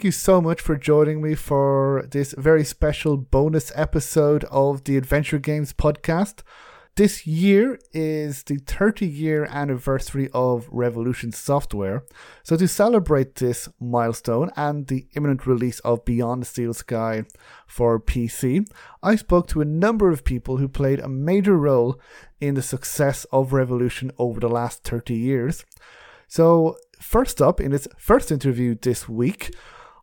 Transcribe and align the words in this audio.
Thank 0.00 0.06
you 0.06 0.12
so 0.12 0.40
much 0.40 0.62
for 0.62 0.76
joining 0.78 1.20
me 1.20 1.34
for 1.34 2.06
this 2.10 2.34
very 2.38 2.64
special 2.64 3.18
bonus 3.18 3.70
episode 3.74 4.44
of 4.44 4.84
the 4.84 4.96
Adventure 4.96 5.38
Games 5.38 5.74
podcast. 5.74 6.40
This 6.96 7.26
year 7.26 7.78
is 7.92 8.44
the 8.44 8.56
30 8.56 9.06
year 9.06 9.46
anniversary 9.50 10.30
of 10.32 10.66
Revolution 10.70 11.32
Software. 11.32 12.04
So, 12.42 12.56
to 12.56 12.66
celebrate 12.66 13.34
this 13.34 13.68
milestone 13.78 14.50
and 14.56 14.86
the 14.86 15.06
imminent 15.16 15.46
release 15.46 15.80
of 15.80 16.06
Beyond 16.06 16.40
the 16.40 16.46
Steel 16.46 16.72
Sky 16.72 17.24
for 17.66 18.00
PC, 18.00 18.66
I 19.02 19.16
spoke 19.16 19.48
to 19.48 19.60
a 19.60 19.66
number 19.66 20.08
of 20.10 20.24
people 20.24 20.56
who 20.56 20.66
played 20.66 21.00
a 21.00 21.10
major 21.10 21.58
role 21.58 22.00
in 22.40 22.54
the 22.54 22.62
success 22.62 23.26
of 23.30 23.52
Revolution 23.52 24.12
over 24.16 24.40
the 24.40 24.48
last 24.48 24.82
30 24.82 25.14
years. 25.14 25.66
So, 26.26 26.78
first 26.98 27.42
up, 27.42 27.60
in 27.60 27.74
its 27.74 27.86
first 27.98 28.32
interview 28.32 28.76
this 28.80 29.06
week, 29.06 29.54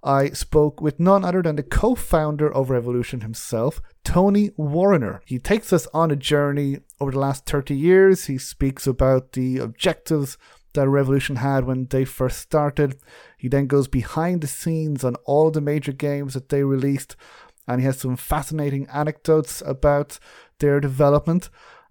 I 0.07 0.29
spoke 0.29 0.79
with 0.79 1.01
none 1.01 1.25
other 1.25 1.41
than 1.41 1.57
the 1.57 1.63
co 1.63 1.93
founder 1.93 2.49
of 2.49 2.69
Revolution 2.69 3.19
himself, 3.19 3.81
Tony 4.05 4.51
Warriner. 4.55 5.21
He 5.25 5.37
takes 5.37 5.73
us 5.73 5.85
on 5.93 6.11
a 6.11 6.15
journey 6.15 6.79
over 7.01 7.11
the 7.11 7.19
last 7.19 7.45
30 7.45 7.75
years. 7.75 8.27
He 8.27 8.37
speaks 8.37 8.87
about 8.87 9.33
the 9.33 9.57
objectives 9.57 10.37
that 10.73 10.87
Revolution 10.87 11.35
had 11.35 11.65
when 11.65 11.87
they 11.87 12.05
first 12.05 12.39
started. 12.39 12.97
He 13.37 13.49
then 13.49 13.67
goes 13.67 13.89
behind 13.89 14.39
the 14.39 14.47
scenes 14.47 15.03
on 15.03 15.15
all 15.25 15.51
the 15.51 15.59
major 15.59 15.91
games 15.91 16.35
that 16.35 16.47
they 16.47 16.63
released, 16.63 17.17
and 17.67 17.81
he 17.81 17.85
has 17.85 17.99
some 17.99 18.15
fascinating 18.15 18.87
anecdotes 18.87 19.61
about 19.65 20.19
their 20.59 20.79
development. 20.79 21.49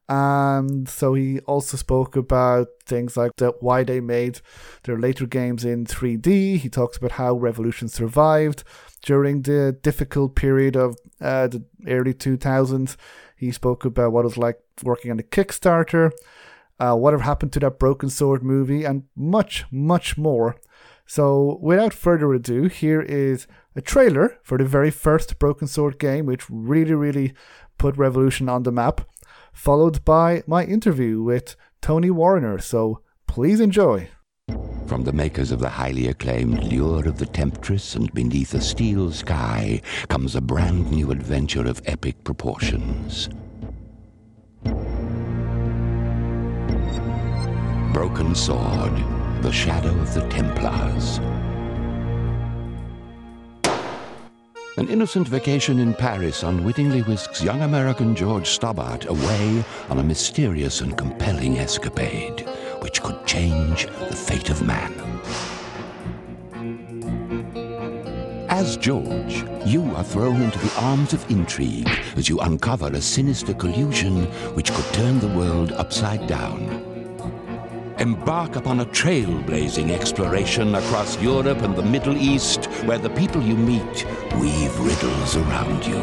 And 0.08 0.88
so 0.88 1.14
he 1.14 1.40
also 1.40 1.76
spoke 1.76 2.14
about 2.14 2.68
things 2.84 3.16
like 3.16 3.32
why 3.60 3.82
they 3.82 4.00
made 4.00 4.40
their 4.84 4.98
later 4.98 5.26
games 5.26 5.64
in 5.64 5.84
3D. 5.84 6.58
He 6.58 6.68
talks 6.68 6.96
about 6.96 7.12
how 7.12 7.34
Revolution 7.34 7.88
survived 7.88 8.62
during 9.02 9.42
the 9.42 9.76
difficult 9.82 10.36
period 10.36 10.76
of 10.76 10.96
uh, 11.20 11.48
the 11.48 11.64
early 11.88 12.14
2000s. 12.14 12.96
He 13.36 13.50
spoke 13.50 13.84
about 13.84 14.12
what 14.12 14.20
it 14.20 14.24
was 14.24 14.38
like 14.38 14.60
working 14.84 15.10
on 15.10 15.16
the 15.16 15.24
Kickstarter, 15.24 16.12
uh, 16.78 16.94
whatever 16.94 17.24
happened 17.24 17.52
to 17.54 17.60
that 17.60 17.78
Broken 17.80 18.08
Sword 18.08 18.44
movie, 18.44 18.84
and 18.84 19.04
much, 19.16 19.64
much 19.72 20.16
more. 20.16 20.56
So, 21.08 21.58
without 21.62 21.94
further 21.94 22.32
ado, 22.32 22.64
here 22.64 23.00
is 23.00 23.46
a 23.76 23.80
trailer 23.80 24.38
for 24.42 24.58
the 24.58 24.64
very 24.64 24.90
first 24.90 25.38
Broken 25.38 25.68
Sword 25.68 25.98
game, 25.98 26.26
which 26.26 26.48
really, 26.50 26.94
really 26.94 27.34
put 27.78 27.96
Revolution 27.96 28.48
on 28.48 28.62
the 28.62 28.72
map 28.72 29.02
followed 29.56 30.04
by 30.04 30.42
my 30.46 30.64
interview 30.64 31.22
with 31.22 31.56
Tony 31.80 32.10
Warriner. 32.10 32.58
So 32.58 33.00
please 33.26 33.58
enjoy. 33.58 34.08
From 34.86 35.02
the 35.02 35.12
makers 35.12 35.50
of 35.50 35.58
the 35.58 35.70
highly 35.70 36.06
acclaimed 36.06 36.62
Lure 36.64 37.08
of 37.08 37.18
the 37.18 37.26
Temptress 37.26 37.96
and 37.96 38.12
Beneath 38.12 38.54
a 38.54 38.60
Steel 38.60 39.10
Sky 39.10 39.80
comes 40.08 40.36
a 40.36 40.40
brand 40.40 40.92
new 40.92 41.10
adventure 41.10 41.66
of 41.66 41.82
epic 41.86 42.22
proportions. 42.22 43.28
Broken 47.92 48.34
Sword, 48.34 48.92
The 49.42 49.50
Shadow 49.50 49.98
of 49.98 50.14
the 50.14 50.28
Templars. 50.28 51.18
An 54.78 54.90
innocent 54.90 55.26
vacation 55.26 55.78
in 55.78 55.94
Paris 55.94 56.42
unwittingly 56.42 57.00
whisks 57.00 57.42
young 57.42 57.62
American 57.62 58.14
George 58.14 58.46
Stobbart 58.46 59.06
away 59.06 59.64
on 59.88 59.98
a 59.98 60.02
mysterious 60.02 60.82
and 60.82 60.94
compelling 60.98 61.58
escapade 61.58 62.46
which 62.80 63.02
could 63.02 63.24
change 63.24 63.86
the 63.86 64.14
fate 64.14 64.50
of 64.50 64.60
man. 64.66 64.92
As 68.50 68.76
George, 68.76 69.46
you 69.64 69.82
are 69.94 70.04
thrown 70.04 70.42
into 70.42 70.58
the 70.58 70.80
arms 70.80 71.14
of 71.14 71.30
intrigue 71.30 71.88
as 72.14 72.28
you 72.28 72.38
uncover 72.40 72.88
a 72.88 73.00
sinister 73.00 73.54
collusion 73.54 74.26
which 74.54 74.70
could 74.74 74.92
turn 74.92 75.20
the 75.20 75.28
world 75.28 75.72
upside 75.72 76.26
down. 76.26 76.85
Embark 77.98 78.56
upon 78.56 78.80
a 78.80 78.84
trailblazing 78.84 79.90
exploration 79.90 80.74
across 80.74 81.18
Europe 81.22 81.62
and 81.62 81.74
the 81.74 81.82
Middle 81.82 82.14
East, 82.14 82.66
where 82.84 82.98
the 82.98 83.08
people 83.08 83.42
you 83.42 83.56
meet 83.56 84.04
weave 84.38 84.78
riddles 84.78 85.36
around 85.36 85.86
you. 85.86 85.96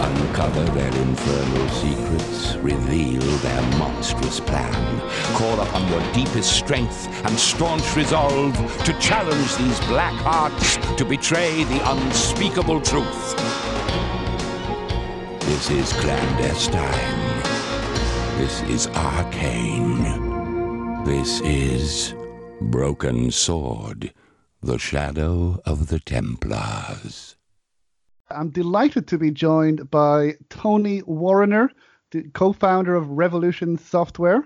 Uncover 0.00 0.64
their 0.72 0.94
infernal 1.02 1.68
secrets, 1.70 2.54
reveal 2.58 3.20
their 3.38 3.62
monstrous 3.76 4.38
plan. 4.38 5.00
Call 5.34 5.60
upon 5.60 5.88
your 5.88 6.12
deepest 6.12 6.56
strength 6.56 7.08
and 7.24 7.36
staunch 7.36 7.96
resolve 7.96 8.54
to 8.84 8.96
challenge 9.00 9.56
these 9.56 9.80
black 9.86 10.14
hearts 10.14 10.76
to 10.96 11.04
betray 11.04 11.64
the 11.64 11.90
unspeakable 11.90 12.80
truth. 12.82 13.36
This 15.40 15.70
is 15.70 15.92
clandestine. 15.94 17.21
This 18.38 18.62
is 18.62 18.86
arcane. 18.88 20.02
This 21.04 21.40
is 21.42 22.14
Broken 22.60 23.30
Sword, 23.30 24.12
the 24.62 24.78
shadow 24.78 25.60
of 25.66 25.88
the 25.88 26.00
Templars. 26.00 27.36
I'm 28.30 28.50
delighted 28.50 29.06
to 29.08 29.18
be 29.18 29.30
joined 29.30 29.90
by 29.90 30.36
Tony 30.48 31.02
Warriner, 31.02 31.70
the 32.10 32.22
co-founder 32.34 32.94
of 32.94 33.08
Revolution 33.10 33.76
Software. 33.78 34.44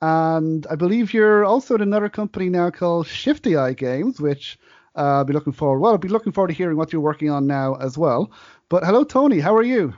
And 0.00 0.66
I 0.70 0.76
believe 0.76 1.14
you're 1.14 1.44
also 1.44 1.74
at 1.76 1.80
another 1.80 2.08
company 2.08 2.48
now 2.48 2.70
called 2.70 3.06
Shifty 3.06 3.56
Eye 3.56 3.72
Games, 3.72 4.20
which 4.20 4.58
uh, 4.94 5.18
I'll 5.18 5.24
be 5.24 5.32
looking 5.32 5.52
forward. 5.52 5.80
Well, 5.80 5.92
I'll 5.92 5.98
be 5.98 6.08
looking 6.08 6.32
forward 6.32 6.48
to 6.48 6.54
hearing 6.54 6.76
what 6.76 6.92
you're 6.92 7.00
working 7.00 7.30
on 7.30 7.46
now 7.46 7.76
as 7.76 7.96
well. 7.96 8.30
But 8.68 8.84
hello, 8.84 9.04
Tony. 9.04 9.40
How 9.40 9.56
are 9.56 9.62
you? 9.62 9.94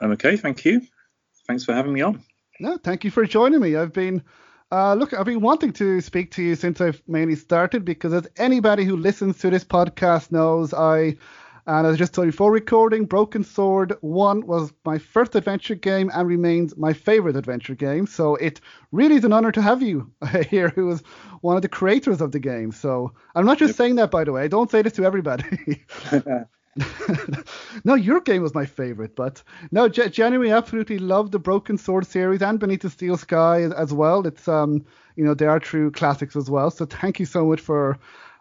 I'm 0.00 0.12
okay, 0.12 0.36
thank 0.36 0.64
you. 0.64 0.80
Thanks 1.46 1.64
for 1.64 1.74
having 1.74 1.92
me 1.92 2.00
on. 2.00 2.24
No, 2.60 2.76
thank 2.76 3.04
you 3.04 3.10
for 3.10 3.24
joining 3.24 3.60
me. 3.60 3.74
I've 3.74 3.92
been 3.92 4.22
uh, 4.70 4.94
look, 4.94 5.14
I've 5.14 5.24
been 5.24 5.40
wanting 5.40 5.72
to 5.74 6.00
speak 6.00 6.30
to 6.32 6.42
you 6.42 6.54
since 6.54 6.80
I've 6.80 7.02
mainly 7.08 7.34
started 7.34 7.84
because 7.84 8.12
as 8.12 8.28
anybody 8.36 8.84
who 8.84 8.96
listens 8.96 9.38
to 9.38 9.50
this 9.50 9.64
podcast 9.64 10.30
knows, 10.30 10.72
I 10.74 11.16
and 11.66 11.86
as 11.86 11.94
I 11.94 11.96
just 11.96 12.12
told 12.12 12.26
you 12.26 12.32
before 12.32 12.52
recording, 12.52 13.06
Broken 13.06 13.44
Sword 13.44 13.94
1 14.02 14.46
was 14.46 14.72
my 14.84 14.98
first 14.98 15.34
adventure 15.34 15.74
game 15.74 16.10
and 16.12 16.28
remains 16.28 16.76
my 16.76 16.92
favorite 16.92 17.36
adventure 17.36 17.74
game. 17.74 18.06
So 18.06 18.36
it 18.36 18.60
really 18.92 19.16
is 19.16 19.24
an 19.24 19.32
honor 19.32 19.52
to 19.52 19.62
have 19.62 19.82
you 19.82 20.10
here, 20.50 20.68
who 20.68 20.90
is 20.90 21.02
one 21.40 21.56
of 21.56 21.62
the 21.62 21.68
creators 21.68 22.20
of 22.20 22.32
the 22.32 22.40
game. 22.40 22.72
So 22.72 23.12
I'm 23.34 23.46
not 23.46 23.58
just 23.58 23.70
yep. 23.70 23.76
saying 23.76 23.94
that, 23.96 24.10
by 24.10 24.24
the 24.24 24.32
way. 24.32 24.42
I 24.42 24.48
don't 24.48 24.70
say 24.70 24.82
this 24.82 24.94
to 24.94 25.04
everybody. 25.04 25.44
no, 27.84 27.94
your 27.94 28.20
game 28.20 28.42
was 28.42 28.54
my 28.54 28.64
favorite, 28.64 29.16
but 29.16 29.42
no, 29.72 29.88
J- 29.88 30.08
genuinely, 30.08 30.52
absolutely 30.52 30.98
love 30.98 31.30
the 31.30 31.38
Broken 31.38 31.76
Sword 31.76 32.06
series 32.06 32.42
and 32.42 32.58
Beneath 32.60 32.82
the 32.82 32.90
Steel 32.90 33.16
Sky 33.16 33.62
as 33.62 33.92
well. 33.92 34.26
It's 34.26 34.46
um, 34.46 34.84
you 35.16 35.24
know, 35.24 35.34
they 35.34 35.46
are 35.46 35.58
true 35.58 35.90
classics 35.90 36.36
as 36.36 36.48
well. 36.48 36.70
So 36.70 36.86
thank 36.86 37.18
you 37.18 37.26
so 37.26 37.46
much 37.46 37.60
for 37.60 37.98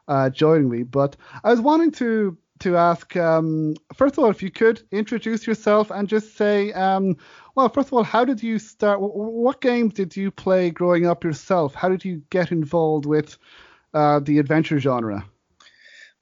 uh, 0.08 0.30
joining 0.30 0.70
me. 0.70 0.84
But 0.84 1.16
I 1.44 1.52
was 1.52 1.62
wanting 1.62 1.92
to 1.94 2.38
to 2.60 2.76
ask, 2.76 3.16
um, 3.16 3.76
first 3.96 4.18
of 4.18 4.24
all, 4.24 4.30
if 4.30 4.44
you 4.44 4.52
could 4.52 4.82
introduce 4.92 5.48
yourself 5.48 5.92
and 5.92 6.10
just 6.10 6.36
say, 6.36 6.74
um, 6.74 7.16
well, 7.56 7.70
first 7.70 7.88
of 7.88 7.94
all, 7.94 8.04
how 8.04 8.26
did 8.26 8.44
you 8.44 8.60
start? 8.60 9.00
What 9.02 9.62
games 9.62 9.94
did 9.94 10.16
you 10.16 10.30
play 10.30 10.70
growing 10.70 11.06
up 11.06 11.24
yourself? 11.24 11.74
How 11.74 11.90
did 11.90 12.04
you 12.06 12.22
get 12.30 12.52
involved 12.52 13.06
with 13.06 13.38
uh, 13.94 14.20
the 14.20 14.40
adventure 14.40 14.80
genre? 14.80 15.26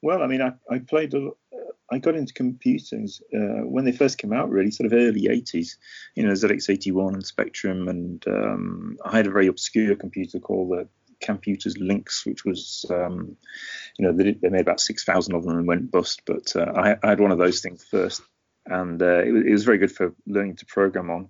Well, 0.01 0.21
I 0.21 0.27
mean, 0.27 0.41
I, 0.41 0.53
I 0.69 0.79
played 0.79 1.13
a, 1.15 1.31
I 1.91 1.99
got 1.99 2.15
into 2.15 2.33
computers 2.33 3.21
uh, 3.33 3.63
when 3.63 3.85
they 3.85 3.91
first 3.91 4.17
came 4.17 4.33
out, 4.33 4.49
really, 4.49 4.71
sort 4.71 4.91
of 4.91 4.93
early 4.93 5.23
80s. 5.23 5.77
You 6.15 6.23
know, 6.25 6.33
ZX81 6.33 7.13
and 7.13 7.25
Spectrum, 7.25 7.87
and 7.87 8.27
um, 8.27 8.97
I 9.05 9.17
had 9.17 9.27
a 9.27 9.31
very 9.31 9.47
obscure 9.47 9.95
computer 9.95 10.39
called 10.39 10.71
the 10.71 10.87
Camputers 11.25 11.75
Lynx, 11.79 12.25
which 12.25 12.45
was, 12.45 12.85
um, 12.89 13.35
you 13.97 14.05
know, 14.05 14.13
they, 14.13 14.33
they, 14.33 14.49
made 14.49 14.61
about 14.61 14.79
6,000 14.79 15.33
of 15.33 15.43
them 15.43 15.57
and 15.57 15.67
went 15.67 15.91
bust. 15.91 16.21
But 16.25 16.55
uh, 16.55 16.71
I, 16.75 16.97
I, 17.01 17.09
had 17.09 17.19
one 17.19 17.31
of 17.31 17.39
those 17.39 17.61
things 17.61 17.83
first, 17.83 18.21
and 18.65 19.01
uh, 19.01 19.19
it, 19.19 19.47
it, 19.47 19.51
was 19.51 19.63
very 19.63 19.77
good 19.77 19.91
for 19.91 20.13
learning 20.25 20.57
to 20.57 20.65
program 20.65 21.09
on. 21.09 21.29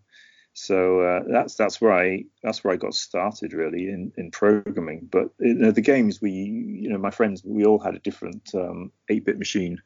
So 0.53 1.01
uh, 1.01 1.19
that's 1.27 1.53
that's 1.53 1.79
where 1.79 1.93
I 1.93 2.23
that's 2.41 2.63
where 2.63 2.73
I 2.73 2.77
got 2.77 2.95
started 2.95 3.53
really 3.53 3.89
in, 3.89 4.11
in 4.17 4.31
programming. 4.31 5.07
But 5.11 5.29
you 5.39 5.53
know, 5.53 5.69
the 5.69 5.81
games 5.81 6.19
we 6.19 6.31
you 6.31 6.89
know 6.89 6.97
my 6.97 7.11
friends 7.11 7.43
we 7.45 7.63
all 7.63 7.77
had 7.77 7.93
a 7.93 7.99
different 7.99 8.49
um, 8.55 8.91
8-bit 9.07 9.37
machine, 9.37 9.77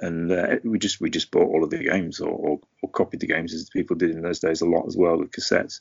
and 0.00 0.30
uh, 0.30 0.56
we 0.64 0.78
just 0.78 1.00
we 1.00 1.10
just 1.10 1.30
bought 1.30 1.48
all 1.48 1.64
of 1.64 1.70
the 1.70 1.78
games 1.78 2.20
or, 2.20 2.30
or, 2.30 2.60
or, 2.82 2.90
copied 2.90 3.20
the 3.20 3.26
games 3.26 3.54
as 3.54 3.70
people 3.70 3.96
did 3.96 4.10
in 4.10 4.22
those 4.22 4.40
days 4.40 4.60
a 4.60 4.66
lot 4.66 4.86
as 4.86 4.96
well 4.96 5.18
with 5.18 5.30
cassettes, 5.30 5.80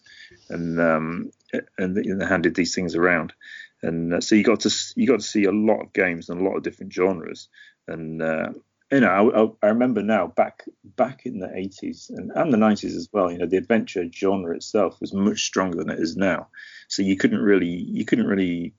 and 0.49 0.79
um, 0.79 1.31
and 1.77 1.95
they 1.97 2.25
handed 2.25 2.55
these 2.55 2.73
things 2.73 2.95
around, 2.95 3.33
and 3.81 4.13
uh, 4.13 4.21
so 4.21 4.35
you 4.35 4.43
got 4.43 4.61
to 4.61 4.71
you 4.95 5.07
got 5.07 5.19
to 5.19 5.25
see 5.25 5.45
a 5.45 5.51
lot 5.51 5.81
of 5.81 5.93
games 5.93 6.29
and 6.29 6.39
a 6.39 6.43
lot 6.43 6.55
of 6.55 6.63
different 6.63 6.93
genres, 6.93 7.49
and 7.87 8.21
uh, 8.21 8.49
you 8.91 8.99
know 9.01 9.55
I, 9.61 9.67
I, 9.67 9.69
remember 9.69 10.01
now 10.01 10.27
back 10.27 10.63
back 10.83 11.25
in 11.25 11.39
the 11.39 11.47
80s 11.47 12.09
and, 12.09 12.31
and 12.35 12.53
the 12.53 12.57
90s 12.57 12.95
as 12.95 13.09
well, 13.11 13.31
you 13.31 13.37
know 13.37 13.47
the 13.47 13.57
adventure 13.57 14.05
genre 14.11 14.55
itself 14.55 14.99
was 15.01 15.13
much 15.13 15.43
stronger 15.43 15.77
than 15.77 15.89
it 15.89 15.99
is 15.99 16.15
now, 16.15 16.47
so 16.87 17.01
you 17.01 17.17
couldn't 17.17 17.41
really 17.41 17.67
you 17.67 18.05
couldn't 18.05 18.27
really 18.27 18.73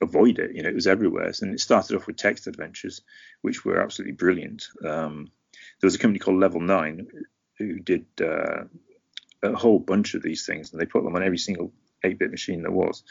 avoid 0.00 0.38
it. 0.38 0.54
You 0.54 0.62
know, 0.62 0.68
it 0.68 0.74
was 0.74 0.86
everywhere. 0.86 1.32
And 1.40 1.54
it 1.54 1.60
started 1.60 1.96
off 1.96 2.06
with 2.06 2.16
text 2.16 2.46
adventures, 2.46 3.02
which 3.42 3.64
were 3.64 3.80
absolutely 3.80 4.14
brilliant. 4.14 4.68
Um, 4.84 5.30
there 5.80 5.86
was 5.86 5.94
a 5.94 5.98
company 5.98 6.18
called 6.18 6.40
Level 6.40 6.60
Nine 6.60 7.06
who 7.58 7.78
did 7.78 8.06
uh, 8.20 8.64
a 9.42 9.52
whole 9.54 9.78
bunch 9.78 10.14
of 10.14 10.22
these 10.22 10.46
things, 10.46 10.72
and 10.72 10.80
they 10.80 10.86
put 10.86 11.04
them 11.04 11.14
on 11.14 11.22
every 11.22 11.38
single 11.38 11.72
8-bit 12.04 12.30
machine 12.30 12.62
there 12.62 12.70
was. 12.70 13.02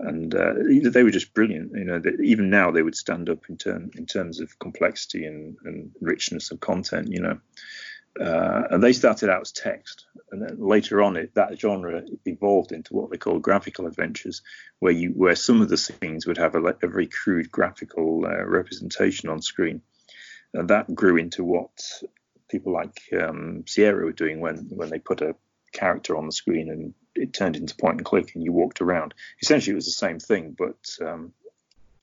And 0.00 0.34
uh, 0.34 0.54
they 0.90 1.04
were 1.04 1.10
just 1.10 1.34
brilliant. 1.34 1.72
You 1.74 1.84
know, 1.84 2.02
even 2.22 2.50
now 2.50 2.70
they 2.70 2.82
would 2.82 2.96
stand 2.96 3.28
up 3.30 3.48
in, 3.48 3.56
term, 3.56 3.90
in 3.96 4.06
terms 4.06 4.40
of 4.40 4.58
complexity 4.58 5.26
and, 5.26 5.56
and 5.64 5.92
richness 6.00 6.50
of 6.50 6.58
content. 6.60 7.08
You 7.08 7.20
know, 7.20 7.40
uh, 8.20 8.62
and 8.70 8.82
they 8.82 8.92
started 8.92 9.30
out 9.30 9.40
as 9.40 9.52
text, 9.52 10.06
and 10.30 10.42
then 10.42 10.56
later 10.58 11.02
on, 11.02 11.16
it, 11.16 11.34
that 11.34 11.58
genre 11.58 12.02
evolved 12.26 12.72
into 12.72 12.94
what 12.94 13.10
they 13.10 13.16
call 13.16 13.38
graphical 13.38 13.86
adventures, 13.86 14.42
where 14.80 14.92
you 14.92 15.10
where 15.10 15.34
some 15.34 15.62
of 15.62 15.68
the 15.70 15.78
scenes 15.78 16.26
would 16.26 16.36
have 16.36 16.54
a, 16.54 16.62
a 16.62 16.88
very 16.88 17.06
crude 17.06 17.50
graphical 17.50 18.26
uh, 18.26 18.44
representation 18.44 19.30
on 19.30 19.40
screen, 19.40 19.80
and 20.52 20.68
that 20.68 20.94
grew 20.94 21.16
into 21.16 21.42
what 21.42 21.70
people 22.50 22.72
like 22.72 23.00
um, 23.18 23.64
Sierra 23.66 24.04
were 24.04 24.12
doing 24.12 24.40
when 24.40 24.68
when 24.68 24.90
they 24.90 24.98
put 24.98 25.22
a 25.22 25.34
character 25.72 26.14
on 26.16 26.26
the 26.26 26.32
screen 26.32 26.68
and 26.70 26.94
it 27.14 27.32
turned 27.32 27.56
into 27.56 27.74
point 27.76 27.96
and 27.96 28.04
click, 28.04 28.34
and 28.34 28.44
you 28.44 28.52
walked 28.52 28.82
around. 28.82 29.14
Essentially, 29.40 29.72
it 29.72 29.76
was 29.76 29.86
the 29.86 29.90
same 29.90 30.18
thing, 30.18 30.54
but 30.58 30.76
um, 31.00 31.32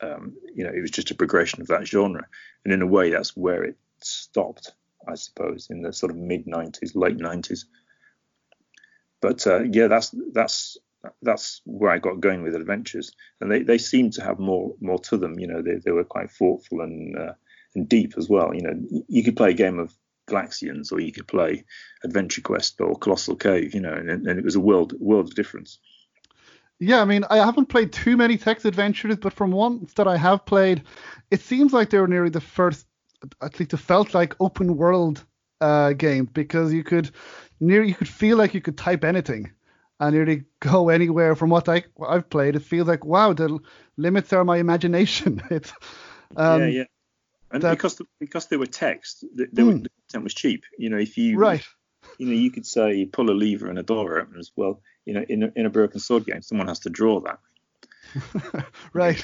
um, 0.01 0.33
you 0.55 0.63
know, 0.63 0.71
it 0.71 0.81
was 0.81 0.91
just 0.91 1.11
a 1.11 1.15
progression 1.15 1.61
of 1.61 1.67
that 1.67 1.87
genre, 1.87 2.25
and 2.63 2.73
in 2.73 2.81
a 2.81 2.87
way, 2.87 3.11
that's 3.11 3.37
where 3.37 3.63
it 3.63 3.77
stopped 4.01 4.73
I 5.07 5.15
suppose, 5.15 5.67
in 5.69 5.81
the 5.81 5.93
sort 5.93 6.11
of 6.11 6.17
mid 6.17 6.45
90s, 6.45 6.95
late 6.95 7.17
90s. 7.17 7.65
But 9.21 9.45
uh, 9.47 9.63
yeah, 9.63 9.87
that's 9.87 10.13
that's 10.33 10.77
that's 11.21 11.61
where 11.65 11.91
I 11.91 11.99
got 11.99 12.19
going 12.19 12.43
with 12.43 12.55
adventures, 12.55 13.11
and 13.39 13.51
they, 13.51 13.63
they 13.63 13.77
seem 13.77 14.11
to 14.11 14.23
have 14.23 14.39
more 14.39 14.75
more 14.79 14.99
to 14.99 15.17
them. 15.17 15.39
You 15.39 15.47
know, 15.47 15.61
they, 15.61 15.75
they 15.75 15.91
were 15.91 16.03
quite 16.03 16.31
thoughtful 16.31 16.81
and 16.81 17.17
uh, 17.17 17.33
and 17.75 17.87
deep 17.87 18.13
as 18.17 18.29
well. 18.29 18.53
You 18.53 18.61
know, 18.61 19.03
you 19.07 19.23
could 19.23 19.37
play 19.37 19.51
a 19.51 19.53
game 19.53 19.79
of 19.79 19.93
Galaxians, 20.27 20.91
or 20.91 20.99
you 20.99 21.11
could 21.11 21.27
play 21.27 21.65
Adventure 22.03 22.41
Quest 22.41 22.79
or 22.79 22.97
Colossal 22.97 23.35
Cave. 23.35 23.73
You 23.73 23.81
know, 23.81 23.93
and, 23.93 24.09
and 24.09 24.39
it 24.39 24.45
was 24.45 24.55
a 24.55 24.61
world 24.61 24.93
world 24.99 25.27
of 25.27 25.35
difference. 25.35 25.79
Yeah, 26.81 27.01
I 27.01 27.05
mean, 27.05 27.25
I 27.29 27.37
haven't 27.37 27.65
played 27.65 27.91
too 27.91 28.15
many 28.15 28.37
text 28.37 28.63
adventures, 28.63 29.17
but 29.17 29.33
from 29.33 29.51
ones 29.51 29.93
that 29.95 30.07
I 30.07 30.15
have 30.15 30.45
played, 30.45 30.83
it 31.29 31.41
seems 31.41 31.73
like 31.73 31.89
they 31.89 31.99
were 31.99 32.07
nearly 32.07 32.29
the 32.29 32.39
first 32.39 32.87
at 33.41 33.59
least 33.59 33.73
it 33.73 33.77
felt 33.77 34.13
like 34.13 34.35
open 34.39 34.77
world 34.77 35.25
uh, 35.61 35.93
game 35.93 36.25
because 36.25 36.73
you 36.73 36.83
could 36.83 37.11
near 37.59 37.83
you 37.83 37.95
could 37.95 38.07
feel 38.07 38.37
like 38.37 38.53
you 38.53 38.61
could 38.61 38.77
type 38.77 39.03
anything 39.03 39.51
and 39.99 40.15
nearly 40.15 40.43
go 40.59 40.89
anywhere 40.89 41.35
from 41.35 41.49
what 41.49 41.69
I 41.69 41.83
what 41.95 42.09
I've 42.09 42.29
played. 42.29 42.55
It 42.55 42.63
feels 42.63 42.87
like 42.87 43.05
wow, 43.05 43.33
the 43.33 43.59
limits 43.97 44.33
are 44.33 44.45
my 44.45 44.57
imagination. 44.57 45.41
it's 45.51 45.71
um, 46.35 46.61
yeah, 46.61 46.67
yeah, 46.67 46.83
and 47.51 47.63
that, 47.63 47.71
because 47.71 47.95
the, 47.95 48.05
because 48.19 48.47
they 48.47 48.57
were 48.57 48.65
text, 48.65 49.25
they, 49.35 49.45
they 49.51 49.61
mm. 49.63 49.67
were, 49.67 49.73
the 49.73 49.89
content 50.07 50.23
was 50.23 50.33
cheap. 50.33 50.65
You 50.77 50.89
know, 50.89 50.97
if 50.97 51.17
you 51.17 51.37
right, 51.37 51.65
you 52.17 52.27
know, 52.27 52.33
you 52.33 52.51
could 52.51 52.65
say 52.65 53.05
pull 53.05 53.29
a 53.29 53.33
lever 53.33 53.69
and 53.69 53.79
a 53.79 53.83
door 53.83 54.19
opens. 54.19 54.51
Well, 54.55 54.81
you 55.05 55.13
know, 55.13 55.25
in 55.27 55.43
a, 55.43 55.51
in 55.55 55.65
a 55.65 55.69
broken 55.69 55.99
sword 55.99 56.25
game, 56.25 56.41
someone 56.41 56.67
has 56.67 56.79
to 56.79 56.89
draw 56.89 57.19
that. 57.21 57.39
right. 58.93 59.23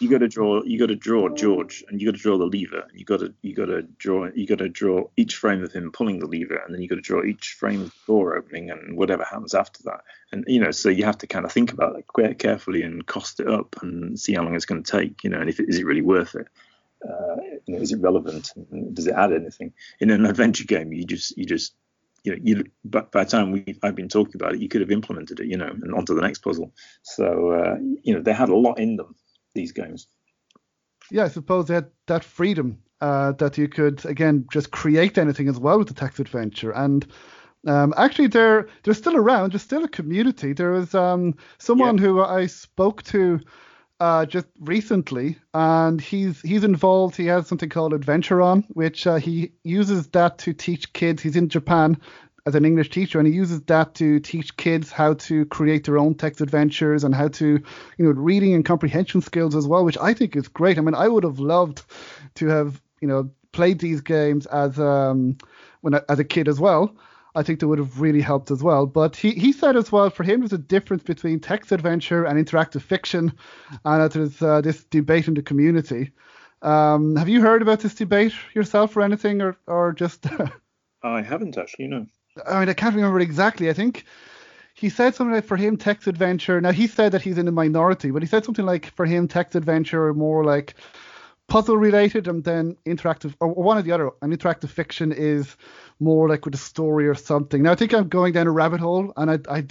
you, 0.00 0.10
got 0.10 0.18
to 0.18 0.28
draw. 0.28 0.62
You 0.62 0.78
got 0.78 0.86
to 0.86 0.96
draw 0.96 1.28
George, 1.28 1.84
and 1.88 2.00
you 2.00 2.08
got 2.08 2.16
to 2.16 2.22
draw 2.22 2.38
the 2.38 2.44
lever. 2.44 2.80
And 2.88 2.98
you 2.98 3.04
got 3.04 3.20
to 3.20 3.34
you 3.42 3.54
got 3.54 3.66
to 3.66 3.82
draw. 3.82 4.28
You 4.34 4.46
got 4.46 4.58
to 4.58 4.68
draw 4.68 5.04
each 5.16 5.36
frame 5.36 5.62
of 5.62 5.72
him 5.72 5.92
pulling 5.92 6.18
the 6.18 6.26
lever, 6.26 6.56
and 6.56 6.74
then 6.74 6.82
you 6.82 6.88
got 6.88 6.96
to 6.96 7.00
draw 7.00 7.22
each 7.22 7.52
frame 7.52 7.82
of 7.82 7.88
the 7.88 8.12
door 8.12 8.36
opening, 8.36 8.70
and 8.70 8.96
whatever 8.96 9.24
happens 9.24 9.54
after 9.54 9.82
that. 9.84 10.00
And 10.32 10.44
you 10.46 10.60
know, 10.60 10.70
so 10.70 10.88
you 10.88 11.04
have 11.04 11.18
to 11.18 11.26
kind 11.26 11.44
of 11.44 11.52
think 11.52 11.72
about 11.72 11.96
it 11.98 12.06
quite 12.06 12.38
carefully 12.38 12.82
and 12.82 13.06
cost 13.06 13.40
it 13.40 13.48
up 13.48 13.76
and 13.82 14.18
see 14.18 14.34
how 14.34 14.42
long 14.42 14.54
it's 14.54 14.66
going 14.66 14.82
to 14.82 14.98
take. 14.98 15.24
You 15.24 15.30
know, 15.30 15.40
and 15.40 15.48
if 15.48 15.60
it, 15.60 15.68
is 15.68 15.78
it 15.78 15.86
really 15.86 16.02
worth 16.02 16.34
it? 16.34 16.48
Uh, 17.06 17.36
you 17.66 17.74
know, 17.74 17.82
is 17.82 17.92
it 17.92 18.00
relevant? 18.00 18.52
Does 18.94 19.06
it 19.06 19.14
add 19.14 19.32
anything? 19.32 19.72
In 20.00 20.10
an 20.10 20.26
adventure 20.26 20.64
game, 20.64 20.92
you 20.92 21.04
just 21.04 21.36
you 21.36 21.44
just 21.44 21.74
you 22.24 22.32
know, 22.32 22.38
you 22.42 22.64
but 22.84 23.12
by 23.12 23.24
the 23.24 23.30
time 23.30 23.52
we 23.52 23.78
I've 23.82 23.94
been 23.94 24.08
talking 24.08 24.34
about 24.34 24.54
it, 24.54 24.60
you 24.60 24.68
could 24.68 24.80
have 24.80 24.90
implemented 24.90 25.40
it, 25.40 25.46
you 25.46 25.56
know, 25.56 25.68
and 25.68 25.94
onto 25.94 26.14
the 26.14 26.22
next 26.22 26.38
puzzle. 26.38 26.72
So 27.02 27.50
uh, 27.50 27.76
you 28.02 28.14
know, 28.14 28.20
they 28.20 28.32
had 28.32 28.48
a 28.48 28.56
lot 28.56 28.78
in 28.78 28.96
them 28.96 29.14
these 29.54 29.72
games. 29.72 30.08
Yeah, 31.10 31.24
I 31.24 31.28
suppose 31.28 31.66
they 31.66 31.74
had 31.74 31.90
that 32.06 32.24
freedom 32.24 32.78
uh, 33.00 33.32
that 33.32 33.58
you 33.58 33.68
could 33.68 34.04
again 34.06 34.46
just 34.50 34.70
create 34.70 35.18
anything 35.18 35.48
as 35.48 35.58
well 35.58 35.78
with 35.78 35.88
the 35.88 35.94
text 35.94 36.18
adventure 36.18 36.72
and. 36.72 37.06
Um, 37.66 37.94
actually, 37.96 38.26
they're 38.26 38.68
they're 38.82 38.92
still 38.92 39.16
around. 39.16 39.52
There's 39.52 39.62
still 39.62 39.84
a 39.84 39.88
community. 39.88 40.52
There 40.52 40.72
was 40.72 40.94
um, 40.94 41.34
someone 41.56 41.96
yeah. 41.96 42.04
who 42.04 42.22
I 42.22 42.44
spoke 42.44 43.02
to 43.04 43.40
uh, 44.00 44.26
just 44.26 44.46
recently, 44.60 45.38
and 45.52 46.00
he's 46.00 46.40
he's 46.40 46.64
involved. 46.64 47.16
He 47.16 47.26
has 47.26 47.46
something 47.46 47.68
called 47.68 47.92
Adventuron, 47.92 48.64
which 48.70 49.06
uh, 49.06 49.16
he 49.16 49.52
uses 49.62 50.08
that 50.08 50.38
to 50.38 50.52
teach 50.52 50.92
kids. 50.92 51.22
He's 51.22 51.36
in 51.36 51.48
Japan 51.48 51.98
as 52.46 52.54
an 52.54 52.64
English 52.64 52.90
teacher, 52.90 53.18
and 53.18 53.26
he 53.26 53.32
uses 53.34 53.62
that 53.62 53.94
to 53.94 54.20
teach 54.20 54.56
kids 54.56 54.90
how 54.90 55.14
to 55.14 55.46
create 55.46 55.84
their 55.84 55.98
own 55.98 56.14
text 56.14 56.40
adventures 56.40 57.04
and 57.04 57.14
how 57.14 57.28
to, 57.28 57.62
you 57.96 58.04
know, 58.04 58.10
reading 58.10 58.52
and 58.54 58.64
comprehension 58.64 59.22
skills 59.22 59.54
as 59.54 59.66
well, 59.66 59.84
which 59.84 59.96
I 59.98 60.12
think 60.12 60.36
is 60.36 60.48
great. 60.48 60.76
I 60.76 60.82
mean, 60.82 60.94
I 60.94 61.08
would 61.08 61.24
have 61.24 61.38
loved 61.38 61.82
to 62.34 62.48
have, 62.48 62.82
you 63.00 63.08
know, 63.08 63.30
played 63.52 63.78
these 63.78 64.00
games 64.00 64.46
as 64.46 64.78
um 64.78 65.38
when 65.80 65.94
as 66.08 66.18
a 66.18 66.24
kid 66.24 66.48
as 66.48 66.58
well. 66.60 66.96
I 67.34 67.42
think 67.42 67.60
that 67.60 67.68
would 67.68 67.78
have 67.78 68.00
really 68.00 68.20
helped 68.20 68.50
as 68.50 68.62
well. 68.62 68.86
But 68.86 69.16
he, 69.16 69.32
he 69.32 69.52
said 69.52 69.76
as 69.76 69.90
well, 69.90 70.10
for 70.10 70.22
him, 70.22 70.40
there's 70.40 70.52
a 70.52 70.58
difference 70.58 71.02
between 71.02 71.40
text 71.40 71.72
adventure 71.72 72.24
and 72.24 72.44
interactive 72.44 72.82
fiction, 72.82 73.32
and 73.84 74.02
that 74.02 74.12
there's 74.12 74.40
uh, 74.40 74.60
this 74.60 74.84
debate 74.84 75.28
in 75.28 75.34
the 75.34 75.42
community. 75.42 76.12
Um, 76.62 77.16
have 77.16 77.28
you 77.28 77.40
heard 77.40 77.60
about 77.60 77.80
this 77.80 77.94
debate 77.94 78.32
yourself 78.54 78.96
or 78.96 79.02
anything, 79.02 79.42
or, 79.42 79.56
or 79.66 79.92
just. 79.92 80.26
I 81.02 81.20
haven't 81.20 81.58
actually, 81.58 81.88
no. 81.88 82.06
I 82.48 82.60
mean, 82.60 82.68
I 82.68 82.74
can't 82.74 82.94
remember 82.94 83.20
exactly. 83.20 83.68
I 83.68 83.74
think 83.74 84.04
he 84.74 84.88
said 84.88 85.14
something 85.14 85.34
like 85.34 85.44
for 85.44 85.56
him, 85.56 85.76
text 85.76 86.06
adventure. 86.06 86.60
Now, 86.60 86.72
he 86.72 86.86
said 86.86 87.12
that 87.12 87.22
he's 87.22 87.38
in 87.38 87.46
a 87.46 87.52
minority, 87.52 88.10
but 88.10 88.22
he 88.22 88.28
said 88.28 88.44
something 88.44 88.64
like 88.64 88.86
for 88.94 89.06
him, 89.06 89.28
text 89.28 89.54
adventure 89.54 90.12
more 90.14 90.44
like 90.44 90.74
puzzle 91.46 91.76
related, 91.76 92.26
and 92.26 92.42
then 92.42 92.76
interactive, 92.86 93.34
or 93.40 93.48
one 93.48 93.78
or 93.78 93.82
the 93.82 93.92
other. 93.92 94.10
And 94.22 94.32
interactive 94.32 94.70
fiction 94.70 95.12
is 95.12 95.56
more 96.00 96.28
like 96.28 96.44
with 96.44 96.54
a 96.54 96.58
story 96.58 97.06
or 97.08 97.14
something. 97.14 97.62
Now 97.62 97.72
I 97.72 97.74
think 97.74 97.94
I'm 97.94 98.08
going 98.08 98.32
down 98.32 98.46
a 98.46 98.52
rabbit 98.52 98.80
hole, 98.80 99.12
and 99.16 99.30
I, 99.30 99.38
I, 99.48 99.64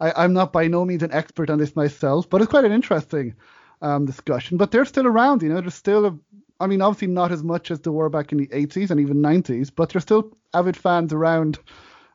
I 0.12 0.24
am 0.24 0.32
not 0.32 0.52
by 0.52 0.68
no 0.68 0.84
means 0.84 1.02
an 1.02 1.12
expert 1.12 1.50
on 1.50 1.58
this 1.58 1.76
myself, 1.76 2.28
but 2.28 2.40
it's 2.40 2.50
quite 2.50 2.64
an 2.64 2.72
interesting 2.72 3.34
um, 3.82 4.06
discussion. 4.06 4.56
But 4.56 4.70
they're 4.70 4.84
still 4.84 5.06
around, 5.06 5.42
you 5.42 5.48
know. 5.48 5.60
There's 5.60 5.74
still 5.74 6.06
a, 6.06 6.18
I 6.60 6.66
mean, 6.66 6.82
obviously 6.82 7.08
not 7.08 7.32
as 7.32 7.42
much 7.42 7.70
as 7.70 7.80
they 7.80 7.90
were 7.90 8.08
back 8.08 8.32
in 8.32 8.38
the 8.38 8.48
80s 8.48 8.90
and 8.90 9.00
even 9.00 9.18
90s, 9.18 9.70
but 9.74 9.90
there's 9.90 10.04
still 10.04 10.36
avid 10.52 10.76
fans 10.76 11.12
around 11.12 11.58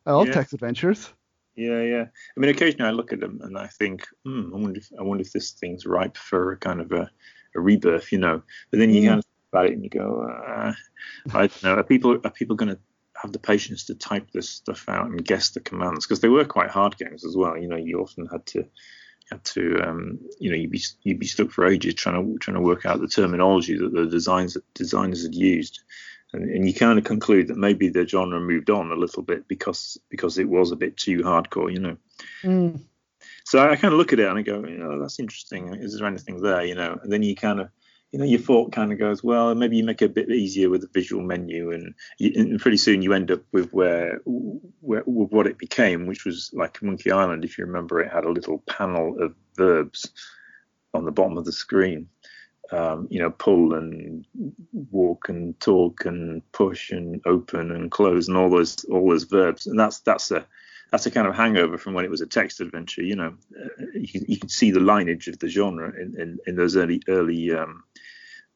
uh, 0.05 0.15
all 0.15 0.27
yeah. 0.27 0.33
text 0.33 0.53
adventures. 0.53 1.13
Yeah, 1.55 1.81
yeah. 1.81 2.05
I 2.05 2.39
mean, 2.39 2.49
occasionally 2.49 2.87
I 2.87 2.91
look 2.93 3.11
at 3.11 3.19
them 3.19 3.41
and 3.43 3.57
I 3.57 3.67
think, 3.67 4.07
hmm, 4.23 4.53
I 4.53 4.57
wonder 4.57 4.79
if 4.79 4.89
I 4.97 5.03
wonder 5.03 5.21
if 5.21 5.33
this 5.33 5.51
thing's 5.51 5.85
ripe 5.85 6.15
for 6.15 6.53
a 6.53 6.57
kind 6.57 6.79
of 6.79 6.91
a, 6.93 7.11
a 7.55 7.59
rebirth, 7.59 8.11
you 8.13 8.17
know. 8.17 8.41
But 8.71 8.79
then 8.79 8.91
you 8.91 9.01
mm. 9.01 9.07
kind 9.07 9.19
of 9.19 9.25
about 9.51 9.65
it 9.65 9.73
and 9.73 9.83
you 9.83 9.89
go, 9.89 10.21
uh, 10.21 10.71
I 11.33 11.47
don't 11.47 11.63
know. 11.63 11.75
Are 11.75 11.83
people 11.83 12.17
are 12.23 12.31
people 12.31 12.55
going 12.55 12.69
to 12.69 12.79
have 13.21 13.31
the 13.31 13.39
patience 13.39 13.85
to 13.85 13.95
type 13.95 14.31
this 14.31 14.49
stuff 14.49 14.87
out 14.87 15.07
and 15.07 15.25
guess 15.25 15.49
the 15.49 15.59
commands 15.59 16.05
because 16.05 16.21
they 16.21 16.29
were 16.29 16.45
quite 16.45 16.69
hard 16.69 16.97
games 16.97 17.25
as 17.25 17.35
well. 17.35 17.57
You 17.57 17.67
know, 17.67 17.75
you 17.75 17.99
often 17.99 18.27
had 18.27 18.45
to 18.47 18.65
had 19.29 19.43
to 19.43 19.81
um, 19.83 20.19
you 20.39 20.49
know 20.49 20.57
you'd 20.57 20.71
be 20.71 20.81
you'd 21.03 21.19
be 21.19 21.27
stuck 21.27 21.51
for 21.51 21.67
ages 21.67 21.93
trying 21.95 22.15
to 22.15 22.37
trying 22.39 22.55
to 22.55 22.61
work 22.61 22.85
out 22.85 22.99
the 22.99 23.07
terminology 23.07 23.77
that 23.77 23.93
the 23.93 24.05
designs 24.05 24.57
designers 24.73 25.23
had 25.23 25.35
used. 25.35 25.81
And, 26.31 26.47
and 26.47 26.67
you 26.67 26.75
kind 26.75 26.99
of 26.99 27.05
conclude 27.05 27.47
that 27.47 27.57
maybe 27.57 27.89
the 27.89 28.07
genre 28.07 28.39
moved 28.39 28.69
on 28.69 28.91
a 28.91 28.95
little 28.95 29.23
bit 29.23 29.47
because 29.47 29.97
because 30.09 30.37
it 30.37 30.47
was 30.47 30.71
a 30.71 30.75
bit 30.75 30.95
too 30.95 31.19
hardcore, 31.19 31.73
you 31.73 31.79
know. 31.79 31.97
Mm. 32.43 32.81
So 33.45 33.67
I 33.67 33.75
kind 33.75 33.93
of 33.93 33.97
look 33.97 34.13
at 34.13 34.19
it 34.19 34.27
and 34.27 34.37
I 34.37 34.43
go, 34.43 34.63
you 34.63 34.77
know, 34.77 34.99
that's 34.99 35.19
interesting. 35.19 35.73
Is 35.73 35.97
there 35.97 36.07
anything 36.07 36.39
there, 36.39 36.63
you 36.63 36.75
know? 36.75 36.99
And 37.01 37.11
then 37.11 37.23
you 37.23 37.35
kind 37.35 37.59
of 37.59 37.69
you 38.11 38.17
know, 38.17 38.25
your 38.25 38.39
thought 38.39 38.71
kind 38.71 38.91
of 38.91 38.97
goes, 38.97 39.23
well, 39.23 39.53
maybe 39.53 39.77
you 39.77 39.83
make 39.83 40.01
it 40.01 40.05
a 40.05 40.09
bit 40.09 40.29
easier 40.31 40.69
with 40.69 40.81
the 40.81 40.89
visual 40.93 41.23
menu, 41.23 41.71
and, 41.71 41.93
you, 42.17 42.31
and 42.35 42.59
pretty 42.59 42.77
soon 42.77 43.01
you 43.01 43.13
end 43.13 43.29
up 43.29 43.41
with 43.51 43.71
where, 43.71 44.19
where 44.81 45.03
with 45.05 45.31
what 45.31 45.45
it 45.45 45.59
became, 45.59 46.07
which 46.07 46.25
was 46.25 46.49
like 46.53 46.81
Monkey 46.81 47.11
Island. 47.11 47.45
If 47.45 47.57
you 47.57 47.65
remember, 47.65 47.99
it 47.99 48.11
had 48.11 48.25
a 48.25 48.31
little 48.31 48.59
panel 48.67 49.21
of 49.21 49.35
verbs 49.55 50.09
on 50.93 51.05
the 51.05 51.11
bottom 51.11 51.37
of 51.37 51.45
the 51.45 51.51
screen, 51.51 52.09
um, 52.71 53.07
you 53.11 53.19
know, 53.19 53.29
pull 53.29 53.75
and 53.75 54.25
walk 54.91 55.29
and 55.29 55.59
talk 55.59 56.05
and 56.05 56.41
push 56.51 56.89
and 56.89 57.21
open 57.27 57.71
and 57.71 57.91
close 57.91 58.27
and 58.27 58.37
all 58.37 58.49
those 58.49 58.83
all 58.85 59.07
those 59.07 59.25
verbs, 59.25 59.67
and 59.67 59.79
that's 59.79 59.99
that's 59.99 60.31
a 60.31 60.47
that's 60.91 61.05
a 61.05 61.11
kind 61.11 61.27
of 61.27 61.35
hangover 61.35 61.77
from 61.77 61.93
when 61.93 62.05
it 62.05 62.11
was 62.11 62.21
a 62.21 62.27
text 62.27 62.61
adventure. 62.61 63.03
You 63.03 63.15
know, 63.15 63.33
uh, 63.59 63.85
you, 63.93 64.25
you 64.27 64.37
can 64.39 64.49
see 64.49 64.71
the 64.71 64.79
lineage 64.79 65.27
of 65.27 65.39
the 65.39 65.49
genre 65.49 65.91
in, 65.99 66.19
in, 66.19 66.39
in 66.47 66.55
those 66.55 66.75
early 66.75 67.01
early 67.07 67.51
um, 67.51 67.83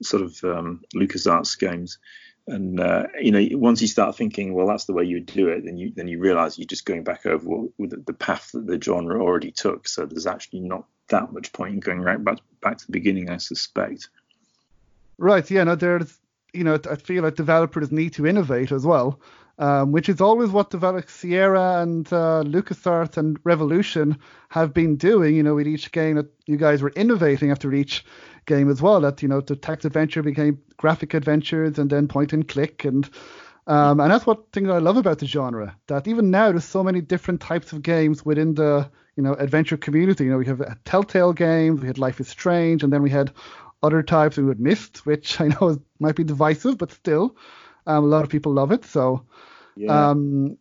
sort 0.02 0.24
of 0.24 0.44
um, 0.44 0.82
LucasArts 0.96 1.58
games. 1.58 2.00
And 2.48 2.80
uh, 2.80 3.08
you 3.22 3.32
know, 3.32 3.58
once 3.58 3.82
you 3.82 3.88
start 3.88 4.18
thinking, 4.18 4.54
well, 4.54 4.68
that's 4.68 4.86
the 4.86 4.94
way 4.94 5.06
you 5.06 5.18
would 5.18 5.28
do 5.28 5.48
it, 5.48 5.64
then 5.64 5.78
you 5.78 5.94
then 5.96 6.08
you 6.08 6.20
realise 6.20 6.58
you're 6.58 6.66
just 6.66 6.86
going 6.86 7.04
back 7.04 7.26
over 7.26 7.46
what, 7.46 8.06
the 8.06 8.14
path 8.14 8.52
that 8.54 8.68
the 8.68 8.82
genre 8.82 9.22
already 9.22 9.52
took. 9.52 9.88
So 9.88 10.06
there's 10.06 10.28
actually 10.28 10.62
not 10.62 10.86
that 11.08 11.32
much 11.32 11.54
point 11.54 11.76
in 11.76 11.80
going 11.80 12.02
right 12.02 12.22
back 12.22 12.40
back 12.62 12.80
to 12.80 12.86
the 12.86 12.92
beginning, 12.92 13.30
I 13.30 13.38
suspect. 13.38 14.10
Right. 15.18 15.50
Yeah. 15.50 15.64
No, 15.64 15.76
there's 15.76 16.20
you 16.54 16.64
know, 16.64 16.80
I 16.90 16.96
feel 16.96 17.24
like 17.24 17.36
developers 17.36 17.92
need 17.92 18.14
to 18.14 18.26
innovate 18.28 18.72
as 18.72 18.86
well 18.86 19.20
um, 19.60 19.92
which 19.92 20.10
is 20.10 20.20
always 20.20 20.50
what 20.50 20.72
developed 20.72 21.10
Sierra 21.10 21.82
and 21.82 22.08
uh, 22.12 22.44
LucasArts 22.46 23.18
and 23.18 23.40
Revolution 23.44 24.18
have 24.50 24.74
been 24.74 24.96
doing. 24.96 25.36
You 25.36 25.44
know, 25.44 25.56
with 25.56 25.68
each 25.68 25.92
game 25.92 26.16
that 26.16 26.28
you 26.46 26.58
guys 26.58 26.82
were 26.82 26.92
innovating 26.96 27.52
after 27.52 27.72
each 27.74 28.06
game 28.46 28.70
as 28.70 28.82
well. 28.82 29.02
That 29.02 29.22
you 29.22 29.28
know, 29.28 29.42
the 29.42 29.56
text 29.56 29.86
adventure 29.86 30.24
became 30.24 30.60
graphic 30.78 31.14
adventures 31.14 31.78
and 31.78 31.90
then 31.90 32.08
point 32.08 32.34
and 32.34 32.48
click 32.48 32.86
and. 32.86 33.10
Um, 33.66 34.02
and 34.02 34.12
that's 34.12 34.26
what 34.26 34.52
thing 34.52 34.66
that 34.66 34.74
I 34.74 34.80
love 34.80 34.98
about 34.98 35.20
the 35.20 35.26
genre. 35.26 35.78
That 35.88 36.06
even 36.06 36.30
now 36.30 36.52
there's 36.52 36.66
so 36.66 36.84
many 36.84 37.00
different 37.00 37.40
types 37.40 37.72
of 37.72 37.82
games 37.82 38.26
within 38.26 38.56
the 38.56 38.92
you 39.16 39.24
know 39.24 39.36
adventure 39.36 39.78
community. 39.78 40.26
You 40.26 40.32
know 40.32 40.38
we 40.38 40.46
have 40.48 40.84
Telltale 40.84 41.32
games, 41.32 41.80
we 41.80 41.88
had 41.88 41.98
Life 41.98 42.20
is 42.20 42.28
Strange, 42.28 42.84
and 42.84 42.92
then 42.92 43.02
we 43.02 43.10
had 43.10 43.32
other 43.84 44.02
types. 44.02 44.38
We 44.38 44.48
had 44.48 44.60
Myst, 44.60 45.06
which 45.06 45.40
I 45.42 45.48
know 45.48 45.78
might 46.00 46.16
be 46.16 46.24
divisive, 46.24 46.78
but 46.78 46.92
still. 46.92 47.36
Um, 47.86 48.06
a 48.06 48.08
lot 48.08 48.24
of 48.24 48.30
people 48.30 48.54
love 48.54 48.72
it. 48.72 48.86
So, 48.86 49.26
yeah. 49.76 50.10
um, 50.10 50.58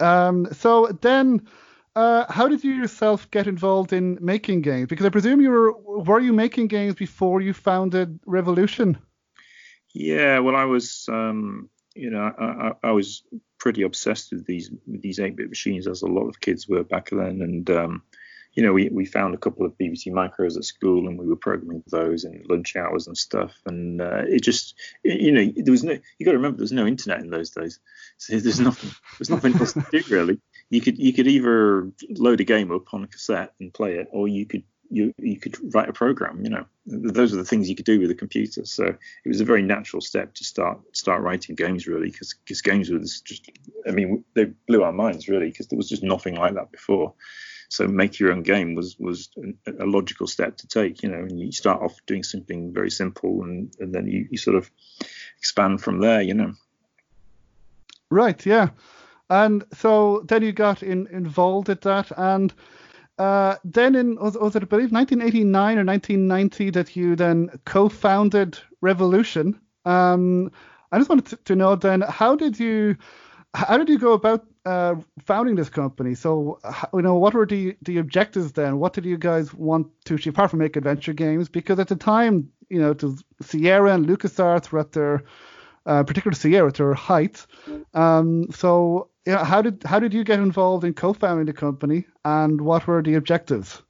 um, 0.00 0.48
so 0.52 0.86
then, 0.86 1.46
uh, 1.94 2.24
how 2.32 2.48
did 2.48 2.64
you 2.64 2.72
yourself 2.72 3.30
get 3.30 3.46
involved 3.46 3.92
in 3.92 4.18
making 4.20 4.62
games? 4.62 4.88
Because 4.88 5.04
I 5.04 5.10
presume 5.10 5.42
you 5.42 5.50
were 5.50 5.72
were 6.02 6.20
you 6.20 6.32
making 6.32 6.68
games 6.68 6.94
before 6.94 7.42
you 7.42 7.52
founded 7.52 8.18
Revolution? 8.24 8.98
Yeah, 9.94 10.38
well, 10.38 10.56
I 10.56 10.64
was, 10.64 11.06
um, 11.12 11.68
you 11.94 12.10
know, 12.10 12.22
I, 12.22 12.44
I, 12.44 12.72
I, 12.82 12.90
was 12.92 13.22
pretty 13.58 13.82
obsessed 13.82 14.32
with 14.32 14.46
these 14.46 14.70
with 14.86 15.02
these 15.02 15.18
8-bit 15.18 15.50
machines, 15.50 15.86
as 15.86 16.00
a 16.00 16.06
lot 16.06 16.28
of 16.28 16.40
kids 16.40 16.66
were 16.66 16.82
back 16.82 17.10
then, 17.10 17.42
and 17.42 17.68
um, 17.70 18.02
you 18.54 18.62
know, 18.62 18.72
we, 18.72 18.88
we 18.90 19.06
found 19.06 19.34
a 19.34 19.38
couple 19.38 19.64
of 19.64 19.76
BBC 19.78 20.08
micros 20.08 20.56
at 20.56 20.64
school 20.64 21.08
and 21.08 21.18
we 21.18 21.26
were 21.26 21.36
programming 21.36 21.82
those 21.90 22.24
in 22.24 22.44
lunch 22.48 22.76
hours 22.76 23.06
and 23.06 23.16
stuff. 23.16 23.52
And 23.64 24.00
uh, 24.00 24.24
it 24.26 24.42
just, 24.42 24.74
you 25.02 25.32
know, 25.32 25.52
there 25.56 25.72
was 25.72 25.84
no, 25.84 25.92
you 26.18 26.26
got 26.26 26.32
to 26.32 26.36
remember, 26.36 26.58
there 26.58 26.64
was 26.64 26.72
no 26.72 26.86
internet 26.86 27.20
in 27.20 27.30
those 27.30 27.50
days. 27.50 27.80
So 28.18 28.36
there's 28.38 28.60
nothing, 28.60 28.90
there's 29.18 29.30
nothing 29.30 29.54
else 29.54 29.72
to 29.72 29.84
do 29.90 30.02
really. 30.10 30.38
You 30.68 30.80
could, 30.80 30.98
you 30.98 31.12
could 31.12 31.28
either 31.28 31.90
load 32.10 32.40
a 32.40 32.44
game 32.44 32.70
up 32.72 32.92
on 32.92 33.04
a 33.04 33.06
cassette 33.06 33.54
and 33.58 33.72
play 33.72 33.96
it, 33.96 34.08
or 34.10 34.28
you 34.28 34.44
could, 34.44 34.64
you, 34.90 35.14
you 35.16 35.38
could 35.38 35.56
write 35.74 35.88
a 35.88 35.94
program, 35.94 36.44
you 36.44 36.50
know, 36.50 36.66
those 36.84 37.32
are 37.32 37.36
the 37.36 37.44
things 37.44 37.70
you 37.70 37.76
could 37.76 37.86
do 37.86 38.00
with 38.00 38.10
a 38.10 38.14
computer. 38.14 38.66
So 38.66 38.84
it 38.84 39.28
was 39.28 39.40
a 39.40 39.46
very 39.46 39.62
natural 39.62 40.02
step 40.02 40.34
to 40.34 40.44
start, 40.44 40.80
start 40.94 41.22
writing 41.22 41.54
games 41.54 41.86
really, 41.86 42.10
because, 42.10 42.34
because 42.44 42.60
games 42.60 42.90
were 42.90 42.98
just, 42.98 43.50
I 43.88 43.92
mean, 43.92 44.24
they 44.34 44.46
blew 44.66 44.82
our 44.82 44.92
minds 44.92 45.28
really, 45.28 45.48
because 45.48 45.68
there 45.68 45.78
was 45.78 45.88
just 45.88 46.02
nothing 46.02 46.34
like 46.34 46.54
that 46.54 46.70
before 46.70 47.14
so 47.72 47.88
make 47.88 48.18
your 48.18 48.32
own 48.32 48.42
game 48.42 48.74
was 48.74 48.98
was 48.98 49.30
a 49.66 49.86
logical 49.86 50.26
step 50.26 50.58
to 50.58 50.66
take 50.66 51.02
you 51.02 51.08
know 51.08 51.20
and 51.20 51.40
you 51.40 51.50
start 51.50 51.80
off 51.80 51.94
doing 52.06 52.22
something 52.22 52.70
very 52.70 52.90
simple 52.90 53.42
and, 53.44 53.74
and 53.80 53.94
then 53.94 54.06
you, 54.06 54.28
you 54.30 54.36
sort 54.36 54.56
of 54.56 54.70
expand 55.38 55.80
from 55.80 55.98
there 55.98 56.20
you 56.20 56.34
know 56.34 56.52
right 58.10 58.44
yeah 58.44 58.68
and 59.30 59.64
so 59.72 60.22
then 60.28 60.42
you 60.42 60.52
got 60.52 60.82
in, 60.82 61.06
involved 61.06 61.70
at 61.70 61.80
that 61.80 62.12
and 62.18 62.52
uh, 63.18 63.56
then 63.64 63.94
in 63.94 64.16
was, 64.16 64.36
was, 64.36 64.54
it 64.54 64.62
I 64.62 64.66
believe 64.66 64.92
1989 64.92 65.78
or 65.78 65.84
1990 65.84 66.70
that 66.70 66.96
you 66.96 67.14
then 67.14 67.50
co-founded 67.66 68.58
Revolution. 68.80 69.60
Um, 69.84 70.50
I 70.90 70.98
just 70.98 71.10
wanted 71.10 71.26
to, 71.26 71.36
to, 71.36 71.54
know 71.54 71.76
then 71.76 72.00
how 72.00 72.36
did 72.36 72.58
you 72.58 72.96
how 73.54 73.76
did 73.76 73.90
you 73.90 73.98
go 73.98 74.14
about 74.14 74.46
uh, 74.64 74.96
founding 75.24 75.56
this 75.56 75.68
company. 75.68 76.14
So, 76.14 76.60
you 76.94 77.02
know, 77.02 77.16
what 77.16 77.34
were 77.34 77.46
the, 77.46 77.76
the 77.82 77.98
objectives 77.98 78.52
then? 78.52 78.78
What 78.78 78.92
did 78.92 79.04
you 79.04 79.18
guys 79.18 79.52
want 79.52 79.88
to 80.04 80.14
achieve 80.14 80.34
apart 80.34 80.50
from 80.50 80.60
make 80.60 80.76
adventure 80.76 81.12
games? 81.12 81.48
Because 81.48 81.78
at 81.78 81.88
the 81.88 81.96
time, 81.96 82.50
you 82.68 82.80
know, 82.80 82.94
was 83.00 83.24
Sierra 83.40 83.94
and 83.94 84.06
LucasArts 84.06 84.70
were 84.70 84.80
at 84.80 84.92
their, 84.92 85.24
uh, 85.86 86.04
particularly 86.04 86.36
Sierra 86.36 86.68
at 86.68 86.74
their 86.74 86.94
height. 86.94 87.44
Um, 87.94 88.46
so, 88.52 89.08
yeah, 89.26 89.44
how 89.44 89.62
did 89.62 89.82
how 89.84 90.00
did 90.00 90.12
you 90.14 90.24
get 90.24 90.40
involved 90.40 90.84
in 90.84 90.94
co-founding 90.94 91.46
the 91.46 91.52
company, 91.52 92.06
and 92.24 92.60
what 92.60 92.86
were 92.86 93.02
the 93.02 93.14
objectives, 93.14 93.82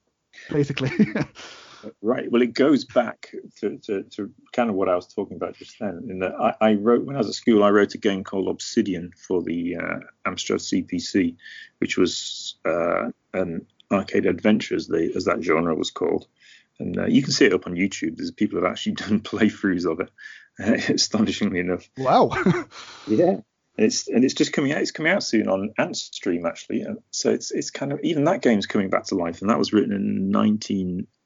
basically? 0.51 0.91
Right. 2.01 2.31
Well, 2.31 2.43
it 2.43 2.55
goes 2.55 2.85
back 2.85 3.35
to, 3.61 3.79
to, 3.79 4.03
to, 4.03 4.31
kind 4.53 4.71
of 4.71 4.77
what 4.77 4.89
I 4.89 4.95
was 4.95 5.07
talking 5.07 5.37
about 5.37 5.57
just 5.57 5.79
then. 5.79 6.07
In 6.09 6.19
that 6.21 6.35
I, 6.35 6.55
I, 6.61 6.75
wrote 6.75 7.05
when 7.05 7.17
I 7.17 7.19
was 7.19 7.29
at 7.29 7.35
school, 7.35 7.65
I 7.65 7.71
wrote 7.71 7.95
a 7.95 7.99
game 7.99 8.25
called 8.25 8.49
Obsidian 8.49 9.13
for 9.17 9.43
the 9.43 9.77
uh, 9.77 9.99
Amstrad 10.27 10.61
CPC, 10.61 11.37
which 11.79 11.97
was 11.97 12.57
uh, 12.65 13.11
an 13.33 13.67
arcade 13.91 14.27
adventure, 14.27 14.75
as, 14.75 14.89
they, 14.89 15.11
as 15.15 15.27
that 15.27 15.43
genre 15.43 15.75
was 15.75 15.91
called. 15.91 16.27
And 16.79 16.99
uh, 16.99 17.07
you 17.07 17.23
can 17.23 17.33
see 17.33 17.47
it 17.47 17.55
up 17.55 17.67
on 17.67 17.75
YouTube. 17.75 18.17
There's 18.17 18.31
people 18.31 18.61
have 18.61 18.71
actually 18.71 18.93
done 18.97 19.21
playthroughs 19.21 19.91
of 19.91 20.01
it, 20.01 20.11
astonishingly 20.91 21.61
enough. 21.61 21.89
Wow. 21.97 22.31
yeah 23.07 23.37
and 23.77 23.87
it's 23.87 24.09
and 24.09 24.25
it's 24.25 24.35
just 24.35 24.53
coming 24.53 24.73
out. 24.73 24.83
It's 24.83 24.91
coming 24.91 25.13
out 25.13 25.23
soon 25.23 25.49
on 25.49 25.73
Antstream 25.79 26.47
actually. 26.47 26.85
So 27.11 27.31
it's 27.31 27.51
it's 27.51 27.71
kind 27.71 27.93
of 27.93 28.01
even 28.03 28.25
that 28.25 28.43
game's 28.43 28.67
coming 28.67 28.91
back 28.91 29.05
to 29.07 29.15
life, 29.15 29.41
and 29.41 29.51
that 29.51 29.59
was 29.59 29.73
written 29.73 29.93
in 29.93 30.31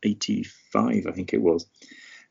1985, 0.06 1.06
I 1.06 1.12
think 1.12 1.32
it 1.32 1.42
was. 1.42 1.66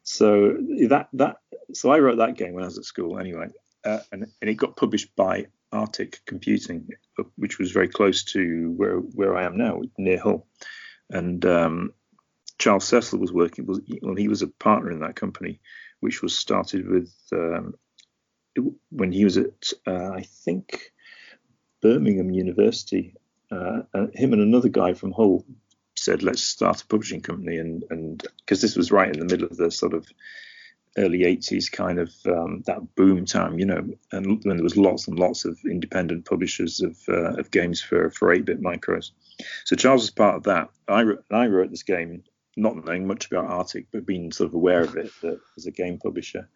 So 0.03 0.57
that 0.89 1.09
that 1.13 1.37
so 1.73 1.91
I 1.91 1.99
wrote 1.99 2.17
that 2.17 2.37
game 2.37 2.53
when 2.53 2.63
I 2.63 2.67
was 2.67 2.77
at 2.77 2.85
school 2.85 3.19
anyway, 3.19 3.47
uh, 3.83 3.99
and 4.11 4.27
and 4.41 4.49
it 4.49 4.55
got 4.55 4.77
published 4.77 5.15
by 5.15 5.47
Artic 5.71 6.21
Computing, 6.25 6.89
which 7.35 7.57
was 7.57 7.71
very 7.71 7.87
close 7.87 8.23
to 8.25 8.73
where 8.77 8.97
where 8.97 9.35
I 9.35 9.45
am 9.45 9.57
now, 9.57 9.81
near 9.97 10.19
Hull, 10.19 10.47
and 11.09 11.43
um, 11.45 11.93
Charles 12.59 12.85
Cecil 12.85 13.19
was 13.19 13.33
working. 13.33 13.65
Was 13.65 13.81
well, 14.01 14.15
he 14.15 14.27
was 14.27 14.41
a 14.41 14.47
partner 14.47 14.91
in 14.91 14.99
that 14.99 15.15
company, 15.15 15.59
which 16.01 16.21
was 16.21 16.37
started 16.37 16.87
with 16.87 17.13
um, 17.33 17.73
when 18.89 19.11
he 19.11 19.23
was 19.23 19.37
at, 19.37 19.71
uh, 19.87 20.11
I 20.11 20.21
think, 20.21 20.91
Birmingham 21.81 22.31
University, 22.31 23.15
uh, 23.51 23.81
him 24.13 24.33
and 24.33 24.41
another 24.41 24.69
guy 24.69 24.93
from 24.93 25.11
Hull 25.11 25.45
said, 26.05 26.23
"Let's 26.23 26.43
start 26.43 26.81
a 26.81 26.87
publishing 26.87 27.21
company," 27.21 27.57
and 27.57 27.83
and 27.89 28.23
because 28.39 28.61
this 28.61 28.75
was 28.75 28.91
right 28.91 29.11
in 29.11 29.19
the 29.19 29.25
middle 29.25 29.47
of 29.47 29.57
the 29.57 29.71
sort 29.71 29.93
of 29.93 30.07
early 30.97 31.19
80s 31.19 31.69
kind 31.69 31.99
of 31.99 32.13
um, 32.25 32.63
that 32.67 32.95
boom 32.95 33.25
time, 33.25 33.59
you 33.59 33.65
know, 33.65 33.85
and 34.13 34.43
when 34.45 34.55
there 34.55 34.63
was 34.63 34.77
lots 34.77 35.07
and 35.07 35.19
lots 35.19 35.43
of 35.43 35.59
independent 35.65 36.23
publishers 36.23 36.79
of, 36.79 36.97
uh, 37.09 37.33
of 37.33 37.51
games 37.51 37.81
for, 37.81 38.09
for 38.11 38.33
8-bit 38.33 38.61
micros. 38.61 39.11
So 39.65 39.75
Charles 39.75 40.03
was 40.03 40.11
part 40.11 40.35
of 40.35 40.43
that. 40.43 40.69
I, 40.87 41.03
I 41.29 41.47
wrote 41.47 41.69
this 41.69 41.83
game 41.83 42.23
not 42.55 42.85
knowing 42.85 43.07
much 43.07 43.29
about 43.29 43.47
Artic, 43.47 43.87
but 43.91 44.05
being 44.05 44.31
sort 44.31 44.47
of 44.47 44.53
aware 44.53 44.83
of 44.83 44.95
it 44.95 45.11
as 45.57 45.65
a 45.65 45.71
game 45.71 45.97
publisher 45.97 46.47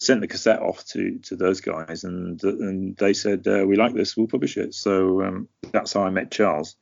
sent 0.00 0.20
the 0.20 0.26
cassette 0.26 0.60
off 0.60 0.84
to 0.84 1.18
to 1.20 1.36
those 1.36 1.60
guys, 1.60 2.04
and 2.04 2.42
and 2.42 2.96
they 2.96 3.12
said 3.12 3.46
uh, 3.46 3.64
we 3.66 3.76
like 3.76 3.94
this, 3.94 4.16
we'll 4.16 4.26
publish 4.26 4.56
it. 4.56 4.74
So 4.74 5.22
um, 5.22 5.48
that's 5.72 5.92
how 5.92 6.02
I 6.02 6.10
met 6.10 6.30
Charles. 6.30 6.76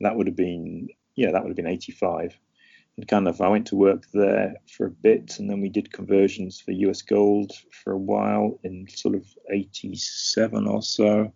That 0.00 0.16
would 0.16 0.26
have 0.26 0.36
been 0.36 0.88
yeah, 1.14 1.30
that 1.30 1.42
would 1.42 1.50
have 1.50 1.56
been 1.56 1.66
85. 1.66 2.38
And 2.96 3.08
kind 3.08 3.26
of 3.26 3.40
I 3.40 3.48
went 3.48 3.66
to 3.68 3.76
work 3.76 4.04
there 4.12 4.56
for 4.68 4.86
a 4.86 4.90
bit, 4.90 5.38
and 5.38 5.48
then 5.48 5.60
we 5.60 5.68
did 5.68 5.92
conversions 5.92 6.60
for 6.60 6.72
US 6.72 7.02
Gold 7.02 7.52
for 7.70 7.92
a 7.92 7.98
while 7.98 8.58
in 8.62 8.86
sort 8.88 9.14
of 9.14 9.26
87 9.50 10.66
or 10.66 10.82
so. 10.82 11.32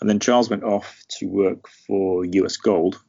And 0.00 0.10
then 0.10 0.20
Charles 0.20 0.50
went 0.50 0.64
off 0.64 1.02
to 1.18 1.26
work 1.26 1.68
for 1.68 2.24
US 2.24 2.56
Gold, 2.56 3.00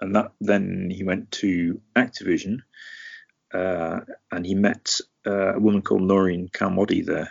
and 0.00 0.14
that 0.14 0.32
then 0.40 0.88
he 0.90 1.02
went 1.02 1.30
to 1.32 1.80
Activision, 1.96 2.60
uh, 3.52 4.00
and 4.30 4.46
he 4.46 4.54
met 4.54 5.00
uh, 5.26 5.54
a 5.54 5.58
woman 5.58 5.82
called 5.82 6.02
Noirin 6.02 6.52
Carmody 6.52 7.02
there, 7.02 7.30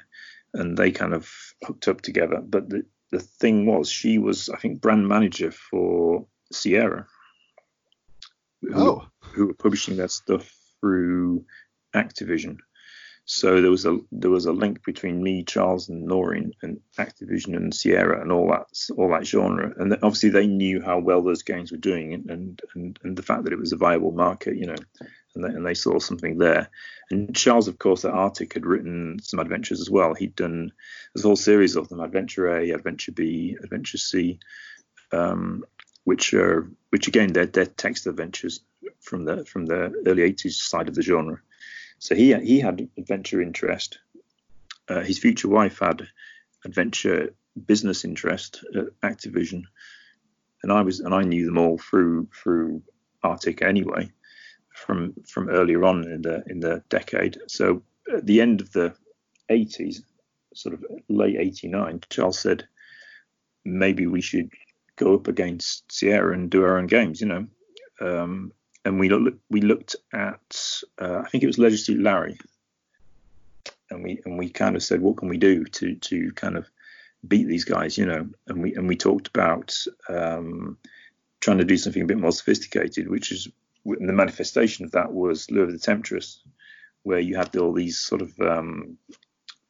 and 0.53 0.77
they 0.77 0.91
kind 0.91 1.13
of 1.13 1.31
hooked 1.63 1.87
up 1.87 2.01
together. 2.01 2.41
But 2.41 2.69
the, 2.69 2.85
the 3.11 3.19
thing 3.19 3.65
was, 3.65 3.89
she 3.89 4.17
was, 4.17 4.49
I 4.49 4.57
think, 4.57 4.81
brand 4.81 5.07
manager 5.07 5.51
for 5.51 6.25
Sierra, 6.51 7.07
who, 8.61 8.69
oh. 8.75 9.07
who 9.21 9.47
were 9.47 9.53
publishing 9.53 9.97
their 9.97 10.07
stuff 10.07 10.51
through 10.79 11.45
Activision. 11.95 12.57
So 13.25 13.61
there 13.61 13.71
was 13.71 13.85
a 13.85 13.99
there 14.11 14.31
was 14.31 14.45
a 14.45 14.51
link 14.51 14.83
between 14.83 15.21
me, 15.21 15.43
Charles, 15.43 15.89
and 15.89 16.09
Noirin, 16.09 16.51
and 16.63 16.79
Activision 16.97 17.55
and 17.55 17.73
Sierra, 17.73 18.19
and 18.19 18.31
all 18.31 18.49
that 18.49 18.65
all 18.97 19.09
that 19.09 19.25
genre. 19.25 19.71
And 19.77 19.93
obviously 19.93 20.29
they 20.29 20.47
knew 20.47 20.81
how 20.81 20.99
well 20.99 21.21
those 21.21 21.43
games 21.43 21.71
were 21.71 21.77
doing, 21.77 22.13
and 22.13 22.61
and 22.75 22.99
and 23.03 23.15
the 23.15 23.23
fact 23.23 23.43
that 23.43 23.53
it 23.53 23.59
was 23.59 23.73
a 23.73 23.77
viable 23.77 24.11
market, 24.11 24.57
you 24.57 24.65
know. 24.65 24.75
and 25.35 25.43
they, 25.45 25.49
and 25.49 25.65
they 25.65 25.73
saw 25.73 25.99
something 25.99 26.37
there. 26.37 26.69
And 27.09 27.35
Charles, 27.35 27.67
of 27.67 27.79
course, 27.79 28.03
at 28.03 28.11
Artic 28.11 28.53
had 28.53 28.65
written 28.65 29.19
some 29.21 29.39
adventures 29.39 29.79
as 29.79 29.89
well. 29.89 30.13
He'd 30.13 30.35
done 30.35 30.71
there's 31.13 31.23
a 31.23 31.27
whole 31.27 31.35
series 31.35 31.75
of 31.75 31.89
them: 31.89 32.01
Adventure 32.01 32.47
A, 32.47 32.71
Adventure 32.71 33.11
B, 33.11 33.55
Adventure 33.63 33.97
C, 33.97 34.39
um, 35.11 35.63
which 36.03 36.33
are 36.33 36.69
which 36.89 37.07
again 37.07 37.33
they're, 37.33 37.45
they're 37.45 37.65
text 37.65 38.07
adventures 38.07 38.61
from 38.99 39.25
the 39.25 39.45
from 39.45 39.65
the 39.65 39.93
early 40.05 40.23
80s 40.31 40.53
side 40.53 40.87
of 40.87 40.95
the 40.95 41.01
genre. 41.01 41.39
So 41.99 42.15
he 42.15 42.33
he 42.35 42.59
had 42.59 42.89
adventure 42.97 43.41
interest. 43.41 43.99
Uh, 44.87 45.01
his 45.01 45.19
future 45.19 45.47
wife 45.47 45.79
had 45.79 46.07
adventure 46.65 47.33
business 47.65 48.05
interest 48.05 48.63
at 48.75 48.87
Activision, 49.01 49.63
and 50.63 50.71
I 50.71 50.81
was 50.81 50.99
and 50.99 51.13
I 51.13 51.21
knew 51.21 51.45
them 51.45 51.57
all 51.57 51.77
through 51.77 52.27
through 52.33 52.81
Artic 53.23 53.61
anyway, 53.61 54.11
from 54.73 55.13
from 55.27 55.49
earlier 55.49 55.83
on 55.85 56.07
in 56.09 56.21
the 56.21 56.43
in 56.47 56.59
the 56.59 56.83
decade. 56.89 57.37
So 57.47 57.83
at 58.11 58.25
the 58.25 58.41
end 58.41 58.61
of 58.61 58.71
the 58.71 58.95
80s, 59.49 60.01
sort 60.53 60.73
of 60.73 60.83
late 61.09 61.37
89, 61.37 62.01
Charles 62.09 62.39
said 62.39 62.67
maybe 63.63 64.07
we 64.07 64.21
should 64.21 64.49
go 65.01 65.15
up 65.15 65.27
against 65.27 65.91
Sierra 65.91 66.33
and 66.33 66.49
do 66.49 66.63
our 66.63 66.77
own 66.77 66.87
games, 66.87 67.21
you 67.21 67.27
know. 67.27 67.47
Um, 67.99 68.51
and 68.85 68.99
we 68.99 69.09
looked 69.09 69.39
we 69.49 69.61
looked 69.61 69.95
at 70.13 70.81
uh, 70.99 71.21
I 71.23 71.29
think 71.29 71.43
it 71.43 71.47
was 71.55 71.85
Suit 71.85 71.99
Larry, 71.99 72.37
and 73.89 74.03
we 74.03 74.21
and 74.25 74.37
we 74.37 74.49
kind 74.49 74.75
of 74.75 74.83
said 74.83 75.01
what 75.01 75.17
can 75.17 75.29
we 75.29 75.37
do 75.37 75.65
to 75.65 75.95
to 75.95 76.31
kind 76.33 76.57
of 76.57 76.69
beat 77.27 77.47
these 77.47 77.65
guys, 77.65 77.97
you 77.97 78.05
know, 78.05 78.27
and 78.47 78.61
we 78.61 78.73
and 78.75 78.87
we 78.87 78.95
talked 78.95 79.27
about 79.27 79.75
um, 80.09 80.77
trying 81.39 81.59
to 81.59 81.63
do 81.65 81.77
something 81.77 82.01
a 82.01 82.07
bit 82.07 82.17
more 82.17 82.31
sophisticated, 82.31 83.09
which 83.09 83.31
is 83.31 83.47
the 83.85 84.13
manifestation 84.13 84.85
of 84.85 84.91
that 84.91 85.11
was 85.11 85.49
Lure 85.49 85.65
of 85.65 85.71
the 85.71 85.79
Temptress, 85.79 86.41
where 87.03 87.19
you 87.19 87.35
had 87.35 87.55
all 87.57 87.73
these 87.73 87.99
sort 87.99 88.21
of 88.21 88.39
um, 88.39 88.97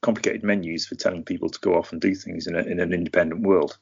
complicated 0.02 0.44
menus 0.44 0.88
for 0.88 0.96
telling 0.96 1.24
people 1.24 1.50
to 1.50 1.60
go 1.60 1.76
off 1.76 1.92
and 1.92 2.02
do 2.02 2.16
things 2.16 2.48
in, 2.48 2.56
a, 2.56 2.60
in 2.60 2.80
an 2.80 2.94
independent 2.94 3.42
world, 3.42 3.78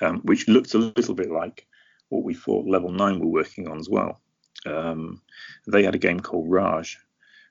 um, 0.00 0.20
which 0.20 0.48
looked 0.48 0.74
a 0.74 0.78
little 0.78 1.14
bit 1.14 1.30
like 1.30 1.66
what 2.08 2.22
we 2.22 2.34
thought 2.34 2.66
Level 2.66 2.90
9 2.90 3.18
were 3.18 3.26
working 3.26 3.68
on 3.68 3.78
as 3.78 3.88
well. 3.88 4.20
Um, 4.64 5.22
they 5.66 5.82
had 5.82 5.94
a 5.94 5.98
game 5.98 6.20
called 6.20 6.50
Raj, 6.50 6.98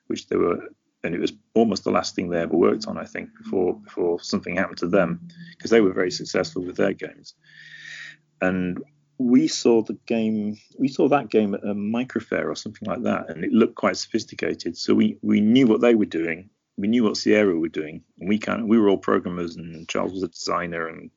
which 0.06 0.28
they 0.28 0.36
were, 0.36 0.68
and 1.02 1.14
it 1.14 1.20
was 1.20 1.32
almost 1.54 1.84
the 1.84 1.90
last 1.90 2.14
thing 2.14 2.28
they 2.28 2.40
ever 2.40 2.56
worked 2.56 2.86
on, 2.86 2.98
I 2.98 3.04
think, 3.04 3.30
before 3.42 3.74
before 3.74 4.20
something 4.20 4.56
happened 4.56 4.78
to 4.78 4.88
them, 4.88 5.28
because 5.56 5.70
they 5.70 5.80
were 5.80 5.92
very 5.92 6.10
successful 6.10 6.62
with 6.62 6.76
their 6.76 6.92
games. 6.92 7.34
And 8.40 8.82
we 9.18 9.48
saw 9.48 9.82
the 9.82 9.98
game, 10.06 10.58
we 10.78 10.88
saw 10.88 11.08
that 11.08 11.30
game 11.30 11.54
at 11.54 11.64
a 11.64 11.74
microfair 11.74 12.46
or 12.46 12.56
something 12.56 12.86
like 12.86 13.02
that, 13.02 13.30
and 13.30 13.44
it 13.44 13.52
looked 13.52 13.76
quite 13.76 13.96
sophisticated. 13.96 14.76
So 14.76 14.94
we 14.94 15.18
we 15.22 15.40
knew 15.40 15.66
what 15.66 15.80
they 15.80 15.94
were 15.94 16.06
doing, 16.06 16.50
we 16.76 16.88
knew 16.88 17.04
what 17.04 17.16
Sierra 17.16 17.56
were 17.56 17.68
doing, 17.68 18.02
and 18.18 18.28
we 18.28 18.38
kind 18.38 18.60
of 18.60 18.66
we 18.66 18.78
were 18.78 18.88
all 18.88 18.98
programmers, 18.98 19.56
and 19.56 19.88
Charles 19.88 20.12
was 20.12 20.22
a 20.22 20.28
designer, 20.28 20.88
and 20.88 21.10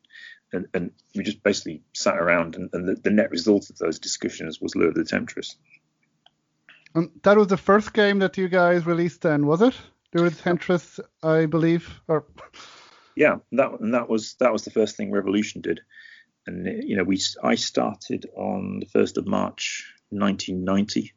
and, 0.52 0.68
and 0.74 0.92
we 1.16 1.24
just 1.24 1.44
basically 1.44 1.84
sat 1.94 2.18
around, 2.18 2.56
and, 2.56 2.70
and 2.74 2.88
the, 2.88 2.96
the, 2.96 3.12
net 3.12 3.32
result 3.32 3.70
of 3.70 3.78
those 3.78 4.00
discussions 4.00 4.60
was 4.60 4.76
Lure 4.76 4.90
of 4.90 4.96
the 4.96 5.04
Temptress. 5.04 5.56
And 6.96 7.12
that 7.24 7.38
was 7.38 7.48
the 7.48 7.58
first 7.58 7.94
game 7.94 8.20
that 8.20 8.38
you 8.38 8.50
guys 8.50 8.86
released 8.86 9.22
then, 9.22 9.46
was 9.46 9.62
it? 9.62 9.76
Lure 10.14 10.28
of 10.28 10.36
the 10.36 10.42
Temptress, 10.42 11.00
I 11.22 11.46
believe, 11.46 12.02
or 12.08 12.26
yeah, 13.16 13.36
that 13.52 13.80
and 13.80 13.94
that 13.94 14.10
was 14.10 14.36
that 14.40 14.54
was 14.54 14.64
the 14.64 14.72
first 14.72 14.96
thing 14.96 15.12
Revolution 15.12 15.62
did, 15.62 15.82
and 16.48 16.84
you 16.84 16.96
know 16.96 17.04
we 17.04 17.20
I 17.44 17.56
started 17.56 18.26
on 18.36 18.80
the 18.80 18.86
first 18.88 19.18
of 19.18 19.28
March 19.28 19.94
1990, 20.10 21.14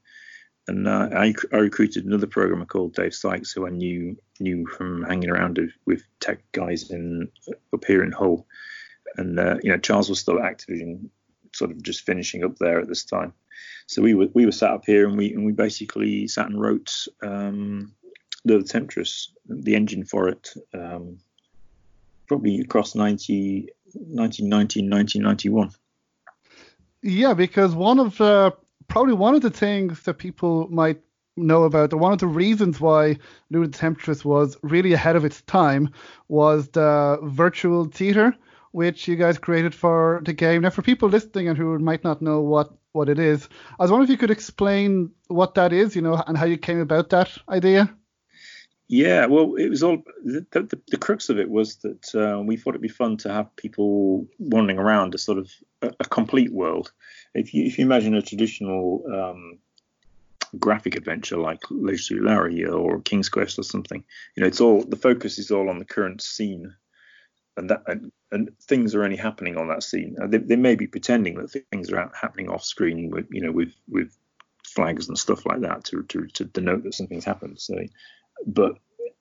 and 0.68 0.88
uh, 0.88 1.08
I, 1.12 1.32
I 1.52 1.56
recruited 1.56 2.04
another 2.04 2.26
programmer 2.26 2.66
called 2.66 2.94
Dave 2.94 3.14
Sykes, 3.14 3.52
who 3.52 3.66
I 3.66 3.70
knew 3.70 4.16
knew 4.40 4.66
from 4.66 5.04
hanging 5.04 5.30
around 5.30 5.60
with 5.86 6.02
tech 6.20 6.40
guys 6.52 6.90
in 6.90 7.28
up 7.72 7.84
here 7.84 8.02
in 8.02 8.12
Hull, 8.12 8.46
and 9.16 9.38
uh, 9.38 9.56
you 9.62 9.70
know 9.70 9.78
Charles 9.78 10.08
was 10.08 10.20
still 10.20 10.42
at 10.42 10.58
Activision, 10.58 11.08
sort 11.54 11.70
of 11.70 11.82
just 11.82 12.02
finishing 12.02 12.44
up 12.44 12.56
there 12.58 12.80
at 12.80 12.88
this 12.88 13.04
time. 13.04 13.32
So 13.86 14.02
we 14.02 14.14
were 14.14 14.28
we 14.34 14.46
were 14.46 14.52
sat 14.52 14.70
up 14.70 14.84
here 14.86 15.08
and 15.08 15.16
we 15.16 15.32
and 15.32 15.44
we 15.44 15.52
basically 15.52 16.28
sat 16.28 16.46
and 16.46 16.60
wrote 16.60 17.06
um, 17.22 17.94
the 18.44 18.62
Temptress, 18.62 19.32
the 19.46 19.74
engine 19.74 20.04
for 20.04 20.28
it, 20.28 20.50
um, 20.74 21.18
probably 22.26 22.60
across 22.60 22.94
90, 22.94 23.68
1990, 23.92 24.88
1991. 24.88 25.70
Yeah, 27.02 27.34
because 27.34 27.74
one 27.74 27.98
of 27.98 28.16
probably 28.88 29.14
one 29.14 29.34
of 29.34 29.42
the 29.42 29.50
things 29.50 30.02
that 30.02 30.14
people 30.14 30.68
might 30.70 31.00
know 31.36 31.64
about, 31.64 31.92
or 31.92 31.96
one 31.96 32.12
of 32.12 32.18
the 32.18 32.26
reasons 32.26 32.80
why 32.80 33.16
the 33.50 33.66
Temptress 33.68 34.24
was 34.24 34.56
really 34.62 34.92
ahead 34.92 35.16
of 35.16 35.24
its 35.24 35.40
time, 35.42 35.90
was 36.28 36.68
the 36.68 37.18
virtual 37.22 37.86
theater 37.86 38.36
which 38.72 39.06
you 39.06 39.16
guys 39.16 39.38
created 39.38 39.74
for 39.74 40.20
the 40.24 40.32
game. 40.32 40.62
Now, 40.62 40.70
for 40.70 40.82
people 40.82 41.08
listening 41.08 41.48
and 41.48 41.56
who 41.56 41.78
might 41.78 42.04
not 42.04 42.20
know 42.20 42.40
what 42.40 42.72
what 42.92 43.08
it 43.08 43.18
is, 43.18 43.48
I 43.78 43.84
was 43.84 43.90
wondering 43.90 44.06
if 44.06 44.10
you 44.10 44.18
could 44.18 44.30
explain 44.30 45.10
what 45.28 45.54
that 45.54 45.72
is, 45.72 45.96
you 45.96 46.02
know, 46.02 46.22
and 46.26 46.36
how 46.36 46.44
you 46.44 46.58
came 46.58 46.80
about 46.80 47.10
that 47.10 47.30
idea. 47.48 47.94
Yeah, 48.88 49.24
well, 49.24 49.54
it 49.54 49.70
was 49.70 49.82
all 49.82 50.02
the, 50.22 50.44
the, 50.50 50.78
the 50.88 50.98
crux 50.98 51.30
of 51.30 51.38
it 51.38 51.48
was 51.48 51.76
that 51.76 52.14
uh, 52.14 52.42
we 52.42 52.58
thought 52.58 52.70
it'd 52.70 52.82
be 52.82 52.88
fun 52.88 53.16
to 53.18 53.32
have 53.32 53.54
people 53.56 54.26
wandering 54.38 54.78
around 54.78 55.14
a 55.14 55.18
sort 55.18 55.38
of 55.38 55.50
a, 55.80 55.92
a 56.00 56.04
complete 56.04 56.52
world. 56.52 56.92
If 57.34 57.54
you 57.54 57.64
if 57.64 57.78
you 57.78 57.86
imagine 57.86 58.14
a 58.14 58.20
traditional 58.20 59.02
um, 59.10 59.58
graphic 60.58 60.96
adventure 60.96 61.38
like 61.38 61.60
Suit 61.96 62.22
Larry 62.22 62.66
or 62.66 63.00
King's 63.00 63.30
Quest 63.30 63.58
or 63.58 63.62
something, 63.62 64.04
you 64.36 64.42
know, 64.42 64.46
it's 64.46 64.60
all 64.60 64.82
the 64.84 64.96
focus 64.96 65.38
is 65.38 65.50
all 65.50 65.70
on 65.70 65.78
the 65.78 65.86
current 65.86 66.20
scene 66.20 66.74
and 67.56 67.70
that 67.70 67.82
and, 67.86 68.12
and 68.32 68.50
things 68.62 68.94
are 68.94 69.04
only 69.04 69.16
happening 69.16 69.56
on 69.56 69.68
that 69.68 69.82
scene. 69.82 70.16
Uh, 70.20 70.26
they, 70.26 70.38
they 70.38 70.56
may 70.56 70.74
be 70.74 70.86
pretending 70.86 71.34
that 71.34 71.54
things 71.70 71.92
are 71.92 72.10
happening 72.18 72.48
off 72.48 72.64
screen 72.64 73.10
with 73.10 73.26
you 73.30 73.42
know 73.42 73.52
with 73.52 73.74
with 73.88 74.16
flags 74.64 75.08
and 75.08 75.18
stuff 75.18 75.46
like 75.46 75.60
that 75.60 75.84
to 75.84 76.02
to, 76.04 76.26
to 76.28 76.44
denote 76.46 76.82
that 76.82 76.94
something's 76.94 77.24
happened. 77.24 77.60
So, 77.60 77.76
but 78.46 78.78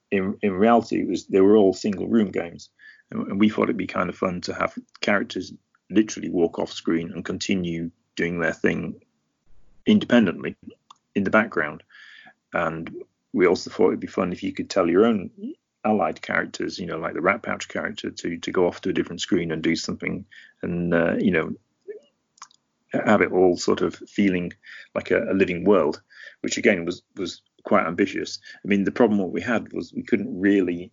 in 0.09 0.37
in 0.41 0.53
reality, 0.53 1.01
it 1.01 1.07
was 1.07 1.25
they 1.27 1.41
were 1.41 1.57
all 1.57 1.73
single 1.73 2.07
room 2.07 2.31
games, 2.31 2.69
and, 3.11 3.27
and 3.27 3.39
we 3.39 3.49
thought 3.49 3.63
it'd 3.63 3.77
be 3.77 3.87
kind 3.87 4.09
of 4.09 4.17
fun 4.17 4.41
to 4.41 4.53
have 4.53 4.73
characters 5.01 5.53
literally 5.89 6.29
walk 6.29 6.57
off 6.57 6.71
screen 6.71 7.11
and 7.11 7.25
continue 7.25 7.91
doing 8.15 8.39
their 8.39 8.53
thing 8.53 9.01
independently 9.85 10.55
in 11.15 11.23
the 11.25 11.29
background. 11.29 11.83
And 12.53 12.89
we 13.33 13.45
also 13.45 13.69
thought 13.69 13.87
it'd 13.87 13.99
be 13.99 14.07
fun 14.07 14.31
if 14.31 14.43
you 14.43 14.53
could 14.53 14.69
tell 14.69 14.89
your 14.89 15.05
own 15.05 15.29
allied 15.83 16.21
characters, 16.21 16.79
you 16.79 16.85
know, 16.85 16.97
like 16.97 17.13
the 17.13 17.19
Ratpouch 17.19 17.67
character, 17.67 18.11
to 18.11 18.37
to 18.37 18.51
go 18.51 18.67
off 18.67 18.81
to 18.81 18.89
a 18.89 18.93
different 18.93 19.21
screen 19.21 19.51
and 19.51 19.61
do 19.61 19.75
something, 19.75 20.25
and 20.61 20.93
uh, 20.93 21.15
you 21.19 21.31
know, 21.31 21.53
have 22.93 23.21
it 23.21 23.31
all 23.31 23.57
sort 23.57 23.81
of 23.81 23.95
feeling 23.95 24.53
like 24.93 25.11
a, 25.11 25.31
a, 25.31 25.33
living 25.33 25.63
world, 25.63 26.01
which 26.41 26.57
again 26.57 26.85
was 26.85 27.01
was 27.15 27.41
quite 27.63 27.85
ambitious. 27.85 28.39
I 28.63 28.67
mean, 28.67 28.83
the 28.83 28.91
problem 28.91 29.19
what 29.19 29.31
we 29.31 29.41
had 29.41 29.71
was 29.73 29.93
we 29.93 30.03
couldn't 30.03 30.39
really 30.39 30.91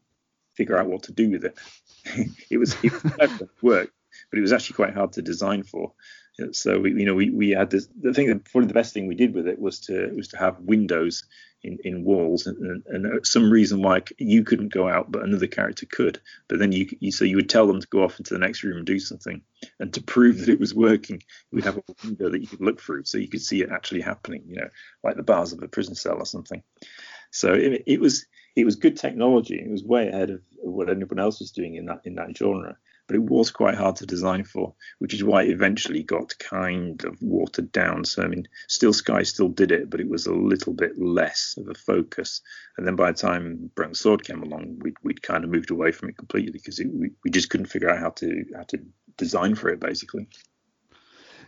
figure 0.54 0.76
out 0.76 0.88
what 0.88 1.04
to 1.04 1.12
do 1.12 1.30
with 1.30 1.44
it. 1.44 1.58
it 2.50 2.58
was 2.58 2.76
it 2.82 2.92
was 2.92 3.42
work, 3.62 3.90
but 4.30 4.38
it 4.38 4.42
was 4.42 4.52
actually 4.52 4.76
quite 4.76 4.94
hard 4.94 5.12
to 5.12 5.22
design 5.22 5.62
for. 5.62 5.92
So 6.52 6.78
we, 6.78 6.90
you 6.90 7.04
know, 7.04 7.14
we, 7.14 7.30
we 7.30 7.50
had 7.50 7.70
this. 7.70 7.88
The 8.00 8.12
thing 8.12 8.26
probably 8.38 8.68
the 8.68 8.74
best 8.74 8.94
thing 8.94 9.08
we 9.08 9.16
did 9.16 9.34
with 9.34 9.48
it 9.48 9.58
was 9.58 9.80
to 9.80 10.12
was 10.14 10.28
to 10.28 10.38
have 10.38 10.60
windows 10.60 11.24
in, 11.62 11.78
in 11.84 12.04
walls, 12.04 12.46
and, 12.46 12.82
and 12.86 13.06
uh, 13.06 13.22
some 13.22 13.50
reason 13.50 13.82
why 13.82 14.02
you 14.18 14.44
couldn't 14.44 14.72
go 14.72 14.88
out, 14.88 15.10
but 15.10 15.22
another 15.22 15.46
character 15.46 15.86
could. 15.86 16.20
But 16.48 16.58
then 16.58 16.72
you, 16.72 16.88
you 17.00 17.12
so 17.12 17.24
you 17.24 17.36
would 17.36 17.48
tell 17.48 17.66
them 17.66 17.80
to 17.80 17.86
go 17.88 18.04
off 18.04 18.18
into 18.18 18.34
the 18.34 18.40
next 18.40 18.62
room 18.62 18.78
and 18.78 18.86
do 18.86 18.98
something, 18.98 19.42
and 19.80 19.92
to 19.94 20.02
prove 20.02 20.38
that 20.38 20.48
it 20.48 20.60
was 20.60 20.74
working, 20.74 21.22
you 21.50 21.56
would 21.56 21.64
have 21.64 21.78
a 21.78 21.82
window 22.04 22.30
that 22.30 22.40
you 22.40 22.46
could 22.46 22.60
look 22.60 22.80
through, 22.80 23.04
so 23.04 23.18
you 23.18 23.28
could 23.28 23.42
see 23.42 23.62
it 23.62 23.70
actually 23.70 24.00
happening. 24.00 24.44
You 24.46 24.56
know, 24.56 24.68
like 25.02 25.16
the 25.16 25.22
bars 25.22 25.52
of 25.52 25.62
a 25.62 25.68
prison 25.68 25.94
cell 25.94 26.18
or 26.18 26.26
something. 26.26 26.62
So 27.30 27.52
it, 27.54 27.82
it 27.86 28.00
was 28.00 28.26
it 28.56 28.64
was 28.64 28.76
good 28.76 28.96
technology. 28.96 29.56
It 29.56 29.70
was 29.70 29.84
way 29.84 30.08
ahead 30.08 30.30
of 30.30 30.42
what 30.56 30.90
anyone 30.90 31.18
else 31.18 31.40
was 31.40 31.50
doing 31.50 31.74
in 31.74 31.86
that 31.86 32.02
in 32.04 32.14
that 32.16 32.36
genre 32.36 32.76
but 33.08 33.16
it 33.16 33.22
was 33.22 33.50
quite 33.50 33.74
hard 33.74 33.96
to 33.96 34.06
design 34.06 34.44
for, 34.44 34.74
which 34.98 35.14
is 35.14 35.24
why 35.24 35.42
it 35.42 35.50
eventually 35.50 36.02
got 36.02 36.38
kind 36.38 37.02
of 37.04 37.16
watered 37.22 37.72
down. 37.72 38.04
So, 38.04 38.22
I 38.22 38.28
mean, 38.28 38.46
Still 38.68 38.92
Sky 38.92 39.22
still 39.22 39.48
did 39.48 39.72
it, 39.72 39.88
but 39.88 40.00
it 40.00 40.08
was 40.08 40.26
a 40.26 40.34
little 40.34 40.74
bit 40.74 40.98
less 40.98 41.56
of 41.56 41.68
a 41.68 41.74
focus. 41.74 42.42
And 42.76 42.86
then 42.86 42.96
by 42.96 43.10
the 43.10 43.18
time 43.18 43.70
Broken 43.74 43.94
Sword 43.94 44.24
came 44.24 44.42
along, 44.42 44.80
we'd, 44.82 44.96
we'd 45.02 45.22
kind 45.22 45.42
of 45.42 45.50
moved 45.50 45.70
away 45.70 45.90
from 45.90 46.10
it 46.10 46.18
completely 46.18 46.52
because 46.52 46.78
it, 46.78 46.88
we, 46.92 47.10
we 47.24 47.30
just 47.30 47.48
couldn't 47.48 47.66
figure 47.66 47.88
out 47.90 47.98
how 47.98 48.10
to 48.10 48.44
how 48.54 48.62
to 48.64 48.78
design 49.16 49.54
for 49.54 49.70
it, 49.70 49.80
basically. 49.80 50.28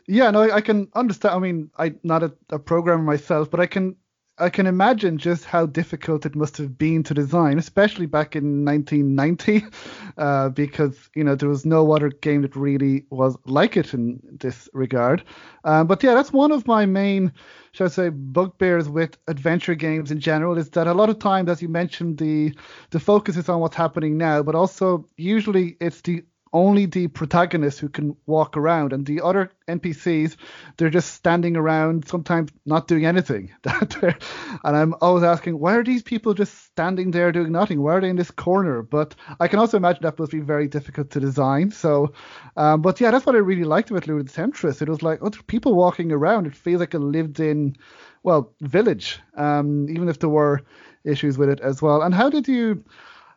Yeah, 0.06 0.30
no, 0.30 0.50
I 0.50 0.62
can 0.62 0.88
understand. 0.94 1.34
I 1.34 1.38
mean, 1.38 1.70
I'm 1.76 2.00
not 2.02 2.22
a, 2.22 2.32
a 2.48 2.58
programmer 2.58 3.04
myself, 3.04 3.50
but 3.50 3.60
I 3.60 3.66
can 3.66 3.96
I 4.40 4.48
can 4.48 4.66
imagine 4.66 5.18
just 5.18 5.44
how 5.44 5.66
difficult 5.66 6.24
it 6.24 6.34
must 6.34 6.56
have 6.56 6.78
been 6.78 7.02
to 7.04 7.14
design, 7.14 7.58
especially 7.58 8.06
back 8.06 8.34
in 8.34 8.64
1990, 8.64 9.64
uh, 10.18 10.48
because 10.48 11.10
you 11.14 11.22
know 11.22 11.34
there 11.34 11.48
was 11.48 11.66
no 11.66 11.92
other 11.92 12.08
game 12.08 12.42
that 12.42 12.56
really 12.56 13.04
was 13.10 13.36
like 13.44 13.76
it 13.76 13.92
in 13.92 14.20
this 14.40 14.68
regard. 14.72 15.22
Um, 15.64 15.86
but 15.86 16.02
yeah, 16.02 16.14
that's 16.14 16.32
one 16.32 16.52
of 16.52 16.66
my 16.66 16.86
main, 16.86 17.32
shall 17.72 17.86
I 17.86 17.90
say, 17.90 18.08
bugbears 18.08 18.88
with 18.88 19.18
adventure 19.28 19.74
games 19.74 20.10
in 20.10 20.20
general 20.20 20.56
is 20.56 20.70
that 20.70 20.86
a 20.86 20.94
lot 20.94 21.10
of 21.10 21.18
times, 21.18 21.50
as 21.50 21.60
you 21.60 21.68
mentioned, 21.68 22.18
the 22.18 22.54
the 22.90 23.00
focus 23.00 23.36
is 23.36 23.48
on 23.48 23.60
what's 23.60 23.76
happening 23.76 24.16
now, 24.16 24.42
but 24.42 24.54
also 24.54 25.06
usually 25.16 25.76
it's 25.80 26.00
the 26.00 26.24
only 26.52 26.86
the 26.86 27.06
protagonist 27.06 27.78
who 27.78 27.88
can 27.88 28.16
walk 28.26 28.56
around, 28.56 28.92
and 28.92 29.06
the 29.06 29.20
other 29.20 29.50
NPCs 29.68 30.36
they're 30.76 30.90
just 30.90 31.14
standing 31.14 31.56
around, 31.56 32.08
sometimes 32.08 32.50
not 32.66 32.88
doing 32.88 33.06
anything. 33.06 33.52
and 33.64 34.16
I'm 34.64 34.94
always 35.00 35.24
asking, 35.24 35.58
why 35.58 35.76
are 35.76 35.84
these 35.84 36.02
people 36.02 36.34
just 36.34 36.54
standing 36.64 37.10
there 37.10 37.30
doing 37.32 37.52
nothing? 37.52 37.80
Why 37.80 37.94
are 37.94 38.00
they 38.00 38.08
in 38.08 38.16
this 38.16 38.30
corner? 38.30 38.82
But 38.82 39.14
I 39.38 39.48
can 39.48 39.58
also 39.58 39.76
imagine 39.76 40.02
that 40.02 40.18
must 40.18 40.32
be 40.32 40.40
very 40.40 40.66
difficult 40.66 41.10
to 41.10 41.20
design. 41.20 41.70
So, 41.70 42.14
um, 42.56 42.82
but 42.82 43.00
yeah, 43.00 43.10
that's 43.10 43.26
what 43.26 43.36
I 43.36 43.38
really 43.38 43.64
liked 43.64 43.90
about 43.90 44.04
the 44.04 44.24
Temptress. 44.24 44.82
It 44.82 44.88
was 44.88 45.02
like, 45.02 45.20
oh, 45.22 45.30
people 45.46 45.74
walking 45.74 46.10
around. 46.12 46.46
It 46.46 46.56
feels 46.56 46.80
like 46.80 46.94
a 46.94 46.98
lived-in, 46.98 47.76
well, 48.22 48.52
village, 48.60 49.20
um, 49.36 49.88
even 49.88 50.08
if 50.08 50.18
there 50.18 50.28
were 50.28 50.62
issues 51.04 51.38
with 51.38 51.48
it 51.48 51.60
as 51.60 51.80
well. 51.80 52.02
And 52.02 52.14
how 52.14 52.28
did 52.28 52.48
you? 52.48 52.84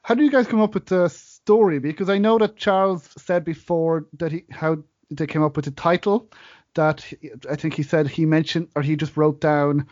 How 0.02 0.16
did 0.16 0.26
you 0.26 0.32
guys 0.32 0.48
come 0.48 0.60
up 0.60 0.74
with 0.74 0.88
this? 0.88 1.33
Story? 1.46 1.80
Because 1.80 2.10
I 2.10 2.18
know 2.18 2.38
that 2.38 2.58
Charles 2.58 3.10
said 3.18 3.44
before 3.44 4.08
that 4.14 4.32
he 4.32 4.46
how 4.52 4.78
they 5.10 5.28
came 5.28 5.44
up 5.44 5.56
with 5.56 5.66
the 5.66 5.72
title. 5.72 6.30
That 6.76 7.02
he, 7.02 7.32
I 7.50 7.56
think 7.56 7.76
he 7.76 7.84
said 7.84 8.08
he 8.08 8.26
mentioned 8.26 8.70
or 8.76 8.82
he 8.82 8.96
just 8.96 9.18
wrote 9.18 9.40
down. 9.42 9.88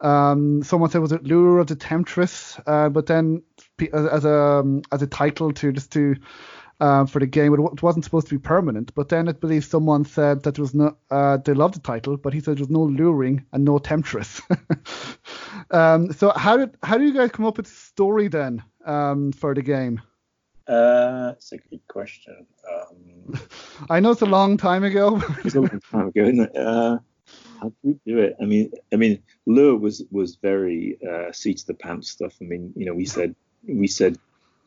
Um, 0.00 0.62
someone 0.62 0.90
said 0.90 1.00
was 1.00 1.12
it 1.12 1.24
Lure 1.24 1.58
of 1.58 1.68
the 1.68 1.76
Temptress, 1.76 2.58
uh, 2.66 2.88
but 2.88 3.06
then 3.06 3.42
as 3.92 4.24
a 4.24 4.34
um, 4.34 4.82
as 4.90 5.02
a 5.02 5.06
title 5.06 5.52
to 5.52 5.72
just 5.72 5.92
to 5.92 6.16
um, 6.82 7.06
for 7.06 7.20
the 7.20 7.26
game. 7.26 7.54
It 7.54 7.82
wasn't 7.82 8.04
supposed 8.04 8.26
to 8.26 8.34
be 8.34 8.40
permanent, 8.40 8.92
but 8.94 9.08
then 9.08 9.28
I 9.28 9.32
believe 9.32 9.64
someone 9.64 10.04
said 10.04 10.42
that 10.42 10.56
there 10.56 10.62
was 10.62 10.74
no. 10.74 10.96
Uh, 11.10 11.36
they 11.36 11.54
loved 11.54 11.74
the 11.74 11.80
title, 11.80 12.16
but 12.16 12.34
he 12.34 12.40
said 12.40 12.56
there 12.56 12.62
was 12.62 12.70
no 12.70 12.82
luring 12.82 13.46
and 13.52 13.64
no 13.64 13.78
temptress. 13.78 14.42
um, 15.70 16.12
so 16.12 16.30
how 16.30 16.56
did 16.56 16.76
how 16.82 16.98
do 16.98 17.04
you 17.04 17.14
guys 17.14 17.30
come 17.30 17.46
up 17.46 17.56
with 17.56 17.66
the 17.66 17.72
story 17.72 18.28
then 18.28 18.62
um, 18.84 19.32
for 19.32 19.54
the 19.54 19.62
game? 19.62 20.00
Uh, 20.66 21.28
that's 21.28 21.52
a 21.52 21.58
good 21.58 21.86
question. 21.88 22.46
Um, 22.70 23.40
I 23.90 24.00
know 24.00 24.12
it's 24.12 24.22
a 24.22 24.26
long 24.26 24.56
time 24.56 24.84
ago. 24.84 25.22
it's 25.44 25.54
a 25.54 25.60
long 25.60 25.80
time 25.90 26.08
ago, 26.08 26.22
isn't 26.22 26.40
it? 26.40 26.56
Uh, 26.56 26.98
how 27.60 27.68
did 27.68 27.74
we 27.82 28.12
do 28.12 28.18
it? 28.18 28.36
I 28.40 28.44
mean, 28.44 28.72
I 28.92 28.96
mean, 28.96 29.22
Lure 29.46 29.76
was 29.76 30.02
was 30.10 30.36
very 30.36 30.98
uh, 31.08 31.32
seat 31.32 31.60
of 31.60 31.66
the 31.66 31.74
pants 31.74 32.10
stuff. 32.10 32.34
I 32.40 32.44
mean, 32.44 32.72
you 32.76 32.86
know, 32.86 32.94
we 32.94 33.06
said 33.06 33.34
we 33.66 33.86
said 33.86 34.18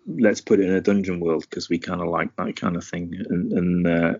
let's 0.08 0.42
put 0.42 0.60
it 0.60 0.68
in 0.68 0.76
a 0.76 0.82
dungeon 0.82 1.20
world 1.20 1.46
because 1.50 1.70
we 1.70 1.80
kind 1.80 2.02
of 2.02 2.08
like 2.08 2.36
that 2.36 2.56
kind 2.56 2.76
of 2.76 2.84
thing, 2.84 3.14
and, 3.30 3.52
and 3.54 3.88
uh, 3.88 4.14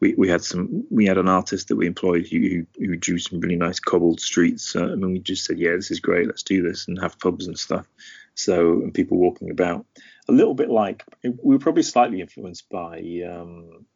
we 0.00 0.14
we 0.14 0.28
had 0.28 0.42
some 0.42 0.84
we 0.90 1.06
had 1.06 1.18
an 1.18 1.28
artist 1.28 1.68
that 1.68 1.76
we 1.76 1.86
employed 1.86 2.26
who 2.26 2.66
who 2.76 2.96
drew 2.96 3.18
some 3.18 3.40
really 3.40 3.56
nice 3.56 3.80
cobbled 3.80 4.20
streets. 4.20 4.74
Uh, 4.74 4.84
I 4.84 4.94
mean, 4.94 5.12
we 5.12 5.18
just 5.18 5.44
said, 5.44 5.58
yeah, 5.58 5.72
this 5.72 5.90
is 5.90 6.00
great, 6.00 6.26
let's 6.26 6.42
do 6.42 6.62
this 6.62 6.88
and 6.88 7.00
have 7.00 7.18
pubs 7.18 7.46
and 7.46 7.58
stuff. 7.58 7.86
So 8.34 8.82
and 8.82 8.94
people 8.94 9.18
walking 9.18 9.50
about 9.50 9.86
a 10.28 10.32
little 10.32 10.54
bit 10.54 10.70
like 10.70 11.04
we 11.22 11.54
were 11.54 11.58
probably 11.58 11.82
slightly 11.82 12.20
influenced 12.20 12.68
by 12.68 12.98
um, 13.28 13.86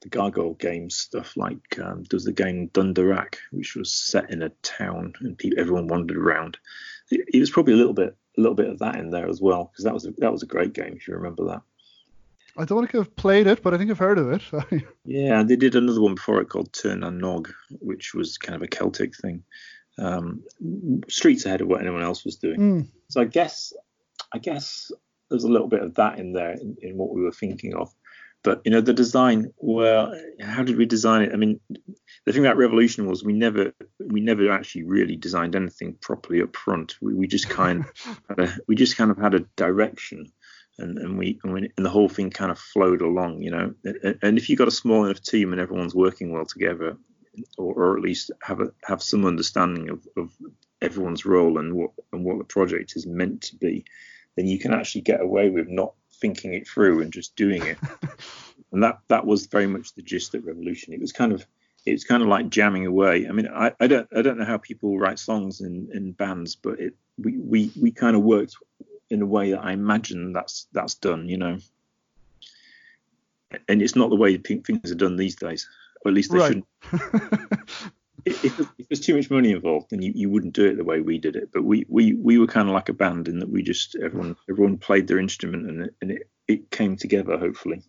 the 0.00 0.08
Gargoyle 0.08 0.54
games 0.54 0.96
stuff. 0.96 1.36
Like 1.36 1.78
um, 1.78 2.04
there 2.04 2.16
was 2.16 2.24
the 2.24 2.32
game 2.32 2.68
Dun 2.68 2.94
Darach, 2.94 3.36
which 3.50 3.74
was 3.74 3.92
set 3.92 4.30
in 4.30 4.42
a 4.42 4.50
town 4.62 5.14
and 5.20 5.36
people, 5.36 5.60
everyone 5.60 5.88
wandered 5.88 6.16
around. 6.16 6.58
It, 7.10 7.26
it, 7.34 7.40
was 7.40 7.50
probably 7.50 7.74
a 7.74 7.76
little 7.76 7.92
bit 7.92 8.16
a 8.36 8.40
little 8.40 8.54
bit 8.54 8.70
of 8.70 8.78
that 8.78 8.96
in 8.96 9.10
there 9.10 9.28
as 9.28 9.40
well 9.40 9.70
because 9.70 9.84
that 9.84 9.94
was 9.94 10.06
a, 10.06 10.12
that 10.18 10.32
was 10.32 10.42
a 10.42 10.46
great 10.46 10.72
game 10.72 10.94
if 10.96 11.06
you 11.06 11.14
remember 11.14 11.44
that. 11.46 11.62
I 12.56 12.64
don't 12.66 12.80
think 12.80 12.94
I've 12.94 13.16
played 13.16 13.46
it, 13.46 13.62
but 13.62 13.72
I 13.72 13.78
think 13.78 13.90
I've 13.90 13.98
heard 13.98 14.18
of 14.18 14.32
it. 14.32 14.84
yeah, 15.04 15.42
they 15.42 15.56
did 15.56 15.74
another 15.74 16.02
one 16.02 16.16
before 16.16 16.40
it 16.40 16.50
called 16.50 16.72
Tir 16.72 16.96
Na 16.96 17.08
Nog, 17.08 17.50
which 17.80 18.12
was 18.12 18.36
kind 18.36 18.54
of 18.54 18.62
a 18.62 18.68
Celtic 18.68 19.16
thing. 19.16 19.42
Um, 19.98 20.42
streets 21.08 21.46
ahead 21.46 21.62
of 21.62 21.68
what 21.68 21.80
anyone 21.80 22.02
else 22.02 22.24
was 22.24 22.36
doing. 22.36 22.60
Mm. 22.60 22.86
So 23.08 23.22
I 23.22 23.24
guess, 23.24 23.72
I 24.34 24.38
guess 24.38 24.92
there's 25.32 25.44
a 25.44 25.50
little 25.50 25.68
bit 25.68 25.82
of 25.82 25.94
that 25.94 26.18
in 26.18 26.32
there 26.32 26.52
in, 26.52 26.76
in, 26.82 26.96
what 26.96 27.14
we 27.14 27.22
were 27.22 27.32
thinking 27.32 27.74
of. 27.74 27.92
But 28.44 28.60
you 28.64 28.70
know, 28.70 28.80
the 28.80 28.92
design. 28.92 29.52
Well, 29.58 30.14
how 30.40 30.62
did 30.62 30.76
we 30.76 30.84
design 30.84 31.22
it? 31.22 31.32
I 31.32 31.36
mean, 31.36 31.60
the 32.26 32.32
thing 32.32 32.44
about 32.44 32.56
Revolution 32.56 33.06
was 33.06 33.24
we 33.24 33.32
never 33.32 33.72
we 33.98 34.20
never 34.20 34.50
actually 34.50 34.82
really 34.82 35.16
designed 35.16 35.56
anything 35.56 35.94
properly 36.00 36.42
up 36.42 36.54
front. 36.56 36.96
We, 37.00 37.14
we 37.14 37.26
just 37.26 37.48
kind 37.48 37.84
of 38.28 38.38
a, 38.38 38.52
we 38.68 38.74
just 38.74 38.96
kind 38.96 39.10
of 39.10 39.18
had 39.18 39.34
a 39.34 39.46
direction. 39.56 40.32
And, 40.78 40.98
and 40.98 41.18
we 41.18 41.38
and, 41.44 41.52
we 41.52 41.70
and 41.76 41.86
the 41.86 41.90
whole 41.90 42.08
thing 42.08 42.30
kind 42.30 42.50
of 42.50 42.58
flowed 42.58 43.00
along, 43.00 43.42
you 43.42 43.50
know. 43.50 43.74
And, 43.84 44.18
and 44.22 44.38
if 44.38 44.48
you've 44.48 44.58
got 44.58 44.68
a 44.68 44.72
small 44.72 45.04
enough 45.04 45.22
team 45.22 45.52
and 45.52 45.60
everyone's 45.60 45.94
working 45.94 46.32
well 46.32 46.46
together, 46.46 46.96
or, 47.58 47.74
or 47.74 47.96
at 47.96 48.02
least 48.02 48.30
have 48.42 48.60
a, 48.60 48.72
have 48.84 49.02
some 49.02 49.24
understanding 49.24 49.88
of, 49.90 50.06
of 50.16 50.32
everyone's 50.80 51.24
role 51.24 51.58
and 51.58 51.74
what 51.74 51.90
and 52.12 52.24
what 52.24 52.38
the 52.38 52.44
project 52.44 52.94
is 52.96 53.06
meant 53.06 53.42
to 53.42 53.56
be, 53.56 53.84
then 54.36 54.46
you 54.46 54.58
can 54.58 54.72
actually 54.72 55.02
get 55.02 55.20
away 55.20 55.50
with 55.50 55.68
not 55.68 55.94
thinking 56.14 56.54
it 56.54 56.66
through 56.66 57.02
and 57.02 57.12
just 57.12 57.36
doing 57.36 57.62
it. 57.64 57.78
and 58.72 58.82
that 58.82 59.00
that 59.08 59.26
was 59.26 59.46
very 59.46 59.66
much 59.66 59.94
the 59.94 60.02
gist 60.02 60.34
of 60.34 60.46
Revolution. 60.46 60.92
It 60.92 61.00
was 61.00 61.12
kind 61.12 61.32
of 61.32 61.46
it's 61.84 62.04
kind 62.04 62.22
of 62.22 62.28
like 62.28 62.48
jamming 62.48 62.86
away. 62.86 63.26
I 63.28 63.32
mean, 63.32 63.48
I, 63.48 63.72
I 63.80 63.86
don't 63.86 64.08
I 64.16 64.22
don't 64.22 64.38
know 64.38 64.44
how 64.44 64.58
people 64.58 64.98
write 64.98 65.18
songs 65.18 65.60
in, 65.60 65.88
in 65.92 66.12
bands, 66.12 66.56
but 66.56 66.80
it 66.80 66.94
we, 67.18 67.38
we 67.38 67.72
we 67.80 67.90
kind 67.90 68.16
of 68.16 68.22
worked 68.22 68.56
in 69.10 69.20
a 69.20 69.26
way 69.26 69.50
that 69.50 69.64
I 69.64 69.72
imagine 69.72 70.32
that's 70.32 70.68
that's 70.72 70.94
done, 70.94 71.28
you 71.28 71.36
know. 71.36 71.58
And 73.68 73.82
it's 73.82 73.96
not 73.96 74.08
the 74.08 74.16
way 74.16 74.38
things 74.38 74.90
are 74.90 74.96
done 74.96 75.16
these 75.16 75.36
days, 75.36 75.68
or 76.02 76.08
at 76.08 76.14
least 76.14 76.32
they 76.32 76.38
right. 76.38 76.48
shouldn't. 76.48 76.66
if, 78.24 78.60
if, 78.60 78.88
there's 78.88 79.00
too 79.00 79.16
much 79.16 79.30
money 79.30 79.52
involved, 79.52 79.90
then 79.90 80.02
you, 80.02 80.12
you 80.14 80.30
wouldn't 80.30 80.54
do 80.54 80.66
it 80.66 80.76
the 80.76 80.84
way 80.84 81.00
we 81.00 81.18
did 81.18 81.36
it. 81.36 81.50
But 81.52 81.64
we 81.64 81.86
we, 81.88 82.14
we 82.14 82.38
were 82.38 82.46
kind 82.46 82.68
of 82.68 82.74
like 82.74 82.88
a 82.88 82.94
band 82.94 83.28
in 83.28 83.38
that 83.40 83.50
we 83.50 83.62
just 83.62 83.96
everyone 83.96 84.36
everyone 84.48 84.78
played 84.78 85.06
their 85.06 85.18
instrument 85.18 85.68
and 85.68 85.82
it, 85.82 85.94
and 86.00 86.10
it, 86.10 86.30
it 86.48 86.70
came 86.70 86.96
together 86.96 87.38
hopefully. 87.38 87.82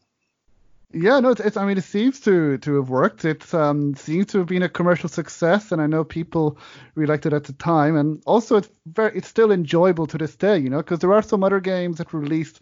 Yeah, 0.95 1.19
no, 1.19 1.31
it's, 1.31 1.41
it's, 1.41 1.57
I 1.57 1.65
mean, 1.65 1.79
it 1.79 1.83
seems 1.83 2.19
to 2.21 2.59
to 2.59 2.75
have 2.75 2.89
worked. 2.89 3.25
It 3.25 3.51
um, 3.51 3.95
seems 3.95 4.27
to 4.27 4.37
have 4.37 4.47
been 4.47 4.61
a 4.61 4.69
commercial 4.69 5.09
success, 5.09 5.71
and 5.71 5.81
I 5.81 5.87
know 5.87 6.03
people 6.03 6.59
really 6.93 7.11
liked 7.11 7.25
it 7.25 7.33
at 7.33 7.45
the 7.45 7.53
time. 7.53 7.95
And 7.95 8.21
also, 8.27 8.57
it's 8.57 8.69
very, 8.85 9.17
it's 9.17 9.27
still 9.27 9.51
enjoyable 9.51 10.05
to 10.07 10.19
this 10.19 10.35
day, 10.35 10.59
you 10.59 10.69
know, 10.69 10.77
because 10.77 10.99
there 10.99 11.13
are 11.13 11.23
some 11.23 11.43
other 11.43 11.59
games 11.59 11.97
that 11.97 12.13
were 12.13 12.19
released 12.19 12.59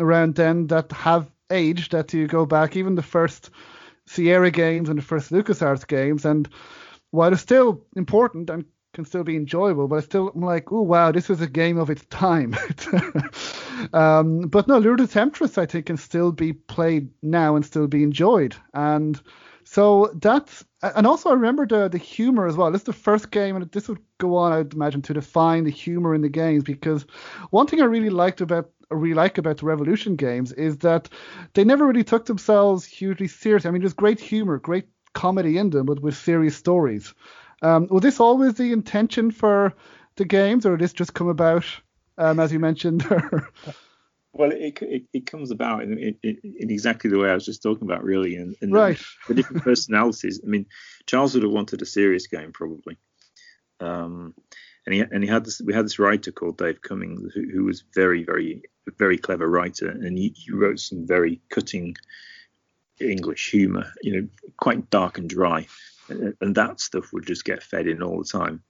around 0.00 0.34
then 0.34 0.66
that 0.68 0.90
have 0.90 1.30
aged. 1.50 1.92
That 1.92 2.12
you 2.12 2.26
go 2.26 2.44
back, 2.46 2.74
even 2.74 2.96
the 2.96 3.02
first 3.02 3.50
Sierra 4.06 4.50
games 4.50 4.88
and 4.88 4.98
the 4.98 5.02
first 5.02 5.30
LucasArts 5.30 5.86
games, 5.86 6.24
and 6.24 6.48
while 7.10 7.32
it's 7.32 7.42
still 7.42 7.84
important 7.96 8.50
and 8.50 8.64
can 8.94 9.04
still 9.04 9.22
be 9.22 9.36
enjoyable, 9.36 9.86
but 9.86 9.96
it's 9.96 10.06
still 10.06 10.30
I'm 10.34 10.40
like, 10.40 10.72
oh 10.72 10.82
wow, 10.82 11.12
this 11.12 11.30
is 11.30 11.40
a 11.40 11.46
game 11.46 11.78
of 11.78 11.90
its 11.90 12.04
time. 12.06 12.56
um, 13.92 14.40
but 14.42 14.66
no, 14.66 14.78
Lure 14.78 14.96
the 14.96 15.06
Temptress 15.06 15.58
I 15.58 15.66
think 15.66 15.86
can 15.86 15.96
still 15.96 16.32
be 16.32 16.52
played 16.52 17.08
now 17.22 17.54
and 17.54 17.64
still 17.64 17.86
be 17.86 18.02
enjoyed. 18.02 18.56
And 18.74 19.20
so 19.64 20.10
that's 20.20 20.64
and 20.82 21.06
also 21.06 21.30
I 21.30 21.34
remember 21.34 21.66
the 21.66 21.88
the 21.88 21.98
humor 21.98 22.46
as 22.46 22.56
well. 22.56 22.72
This 22.72 22.80
is 22.80 22.86
the 22.86 22.92
first 22.92 23.30
game, 23.30 23.56
and 23.56 23.70
this 23.70 23.88
would 23.88 24.00
go 24.18 24.36
on, 24.36 24.52
I'd 24.52 24.72
imagine, 24.72 25.02
to 25.02 25.14
define 25.14 25.64
the 25.64 25.70
humor 25.70 26.14
in 26.14 26.22
the 26.22 26.28
games 26.28 26.64
because 26.64 27.04
one 27.50 27.66
thing 27.66 27.80
I 27.80 27.84
really 27.84 28.10
liked 28.10 28.40
about 28.40 28.70
I 28.90 28.94
really 28.94 29.14
like 29.14 29.36
about 29.36 29.58
the 29.58 29.66
Revolution 29.66 30.16
games 30.16 30.52
is 30.52 30.78
that 30.78 31.10
they 31.52 31.62
never 31.62 31.86
really 31.86 32.04
took 32.04 32.24
themselves 32.24 32.86
hugely 32.86 33.28
seriously. 33.28 33.68
I 33.68 33.72
mean, 33.72 33.82
there's 33.82 33.92
great 33.92 34.18
humor, 34.18 34.58
great 34.58 34.88
comedy 35.12 35.58
in 35.58 35.70
them, 35.70 35.86
but 35.86 36.00
with 36.00 36.16
serious 36.16 36.56
stories. 36.56 37.14
Um, 37.62 37.88
was 37.90 38.02
this 38.02 38.20
always 38.20 38.54
the 38.54 38.72
intention 38.72 39.30
for 39.30 39.74
the 40.16 40.24
games, 40.24 40.64
or 40.64 40.76
did 40.76 40.84
this 40.84 40.92
just 40.92 41.14
come 41.14 41.28
about 41.28 41.64
um, 42.18 42.40
as 42.40 42.52
you 42.52 42.58
mentioned? 42.58 43.04
well, 44.32 44.50
it, 44.50 44.82
it, 44.82 45.04
it 45.12 45.26
comes 45.26 45.50
about 45.50 45.84
in, 45.84 45.98
in, 45.98 46.16
in, 46.22 46.70
exactly 46.70 47.08
the 47.08 47.18
way 47.18 47.30
I 47.30 47.34
was 47.34 47.46
just 47.46 47.62
talking 47.62 47.88
about, 47.88 48.04
really, 48.04 48.36
and, 48.36 48.56
and 48.60 48.72
right. 48.72 48.98
the, 48.98 49.04
the, 49.28 49.34
different 49.34 49.62
personalities. 49.62 50.40
I 50.44 50.48
mean, 50.48 50.66
Charles 51.06 51.34
would 51.34 51.44
have 51.44 51.52
wanted 51.52 51.80
a 51.80 51.86
serious 51.86 52.26
game 52.26 52.52
probably, 52.52 52.98
um, 53.80 54.34
and 54.84 54.94
he 54.94 55.00
and 55.00 55.22
he 55.22 55.30
had 55.30 55.44
this. 55.44 55.60
We 55.60 55.72
had 55.72 55.84
this 55.84 55.98
writer 55.98 56.32
called 56.32 56.58
Dave 56.58 56.82
Cummins 56.82 57.32
who, 57.32 57.48
who 57.48 57.64
was 57.64 57.84
very, 57.94 58.24
very, 58.24 58.62
very 58.98 59.16
clever 59.16 59.48
writer, 59.48 59.88
and 59.88 60.18
he, 60.18 60.34
he 60.36 60.52
wrote 60.52 60.80
some 60.80 61.06
very 61.06 61.40
cutting 61.50 61.96
English 63.00 63.50
humour, 63.50 63.92
you 64.02 64.12
know, 64.20 64.28
quite 64.56 64.90
dark 64.90 65.18
and 65.18 65.28
dry, 65.28 65.66
and 66.08 66.54
that 66.54 66.80
stuff 66.80 67.12
would 67.12 67.26
just 67.26 67.44
get 67.44 67.62
fed 67.62 67.86
in 67.86 68.02
all 68.02 68.18
the 68.18 68.38
time. 68.38 68.62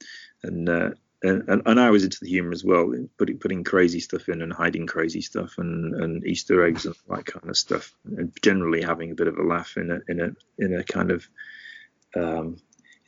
And 0.43 0.69
uh, 0.69 0.91
and, 1.23 1.63
and 1.67 1.81
I 1.81 1.91
was 1.91 2.05
into 2.05 2.19
the 2.21 2.29
humour 2.29 2.53
as 2.53 2.65
well, 2.65 2.93
putting 3.19 3.39
putting 3.39 3.65
crazy 3.65 4.01
stuff 4.01 4.29
in 4.29 4.41
and 4.41 4.53
hiding 4.53 4.87
crazy 4.87 5.21
stuff 5.21 5.59
and, 5.59 5.95
and 5.95 6.25
Easter 6.27 6.65
eggs 6.65 6.87
and 6.87 6.95
that 7.09 7.27
kind 7.27 7.49
of 7.49 7.57
stuff, 7.57 7.93
and 8.17 8.33
generally 8.43 8.83
having 8.83 9.11
a 9.11 9.17
bit 9.17 9.27
of 9.27 9.37
a 9.37 9.43
laugh 9.43 9.77
in 9.77 9.91
a 9.91 10.01
in 10.09 10.21
a 10.21 10.31
in 10.59 10.75
a 10.75 10.85
kind 10.85 11.11
of 11.11 11.29
um, 12.15 12.57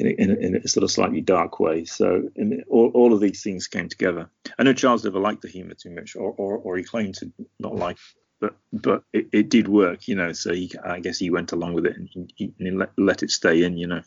in 0.00 0.06
a, 0.06 0.11
in, 0.11 0.30
a, 0.30 0.35
in 0.35 0.56
a, 0.56 0.68
sort 0.68 0.83
of 0.83 0.90
slightly 0.90 1.20
dark 1.20 1.61
way. 1.61 1.85
So 1.85 2.30
all, 2.68 2.90
all 2.94 3.12
of 3.12 3.20
these 3.20 3.42
things 3.42 3.68
came 3.68 3.88
together. 3.88 4.28
I 4.59 4.62
know 4.62 4.72
Charles 4.72 5.04
never 5.04 5.20
liked 5.20 5.42
the 5.42 5.48
humour 5.48 5.74
too 5.74 5.90
much, 5.90 6.16
or, 6.16 6.33
or, 6.33 6.59
or 6.59 6.76
he 6.76 6.83
claimed 6.83 7.14
to 7.16 7.33
not 7.59 7.76
like 7.76 7.98
but 8.40 8.57
but 8.72 9.05
it, 9.12 9.29
it 9.33 9.48
did 9.50 9.68
work, 9.68 10.09
you 10.09 10.16
know. 10.16 10.33
So 10.33 10.53
he, 10.53 10.72
I 10.83 11.00
guess 11.00 11.18
he 11.18 11.31
went 11.31 11.53
along 11.53 11.74
with 11.74 11.87
it 11.87 11.96
and 11.96 12.33
he, 12.35 12.53
he 12.59 12.70
let, 12.70 12.90
let 12.96 13.22
it 13.22 13.31
stay 13.31 13.62
in, 13.62 13.76
you 13.76 13.87
know. 13.87 14.03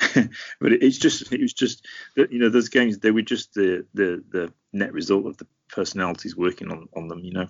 but 0.60 0.72
it, 0.72 0.82
it's 0.82 0.98
just 0.98 1.32
it 1.32 1.40
was 1.40 1.52
just 1.52 1.86
that 2.16 2.32
you 2.32 2.38
know 2.38 2.48
those 2.48 2.70
games 2.70 2.98
they 2.98 3.10
were 3.10 3.22
just 3.22 3.54
the 3.54 3.86
the 3.94 4.24
the 4.30 4.52
net 4.72 4.92
result 4.92 5.26
of 5.26 5.36
the 5.36 5.46
personalities 5.68 6.36
working 6.36 6.70
on 6.70 6.88
on 6.96 7.08
them, 7.08 7.20
you 7.20 7.32
know. 7.32 7.48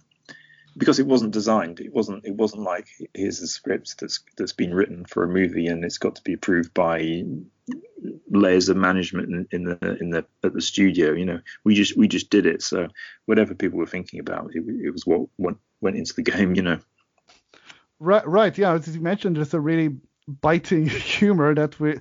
Because 0.77 0.99
it 0.99 1.07
wasn't 1.07 1.33
designed, 1.33 1.79
it 1.79 1.94
wasn't 1.94 2.25
it 2.25 2.35
wasn't 2.35 2.62
like 2.62 2.88
here's 3.14 3.38
the 3.38 3.47
script 3.47 4.01
that's 4.01 4.20
that's 4.37 4.53
been 4.53 4.75
written 4.75 5.05
for 5.05 5.23
a 5.23 5.29
movie 5.29 5.68
and 5.68 5.85
it's 5.85 5.99
got 5.99 6.16
to 6.16 6.23
be 6.23 6.33
approved 6.33 6.75
by 6.75 7.23
layers 8.31 8.68
of 8.68 8.77
management 8.77 9.29
in, 9.29 9.47
in, 9.53 9.64
the 9.64 9.97
in 10.01 10.11
the 10.11 10.25
at 10.42 10.53
the 10.53 10.61
studio. 10.61 11.12
You 11.12 11.27
know, 11.27 11.40
we 11.62 11.75
just 11.75 11.97
we 11.97 12.09
just 12.09 12.31
did 12.31 12.47
it. 12.47 12.62
So 12.62 12.88
whatever 13.27 13.55
people 13.55 13.79
were 13.79 13.87
thinking 13.87 14.20
about, 14.20 14.51
it, 14.55 14.64
it 14.66 14.90
was 14.90 15.07
what 15.07 15.29
went 15.38 15.59
went 15.85 15.97
into 15.97 16.14
the 16.14 16.23
game. 16.23 16.57
You 16.57 16.62
know. 16.62 16.79
Right, 18.01 18.27
right. 18.27 18.57
Yeah, 18.59 18.75
as 18.75 18.92
you 18.94 19.01
mentioned, 19.01 19.37
there's 19.37 19.55
a 19.55 19.61
really 19.61 19.97
biting 20.40 20.87
humor 20.88 21.55
that 21.55 21.79
we, 21.79 21.99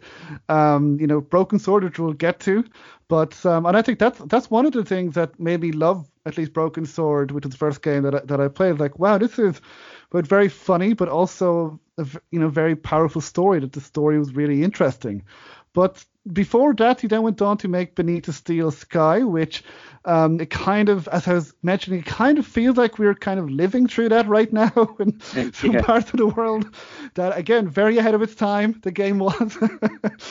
um, 0.49 0.97
you 0.99 1.07
know, 1.07 1.21
Broken 1.21 1.59
Sword, 1.59 1.83
which 1.83 1.99
we'll 1.99 2.13
get 2.13 2.39
to. 2.41 2.65
But 3.07 3.45
um, 3.45 3.65
and 3.65 3.77
I 3.77 3.81
think 3.81 3.99
that's 3.99 4.19
that's 4.25 4.49
one 4.49 4.65
of 4.65 4.73
the 4.73 4.83
things 4.83 5.13
that 5.15 5.39
made 5.39 5.61
me 5.61 5.71
love 5.71 6.09
at 6.25 6.37
least 6.37 6.53
Broken 6.53 6.85
Sword, 6.85 7.31
which 7.31 7.45
was 7.45 7.51
the 7.53 7.57
first 7.57 7.81
game 7.81 8.03
that 8.03 8.15
I, 8.15 8.19
that 8.19 8.39
I 8.39 8.47
played. 8.47 8.79
Like, 8.79 8.97
wow, 8.97 9.17
this 9.17 9.37
is 9.37 9.61
but 10.09 10.25
very 10.25 10.49
funny, 10.49 10.93
but 10.93 11.09
also 11.09 11.79
a 11.97 12.07
you 12.31 12.39
know 12.39 12.49
very 12.49 12.75
powerful 12.75 13.21
story. 13.21 13.59
That 13.59 13.73
the 13.73 13.81
story 13.81 14.17
was 14.17 14.33
really 14.33 14.63
interesting. 14.63 15.23
But 15.73 16.05
before 16.31 16.73
that, 16.75 17.01
he 17.01 17.07
then 17.07 17.23
went 17.23 17.41
on 17.41 17.57
to 17.59 17.67
make 17.67 17.95
the 17.95 18.33
Steel 18.33 18.71
Sky, 18.71 19.23
which 19.23 19.63
um, 20.05 20.39
it 20.39 20.49
kind 20.49 20.89
of, 20.89 21.07
as 21.09 21.27
I 21.27 21.33
was 21.33 21.53
mentioning, 21.63 21.99
it 21.99 22.05
kind 22.05 22.37
of 22.37 22.45
feels 22.45 22.77
like 22.77 22.99
we're 22.99 23.15
kind 23.15 23.39
of 23.39 23.49
living 23.49 23.87
through 23.87 24.09
that 24.09 24.27
right 24.27 24.51
now 24.51 24.95
in 24.99 25.19
some 25.53 25.73
parts 25.73 26.11
of 26.11 26.17
the 26.17 26.27
world. 26.27 26.73
That 27.15 27.37
again, 27.37 27.67
very 27.67 27.97
ahead 27.97 28.13
of 28.13 28.21
its 28.21 28.35
time. 28.35 28.79
The 28.83 28.91
game 28.91 29.19
was. 29.19 29.57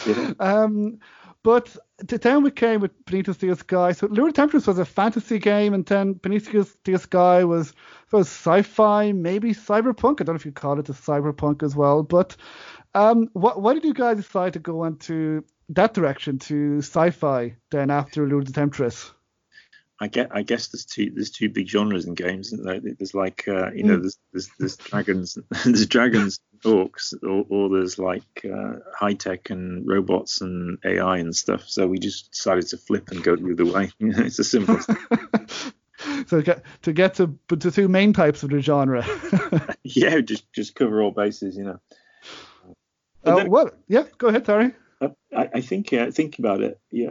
yeah. 0.07 0.33
um, 0.41 0.99
but 1.43 1.77
then 1.99 2.45
we 2.45 2.53
came 2.53 2.81
with 2.81 2.93
the 3.07 3.35
Steel 3.35 3.57
Sky. 3.57 3.93
So 3.93 4.07
Lunar 4.07 4.31
Temptress 4.31 4.67
was 4.67 4.79
a 4.79 4.85
fantasy 4.85 5.41
game, 5.41 5.75
and 5.75 5.85
then 5.85 6.21
the 6.23 6.39
Steel 6.65 6.99
Sky 6.99 7.45
was 7.45 7.75
was 8.13 8.29
sci-fi, 8.29 9.13
maybe 9.13 9.53
cyberpunk. 9.53 10.21
I 10.21 10.25
don't 10.25 10.35
know 10.35 10.35
if 10.35 10.47
you 10.47 10.53
call 10.53 10.79
it 10.79 10.89
a 10.89 10.93
cyberpunk 10.93 11.63
as 11.63 11.75
well. 11.75 12.03
But 12.05 12.37
um, 12.95 13.29
what, 13.33 13.61
why 13.61 13.75
did 13.75 13.85
you 13.85 13.95
guys 13.95 14.17
decide 14.17 14.55
to 14.55 14.59
go 14.59 14.85
into 14.85 15.45
that 15.71 15.95
direction 15.95 16.39
to 16.39 16.79
sci-fi 16.79 17.57
then 17.71 17.91
after 17.91 18.27
Lure 18.27 18.45
the 18.45 18.53
Temptress? 18.53 19.13
I 20.03 20.09
get. 20.09 20.35
I 20.35 20.43
guess 20.43 20.67
there's 20.67 20.85
two. 20.85 21.13
There's 21.15 21.31
two 21.31 21.49
big 21.49 21.69
genres 21.69 22.07
in 22.07 22.15
games. 22.15 22.53
There's 22.53 23.15
like, 23.15 23.45
uh, 23.47 23.71
you 23.71 23.85
know, 23.85 23.99
mm. 23.99 24.01
there's, 24.01 24.19
there's, 24.33 24.51
there's 24.59 24.77
dragons. 24.77 25.39
there's 25.65 25.87
dragons, 25.87 26.41
orcs, 26.65 27.15
or, 27.23 27.47
or 27.49 27.69
there's 27.69 28.01
like 28.01 28.45
uh, 28.45 28.81
high 28.93 29.15
tech 29.15 29.51
and 29.51 29.87
robots 29.87 30.41
and 30.41 30.79
AI 30.85 31.19
and 31.19 31.37
stuff. 31.37 31.69
So 31.69 31.87
we 31.87 31.99
just 31.99 32.33
decided 32.33 32.67
to 32.69 32.79
flip 32.79 33.11
and 33.13 33.23
go 33.23 33.37
the 33.37 33.53
other 33.53 33.65
way. 33.65 33.93
it's 34.01 34.41
a 34.41 34.45
simple. 34.45 34.81
so 36.27 36.43
get, 36.43 36.65
to 36.83 36.93
get 36.93 37.15
to 37.15 37.39
the 37.49 37.71
two 37.71 37.87
main 37.87 38.13
types 38.13 38.43
of 38.43 38.51
the 38.51 38.61
genre. 38.61 39.07
yeah, 39.85 40.21
just 40.21 40.53
just 40.53 40.75
cover 40.75 41.01
all 41.01 41.13
bases, 41.13 41.57
you 41.57 41.63
know. 41.63 41.79
Uh, 43.25 43.37
then, 43.37 43.51
well, 43.51 43.71
yeah, 43.89 44.05
go 44.19 44.29
ahead, 44.29 44.45
Terry. 44.45 44.73
Uh, 45.01 45.09
I, 45.37 45.49
I, 45.55 45.61
think 45.61 45.93
uh, 45.93 46.11
think 46.11 46.39
about 46.39 46.61
it. 46.61 46.81
Yeah, 46.91 47.11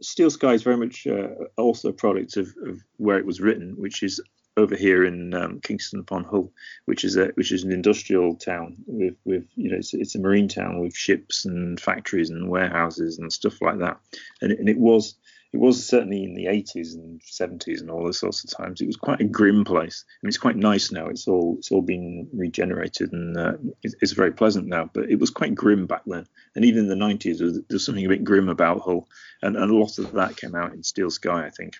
Steel 0.00 0.30
Sky 0.30 0.52
is 0.54 0.62
very 0.62 0.76
much 0.76 1.06
uh, 1.06 1.28
also 1.56 1.88
a 1.88 1.92
product 1.92 2.36
of, 2.36 2.54
of, 2.64 2.80
where 2.96 3.18
it 3.18 3.26
was 3.26 3.40
written, 3.40 3.74
which 3.76 4.02
is 4.02 4.20
over 4.56 4.74
here 4.74 5.04
in 5.04 5.34
um, 5.34 5.60
Kingston 5.60 6.00
upon 6.00 6.24
Hull, 6.24 6.52
which 6.86 7.04
is 7.04 7.16
a 7.16 7.26
which 7.34 7.52
is 7.52 7.64
an 7.64 7.72
industrial 7.72 8.36
town 8.36 8.76
with 8.86 9.16
with 9.24 9.46
you 9.54 9.70
know 9.70 9.76
it's, 9.76 9.94
it's 9.94 10.14
a 10.14 10.20
marine 10.20 10.48
town 10.48 10.80
with 10.80 10.96
ships 10.96 11.44
and 11.44 11.78
factories 11.80 12.30
and 12.30 12.48
warehouses 12.48 13.18
and 13.18 13.32
stuff 13.32 13.60
like 13.60 13.78
that, 13.78 13.98
and, 14.40 14.52
and 14.52 14.68
it 14.68 14.78
was 14.78 15.16
it 15.56 15.60
was 15.60 15.86
certainly 15.86 16.22
in 16.22 16.34
the 16.34 16.44
80s 16.44 16.92
and 16.92 17.18
70s 17.22 17.80
and 17.80 17.90
all 17.90 18.04
those 18.04 18.18
sorts 18.18 18.44
of 18.44 18.50
times. 18.50 18.82
It 18.82 18.86
was 18.86 18.96
quite 18.96 19.22
a 19.22 19.24
grim 19.24 19.64
place. 19.64 20.04
I 20.06 20.12
mean, 20.20 20.28
it's 20.28 20.36
quite 20.36 20.56
nice 20.56 20.92
now. 20.92 21.06
It's 21.06 21.26
all 21.26 21.56
it's 21.56 21.72
all 21.72 21.80
been 21.80 22.28
regenerated 22.34 23.10
and 23.14 23.38
uh, 23.38 23.54
it's, 23.82 23.94
it's, 24.02 24.12
very 24.12 24.32
pleasant 24.32 24.66
now. 24.66 24.90
But 24.92 25.08
it 25.08 25.18
was 25.18 25.30
quite 25.30 25.54
grim 25.54 25.86
back 25.86 26.02
then. 26.06 26.26
And 26.54 26.66
even 26.66 26.80
in 26.80 26.88
the 26.88 27.06
90s, 27.06 27.38
there's 27.38 27.58
there 27.70 27.78
something 27.78 28.04
a 28.04 28.08
bit 28.08 28.22
grim 28.22 28.50
about 28.50 28.80
Hull, 28.80 29.08
and, 29.40 29.56
and 29.56 29.70
a 29.70 29.74
lot 29.74 29.96
of 29.98 30.12
that 30.12 30.36
came 30.36 30.54
out 30.54 30.74
in 30.74 30.82
Steel 30.82 31.10
Sky, 31.10 31.46
I 31.46 31.50
think. 31.50 31.76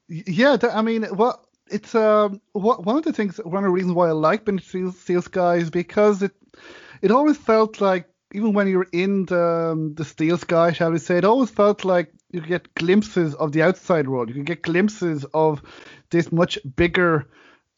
Yeah, 0.06 0.58
I 0.70 0.82
mean, 0.82 1.04
what 1.04 1.42
it's 1.68 1.94
um 1.94 2.42
one 2.52 2.98
of 2.98 3.04
the 3.04 3.12
things 3.14 3.38
one 3.38 3.64
of 3.64 3.68
the 3.68 3.70
reasons 3.70 3.94
why 3.94 4.08
I 4.08 4.12
like 4.12 4.46
Steel, 4.60 4.92
Steel 4.92 5.22
Sky 5.22 5.54
is 5.54 5.70
because 5.70 6.22
it 6.22 6.32
it 7.00 7.10
always 7.10 7.38
felt 7.38 7.80
like 7.80 8.06
even 8.34 8.52
when 8.52 8.66
you're 8.66 8.88
in 8.92 9.26
the, 9.26 9.70
um, 9.72 9.94
the 9.94 10.04
steel 10.04 10.36
sky, 10.36 10.72
shall 10.72 10.90
we 10.90 10.98
say, 10.98 11.18
it 11.18 11.24
always 11.24 11.50
felt 11.50 11.84
like 11.84 12.12
you 12.32 12.40
could 12.40 12.48
get 12.48 12.74
glimpses 12.74 13.34
of 13.36 13.52
the 13.52 13.62
outside 13.62 14.08
world. 14.08 14.28
You 14.28 14.34
could 14.34 14.46
get 14.46 14.62
glimpses 14.62 15.24
of 15.32 15.62
this 16.10 16.32
much 16.32 16.58
bigger 16.76 17.28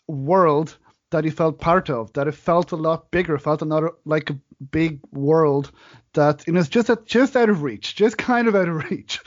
world 0.08 0.76
that 1.10 1.24
you 1.24 1.30
felt 1.30 1.60
part 1.60 1.90
of. 1.90 2.10
That 2.14 2.26
it 2.26 2.34
felt 2.34 2.72
a 2.72 2.76
lot 2.76 3.10
bigger, 3.10 3.36
felt 3.36 3.60
another 3.60 3.92
like 4.06 4.30
a 4.30 4.38
big 4.70 5.00
world 5.12 5.70
that 6.14 6.46
you 6.46 6.54
know 6.54 6.60
it's 6.60 6.70
just 6.70 6.88
at, 6.88 7.04
just 7.04 7.36
out 7.36 7.50
of 7.50 7.62
reach, 7.62 7.94
just 7.94 8.16
kind 8.16 8.48
of 8.48 8.56
out 8.56 8.68
of 8.68 8.76
reach. 8.90 9.20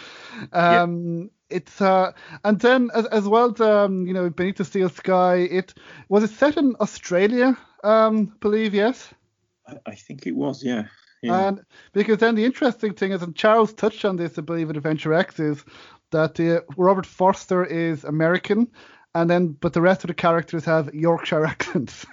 Um, 0.51 1.17
yeah. 1.21 1.57
It's 1.57 1.81
uh, 1.81 2.11
and 2.43 2.59
then 2.59 2.89
as, 2.93 3.05
as 3.05 3.27
well, 3.27 3.59
um, 3.61 4.07
you 4.07 4.13
know, 4.13 4.29
beneath 4.29 4.57
the 4.57 4.65
steel 4.65 4.89
sky, 4.89 5.35
it 5.37 5.73
was 6.07 6.23
it 6.23 6.31
set 6.31 6.57
in 6.57 6.75
Australia, 6.79 7.57
um, 7.83 8.35
believe 8.39 8.73
yes. 8.73 9.13
I, 9.67 9.77
I 9.85 9.95
think 9.95 10.25
it 10.27 10.35
was, 10.35 10.63
yeah. 10.63 10.85
Yeah. 11.21 11.47
And 11.47 11.65
because 11.93 12.17
then 12.19 12.35
the 12.35 12.45
interesting 12.45 12.93
thing 12.93 13.11
is, 13.11 13.21
and 13.21 13.35
Charles 13.35 13.73
touched 13.73 14.05
on 14.05 14.15
this, 14.15 14.37
I 14.37 14.41
believe, 14.41 14.69
in 14.69 14.75
AdventureX, 14.75 15.39
is 15.39 15.65
that 16.11 16.39
uh, 16.39 16.61
Robert 16.77 17.05
Foster 17.05 17.65
is 17.65 18.03
American, 18.03 18.67
and 19.15 19.29
then 19.29 19.49
but 19.49 19.73
the 19.73 19.81
rest 19.81 20.03
of 20.03 20.07
the 20.09 20.13
characters 20.13 20.65
have 20.65 20.93
Yorkshire 20.93 21.45
accents. 21.53 22.05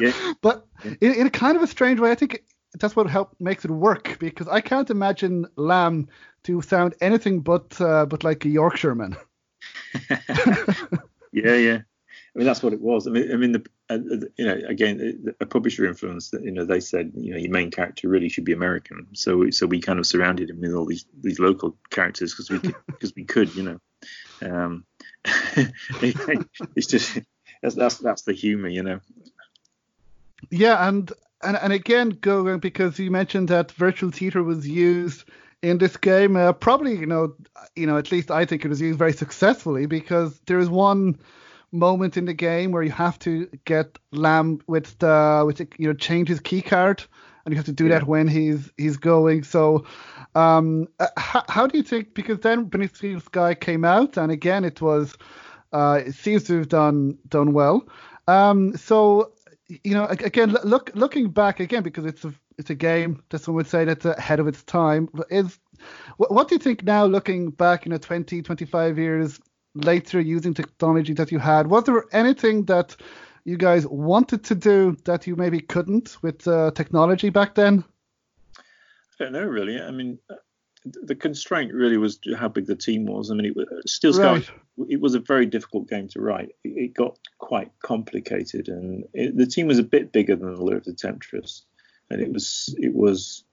yeah. 0.00 0.12
But 0.40 0.66
yeah. 0.84 0.94
In, 1.00 1.14
in, 1.14 1.26
a 1.26 1.30
kind 1.30 1.56
of 1.56 1.62
a 1.62 1.66
strange 1.66 2.00
way, 2.00 2.10
I 2.10 2.14
think 2.14 2.44
that's 2.78 2.96
what 2.96 3.08
help 3.08 3.34
makes 3.40 3.64
it 3.64 3.70
work 3.70 4.18
because 4.18 4.48
I 4.48 4.60
can't 4.60 4.90
imagine 4.90 5.46
Lamb 5.56 6.08
to 6.44 6.60
sound 6.62 6.94
anything 7.00 7.40
but 7.40 7.80
uh, 7.80 8.06
but 8.06 8.24
like 8.24 8.44
a 8.44 8.48
Yorkshireman. 8.48 9.16
yeah, 11.32 11.54
yeah. 11.54 11.78
I 12.34 12.38
mean, 12.38 12.46
that's 12.46 12.62
what 12.62 12.72
it 12.72 12.80
was. 12.80 13.06
I 13.06 13.10
mean, 13.10 13.32
I 13.32 13.36
mean, 13.36 13.52
the, 13.52 13.64
uh, 13.88 13.98
you 14.36 14.44
know, 14.44 14.60
again, 14.66 15.32
a 15.40 15.46
publisher 15.46 15.86
influence 15.86 16.32
you 16.32 16.50
know 16.50 16.64
they 16.64 16.80
said, 16.80 17.12
you 17.14 17.32
know, 17.32 17.38
your 17.38 17.52
main 17.52 17.70
character 17.70 18.08
really 18.08 18.28
should 18.28 18.44
be 18.44 18.52
American. 18.52 19.06
So, 19.12 19.50
so 19.50 19.66
we 19.66 19.80
kind 19.80 20.00
of 20.00 20.06
surrounded 20.06 20.50
him 20.50 20.60
with 20.60 20.72
all 20.72 20.84
these 20.84 21.06
these 21.22 21.38
local 21.38 21.76
characters 21.90 22.32
because 22.34 22.50
we 22.50 22.58
because 22.86 23.14
we 23.16 23.24
could, 23.24 23.54
you 23.54 23.62
know. 23.62 23.80
Um, 24.42 24.84
it's 26.02 26.88
just 26.88 27.20
that's 27.62 27.76
that's 27.76 27.98
that's 27.98 28.22
the 28.22 28.32
humor, 28.32 28.68
you 28.68 28.82
know. 28.82 29.00
Yeah, 30.50 30.88
and 30.88 31.12
and 31.40 31.56
and 31.56 31.72
again, 31.72 32.10
going 32.10 32.58
because 32.58 32.98
you 32.98 33.12
mentioned 33.12 33.48
that 33.48 33.70
virtual 33.72 34.10
theater 34.10 34.42
was 34.42 34.66
used 34.66 35.24
in 35.62 35.78
this 35.78 35.96
game. 35.96 36.36
Uh, 36.36 36.52
probably, 36.52 36.96
you 36.96 37.06
know, 37.06 37.36
you 37.76 37.86
know, 37.86 37.96
at 37.96 38.10
least 38.10 38.32
I 38.32 38.44
think 38.44 38.64
it 38.64 38.68
was 38.68 38.80
used 38.80 38.98
very 38.98 39.12
successfully 39.12 39.86
because 39.86 40.40
there 40.46 40.58
is 40.58 40.68
one 40.68 41.18
moment 41.74 42.16
in 42.16 42.24
the 42.24 42.34
game 42.34 42.72
where 42.72 42.82
you 42.82 42.90
have 42.90 43.18
to 43.20 43.48
get 43.64 43.98
Lamb 44.12 44.60
with 44.66 44.98
the 44.98 45.42
with 45.46 45.60
you 45.78 45.88
know 45.88 45.94
change 45.94 46.28
his 46.28 46.40
key 46.40 46.62
card 46.62 47.04
and 47.44 47.52
you 47.52 47.56
have 47.56 47.66
to 47.66 47.72
do 47.72 47.84
yeah. 47.86 47.98
that 47.98 48.06
when 48.06 48.28
he's 48.28 48.70
he's 48.76 48.96
going. 48.96 49.42
So, 49.42 49.84
um, 50.34 50.88
uh, 50.98 51.08
how, 51.16 51.44
how, 51.48 51.66
do 51.66 51.76
you 51.76 51.84
think? 51.84 52.14
Because 52.14 52.40
then 52.40 52.68
the 52.70 53.20
Sky 53.24 53.54
came 53.54 53.84
out, 53.84 54.16
and 54.16 54.32
again 54.32 54.64
it 54.64 54.80
was, 54.80 55.16
uh, 55.72 56.00
it 56.06 56.14
seems 56.14 56.44
to 56.44 56.58
have 56.58 56.68
done 56.68 57.18
done 57.28 57.52
well. 57.52 57.86
Um, 58.26 58.76
so, 58.76 59.32
you 59.68 59.94
know, 59.94 60.06
again, 60.06 60.56
look 60.64 60.90
looking 60.94 61.30
back 61.30 61.60
again 61.60 61.82
because 61.82 62.06
it's 62.06 62.24
a 62.24 62.32
it's 62.56 62.70
a 62.70 62.74
game 62.74 63.22
that 63.30 63.40
some 63.40 63.54
would 63.54 63.66
say 63.66 63.84
that's 63.84 64.04
ahead 64.04 64.40
of 64.40 64.46
its 64.46 64.62
time. 64.62 65.08
Is 65.28 65.58
what, 66.16 66.32
what 66.32 66.48
do 66.48 66.54
you 66.54 66.58
think 66.58 66.84
now, 66.84 67.04
looking 67.04 67.50
back, 67.50 67.84
you 67.84 67.90
know, 67.90 67.98
20, 67.98 68.42
25 68.42 68.98
years 68.98 69.40
later 69.74 70.20
using 70.20 70.54
technology 70.54 71.12
that 71.14 71.32
you 71.32 71.38
had? 71.38 71.66
Was 71.66 71.84
there 71.84 72.04
anything 72.12 72.64
that 72.64 72.96
you 73.44 73.56
guys 73.56 73.86
wanted 73.86 74.44
to 74.44 74.54
do 74.54 74.96
that 75.04 75.26
you 75.26 75.36
maybe 75.36 75.60
couldn't 75.60 76.16
with 76.22 76.46
uh, 76.48 76.70
technology 76.72 77.30
back 77.30 77.54
then? 77.54 77.84
I 78.58 79.24
don't 79.24 79.32
know, 79.32 79.44
really. 79.44 79.80
I 79.80 79.90
mean, 79.90 80.18
uh, 80.30 80.36
the 80.84 81.14
constraint 81.14 81.72
really 81.72 81.96
was 81.96 82.18
how 82.36 82.48
big 82.48 82.66
the 82.66 82.76
team 82.76 83.06
was. 83.06 83.30
I 83.30 83.34
mean, 83.34 83.46
it 83.46 83.56
was 83.56 83.66
Steel 83.86 84.12
Sky. 84.12 84.32
Right. 84.32 84.50
It 84.88 85.00
was 85.00 85.14
a 85.14 85.20
very 85.20 85.46
difficult 85.46 85.88
game 85.88 86.08
to 86.08 86.20
write. 86.20 86.54
It, 86.64 86.94
got 86.94 87.18
quite 87.38 87.70
complicated, 87.80 88.68
and 88.68 89.04
it, 89.14 89.36
the 89.36 89.46
team 89.46 89.66
was 89.66 89.78
a 89.78 89.84
bit 89.84 90.12
bigger 90.12 90.36
than 90.36 90.54
the 90.54 90.62
Lure 90.62 90.78
of 90.78 90.84
the 90.84 90.92
Temptress, 90.92 91.64
and 92.10 92.20
it 92.20 92.32
was 92.32 92.74
it 92.78 92.92
was 92.92 93.44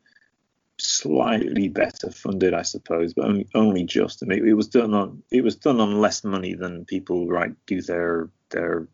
slightly 0.82 1.68
better 1.68 2.12
funded, 2.12 2.54
I 2.54 2.64
suppose, 2.64 3.14
but 3.14 3.26
only 3.26 3.48
only 3.54 3.84
just. 3.84 4.24
I 4.24 4.26
mean, 4.26 4.48
it 4.48 4.54
was 4.54 4.68
done 4.68 4.94
on 4.94 5.22
it 5.32 5.44
was 5.44 5.56
done 5.56 5.80
on 5.80 6.02
less 6.02 6.24
money 6.24 6.54
than 6.54 6.86
people 6.86 7.28
right 7.28 7.54
do 7.66 7.82
their 7.82 8.30
their 8.50 8.88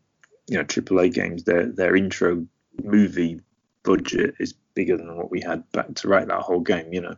you 0.48 0.58
know 0.58 0.64
AAA 0.64 1.14
games. 1.14 1.44
Their 1.44 1.68
their 1.68 1.96
intro 1.96 2.46
movie 2.84 3.42
budget 3.84 4.36
is 4.40 4.54
bigger 4.74 4.98
than 4.98 5.16
what 5.16 5.32
we 5.32 5.42
had 5.42 5.70
back 5.72 5.94
to 5.96 6.08
write 6.08 6.28
that 6.28 6.42
whole 6.42 6.60
game. 6.60 6.94
You 6.94 7.02
know, 7.02 7.16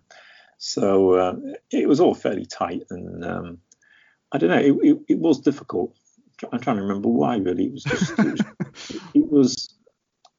so 0.58 1.13
uh, 1.13 1.36
it 1.71 1.88
was 1.88 1.99
all 1.99 2.13
fairly 2.13 2.45
tight, 2.45 2.84
and 2.89 3.25
um, 3.25 3.58
I 4.32 4.38
don't 4.38 4.49
know. 4.49 4.58
It, 4.58 4.88
it, 4.88 4.99
it, 5.10 5.19
was 5.19 5.39
difficult. 5.39 5.95
I'm 6.51 6.60
trying 6.60 6.77
to 6.77 6.84
remember 6.84 7.10
why. 7.10 7.38
Really, 7.38 7.65
it 7.65 7.73
was 7.73 7.84
just 7.84 8.12
it 8.19 8.25
was, 8.25 8.41
it 9.13 9.32
was 9.32 9.75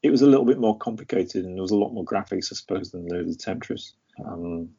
it 0.03 0.11
was 0.11 0.23
a 0.23 0.27
little 0.27 0.47
bit 0.47 0.59
more 0.59 0.79
complicated, 0.79 1.45
and 1.45 1.57
there 1.57 1.63
was 1.63 1.73
a 1.73 1.77
lot 1.77 1.93
more 1.93 2.05
graphics, 2.05 2.53
I 2.53 2.57
suppose, 2.57 2.91
than 2.91 3.07
the, 3.07 3.25
the 3.25 3.35
Temptress. 3.35 3.95
Um, 4.27 4.71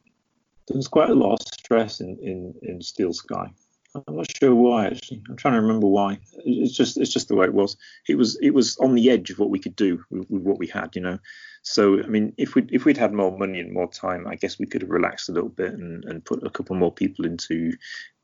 there 0.68 0.76
was 0.76 0.88
quite 0.88 1.10
a 1.10 1.14
lot 1.14 1.34
of 1.34 1.40
stress 1.40 2.00
in, 2.00 2.18
in, 2.22 2.54
in 2.62 2.82
Steel 2.82 3.12
Sky. 3.12 3.52
I'm 3.94 4.16
not 4.16 4.34
sure 4.34 4.54
why 4.54 4.86
actually. 4.86 5.22
I'm 5.28 5.36
trying 5.36 5.54
to 5.54 5.60
remember 5.60 5.86
why. 5.86 6.18
It's 6.44 6.74
just 6.74 6.96
it's 6.96 7.12
just 7.12 7.28
the 7.28 7.34
way 7.34 7.46
it 7.46 7.52
was. 7.52 7.76
It 8.08 8.16
was 8.16 8.38
it 8.40 8.50
was 8.50 8.78
on 8.78 8.94
the 8.94 9.10
edge 9.10 9.30
of 9.30 9.38
what 9.38 9.50
we 9.50 9.58
could 9.58 9.76
do 9.76 10.02
with, 10.10 10.30
with, 10.30 10.42
what 10.42 10.58
we 10.58 10.66
had, 10.66 10.96
you 10.96 11.02
know. 11.02 11.18
So 11.62 12.02
I 12.02 12.06
mean, 12.06 12.32
if 12.38 12.54
we 12.54 12.66
if 12.70 12.86
we'd 12.86 12.96
had 12.96 13.12
more 13.12 13.36
money 13.36 13.60
and 13.60 13.72
more 13.72 13.90
time, 13.90 14.26
I 14.26 14.36
guess 14.36 14.58
we 14.58 14.66
could 14.66 14.80
have 14.80 14.90
relaxed 14.90 15.28
a 15.28 15.32
little 15.32 15.50
bit 15.50 15.74
and, 15.74 16.04
and 16.06 16.24
put 16.24 16.42
a 16.42 16.50
couple 16.50 16.74
more 16.76 16.92
people 16.92 17.26
into 17.26 17.74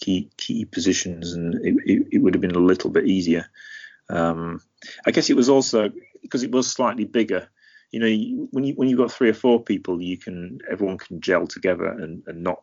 key 0.00 0.30
key 0.38 0.64
positions, 0.64 1.34
and 1.34 1.54
it, 1.56 1.76
it, 1.84 2.08
it 2.12 2.18
would 2.18 2.34
have 2.34 2.40
been 2.40 2.56
a 2.56 2.60
little 2.60 2.90
bit 2.90 3.06
easier. 3.06 3.46
Um, 4.08 4.62
I 5.04 5.10
guess 5.10 5.28
it 5.28 5.36
was 5.36 5.50
also 5.50 5.92
because 6.22 6.44
it 6.44 6.50
was 6.50 6.72
slightly 6.72 7.04
bigger 7.04 7.48
you 7.90 8.00
know 8.00 8.46
when 8.50 8.64
you 8.64 8.74
when 8.74 8.88
you've 8.88 8.98
got 8.98 9.12
three 9.12 9.30
or 9.30 9.34
four 9.34 9.62
people 9.62 10.00
you 10.02 10.18
can 10.18 10.58
everyone 10.70 10.98
can 10.98 11.20
gel 11.20 11.46
together 11.46 11.86
and, 11.86 12.22
and 12.26 12.42
not 12.42 12.62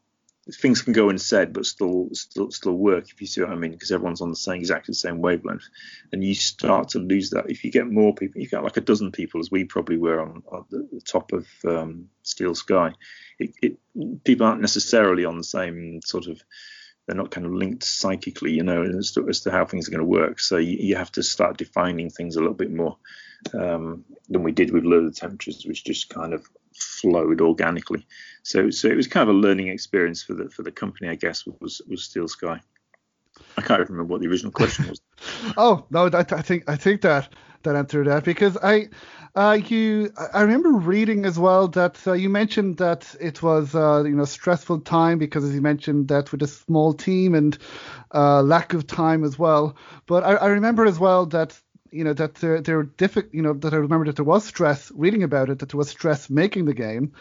things 0.54 0.84
can 0.84 0.94
go 0.94 1.10
unsaid 1.10 1.52
but 1.54 1.66
still 1.66 2.08
still 2.14 2.52
still 2.52 2.74
work 2.74 3.10
if 3.10 3.20
you 3.20 3.26
see 3.26 3.42
what 3.42 3.50
I 3.50 3.56
mean 3.56 3.72
because 3.72 3.92
everyone's 3.92 4.22
on 4.22 4.30
the 4.30 4.36
same 4.36 4.60
exactly 4.60 4.92
the 4.92 4.98
same 4.98 5.20
wavelength. 5.20 5.68
And 6.12 6.24
you 6.24 6.36
start 6.36 6.90
to 6.90 7.00
lose 7.00 7.32
that. 7.32 7.50
If 7.50 7.64
you 7.64 7.72
get 7.72 7.90
more 7.90 8.14
people 8.14 8.42
you 8.42 8.48
get 8.48 8.64
like 8.64 8.78
a 8.78 8.82
dozen 8.82 9.12
people 9.12 9.40
as 9.40 9.50
we 9.50 9.64
probably 9.64 9.98
were 9.98 10.22
on, 10.22 10.44
on 10.52 10.66
the, 10.70 10.88
the, 10.92 11.02
top 11.02 11.32
of 11.32 11.48
um, 11.68 12.10
Steel 12.22 12.54
Sky 12.54 12.94
it, 13.40 13.54
it, 13.62 14.24
people 14.24 14.46
aren't 14.46 14.62
necessarily 14.62 15.26
on 15.26 15.38
the 15.38 15.44
same 15.44 16.02
sort 16.06 16.28
of 16.28 16.40
they're 17.08 17.16
not 17.16 17.32
kind 17.32 17.46
of 17.46 17.54
linked 17.54 17.84
psychically, 17.84 18.52
you 18.52 18.64
know, 18.64 18.84
as 18.84 19.12
to, 19.12 19.30
as 19.30 19.42
to 19.42 19.52
how 19.52 19.64
things 19.64 19.88
are 19.88 19.92
going 19.92 20.00
to 20.00 20.06
work. 20.06 20.40
So 20.40 20.58
you, 20.58 20.78
you, 20.80 20.96
have 20.96 21.12
to 21.12 21.22
start 21.22 21.56
defining 21.56 22.10
things 22.10 22.36
a 22.36 22.40
little 22.40 22.56
bit 22.56 22.72
more 22.72 22.98
um, 23.54 24.04
than 24.30 24.44
we 24.44 24.52
did 24.52 24.72
with 24.72 24.84
low 24.84 25.10
temperatures, 25.10 25.66
which 25.66 25.84
just 25.84 26.10
kind 26.10 26.34
of 26.34 26.46
flowed 26.74 27.42
organically. 27.42 28.06
So 28.44 28.70
so 28.70 28.88
it 28.88 28.96
was 28.96 29.08
kind 29.08 29.30
of 29.30 29.36
a 29.36 29.40
learning 29.40 29.70
experience 29.70 30.24
for 30.24 30.34
the 30.34 30.50
for 30.50 30.64
the 30.64 30.72
company, 30.72 31.10
I 31.10 31.16
guess, 31.16 31.46
was 31.46 31.82
was 31.88 32.04
Steel 32.04 32.28
Sky. 32.28 32.60
I 33.58 33.62
can't 33.62 33.90
remember 33.90 34.14
what 34.14 34.22
the 34.22 34.28
original 34.28 34.52
question 34.52 34.88
was. 34.88 35.02
oh 35.58 35.86
no, 35.90 36.08
I, 36.08 36.20
I 36.20 36.42
think 36.42 36.70
I 36.70 36.76
think 36.76 37.02
that 37.02 37.30
that 37.64 37.76
answered 37.76 38.08
that 38.08 38.24
because 38.24 38.58
I 38.62 38.90
uh, 39.36 39.60
you, 39.68 40.10
I 40.34 40.44
remember 40.44 40.70
reading 40.72 41.26
as 41.26 41.38
well 41.38 41.68
that 41.70 42.00
uh, 42.08 42.14
you 42.14 42.30
mentioned 42.30 42.78
that 42.78 43.14
it 43.20 43.44
was 43.44 43.76
uh, 43.76 44.04
you 44.06 44.16
know 44.16 44.24
stressful 44.24 44.80
time 44.82 45.18
because 45.18 45.44
as 45.44 45.54
you 45.54 45.62
mentioned 45.62 46.08
that 46.08 46.32
with 46.32 46.42
a 46.42 46.48
small 46.48 46.94
team 46.94 47.36
and 47.36 47.58
uh, 48.14 48.42
lack 48.42 48.74
of 48.74 48.88
time 48.88 49.26
as 49.26 49.38
well. 49.38 49.76
But 50.06 50.24
I, 50.24 50.36
I 50.36 50.48
remember 50.48 50.86
as 50.86 51.00
well 51.00 51.26
that 51.28 51.60
you 51.96 52.04
know 52.04 52.14
that 52.14 52.36
there 52.36 52.62
there 52.62 52.78
were 52.78 52.86
diffi- 52.86 53.30
you 53.32 53.42
know 53.42 53.54
that 53.54 53.74
I 53.74 53.78
remember 53.78 54.06
that 54.06 54.18
there 54.18 54.26
was 54.26 54.46
stress 54.46 54.92
reading 54.94 55.24
about 55.24 55.50
it 55.50 55.60
that 55.60 55.70
there 55.70 55.78
was 55.78 55.90
stress 55.90 56.30
making 56.30 56.66
the 56.66 56.74
game, 56.74 57.14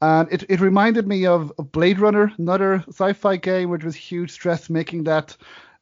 and 0.00 0.32
it, 0.32 0.44
it 0.48 0.60
reminded 0.60 1.06
me 1.06 1.26
of 1.26 1.52
Blade 1.58 1.98
Runner, 1.98 2.32
another 2.38 2.82
sci-fi 2.88 3.36
game 3.36 3.68
where 3.68 3.78
there 3.78 3.86
was 3.86 3.94
huge 3.94 4.32
stress 4.32 4.70
making 4.70 5.04
that 5.04 5.36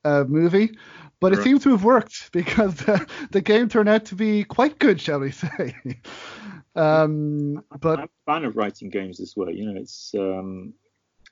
uh, 0.05 0.25
movie. 0.27 0.77
But 1.21 1.35
it 1.35 1.43
seems 1.43 1.63
to 1.65 1.71
have 1.71 1.85
worked 1.85 2.31
because 2.33 2.77
the, 2.77 3.07
the, 3.31 3.43
game 3.43 3.69
turned 3.69 3.91
out 3.91 4.07
to 4.07 4.15
be 4.15 4.43
quite 4.45 4.79
good, 4.79 5.01
shall 5.01 5.21
we 5.21 5.31
say? 5.33 5.77
um, 6.75 7.63
but 7.79 7.99
I'm 8.01 8.05
a 8.07 8.33
fan 8.33 8.45
of 8.47 8.57
writing 8.57 8.89
games 8.89 9.19
this 9.19 9.37
way. 9.37 9.53
You 9.53 9.67
know, 9.67 9.81
it's 9.81 10.15
um, 10.15 10.73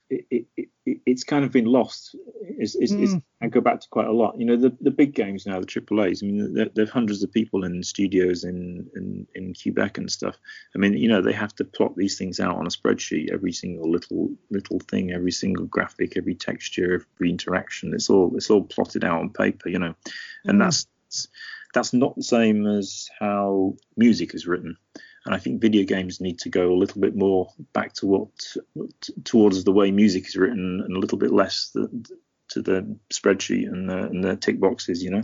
it, 0.09 0.47
it, 0.57 0.69
it, 0.85 1.01
it's 1.05 1.23
kind 1.23 1.45
of 1.45 1.51
been 1.51 1.65
lost. 1.65 2.15
It's, 2.41 2.75
it's, 2.75 2.91
mm. 2.91 3.03
it's, 3.03 3.13
I 3.41 3.47
go 3.47 3.61
back 3.61 3.81
to 3.81 3.87
quite 3.89 4.07
a 4.07 4.11
lot. 4.11 4.39
You 4.39 4.45
know, 4.45 4.57
the, 4.57 4.75
the 4.81 4.91
big 4.91 5.13
games 5.13 5.45
now, 5.45 5.59
the 5.59 5.65
triple 5.65 6.03
A's. 6.03 6.23
I 6.23 6.25
mean, 6.25 6.53
there, 6.53 6.69
there 6.73 6.85
are 6.85 6.89
hundreds 6.89 7.23
of 7.23 7.31
people 7.31 7.63
in 7.63 7.83
studios 7.83 8.43
in, 8.43 8.89
in 8.95 9.27
in 9.35 9.53
Quebec 9.53 9.97
and 9.97 10.11
stuff. 10.11 10.35
I 10.75 10.79
mean, 10.79 10.93
you 10.93 11.07
know, 11.07 11.21
they 11.21 11.33
have 11.33 11.55
to 11.55 11.63
plot 11.63 11.95
these 11.95 12.17
things 12.17 12.39
out 12.39 12.57
on 12.57 12.65
a 12.65 12.69
spreadsheet. 12.69 13.31
Every 13.31 13.51
single 13.51 13.89
little 13.89 14.31
little 14.49 14.79
thing, 14.79 15.11
every 15.11 15.31
single 15.31 15.65
graphic, 15.65 16.17
every 16.17 16.35
texture, 16.35 17.05
every 17.15 17.29
interaction. 17.29 17.93
It's 17.93 18.09
all 18.09 18.35
it's 18.35 18.49
all 18.49 18.63
plotted 18.63 19.03
out 19.03 19.19
on 19.19 19.29
paper. 19.29 19.69
You 19.69 19.79
know, 19.79 19.95
and 20.45 20.59
mm. 20.59 20.63
that's 20.63 20.87
that's 21.73 21.93
not 21.93 22.15
the 22.15 22.23
same 22.23 22.65
as 22.65 23.09
how 23.19 23.75
music 23.95 24.33
is 24.33 24.47
written. 24.47 24.75
And 25.29 25.35
I 25.35 25.39
think 25.39 25.61
video 25.61 25.83
games 25.83 26.19
need 26.19 26.39
to 26.39 26.49
go 26.49 26.73
a 26.73 26.75
little 26.75 26.99
bit 26.99 27.15
more 27.15 27.53
back 27.71 27.93
to 27.93 28.07
what 28.07 28.29
towards 29.23 29.63
the 29.63 29.71
way 29.71 29.91
music 29.91 30.27
is 30.27 30.35
written, 30.35 30.81
and 30.83 30.97
a 30.97 30.99
little 30.99 31.19
bit 31.19 31.31
less 31.31 31.69
the, 31.71 31.87
to 32.47 32.63
the 32.63 32.97
spreadsheet 33.13 33.67
and 33.67 33.87
the, 33.87 33.97
and 34.05 34.23
the 34.23 34.35
tick 34.37 34.59
boxes. 34.59 35.03
You 35.03 35.11
know. 35.11 35.21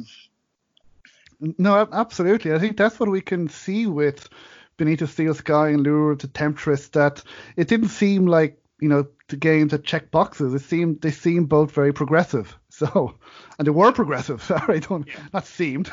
No, 1.58 1.90
absolutely. 1.92 2.54
I 2.54 2.60
think 2.60 2.78
that's 2.78 3.00
what 3.00 3.10
we 3.10 3.20
can 3.20 3.50
see 3.50 3.88
with 3.88 4.30
Beneath 4.78 5.00
the 5.00 5.08
Steel 5.08 5.34
Sky 5.34 5.70
and 5.70 5.82
Lure 5.82 6.12
of 6.12 6.20
the 6.20 6.28
Temptress. 6.28 6.90
That 6.90 7.24
it 7.56 7.68
didn't 7.68 7.90
seem 7.90 8.28
like 8.28 8.62
you 8.80 8.90
know 8.90 9.08
the 9.30 9.38
games 9.38 9.72
that 9.72 9.86
check 9.86 10.12
boxes. 10.12 10.54
It 10.54 10.62
seemed 10.62 11.02
they 11.02 11.10
seemed 11.10 11.50
both 11.50 11.72
very 11.72 11.94
progressive. 11.94 12.56
So, 12.76 13.16
and 13.58 13.66
they 13.66 13.72
were 13.72 13.94
progressive. 13.94 14.44
Sorry, 14.44 14.82
don't 14.82 15.08
yeah. 15.08 15.14
not 15.34 15.48
seemed. 15.48 15.90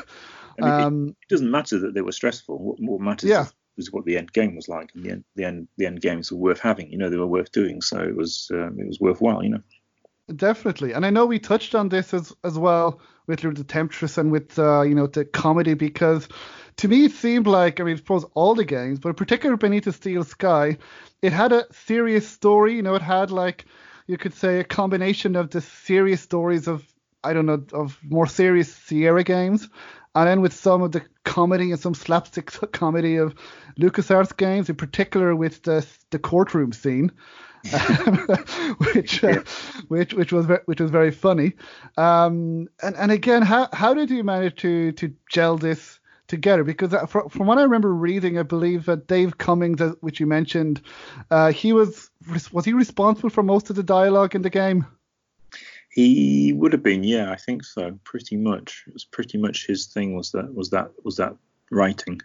I 0.60 0.64
mean, 0.64 0.70
um, 0.70 1.06
it, 1.06 1.10
it, 1.10 1.28
doesn't 1.28 1.50
matter 1.50 1.78
that 1.78 1.94
they 1.94 2.02
were 2.02 2.10
stressful. 2.10 2.58
What, 2.58 2.80
what 2.80 3.00
matters 3.00 3.30
yeah. 3.30 3.42
is 3.42 3.54
was 3.76 3.92
what 3.92 4.04
the 4.04 4.16
end 4.16 4.32
game 4.32 4.54
was 4.54 4.68
like, 4.68 4.90
and 4.94 5.04
the 5.04 5.10
end 5.10 5.24
the 5.36 5.44
end 5.44 5.68
the 5.76 5.86
end 5.86 6.00
games 6.00 6.30
were 6.30 6.38
worth 6.38 6.60
having. 6.60 6.90
You 6.90 6.98
know, 6.98 7.10
they 7.10 7.16
were 7.16 7.26
worth 7.26 7.52
doing, 7.52 7.80
so 7.80 8.00
it 8.00 8.16
was 8.16 8.50
um, 8.52 8.78
it 8.78 8.86
was 8.86 9.00
worthwhile. 9.00 9.42
You 9.42 9.50
know. 9.50 9.62
Definitely, 10.34 10.92
and 10.92 11.04
I 11.04 11.10
know 11.10 11.26
we 11.26 11.38
touched 11.38 11.74
on 11.74 11.88
this 11.88 12.14
as 12.14 12.32
as 12.44 12.58
well 12.58 13.00
with 13.26 13.40
the 13.40 13.64
Temptress 13.64 14.18
and 14.18 14.30
with 14.30 14.58
uh, 14.58 14.82
you 14.82 14.94
know 14.94 15.06
the 15.06 15.24
comedy 15.24 15.74
because 15.74 16.28
to 16.76 16.88
me 16.88 17.06
it 17.06 17.12
seemed 17.12 17.46
like 17.46 17.80
I 17.80 17.84
mean 17.84 17.94
I 17.94 17.96
suppose 17.96 18.24
all 18.34 18.54
the 18.54 18.64
games, 18.64 18.98
but 18.98 19.16
particularly 19.16 19.58
Beneath 19.58 19.84
the 19.84 19.92
Steel 19.92 20.24
Sky, 20.24 20.78
it 21.22 21.32
had 21.32 21.52
a 21.52 21.66
serious 21.72 22.28
story. 22.28 22.74
You 22.74 22.82
know, 22.82 22.94
it 22.94 23.02
had 23.02 23.30
like 23.30 23.64
you 24.06 24.18
could 24.18 24.34
say 24.34 24.60
a 24.60 24.64
combination 24.64 25.36
of 25.36 25.50
the 25.50 25.60
serious 25.60 26.20
stories 26.20 26.68
of 26.68 26.84
I 27.24 27.32
don't 27.32 27.46
know 27.46 27.64
of 27.72 27.98
more 28.02 28.26
serious 28.26 28.72
Sierra 28.72 29.22
games, 29.22 29.68
and 30.14 30.28
then 30.28 30.40
with 30.40 30.52
some 30.52 30.82
of 30.82 30.92
the 30.92 31.02
comedy 31.24 31.70
and 31.70 31.80
some 31.80 31.94
slapstick 31.94 32.46
comedy 32.72 33.16
of 33.16 33.34
LucasArts 33.78 34.36
games, 34.36 34.68
in 34.68 34.76
particular 34.76 35.34
with 35.34 35.62
the 35.62 35.86
the 36.10 36.18
courtroom 36.18 36.72
scene, 36.72 37.12
which 38.94 39.24
uh, 39.24 39.42
which 39.88 40.14
which 40.14 40.32
was 40.32 40.46
which 40.66 40.80
was 40.80 40.90
very 40.90 41.10
funny. 41.10 41.54
Um, 41.96 42.68
and 42.82 42.96
and 42.96 43.12
again, 43.12 43.42
how 43.42 43.68
how 43.72 43.94
did 43.94 44.10
you 44.10 44.24
manage 44.24 44.56
to 44.62 44.92
to 44.92 45.14
gel 45.30 45.56
this? 45.56 45.98
together 46.28 46.64
because 46.64 46.94
uh, 46.94 47.04
from 47.04 47.46
what 47.46 47.58
I 47.58 47.64
remember 47.64 47.92
reading, 47.92 48.38
I 48.38 48.42
believe 48.42 48.86
that 48.86 49.06
Dave 49.06 49.36
Cummins, 49.36 49.82
uh, 49.82 49.92
which 50.00 50.18
you 50.18 50.26
mentioned, 50.26 50.80
uh, 51.30 51.52
he 51.52 51.74
was 51.74 52.08
was 52.52 52.64
he 52.64 52.72
responsible 52.72 53.28
for 53.28 53.42
most 53.42 53.68
of 53.68 53.76
the 53.76 53.82
dialogue 53.82 54.34
in 54.34 54.40
the 54.40 54.48
game? 54.48 54.86
He 55.92 56.54
would 56.54 56.72
have 56.72 56.82
been, 56.82 57.04
yeah, 57.04 57.30
I 57.30 57.36
think 57.36 57.64
so. 57.64 57.98
Pretty 58.04 58.36
much, 58.36 58.84
it 58.86 58.94
was 58.94 59.04
pretty 59.04 59.36
much 59.36 59.66
his 59.66 59.86
thing. 59.86 60.16
Was 60.16 60.32
that 60.32 60.54
was 60.54 60.70
that 60.70 60.90
was 61.04 61.16
that 61.16 61.36
writing? 61.70 62.20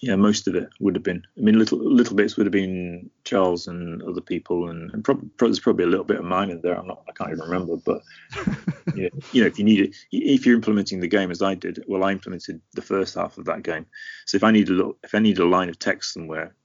Yeah, 0.00 0.16
most 0.16 0.48
of 0.48 0.56
it 0.56 0.68
would 0.80 0.96
have 0.96 1.04
been. 1.04 1.24
I 1.38 1.42
mean, 1.42 1.56
little 1.56 1.78
little 1.78 2.16
bits 2.16 2.36
would 2.36 2.46
have 2.46 2.52
been 2.52 3.08
Charles 3.22 3.68
and 3.68 4.02
other 4.02 4.20
people, 4.20 4.68
and, 4.68 4.90
and 4.90 5.04
pro- 5.04 5.20
there's 5.38 5.60
probably 5.60 5.84
a 5.84 5.88
little 5.88 6.04
bit 6.04 6.18
of 6.18 6.24
mine 6.24 6.50
in 6.50 6.60
there. 6.62 6.76
I'm 6.76 6.88
not, 6.88 7.04
I 7.08 7.12
can't 7.12 7.30
even 7.30 7.44
remember, 7.44 7.76
but 7.76 8.02
yeah, 8.96 9.08
you 9.30 9.42
know, 9.42 9.46
if 9.46 9.56
you 9.56 9.64
need 9.64 9.78
it, 9.78 9.94
if 10.10 10.44
you're 10.44 10.56
implementing 10.56 10.98
the 10.98 11.06
game 11.06 11.30
as 11.30 11.42
I 11.42 11.54
did, 11.54 11.84
well, 11.86 12.02
I 12.02 12.10
implemented 12.10 12.60
the 12.72 12.82
first 12.82 13.14
half 13.14 13.38
of 13.38 13.44
that 13.44 13.62
game. 13.62 13.86
So 14.26 14.34
if 14.34 14.42
I 14.42 14.50
need 14.50 14.68
a 14.68 14.72
little, 14.72 14.98
if 15.04 15.14
I 15.14 15.20
need 15.20 15.38
a 15.38 15.46
line 15.46 15.68
of 15.68 15.78
text 15.78 16.12
somewhere, 16.12 16.56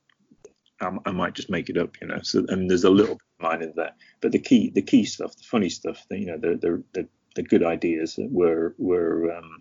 I, 0.79 1.11
might 1.11 1.33
just 1.33 1.49
make 1.49 1.69
it 1.69 1.77
up, 1.77 1.99
you 2.01 2.07
know. 2.07 2.19
So 2.21 2.45
mean, 2.49 2.67
there's 2.67 2.83
a 2.83 2.89
little 2.89 3.15
bit 3.15 3.23
of 3.39 3.43
mine 3.43 3.61
in 3.63 3.73
there, 3.75 3.93
but 4.21 4.31
the 4.31 4.39
key, 4.39 4.69
the 4.69 4.81
key 4.81 5.05
stuff, 5.05 5.35
the 5.35 5.43
funny 5.43 5.69
stuff, 5.69 6.03
the, 6.09 6.19
you 6.19 6.25
know, 6.27 6.37
the 6.37 6.55
the 6.55 6.83
the, 6.93 7.07
the 7.35 7.43
good 7.43 7.63
ideas 7.63 8.15
that 8.15 8.29
were 8.31 8.75
were 8.77 9.35
um, 9.35 9.59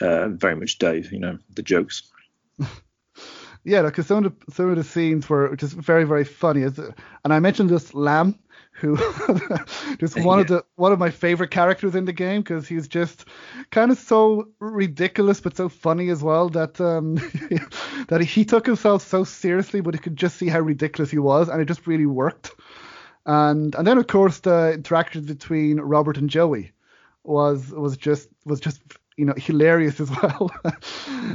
uh, 0.00 0.28
very 0.28 0.56
much 0.56 0.78
Dave, 0.78 1.12
you 1.12 1.18
know, 1.18 1.38
the 1.54 1.62
jokes. 1.62 2.10
yeah, 3.64 3.82
because 3.82 4.06
some 4.06 4.24
of 4.24 4.32
the 4.32 4.52
some 4.52 4.70
of 4.70 4.76
the 4.76 4.84
scenes 4.84 5.28
were 5.28 5.56
just 5.56 5.74
very 5.74 6.04
very 6.04 6.24
funny. 6.24 6.62
And 6.62 6.94
I 7.24 7.40
mentioned 7.40 7.70
this 7.70 7.94
Lamb 7.94 8.38
who 8.78 8.96
just 9.98 10.18
one 10.20 10.38
yeah. 10.38 10.42
of 10.42 10.48
the 10.48 10.64
one 10.76 10.92
of 10.92 10.98
my 10.98 11.10
favorite 11.10 11.50
characters 11.50 11.94
in 11.94 12.04
the 12.04 12.12
game 12.12 12.40
because 12.40 12.66
he's 12.66 12.88
just 12.88 13.24
kind 13.70 13.90
of 13.90 13.98
so 13.98 14.48
ridiculous 14.60 15.40
but 15.40 15.56
so 15.56 15.68
funny 15.68 16.08
as 16.10 16.22
well 16.22 16.48
that 16.48 16.80
um 16.80 17.14
that 18.08 18.20
he 18.20 18.44
took 18.44 18.66
himself 18.66 19.02
so 19.02 19.24
seriously 19.24 19.80
but 19.80 19.94
you 19.94 20.00
could 20.00 20.16
just 20.16 20.36
see 20.36 20.48
how 20.48 20.60
ridiculous 20.60 21.10
he 21.10 21.18
was 21.18 21.48
and 21.48 21.60
it 21.60 21.66
just 21.66 21.86
really 21.86 22.06
worked 22.06 22.52
and 23.26 23.74
and 23.74 23.86
then 23.86 23.98
of 23.98 24.06
course 24.06 24.38
the 24.40 24.72
interactions 24.72 25.26
between 25.26 25.80
Robert 25.80 26.16
and 26.16 26.30
Joey 26.30 26.72
was 27.24 27.70
was 27.70 27.96
just 27.96 28.28
was 28.44 28.60
just 28.60 28.80
you 29.18 29.24
know 29.24 29.34
hilarious 29.36 30.00
as 30.00 30.10
well. 30.22 30.50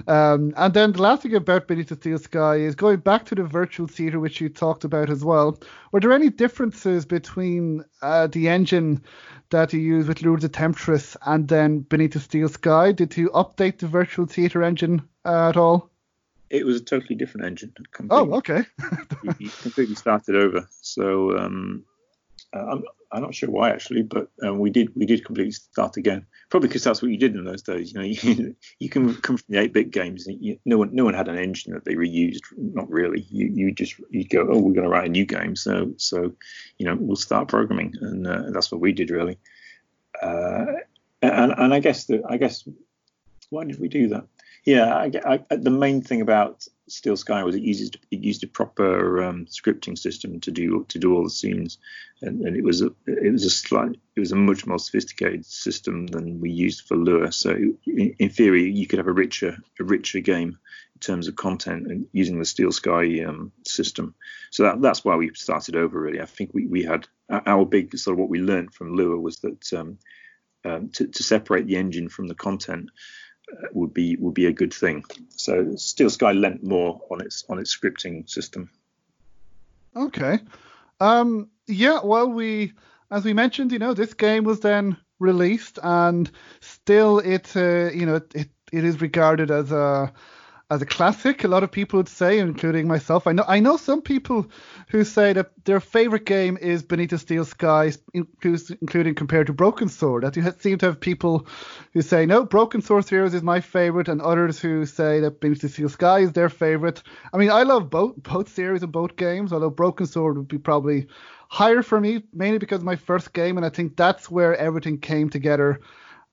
um, 0.07 0.53
and 0.55 0.73
then 0.73 0.93
the 0.93 1.01
last 1.01 1.21
thing 1.21 1.35
about 1.35 1.67
Beneath 1.67 1.89
the 1.89 1.95
Steel 1.95 2.17
Sky 2.17 2.55
is 2.55 2.75
going 2.75 3.01
back 3.01 3.25
to 3.25 3.35
the 3.35 3.43
virtual 3.43 3.87
theater, 3.87 4.19
which 4.19 4.41
you 4.41 4.49
talked 4.49 4.85
about 4.85 5.09
as 5.09 5.23
well. 5.23 5.59
Were 5.91 5.99
there 5.99 6.13
any 6.13 6.29
differences 6.29 7.05
between 7.05 7.83
uh, 8.01 8.27
the 8.27 8.47
engine 8.47 9.03
that 9.49 9.73
you 9.73 9.81
use 9.81 10.07
with 10.07 10.21
Lure 10.21 10.35
of 10.35 10.41
the 10.41 10.49
Temptress 10.49 11.17
and 11.25 11.47
then 11.47 11.81
Beneath 11.81 12.13
the 12.13 12.19
Steel 12.19 12.49
Sky? 12.49 12.93
Did 12.93 13.15
you 13.17 13.29
update 13.31 13.79
the 13.79 13.87
virtual 13.87 14.25
theater 14.25 14.63
engine 14.63 15.01
uh, 15.25 15.49
at 15.49 15.57
all? 15.57 15.91
It 16.49 16.65
was 16.65 16.77
a 16.77 16.83
totally 16.83 17.15
different 17.15 17.47
engine. 17.47 17.73
Completely. 17.91 18.31
Oh, 18.31 18.37
okay. 18.37 18.63
completely 19.61 19.95
started 19.95 20.35
over. 20.35 20.67
So 20.81 21.37
um, 21.37 21.83
I'm, 22.53 22.83
I'm 23.11 23.21
not 23.21 23.35
sure 23.35 23.49
why 23.49 23.69
actually, 23.69 24.03
but 24.03 24.29
um, 24.41 24.59
we 24.59 24.69
did 24.69 24.95
we 24.95 25.05
did 25.05 25.23
completely 25.23 25.51
start 25.51 25.97
again. 25.97 26.25
Probably 26.49 26.67
because 26.67 26.83
that's 26.83 27.01
what 27.01 27.11
you 27.11 27.17
did 27.17 27.35
in 27.35 27.45
those 27.45 27.61
days. 27.61 27.93
You 27.93 27.99
know, 27.99 28.05
you, 28.05 28.55
you 28.79 28.89
can 28.89 29.13
come 29.15 29.37
from 29.37 29.45
the 29.49 29.57
8-bit 29.57 29.91
games. 29.91 30.25
You, 30.27 30.59
no 30.65 30.77
one 30.77 30.95
no 30.95 31.05
one 31.05 31.13
had 31.13 31.27
an 31.27 31.37
engine 31.37 31.73
that 31.73 31.85
they 31.85 31.95
reused. 31.95 32.41
Not 32.57 32.89
really. 32.89 33.21
You 33.29 33.47
you 33.53 33.71
just 33.71 33.95
you 34.09 34.27
go, 34.27 34.47
oh, 34.49 34.59
we're 34.59 34.73
going 34.73 34.83
to 34.83 34.89
write 34.89 35.07
a 35.07 35.11
new 35.11 35.25
game, 35.25 35.55
so 35.55 35.93
so 35.97 36.33
you 36.77 36.85
know 36.85 36.97
we'll 36.99 37.15
start 37.15 37.47
programming, 37.47 37.93
and 38.01 38.27
uh, 38.27 38.43
that's 38.51 38.71
what 38.71 38.81
we 38.81 38.91
did 38.91 39.09
really. 39.09 39.37
Uh, 40.21 40.65
and 41.21 41.53
and 41.57 41.73
I 41.73 41.79
guess 41.79 42.05
the 42.05 42.23
I 42.27 42.37
guess 42.37 42.67
why 43.49 43.65
did 43.65 43.79
we 43.79 43.87
do 43.87 44.09
that? 44.09 44.25
Yeah, 44.65 44.95
I, 44.95 45.43
I, 45.51 45.55
the 45.55 45.69
main 45.69 46.01
thing 46.01 46.21
about 46.21 46.65
Steel 46.87 47.15
Sky 47.15 47.43
was 47.43 47.55
it 47.55 47.63
used 47.63 47.97
it 48.11 48.19
used 48.19 48.43
a 48.43 48.47
proper 48.47 49.23
um, 49.23 49.45
scripting 49.45 49.97
system 49.97 50.39
to 50.41 50.51
do 50.51 50.85
to 50.89 50.99
do 50.99 51.15
all 51.15 51.23
the 51.23 51.29
scenes, 51.29 51.77
and, 52.21 52.41
and, 52.41 52.57
it 52.57 52.63
was 52.63 52.81
a 52.81 52.91
it 53.07 53.31
was 53.31 53.45
a 53.45 53.49
slight 53.49 53.95
it 54.15 54.19
was 54.19 54.31
a 54.31 54.35
much 54.35 54.65
more 54.67 54.79
sophisticated 54.79 55.45
system 55.45 56.07
than 56.07 56.41
we 56.41 56.51
used 56.51 56.85
for 56.87 56.97
Lure. 56.97 57.31
So 57.31 57.51
in, 57.51 58.15
in 58.19 58.29
theory, 58.29 58.69
you 58.69 58.85
could 58.85 58.99
have 58.99 59.07
a 59.07 59.13
richer 59.13 59.57
a 59.79 59.83
richer 59.83 60.19
game 60.19 60.57
in 60.95 60.99
terms 60.99 61.27
of 61.27 61.35
content 61.35 61.87
and 61.87 62.05
using 62.11 62.39
the 62.39 62.45
Steel 62.45 62.71
Sky 62.71 63.23
um, 63.23 63.53
system. 63.65 64.13
So 64.51 64.63
that, 64.63 64.81
that's 64.81 65.05
why 65.05 65.15
we 65.15 65.33
started 65.35 65.75
over. 65.77 65.99
Really, 65.99 66.21
I 66.21 66.25
think 66.25 66.53
we 66.53 66.67
we 66.67 66.83
had 66.83 67.07
our 67.29 67.65
big 67.65 67.97
sort 67.97 68.15
of 68.15 68.19
what 68.19 68.29
we 68.29 68.39
learned 68.39 68.73
from 68.73 68.95
Lure 68.95 69.19
was 69.19 69.39
that 69.39 69.71
um, 69.73 69.99
um 70.65 70.89
to, 70.89 71.07
to 71.07 71.23
separate 71.23 71.65
the 71.65 71.77
engine 71.77 72.09
from 72.09 72.27
the 72.27 72.35
content 72.35 72.89
would 73.73 73.93
be 73.93 74.15
would 74.17 74.33
be 74.33 74.45
a 74.45 74.53
good 74.53 74.73
thing. 74.73 75.03
So 75.29 75.75
Steel 75.75 76.09
Sky 76.09 76.31
lent 76.31 76.63
more 76.63 77.01
on 77.09 77.21
its 77.21 77.43
on 77.49 77.59
its 77.59 77.75
scripting 77.75 78.29
system. 78.29 78.69
Okay. 79.95 80.39
Um, 80.99 81.49
yeah. 81.67 81.99
Well, 82.03 82.29
we 82.29 82.73
as 83.11 83.25
we 83.25 83.33
mentioned, 83.33 83.71
you 83.71 83.79
know, 83.79 83.93
this 83.93 84.13
game 84.13 84.43
was 84.43 84.61
then 84.61 84.97
released, 85.19 85.79
and 85.83 86.29
still 86.61 87.19
it 87.19 87.55
uh, 87.55 87.91
you 87.91 88.05
know 88.05 88.21
it 88.33 88.49
it 88.71 88.83
is 88.83 89.01
regarded 89.01 89.51
as 89.51 89.71
a 89.71 90.11
as 90.69 90.81
a 90.81 90.85
classic. 90.85 91.43
A 91.43 91.47
lot 91.47 91.63
of 91.63 91.71
people 91.71 91.97
would 91.97 92.09
say, 92.09 92.39
including 92.39 92.87
myself. 92.87 93.27
I 93.27 93.31
know 93.31 93.43
I 93.47 93.59
know 93.59 93.77
some 93.77 94.01
people 94.01 94.47
who 94.89 95.03
say 95.03 95.33
that 95.33 95.51
their 95.65 95.79
favorite 95.79 96.25
game 96.25 96.57
is 96.59 96.83
Beneath 96.83 97.11
the 97.11 97.17
Steel 97.17 97.45
Skies, 97.45 97.99
including 98.13 99.15
compared 99.15 99.47
to 99.47 99.53
Broken 99.53 99.89
Sword. 99.89 100.23
That 100.23 100.35
you 100.35 100.51
seem 100.59 100.77
to 100.79 100.87
have 100.87 100.99
people 100.99 101.47
who 101.93 102.01
say 102.01 102.25
no, 102.25 102.45
Broken 102.45 102.81
Sword 102.81 103.07
Heroes 103.07 103.33
is 103.33 103.43
my 103.43 103.59
favorite, 103.59 104.07
and 104.07 104.21
others 104.21 104.59
who 104.59 104.85
say 104.85 105.19
that 105.19 105.39
Beneath 105.39 105.61
the 105.61 105.69
Steel 105.69 105.89
Sky 105.89 106.19
is 106.19 106.33
their 106.33 106.49
favorite. 106.49 107.03
I 107.33 107.37
mean, 107.37 107.51
I 107.51 107.63
love 107.63 107.89
both 107.89 108.15
both 108.23 108.49
series 108.49 108.83
and 108.83 108.91
both 108.91 109.15
games, 109.15 109.53
although 109.53 109.69
Broken 109.69 110.05
Sword 110.05 110.37
would 110.37 110.47
be 110.47 110.57
probably 110.57 111.07
higher 111.49 111.83
for 111.83 111.99
me, 111.99 112.23
mainly 112.33 112.57
because 112.57 112.83
my 112.83 112.95
first 112.95 113.31
game, 113.33 113.57
and 113.57 113.65
I 113.65 113.69
think 113.69 113.95
that's 113.95 114.29
where 114.31 114.55
everything 114.55 114.97
came 114.97 115.29
together 115.29 115.81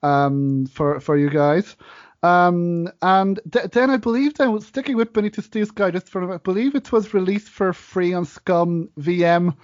um, 0.03 0.67
for 0.67 1.01
for 1.01 1.17
you 1.17 1.29
guys. 1.31 1.77
Um, 2.23 2.91
and 3.01 3.41
th- 3.51 3.71
then 3.71 3.91
I 3.91 3.97
believe 3.97 4.35
I 4.41 4.49
was 4.49 4.67
sticking 4.67 4.97
with 4.97 5.13
Beneath 5.13 5.37
the 5.37 5.43
Steel 5.43 5.67
Sky 5.67 5.91
just 5.91 6.09
for 6.09 6.35
I 6.35 6.37
believe 6.37 6.75
it 6.75 6.93
was 6.93 7.15
released 7.15 7.49
for 7.49 7.73
free 7.73 8.13
on 8.13 8.25
ScummVM. 8.25 9.57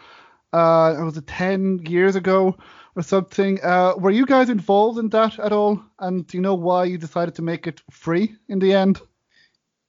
Uh, 0.52 0.96
it 0.98 1.02
was 1.02 1.16
it 1.16 1.26
ten 1.26 1.80
years 1.84 2.16
ago 2.16 2.56
or 2.94 3.02
something. 3.02 3.62
Uh, 3.62 3.94
were 3.98 4.10
you 4.10 4.24
guys 4.24 4.48
involved 4.48 4.98
in 4.98 5.10
that 5.10 5.38
at 5.38 5.52
all? 5.52 5.82
And 5.98 6.26
do 6.26 6.38
you 6.38 6.42
know 6.42 6.54
why 6.54 6.84
you 6.84 6.96
decided 6.96 7.34
to 7.34 7.42
make 7.42 7.66
it 7.66 7.82
free 7.90 8.34
in 8.48 8.58
the 8.58 8.72
end? 8.72 9.00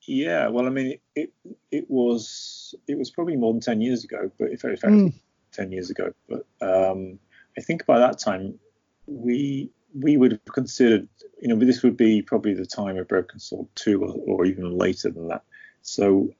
Yeah, 0.02 0.48
well, 0.48 0.66
I 0.66 0.70
mean, 0.70 1.00
it 1.16 1.34
it 1.72 1.90
was 1.90 2.76
it 2.88 2.98
was 2.98 3.12
probably 3.12 3.36
more 3.36 3.54
than 3.54 3.62
ten 3.62 3.82
years 3.82 4.04
ago, 4.04 4.32
but 4.38 4.52
if, 4.52 4.64
if 4.66 4.82
mm. 4.82 5.14
ten 5.52 5.72
years 5.72 5.90
ago, 5.90 6.14
but 6.28 6.46
um, 6.62 7.20
I 7.58 7.62
think 7.62 7.86
by 7.86 8.00
that 8.00 8.20
time 8.20 8.60
we 9.06 9.70
we 9.94 10.18
would 10.18 10.32
have 10.32 10.46
considered, 10.46 11.08
you 11.42 11.48
know, 11.48 11.56
this 11.56 11.84
would 11.84 11.98
be 11.98 12.22
probably 12.22 12.54
the 12.54 12.66
time 12.66 12.98
of 12.98 13.08
Broken 13.08 13.40
Sword 13.40 13.68
2 13.76 14.04
or, 14.04 14.14
or 14.26 14.46
even 14.46 14.78
later 14.78 15.10
than 15.10 15.28
that. 15.30 15.44
So, 15.82 16.34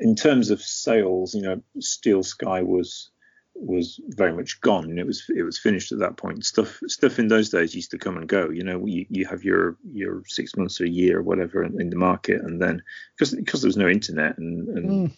in 0.00 0.16
terms 0.16 0.50
of 0.50 0.60
sales, 0.60 1.34
you 1.34 1.42
know, 1.42 1.62
Steel 1.78 2.22
Sky 2.22 2.62
was 2.62 3.10
was 3.54 4.00
very 4.08 4.32
much 4.32 4.60
gone. 4.60 4.98
It 4.98 5.06
was 5.06 5.24
it 5.34 5.42
was 5.42 5.58
finished 5.58 5.92
at 5.92 6.00
that 6.00 6.16
point. 6.16 6.44
Stuff 6.44 6.80
stuff 6.88 7.18
in 7.18 7.28
those 7.28 7.50
days 7.50 7.74
used 7.74 7.92
to 7.92 7.98
come 7.98 8.16
and 8.16 8.28
go. 8.28 8.50
You 8.50 8.64
know, 8.64 8.84
you, 8.86 9.06
you 9.08 9.26
have 9.26 9.44
your 9.44 9.76
your 9.92 10.22
six 10.26 10.56
months 10.56 10.80
or 10.80 10.84
a 10.84 10.90
year 10.90 11.18
or 11.18 11.22
whatever 11.22 11.62
in, 11.62 11.80
in 11.80 11.90
the 11.90 11.96
market, 11.96 12.42
and 12.42 12.60
then 12.60 12.82
because 13.16 13.34
because 13.34 13.62
there 13.62 13.68
was 13.68 13.76
no 13.76 13.88
internet 13.88 14.36
and, 14.38 14.68
and 14.68 14.90
mm 14.90 15.16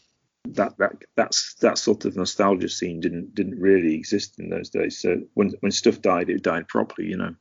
that 0.48 0.76
that 0.78 0.92
that's 1.16 1.54
that 1.60 1.78
sort 1.78 2.04
of 2.04 2.16
nostalgia 2.16 2.68
scene 2.68 3.00
didn't 3.00 3.34
didn't 3.34 3.58
really 3.58 3.94
exist 3.94 4.38
in 4.38 4.50
those 4.50 4.70
days. 4.70 5.00
So 5.00 5.22
when 5.34 5.52
when 5.60 5.72
stuff 5.72 6.00
died, 6.00 6.28
it 6.30 6.42
died 6.42 6.68
properly, 6.68 7.08
you 7.08 7.16
know. 7.16 7.34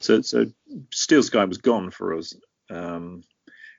So 0.00 0.22
so 0.22 0.46
Steel 0.92 1.22
Sky 1.22 1.44
was 1.44 1.58
gone 1.58 1.90
for 1.90 2.16
us, 2.16 2.34
um, 2.70 3.22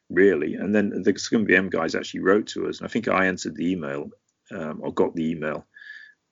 really. 0.09 0.55
And 0.55 0.73
then 0.73 0.89
the 0.89 1.13
ScummVM 1.13 1.71
guys 1.71 1.95
actually 1.95 2.21
wrote 2.21 2.47
to 2.47 2.67
us, 2.67 2.79
and 2.79 2.87
I 2.87 2.91
think 2.91 3.07
I 3.07 3.25
answered 3.25 3.55
the 3.55 3.71
email 3.71 4.11
um, 4.51 4.79
or 4.83 4.93
got 4.93 5.15
the 5.15 5.29
email, 5.29 5.65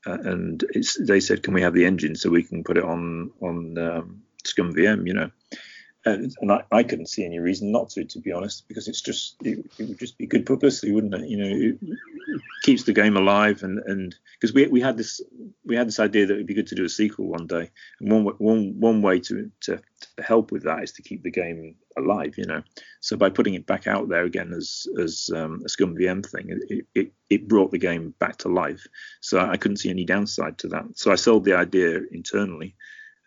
uh, 0.05 0.17
and 0.23 0.63
they 0.99 1.19
said, 1.19 1.43
"Can 1.43 1.53
we 1.53 1.61
have 1.61 1.73
the 1.73 1.85
engine 1.85 2.15
so 2.15 2.29
we 2.29 2.43
can 2.43 2.63
put 2.63 2.77
it 2.77 2.83
on 2.83 3.31
on 3.41 3.77
um, 3.77 4.21
ScummVM?" 4.43 5.07
You 5.07 5.13
know 5.13 5.31
and, 6.13 6.51
I, 6.51 6.63
I, 6.71 6.83
couldn't 6.83 7.07
see 7.07 7.25
any 7.25 7.39
reason 7.39 7.71
not 7.71 7.89
to, 7.91 8.05
to 8.05 8.19
be 8.19 8.31
honest, 8.31 8.67
because 8.67 8.87
it's 8.87 9.01
just 9.01 9.35
it, 9.43 9.65
it 9.77 9.87
would 9.87 9.99
just 9.99 10.17
be 10.17 10.25
good 10.25 10.45
publicity, 10.45 10.91
wouldn't 10.91 11.13
it? 11.13 11.29
You 11.29 11.37
know, 11.37 11.45
it, 11.45 11.77
it 11.81 12.41
keeps 12.63 12.83
the 12.83 12.93
game 12.93 13.17
alive, 13.17 13.63
and 13.63 13.79
and 13.79 14.15
because 14.39 14.53
we 14.53 14.67
we 14.67 14.81
had 14.81 14.97
this 14.97 15.21
we 15.65 15.75
had 15.75 15.87
this 15.87 15.99
idea 15.99 16.25
that 16.25 16.33
it'd 16.33 16.47
be 16.47 16.53
good 16.53 16.67
to 16.67 16.75
do 16.75 16.85
a 16.85 16.89
sequel 16.89 17.27
one 17.27 17.47
day, 17.47 17.69
and 17.99 18.11
one 18.11 18.25
one 18.37 18.79
one 18.79 19.01
way 19.01 19.19
to 19.21 19.51
to, 19.61 19.79
to 20.15 20.23
help 20.23 20.51
with 20.51 20.63
that 20.63 20.83
is 20.83 20.93
to 20.93 21.01
keep 21.01 21.23
the 21.23 21.31
game 21.31 21.75
alive, 21.97 22.35
you 22.37 22.45
know. 22.45 22.63
So 22.99 23.17
by 23.17 23.29
putting 23.29 23.53
it 23.53 23.65
back 23.65 23.87
out 23.87 24.09
there 24.09 24.23
again 24.23 24.53
as 24.53 24.87
as 25.01 25.29
um, 25.33 25.61
a 25.65 25.69
ScummVM 25.69 26.25
thing, 26.25 26.59
it, 26.69 26.85
it 26.93 27.11
it 27.29 27.47
brought 27.47 27.71
the 27.71 27.77
game 27.77 28.13
back 28.19 28.37
to 28.37 28.49
life. 28.49 28.87
So 29.21 29.39
I 29.39 29.57
couldn't 29.57 29.77
see 29.77 29.89
any 29.89 30.05
downside 30.05 30.57
to 30.59 30.67
that. 30.69 30.85
So 30.95 31.11
I 31.11 31.15
sold 31.15 31.45
the 31.45 31.53
idea 31.53 32.01
internally 32.11 32.75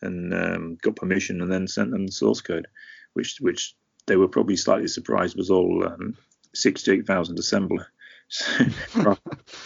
and 0.03 0.33
um, 0.35 0.79
got 0.83 0.97
permission 0.97 1.41
and 1.41 1.53
then 1.53 1.69
sent 1.69 1.91
them 1.91 2.07
the 2.07 2.13
source 2.13 2.41
code, 2.41 2.67
which 3.15 3.39
which 3.41 3.75
they 4.07 4.17
were 4.17 4.29
probably 4.29 4.57
slightly 4.57 4.89
surprised 4.89 5.37
was 5.37 5.51
all 5.51 5.87
um, 5.87 6.17
68,000 6.55 7.39
assembler. 7.39 7.87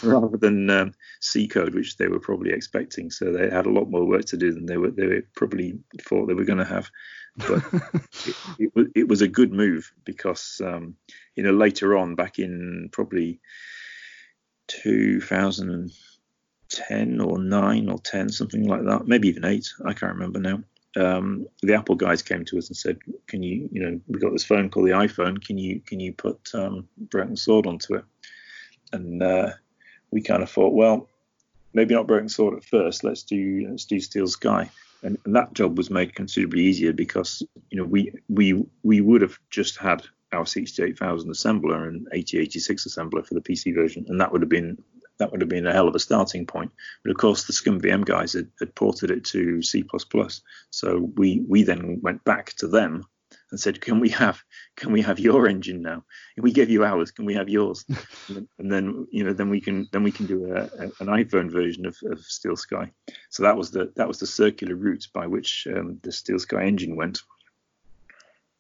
rather 0.03 0.39
than 0.39 0.70
um, 0.70 0.95
C 1.20 1.47
code, 1.47 1.74
which 1.74 1.99
they 1.99 2.09
were 2.09 2.20
probably 2.20 2.51
expecting. 2.51 3.11
So 3.11 3.30
they 3.30 3.51
had 3.51 3.66
a 3.66 3.70
lot 3.70 3.91
more 3.91 4.07
work 4.07 4.24
to 4.26 4.39
do 4.39 4.53
than 4.53 4.64
they 4.64 4.78
were 4.78 4.91
they 4.91 5.07
were 5.07 5.22
probably 5.37 5.78
thought 6.01 6.26
they 6.26 6.35
were 6.35 6.45
going 6.45 6.61
to 6.61 6.64
have. 6.64 6.91
But 7.37 7.62
it, 8.59 8.72
it, 8.74 8.89
it, 8.95 9.09
was 9.09 9.20
a 9.20 9.28
good 9.28 9.53
move 9.53 9.93
because 10.05 10.62
um, 10.64 10.97
you 11.37 11.43
know 11.43 11.53
later 11.53 11.97
on, 11.97 12.14
back 12.14 12.39
in 12.39 12.89
probably 12.91 13.41
2000 14.68 15.91
10 16.75 17.20
or 17.20 17.39
9 17.39 17.89
or 17.89 17.99
10, 17.99 18.29
something 18.31 18.66
like 18.66 18.85
that, 18.85 19.07
maybe 19.07 19.29
even 19.29 19.45
8. 19.45 19.66
I 19.87 19.93
can't 19.93 20.14
remember 20.14 20.41
now. 20.41 20.62
Um, 20.97 21.47
the 21.62 21.75
Apple 21.75 21.95
guys 21.95 22.22
came 22.22 22.45
to 22.45 22.59
us 22.59 22.68
and 22.68 22.77
said, 22.77 22.99
"Can 23.27 23.43
you, 23.43 23.68
you 23.72 23.83
know, 23.83 24.01
we 24.07 24.20
got 24.20 24.33
this 24.33 24.45
phone 24.45 24.70
called 24.70 24.87
the 24.87 24.93
iPhone. 24.93 25.45
Can 25.45 25.59
you, 25.59 25.81
can 25.81 25.99
you 25.99 26.12
put 26.12 26.55
um, 26.55 26.89
Broken 26.97 27.37
Sword 27.37 27.66
onto 27.66 27.95
it?" 27.95 28.05
And 28.93 29.20
uh, 29.22 29.51
we 30.12 30.22
kind 30.22 30.43
of 30.43 30.51
thought, 30.51 30.72
well, 30.72 31.09
maybe 31.72 31.95
not 31.95 32.07
Broken 32.07 32.29
Sword 32.29 32.57
at 32.57 32.64
first. 32.64 33.05
Let's 33.05 33.25
do 33.25 33.66
let's 33.68 33.85
do 33.85 34.01
Steel 34.01 34.29
Sky. 34.29 34.70
And, 35.03 35.18
and 35.25 35.37
that 35.37 35.53
job 35.53 35.77
was 35.77 35.91
made 35.91 36.14
considerably 36.14 36.62
easier 36.62 36.93
because 36.93 37.43
you 37.70 37.79
know 37.79 37.85
we 37.85 38.12
we 38.29 38.64
we 38.83 39.01
would 39.01 39.20
have 39.22 39.39
just 39.51 39.77
had 39.77 40.03
our 40.33 40.47
68000 40.47 41.31
assembler 41.31 41.87
and 41.87 42.09
8086 42.12 42.87
assembler 42.87 43.27
for 43.27 43.35
the 43.35 43.41
PC 43.41 43.75
version, 43.75 44.07
and 44.09 44.20
that 44.20 44.33
would 44.33 44.43
have 44.43 44.49
been 44.49 44.79
that 45.18 45.30
would 45.30 45.40
have 45.40 45.48
been 45.48 45.66
a 45.66 45.72
hell 45.72 45.88
of 45.88 45.94
a 45.94 46.00
starting 46.00 46.46
point. 46.46 46.72
But 47.02 47.10
of 47.10 47.16
course, 47.16 47.44
the 47.44 47.52
ScummVM 47.52 48.04
guys 48.04 48.32
had, 48.32 48.50
had 48.58 48.74
ported 48.74 49.10
it 49.10 49.24
to 49.26 49.62
C++. 49.62 49.84
So 50.70 50.98
we 51.16 51.44
we 51.46 51.62
then 51.62 52.00
went 52.02 52.24
back 52.24 52.54
to 52.54 52.68
them 52.68 53.06
and 53.50 53.60
said, 53.60 53.80
"Can 53.80 54.00
we 54.00 54.08
have 54.10 54.42
can 54.76 54.92
we 54.92 55.02
have 55.02 55.18
your 55.18 55.46
engine 55.46 55.82
now? 55.82 56.04
If 56.36 56.42
we 56.42 56.52
give 56.52 56.70
you 56.70 56.84
ours, 56.84 57.10
can 57.10 57.24
we 57.24 57.34
have 57.34 57.48
yours?" 57.48 57.84
and 58.28 58.72
then 58.72 59.06
you 59.10 59.24
know 59.24 59.32
then 59.32 59.50
we 59.50 59.60
can 59.60 59.88
then 59.92 60.02
we 60.02 60.12
can 60.12 60.26
do 60.26 60.52
a, 60.52 60.62
a, 60.62 60.84
an 61.00 61.06
iPhone 61.06 61.50
version 61.50 61.86
of, 61.86 61.96
of 62.10 62.20
Steel 62.20 62.56
Sky. 62.56 62.90
So 63.30 63.42
that 63.44 63.56
was 63.56 63.70
the 63.70 63.92
that 63.96 64.08
was 64.08 64.18
the 64.18 64.26
circular 64.26 64.74
route 64.74 65.06
by 65.12 65.26
which 65.26 65.66
um, 65.74 66.00
the 66.02 66.12
Steel 66.12 66.38
Sky 66.38 66.64
engine 66.64 66.96
went. 66.96 67.20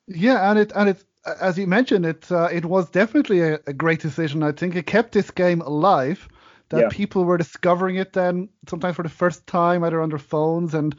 Yeah, 0.06 0.50
and 0.50 0.58
it 0.58 0.72
and 0.74 0.90
it 0.90 1.04
as 1.40 1.58
you 1.58 1.66
mentioned, 1.66 2.06
it 2.06 2.30
uh, 2.30 2.48
it 2.52 2.64
was 2.64 2.90
definitely 2.90 3.40
a, 3.40 3.60
a, 3.66 3.72
great 3.72 4.00
decision. 4.00 4.42
I 4.42 4.52
think 4.52 4.76
it 4.76 4.86
kept 4.86 5.12
this 5.12 5.30
game 5.30 5.62
alive. 5.62 6.28
That 6.74 6.80
yeah. 6.80 6.88
people 6.90 7.24
were 7.24 7.38
discovering 7.38 7.96
it 7.96 8.12
then 8.12 8.48
sometimes 8.68 8.96
for 8.96 9.02
the 9.02 9.08
first 9.08 9.46
time, 9.46 9.84
either 9.84 10.00
on 10.00 10.08
their 10.10 10.18
phones, 10.18 10.74
and 10.74 10.94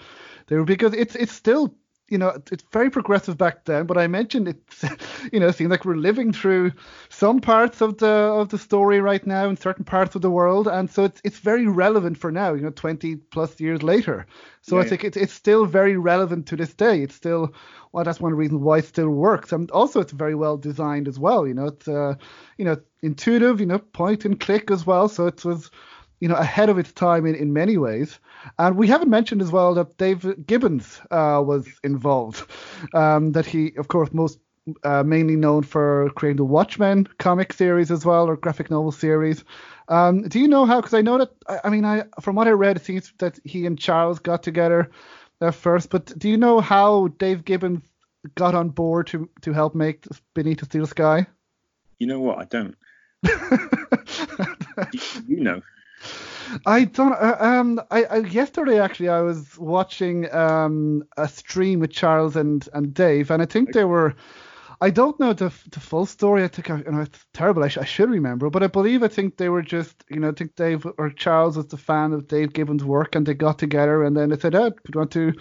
they 0.48 0.56
were 0.56 0.66
because 0.66 0.94
it's 0.94 1.16
it's 1.16 1.34
still 1.34 1.76
you 2.08 2.20
know, 2.20 2.40
it's 2.52 2.64
very 2.72 2.92
progressive 2.92 3.36
back 3.36 3.66
then, 3.66 3.88
but 3.88 3.98
I 3.98 4.06
mentioned 4.06 4.48
it's, 4.48 4.86
you 5.34 5.40
know, 5.40 5.48
it 5.48 5.56
seems 5.56 5.72
like 5.72 5.86
we're 5.86 5.96
living 5.96 6.32
through 6.34 6.72
some 7.10 7.42
parts 7.42 7.82
of 7.82 7.98
the 7.98 8.08
of 8.08 8.50
the 8.50 8.60
story 8.60 9.02
right 9.02 9.26
now 9.26 9.50
in 9.50 9.58
certain 9.58 9.86
parts 9.86 10.16
of 10.16 10.22
the 10.22 10.30
world, 10.30 10.68
and 10.68 10.90
so 10.90 11.06
it's 11.06 11.20
it's 11.24 11.40
very 11.40 11.68
relevant 11.68 12.18
for 12.18 12.32
now, 12.32 12.54
you 12.54 12.62
know, 12.62 12.70
20 12.70 13.16
plus 13.16 13.60
years 13.60 13.82
later. 13.82 14.28
So 14.62 14.78
yeah, 14.78 14.84
I 14.84 14.88
think 14.88 15.04
it's 15.04 15.18
it's 15.18 15.34
still 15.34 15.66
very 15.66 15.98
relevant 15.98 16.46
to 16.48 16.56
this 16.56 16.74
day. 16.74 17.02
It's 17.02 17.16
still 17.16 17.54
well, 17.92 18.04
that's 18.04 18.20
one 18.20 18.34
reason 18.34 18.62
why 18.62 18.80
it 18.80 18.86
still 18.86 19.10
works, 19.10 19.52
and 19.52 19.72
also 19.72 20.00
it's 20.00 20.12
very 20.12 20.36
well 20.36 20.58
designed 20.58 21.08
as 21.08 21.18
well. 21.18 21.48
You 21.48 21.56
know, 21.56 21.68
it's 21.68 21.88
uh, 21.88 22.16
you 22.58 22.66
know, 22.66 22.78
intuitive, 23.02 23.60
you 23.60 23.66
know, 23.66 23.80
point 23.80 24.26
and 24.26 24.40
click 24.40 24.70
as 24.70 24.86
well. 24.86 25.08
So 25.08 25.26
it 25.26 25.44
was 25.44 25.72
you 26.20 26.28
know, 26.28 26.36
ahead 26.36 26.70
of 26.70 26.78
its 26.78 26.92
time 26.92 27.26
in, 27.26 27.36
in 27.36 27.54
many 27.54 27.78
ways. 27.78 28.20
And 28.58 28.78
we 28.78 28.88
haven't 28.88 29.10
mentioned 29.10 29.42
as 29.42 29.52
well 29.52 29.74
that 29.76 29.98
Dave 29.98 30.46
Gibbons 30.46 31.00
uh, 31.12 31.42
was 31.46 31.68
involved. 31.84 32.50
Um, 32.94 33.32
that 33.34 33.46
he, 33.46 33.76
of 33.78 33.88
course, 33.88 34.14
most 34.14 34.40
uh, 34.84 35.04
mainly 35.04 35.36
known 35.36 35.64
for 35.64 36.10
creating 36.16 36.38
the 36.38 36.46
Watchmen 36.46 37.08
comic 37.20 37.54
series 37.54 37.92
as 37.92 38.06
well, 38.06 38.28
or 38.28 38.36
graphic 38.36 38.72
novel 38.72 38.92
series. 38.92 39.44
Um, 39.88 40.28
do 40.28 40.40
you 40.40 40.48
know 40.48 40.66
how? 40.66 40.82
Because 40.82 40.96
I 40.96 41.02
know 41.02 41.20
that, 41.20 41.32
I, 41.48 41.60
I, 41.66 41.70
mean, 41.70 41.86
I 41.86 42.06
from 42.22 42.36
what 42.36 42.48
I 42.48 42.52
read, 42.52 42.78
it 42.78 42.86
seems 42.86 43.14
that 43.20 43.40
he 43.44 43.66
and 43.66 43.78
Charles 43.78 44.20
got 44.20 44.42
together 44.42 44.90
uh, 45.42 45.52
first. 45.52 45.90
But 45.90 46.18
do 46.18 46.30
you 46.30 46.38
know 46.38 46.62
how 46.62 47.10
Dave 47.20 47.46
Gibbons 47.46 47.84
got 48.34 48.56
on 48.56 48.70
board 48.70 49.08
to 49.08 49.30
to 49.42 49.54
help 49.54 49.76
make 49.76 50.06
Beneath 50.34 50.60
the 50.60 50.66
Steel 50.66 50.88
Sky? 50.88 51.28
You 52.00 52.08
know 52.08 52.20
what? 52.20 52.40
I 52.40 52.46
don't. 52.46 52.76
you 55.28 55.42
know. 55.42 55.62
I 56.66 56.86
don't. 56.86 57.14
Uh, 57.14 57.38
um, 57.40 57.82
I, 57.92 58.04
I, 58.06 58.18
yesterday 58.18 58.80
actually 58.80 59.10
I 59.10 59.22
was 59.22 59.58
watching 59.58 60.32
um 60.34 61.04
a 61.18 61.28
stream 61.28 61.80
with 61.80 61.92
Charles 61.92 62.36
and 62.36 62.68
and 62.74 62.94
Dave, 62.94 63.32
and 63.32 63.42
I 63.42 63.46
think 63.46 63.74
they 63.74 63.86
were. 63.86 64.16
I 64.82 64.90
don't 64.90 65.18
know 65.20 65.32
the 65.32 65.54
the 65.72 65.80
full 65.80 66.06
story. 66.06 66.44
I 66.44 66.48
think 66.50 66.70
I, 66.70 66.78
you 66.78 66.92
know 66.92 67.02
it's 67.02 67.26
terrible. 67.34 67.64
I, 67.64 67.70
sh- 67.70 67.78
I 67.78 67.86
should 67.86 68.10
remember, 68.10 68.50
but 68.50 68.62
I 68.62 68.68
believe 68.68 69.04
I 69.04 69.08
think 69.08 69.38
they 69.38 69.50
were 69.50 69.62
just 69.62 70.04
you 70.10 70.20
know 70.20 70.30
I 70.30 70.34
think 70.34 70.56
Dave 70.56 70.86
or 70.98 71.10
Charles 71.10 71.58
was 71.58 71.68
the 71.68 71.78
fan 71.78 72.12
of 72.12 72.28
Dave 72.28 72.54
Gibbons' 72.54 72.84
work, 72.84 73.16
and 73.16 73.26
they 73.26 73.34
got 73.34 73.58
together, 73.58 74.04
and 74.04 74.16
then 74.18 74.30
they 74.30 74.38
said, 74.38 74.56
"Oh, 74.56 74.72
we 74.88 74.98
want 74.98 75.12
to 75.12 75.34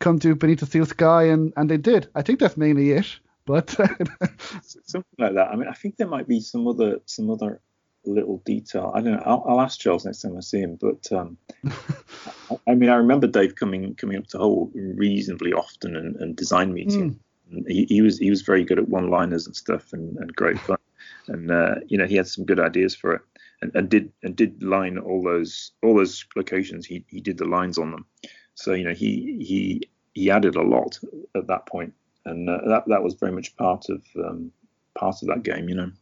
come 0.00 0.18
to 0.18 0.34
the 0.34 0.66
Steel 0.66 0.86
Sky," 0.86 1.24
and 1.24 1.52
and 1.56 1.70
they 1.70 1.78
did. 1.78 2.08
I 2.14 2.22
think 2.22 2.40
that's 2.40 2.56
mainly 2.56 2.90
it. 2.90 3.06
But 3.46 3.70
something 4.62 5.04
like 5.18 5.34
that. 5.34 5.48
I 5.50 5.56
mean, 5.56 5.68
I 5.68 5.72
think 5.72 5.96
there 5.96 6.06
might 6.06 6.28
be 6.28 6.40
some 6.40 6.68
other 6.68 7.00
some 7.06 7.30
other 7.30 7.60
little 8.04 8.38
detail. 8.44 8.92
I 8.94 9.00
don't 9.00 9.12
know. 9.12 9.22
I'll, 9.24 9.44
I'll, 9.46 9.60
ask 9.60 9.78
Charles 9.78 10.04
next 10.04 10.22
time 10.22 10.36
I 10.36 10.40
see 10.40 10.60
him. 10.60 10.78
But 10.80 11.10
um, 11.12 11.36
I, 11.66 12.56
I, 12.68 12.74
mean, 12.74 12.90
I 12.90 12.96
remember 12.96 13.26
Dave 13.26 13.54
coming 13.54 13.94
coming 13.94 14.16
up 14.16 14.26
to 14.28 14.38
Hull 14.38 14.70
reasonably 14.74 15.52
often 15.52 15.96
and, 15.96 16.16
and 16.16 16.36
design 16.36 16.72
meeting. 16.72 17.20
Mm. 17.52 17.68
He, 17.68 17.84
he, 17.86 18.00
was 18.00 18.18
he 18.18 18.30
was 18.30 18.42
very 18.42 18.64
good 18.64 18.78
at 18.78 18.88
one 18.88 19.10
liners 19.10 19.46
and 19.46 19.56
stuff 19.56 19.92
and, 19.92 20.16
and 20.18 20.34
great 20.34 20.58
fun. 20.60 20.78
and 21.26 21.50
uh, 21.50 21.76
you 21.88 21.98
know 21.98 22.06
he 22.06 22.14
had 22.14 22.28
some 22.28 22.44
good 22.44 22.60
ideas 22.60 22.94
for 22.94 23.14
it 23.14 23.22
and, 23.62 23.74
and 23.74 23.88
did 23.88 24.12
and 24.22 24.36
did 24.36 24.62
line 24.62 24.98
all 24.98 25.22
those 25.22 25.72
all 25.82 25.94
those 25.94 26.24
locations. 26.36 26.86
He 26.86 27.04
he 27.08 27.20
did 27.20 27.38
the 27.38 27.44
lines 27.44 27.78
on 27.78 27.90
them. 27.90 28.06
So 28.54 28.72
you 28.72 28.84
know 28.84 28.94
he 28.94 29.38
he 29.40 29.88
he 30.14 30.30
added 30.30 30.56
a 30.56 30.62
lot 30.62 30.98
at 31.34 31.46
that 31.46 31.66
point, 31.66 31.94
and 32.24 32.48
uh, 32.48 32.60
that 32.66 32.84
that 32.88 33.02
was 33.02 33.14
very 33.14 33.32
much 33.32 33.56
part 33.56 33.86
of 33.88 34.02
um, 34.16 34.52
part 34.94 35.22
of 35.22 35.28
that 35.28 35.42
game. 35.42 35.68
You 35.68 35.74
know. 35.74 35.92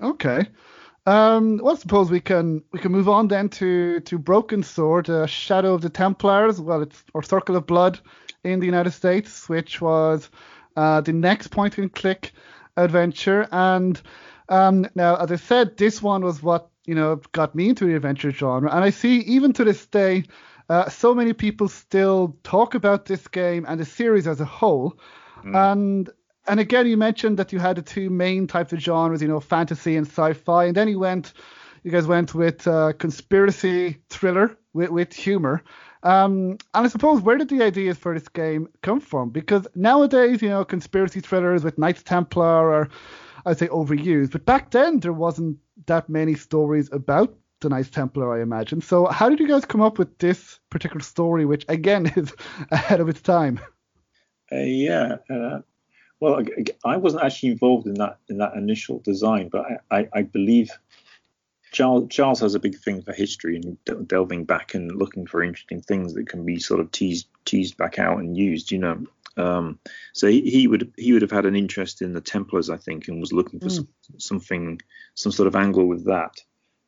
Okay. 0.00 0.46
Um, 1.06 1.58
well, 1.62 1.74
I 1.74 1.78
suppose 1.78 2.10
we 2.10 2.20
can 2.20 2.62
we 2.72 2.78
can 2.78 2.90
move 2.90 3.08
on 3.08 3.28
then 3.28 3.48
to 3.50 4.00
to 4.00 4.18
Broken 4.18 4.62
Sword, 4.62 5.10
uh, 5.10 5.26
Shadow 5.26 5.74
of 5.74 5.82
the 5.82 5.90
Templars. 5.90 6.60
Well, 6.60 6.82
it's 6.82 7.04
or 7.12 7.22
Circle 7.22 7.56
of 7.56 7.66
Blood 7.66 8.00
in 8.42 8.60
the 8.60 8.66
United 8.66 8.92
States, 8.92 9.48
which 9.48 9.80
was 9.80 10.30
uh, 10.76 11.02
the 11.02 11.12
next 11.12 11.48
point 11.48 11.76
and 11.76 11.92
click 11.92 12.32
adventure. 12.76 13.46
And 13.52 14.00
um, 14.48 14.86
now, 14.94 15.16
as 15.16 15.30
I 15.30 15.36
said, 15.36 15.76
this 15.76 16.00
one 16.00 16.24
was 16.24 16.42
what 16.42 16.70
you 16.86 16.94
know 16.94 17.16
got 17.32 17.54
me 17.54 17.68
into 17.68 17.84
the 17.84 17.96
adventure 17.96 18.30
genre, 18.30 18.70
and 18.74 18.82
I 18.82 18.90
see 18.90 19.18
even 19.18 19.52
to 19.54 19.64
this 19.64 19.84
day, 19.86 20.24
uh, 20.70 20.88
so 20.88 21.14
many 21.14 21.34
people 21.34 21.68
still 21.68 22.38
talk 22.44 22.74
about 22.74 23.04
this 23.04 23.28
game 23.28 23.66
and 23.68 23.78
the 23.78 23.84
series 23.84 24.26
as 24.26 24.40
a 24.40 24.46
whole. 24.46 24.98
Mm. 25.44 25.72
And 25.72 26.10
and 26.46 26.60
again, 26.60 26.86
you 26.86 26.96
mentioned 26.96 27.38
that 27.38 27.52
you 27.52 27.58
had 27.58 27.76
the 27.76 27.82
two 27.82 28.10
main 28.10 28.46
types 28.46 28.72
of 28.72 28.80
genres, 28.80 29.22
you 29.22 29.28
know, 29.28 29.40
fantasy 29.40 29.96
and 29.96 30.06
sci-fi, 30.06 30.66
and 30.66 30.76
then 30.76 30.88
you 30.88 30.98
went, 30.98 31.32
you 31.82 31.90
guys 31.90 32.06
went 32.06 32.34
with 32.34 32.66
uh, 32.66 32.92
conspiracy 32.98 33.98
thriller 34.10 34.56
with, 34.72 34.90
with 34.90 35.12
humor. 35.12 35.62
Um, 36.02 36.58
and 36.74 36.84
I 36.84 36.88
suppose 36.88 37.22
where 37.22 37.38
did 37.38 37.48
the 37.48 37.62
ideas 37.62 37.96
for 37.96 38.12
this 38.12 38.28
game 38.28 38.68
come 38.82 39.00
from? 39.00 39.30
Because 39.30 39.66
nowadays, 39.74 40.42
you 40.42 40.50
know, 40.50 40.64
conspiracy 40.64 41.20
thrillers 41.20 41.64
with 41.64 41.78
Knights 41.78 42.02
Templar 42.02 42.72
are, 42.72 42.88
I'd 43.46 43.58
say, 43.58 43.68
overused. 43.68 44.32
But 44.32 44.44
back 44.44 44.70
then, 44.70 45.00
there 45.00 45.14
wasn't 45.14 45.58
that 45.86 46.10
many 46.10 46.34
stories 46.34 46.90
about 46.92 47.34
the 47.60 47.70
Knights 47.70 47.88
Templar, 47.88 48.38
I 48.38 48.42
imagine. 48.42 48.82
So 48.82 49.06
how 49.06 49.30
did 49.30 49.40
you 49.40 49.48
guys 49.48 49.64
come 49.64 49.80
up 49.80 49.98
with 49.98 50.18
this 50.18 50.60
particular 50.68 51.00
story, 51.00 51.46
which 51.46 51.64
again 51.68 52.06
is 52.16 52.34
ahead 52.70 53.00
of 53.00 53.08
its 53.08 53.22
time? 53.22 53.58
Uh, 54.52 54.56
yeah, 54.56 55.16
uh, 55.30 55.60
well, 56.20 56.42
I 56.84 56.96
wasn't 56.96 57.24
actually 57.24 57.50
involved 57.50 57.86
in 57.86 57.94
that 57.94 58.18
in 58.28 58.38
that 58.38 58.54
initial 58.54 58.98
design, 59.00 59.48
but 59.48 59.66
I, 59.90 59.98
I, 59.98 60.08
I 60.12 60.22
believe 60.22 60.70
Charles, 61.74 62.08
Charles 62.08 62.40
has 62.40 62.54
a 62.54 62.60
big 62.60 62.76
thing 62.76 63.02
for 63.02 63.12
history 63.12 63.56
and 63.56 64.06
delving 64.06 64.44
back 64.44 64.74
and 64.74 64.94
looking 64.94 65.26
for 65.26 65.42
interesting 65.42 65.80
things 65.80 66.14
that 66.14 66.28
can 66.28 66.44
be 66.44 66.60
sort 66.60 66.80
of 66.80 66.90
teased 66.92 67.26
teased 67.44 67.76
back 67.76 67.98
out 67.98 68.18
and 68.18 68.36
used. 68.36 68.70
You 68.70 68.78
know, 68.78 69.04
um, 69.36 69.78
so 70.12 70.28
he, 70.28 70.42
he, 70.42 70.68
would 70.68 70.92
he 70.96 71.12
would 71.12 71.22
have 71.22 71.32
had 71.32 71.46
an 71.46 71.56
interest 71.56 72.00
in 72.00 72.12
the 72.12 72.20
Templars, 72.20 72.70
I 72.70 72.76
think, 72.76 73.08
and 73.08 73.20
was 73.20 73.32
looking 73.32 73.58
for 73.58 73.66
mm. 73.66 73.72
some, 73.72 73.88
something 74.18 74.80
some 75.14 75.32
sort 75.32 75.48
of 75.48 75.56
angle 75.56 75.86
with 75.86 76.06
that. 76.06 76.40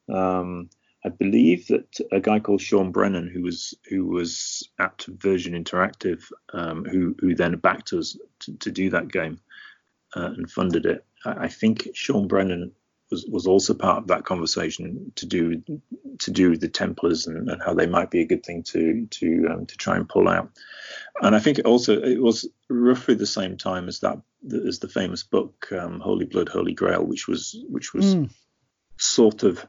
Um, 0.09 0.71
I 1.07 1.11
believe 1.11 1.69
that 1.69 2.01
a 2.11 2.19
guy 2.19 2.41
called 2.41 2.61
Sean 2.61 2.91
Brennan, 2.91 3.29
who 3.29 3.43
was 3.43 3.75
who 3.89 4.07
was 4.07 4.69
at 4.81 5.05
Virgin 5.07 5.53
Interactive, 5.53 6.25
um, 6.53 6.85
who 6.85 7.15
who 7.21 7.37
then 7.37 7.57
backed 7.59 7.93
us 7.93 8.19
to, 8.41 8.57
to 8.59 8.73
do 8.73 8.91
that 8.91 9.07
game 9.07 9.39
uh, 10.17 10.33
and 10.37 10.51
funded 10.51 10.85
it. 10.85 11.05
I, 11.25 11.45
I, 11.45 11.49
think 11.49 11.91
Sean 11.95 12.27
Brennan 12.27 12.73
was 13.09 13.25
was 13.27 13.47
also 13.47 13.73
part 13.73 13.99
of 13.99 14.09
that 14.09 14.25
conversation 14.25 15.13
to 15.15 15.27
do 15.27 15.63
to 16.19 16.31
do 16.33 16.51
with 16.51 16.61
the 16.61 16.69
Templars 16.69 17.29
and, 17.29 17.49
and 17.49 17.63
how 17.63 17.73
they 17.73 17.87
might 17.87 18.11
be 18.11 18.21
a 18.21 18.27
good 18.27 18.45
thing 18.45 18.65
to 18.65 19.07
to 19.07 19.47
um, 19.49 19.67
to 19.67 19.77
try 19.77 19.95
and 19.95 20.09
pull 20.09 20.29
out. 20.29 20.51
And 21.23 21.37
I 21.37 21.39
think 21.39 21.61
it 21.61 21.67
also 21.67 22.03
it 22.03 22.21
was 22.21 22.49
roughly 22.69 23.15
the 23.15 23.27
same 23.27 23.57
time 23.57 23.87
as 23.87 24.01
that 24.01 24.21
as 24.67 24.81
the 24.81 24.89
famous 24.89 25.23
book 25.23 25.69
um, 25.71 26.01
Holy 26.01 26.27
Blood, 26.27 26.49
Holy 26.49 26.75
Grail, 26.75 27.05
which 27.05 27.29
was 27.29 27.57
which 27.69 27.95
was 27.95 28.17
mm. 28.17 28.31
sort 28.99 29.45
of 29.45 29.65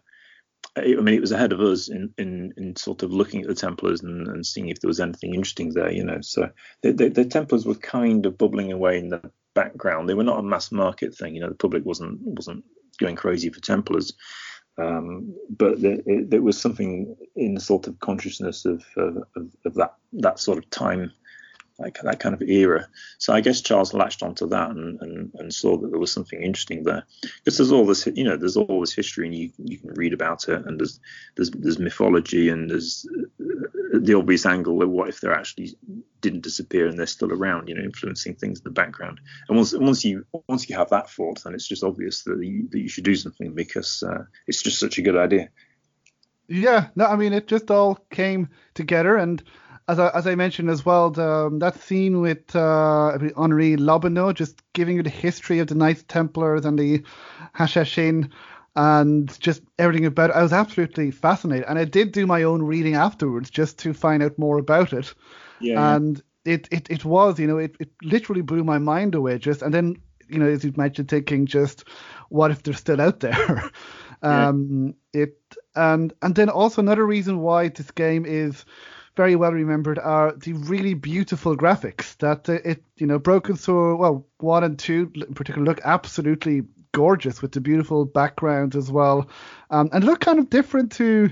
I 0.78 1.02
mean, 1.02 1.16
it 1.16 1.22
was 1.22 1.32
ahead 1.32 1.54
of 1.54 1.60
us 1.60 1.90
in, 1.90 2.14
in, 2.18 2.54
in 2.58 2.76
sort 2.76 3.04
of 3.04 3.12
looking 3.12 3.42
at 3.42 3.48
the 3.48 3.56
Templars 3.56 4.02
and, 4.02 4.28
and 4.28 4.46
seeing 4.46 4.70
if 4.70 4.80
there 4.80 4.88
was 4.88 5.00
anything 5.00 5.34
interesting 5.34 5.74
there, 5.74 5.92
you 5.92 6.04
know. 6.04 6.22
So 6.22 6.50
the, 6.82 6.92
the, 6.92 7.10
the, 7.10 7.26
Templars 7.26 7.66
were 7.66 7.76
kind 7.76 8.26
of 8.26 8.38
bubbling 8.38 8.72
away 8.72 8.98
in 9.00 9.10
the 9.10 9.32
background. 9.54 10.08
They 10.08 10.14
were 10.14 10.24
not 10.24 10.40
a 10.40 10.44
mass 10.44 10.72
market 10.72 11.16
thing, 11.16 11.36
you 11.36 11.42
know. 11.42 11.50
The 11.50 11.56
public 11.56 11.86
wasn't 11.86 12.20
wasn't 12.22 12.64
going 13.00 13.16
crazy 13.16 13.50
for 13.50 13.60
Templars, 13.60 14.14
um, 14.78 15.36
but 15.50 15.82
there, 15.82 16.00
it, 16.06 16.44
was 16.44 16.60
something 16.60 17.16
in 17.36 17.56
the 17.56 17.62
sort 17.62 17.88
of 17.88 18.00
consciousness 18.00 18.66
of, 18.66 18.84
of, 18.96 19.24
of 19.66 19.74
that 19.76 19.96
that 20.14 20.40
sort 20.40 20.60
of 20.60 20.70
time 20.70 21.12
like 21.80 22.00
that 22.02 22.20
kind 22.20 22.34
of 22.34 22.42
era. 22.42 22.88
So 23.18 23.34
I 23.34 23.42
guess 23.42 23.62
Charles 23.62 23.94
latched 23.94 24.24
onto 24.24 24.48
that 24.50 24.72
and, 24.72 25.00
and, 25.02 25.32
and 25.36 25.54
saw 25.54 25.78
that 25.78 25.90
there 25.90 26.00
was 26.00 26.12
something 26.12 26.42
interesting 26.42 26.84
there. 26.84 27.06
Because 27.22 27.58
there's 27.58 27.72
all 27.72 27.86
this, 27.86 28.08
you 28.08 28.24
know, 28.24 28.38
there's 28.38 28.58
all 28.58 28.82
this 28.82 28.94
history 28.94 29.28
and 29.28 29.36
you 29.36 29.52
you 29.58 29.78
can 29.78 29.94
read 29.94 30.14
about 30.14 30.48
it 30.50 30.66
and 30.66 30.80
there's 30.80 31.00
there's 31.36 31.52
there's 31.52 31.80
mythology 31.80 32.50
and 32.50 32.70
there's 32.70 33.08
uh, 33.40 34.00
the 34.00 34.16
obvious 34.16 34.46
angle 34.46 34.82
of 34.82 34.90
what 34.90 35.10
if 35.10 35.22
they 35.22 35.30
actually 35.30 35.76
didn't 36.22 36.42
disappear 36.42 36.88
and 36.88 36.98
they're 36.98 37.06
still 37.06 37.32
around, 37.32 37.70
you 37.70 37.76
know, 37.76 37.84
influencing 37.84 38.36
things 38.36 38.60
in 38.60 38.64
the 38.64 38.72
background. 38.72 39.20
And 39.48 39.58
once 39.58 39.74
once 39.74 40.04
you 40.04 40.26
once 40.48 40.70
you 40.70 40.76
have 40.78 40.90
that 40.90 41.10
thought, 41.10 41.44
then 41.44 41.54
it's 41.54 41.68
just 41.68 41.84
obvious 41.84 42.24
that 42.24 42.44
you, 42.44 42.68
that 42.72 42.80
you 42.80 42.90
should 42.90 43.04
do 43.06 43.16
something 43.16 43.54
because 43.54 44.04
uh, 44.04 44.24
it's 44.48 44.64
just 44.64 44.80
such 44.80 44.98
a 44.98 45.02
good 45.04 45.18
idea. 45.18 45.50
Yeah, 46.48 46.88
no, 46.96 47.06
I 47.06 47.18
mean 47.18 47.34
it 47.34 47.48
just 47.48 47.70
all 47.70 48.00
came 48.10 48.50
together 48.74 49.18
and 49.18 49.44
as 49.88 50.00
I, 50.00 50.10
as 50.10 50.28
I 50.28 50.36
mentioned 50.36 50.70
as 50.70 50.86
well, 50.86 51.12
the, 51.12 51.30
um, 51.30 51.60
that 51.60 51.80
scene 51.80 52.20
with 52.20 52.56
uh, 52.56 53.18
Henri 53.38 53.78
Lobineau 53.78 54.34
just 54.34 54.62
giving 54.74 54.98
you 54.98 55.04
the 55.04 55.10
history 55.10 55.60
of 55.60 55.68
the 55.68 55.76
Knights 55.76 56.04
Templars 56.08 56.66
and 56.66 56.78
the 56.78 57.04
Hashashin 57.56 58.32
and 58.76 59.40
just 59.40 59.62
everything 59.80 60.06
about 60.06 60.32
it. 60.32 60.36
I 60.36 60.44
was 60.44 60.54
absolutely 60.54 61.12
fascinated. 61.12 61.66
And 61.68 61.80
I 61.80 61.86
did 61.86 62.12
do 62.12 62.28
my 62.28 62.44
own 62.44 62.62
reading 62.64 62.96
afterwards 62.96 63.50
just 63.50 63.80
to 63.80 63.94
find 63.94 64.22
out 64.22 64.38
more 64.38 64.58
about 64.58 64.92
it. 64.92 65.14
Yeah. 65.60 65.96
And 65.96 66.22
it, 66.44 66.68
it, 66.70 66.88
it 66.90 67.06
was, 67.06 67.40
you 67.40 67.48
know, 67.48 67.58
it, 67.58 67.76
it 67.80 67.90
literally 68.04 68.42
blew 68.42 68.64
my 68.64 68.78
mind 68.78 69.16
away 69.16 69.38
just 69.38 69.62
and 69.62 69.74
then, 69.74 69.96
you 70.28 70.38
know, 70.38 70.48
as 70.48 70.66
you 70.66 70.74
mentioned 70.76 71.08
thinking 71.08 71.46
just 71.46 71.86
what 72.30 72.52
if 72.52 72.62
they're 72.64 72.74
still 72.74 73.02
out 73.02 73.22
there? 73.22 73.72
um 74.24 74.96
yeah. 75.14 75.24
it 75.24 75.38
and 75.76 76.12
and 76.24 76.34
then 76.34 76.50
also 76.50 76.82
another 76.82 77.06
reason 77.06 77.40
why 77.40 77.70
this 77.70 77.92
game 77.92 78.26
is 78.26 78.66
very 79.18 79.36
well 79.36 79.52
remembered 79.52 80.00
are 80.00 80.32
the 80.34 80.54
really 80.54 80.94
beautiful 80.94 81.58
graphics 81.58 82.16
that 82.18 82.48
uh, 82.48 82.60
it 82.64 82.84
you 82.98 83.08
know 83.08 83.20
broken 83.20 83.58
so 83.58 83.96
well 83.96 84.26
one 84.38 84.64
and 84.64 84.80
two 84.80 85.12
in 85.16 85.34
particular 85.34 85.66
look 85.66 85.82
absolutely 85.84 86.62
gorgeous 86.94 87.42
with 87.42 87.52
the 87.52 87.60
beautiful 87.60 88.06
background 88.06 88.76
as 88.76 88.92
well 88.92 89.28
um, 89.72 89.90
and 89.92 90.04
look 90.04 90.22
kind 90.22 90.40
of 90.40 90.50
different 90.50 90.92
to 90.92 91.30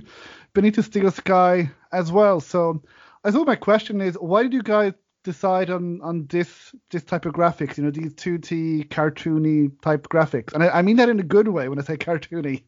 beneath 0.53 0.75
the 0.75 0.83
steel 0.83 1.11
sky 1.11 1.69
as 1.91 2.11
well. 2.11 2.39
So 2.39 2.81
i 3.23 3.29
suppose 3.31 3.47
my 3.47 3.55
question 3.55 4.01
is 4.01 4.15
why 4.15 4.43
did 4.43 4.53
you 4.53 4.63
guys 4.63 4.93
decide 5.23 5.69
on 5.69 6.01
on 6.01 6.25
this 6.27 6.73
this 6.91 7.03
type 7.03 7.25
of 7.25 7.33
graphics 7.33 7.77
you 7.77 7.83
know 7.83 7.91
these 7.91 8.13
2d 8.13 8.89
cartoony 8.89 9.71
type 9.81 10.07
graphics? 10.09 10.53
And 10.53 10.63
i, 10.63 10.69
I 10.69 10.81
mean 10.81 10.97
that 10.97 11.09
in 11.09 11.19
a 11.19 11.23
good 11.23 11.47
way 11.47 11.69
when 11.69 11.79
i 11.79 11.83
say 11.83 11.97
cartoony. 11.97 12.63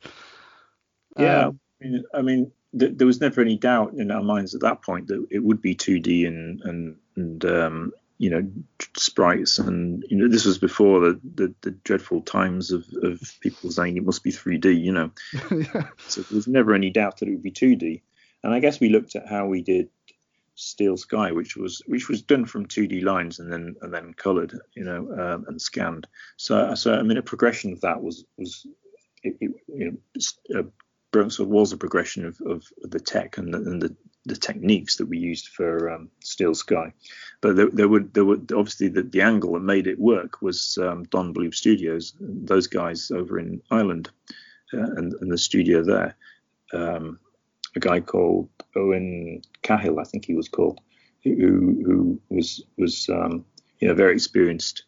Yeah 1.17 1.47
um, 1.47 1.59
I 1.81 1.85
mean, 1.85 2.03
I 2.13 2.21
mean 2.21 2.51
th- 2.77 2.93
there 2.95 3.07
was 3.07 3.21
never 3.21 3.41
any 3.41 3.57
doubt 3.57 3.93
in 3.93 4.11
our 4.11 4.23
minds 4.23 4.55
at 4.55 4.61
that 4.61 4.81
point 4.81 5.07
that 5.07 5.25
it 5.29 5.43
would 5.43 5.61
be 5.61 5.75
2D 5.75 6.27
and 6.27 6.61
and 6.61 6.95
and 7.15 7.45
um, 7.45 7.91
you 8.17 8.29
know 8.29 8.49
sprites. 8.95 9.59
And 9.59 10.03
you 10.09 10.17
know 10.17 10.27
this 10.27 10.45
was 10.45 10.57
before 10.57 10.99
the, 10.99 11.19
the, 11.35 11.53
the, 11.61 11.71
dreadful 11.71 12.21
times 12.21 12.71
of, 12.71 12.85
of 13.03 13.21
people 13.41 13.71
saying 13.71 13.97
it 13.97 14.05
must 14.05 14.23
be 14.23 14.31
3D 14.31 14.81
you 14.81 14.91
know. 14.91 15.11
Yeah. 15.51 15.89
so 16.07 16.21
there 16.21 16.35
was 16.35 16.47
never 16.47 16.73
any 16.73 16.89
doubt 16.89 17.17
that 17.17 17.27
it 17.27 17.31
would 17.31 17.43
be 17.43 17.51
2D 17.51 18.01
and 18.43 18.53
I 18.53 18.59
guess 18.59 18.79
we 18.79 18.89
looked 18.89 19.15
at 19.15 19.27
how 19.27 19.47
we 19.47 19.61
did 19.61 19.89
Steel 20.55 20.97
Sky 20.97 21.31
which 21.31 21.55
was 21.55 21.81
which 21.85 22.09
was 22.09 22.21
done 22.21 22.45
from 22.45 22.65
2D 22.65 23.03
lines 23.03 23.39
and 23.39 23.51
then 23.51 23.75
and 23.81 23.93
then 23.93 24.13
colored 24.13 24.57
you 24.75 24.83
know 24.83 25.11
um, 25.11 25.45
and 25.47 25.61
scanned. 25.61 26.07
So 26.37 26.75
so 26.75 26.93
I 26.93 27.03
mean 27.03 27.17
a 27.17 27.23
progression 27.23 27.73
of 27.73 27.81
that 27.81 28.01
was 28.01 28.25
was 28.37 28.65
it, 29.23 29.37
it, 29.41 29.51
you 29.67 29.99
know, 30.53 30.59
uh, 30.59 30.63
sort 31.23 31.47
of 31.47 31.53
was 31.53 31.71
a 31.71 31.77
progression 31.77 32.25
of, 32.25 32.39
of 32.45 32.63
the 32.81 32.99
tech 32.99 33.37
and 33.37 33.53
the, 33.53 33.57
and 33.57 33.81
the, 33.81 33.95
the 34.25 34.35
techniques 34.35 34.97
that 34.97 35.05
we 35.05 35.17
used 35.17 35.47
for 35.49 35.89
um, 35.89 36.09
Steel 36.21 36.53
Sky. 36.53 36.93
But 37.41 37.55
there, 37.55 37.69
there 37.71 37.87
would 37.87 38.13
there 38.13 38.25
would 38.25 38.51
obviously 38.51 38.89
the, 38.89 39.03
the 39.03 39.21
angle 39.21 39.53
that 39.53 39.61
made 39.61 39.87
it 39.87 39.99
work 39.99 40.41
was 40.41 40.77
um, 40.81 41.03
Don 41.05 41.33
Bluth 41.33 41.55
Studios, 41.55 42.13
those 42.19 42.67
guys 42.67 43.11
over 43.11 43.39
in 43.39 43.61
Ireland, 43.71 44.09
uh, 44.73 44.79
and, 44.79 45.13
and 45.13 45.31
the 45.31 45.37
studio 45.37 45.83
there. 45.83 46.15
Um, 46.73 47.19
a 47.75 47.79
guy 47.79 47.99
called 47.99 48.49
Owen 48.75 49.41
Cahill, 49.61 49.99
I 49.99 50.03
think 50.03 50.25
he 50.25 50.33
was 50.33 50.49
called, 50.49 50.79
who 51.23 51.81
who 51.85 52.21
was 52.29 52.63
was 52.77 53.07
um, 53.09 53.45
you 53.79 53.87
know 53.87 53.93
very 53.93 54.13
experienced 54.13 54.83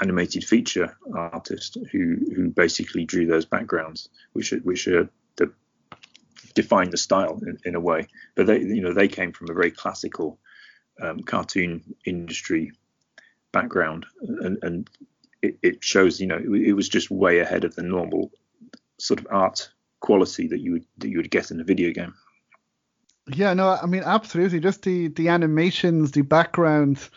animated 0.00 0.44
feature 0.44 0.96
artist 1.14 1.76
who 1.92 2.16
who 2.34 2.50
basically 2.50 3.04
drew 3.04 3.26
those 3.26 3.44
backgrounds, 3.44 4.08
which 4.32 4.52
which 4.62 4.88
are 4.88 5.08
define 6.54 6.90
the 6.90 6.96
style 6.96 7.40
in, 7.46 7.58
in, 7.64 7.74
a 7.74 7.80
way. 7.80 8.06
But 8.34 8.46
they, 8.46 8.60
you 8.60 8.80
know, 8.80 8.92
they 8.92 9.08
came 9.08 9.32
from 9.32 9.50
a 9.50 9.54
very 9.54 9.70
classical 9.70 10.38
um, 11.00 11.20
cartoon 11.20 11.94
industry 12.04 12.72
background, 13.52 14.06
and, 14.20 14.58
and 14.62 14.90
it, 15.42 15.58
it, 15.62 15.84
shows, 15.84 16.20
you 16.20 16.26
know, 16.26 16.36
it, 16.36 16.48
it, 16.48 16.72
was 16.72 16.88
just 16.88 17.10
way 17.10 17.38
ahead 17.38 17.64
of 17.64 17.74
the 17.74 17.82
normal 17.82 18.30
sort 18.98 19.20
of 19.20 19.26
art 19.30 19.70
quality 20.00 20.48
that 20.48 20.60
you 20.60 20.72
would 20.72 20.86
that 20.98 21.08
you 21.08 21.18
would 21.18 21.30
get 21.30 21.50
in 21.50 21.60
a 21.60 21.64
video 21.64 21.92
game. 21.92 22.14
Yeah, 23.32 23.54
no, 23.54 23.68
I 23.70 23.86
mean 23.86 24.02
absolutely. 24.04 24.60
Just 24.60 24.82
the 24.82 25.08
the 25.08 25.28
animations, 25.28 26.12
the 26.12 26.22
backgrounds, 26.22 27.10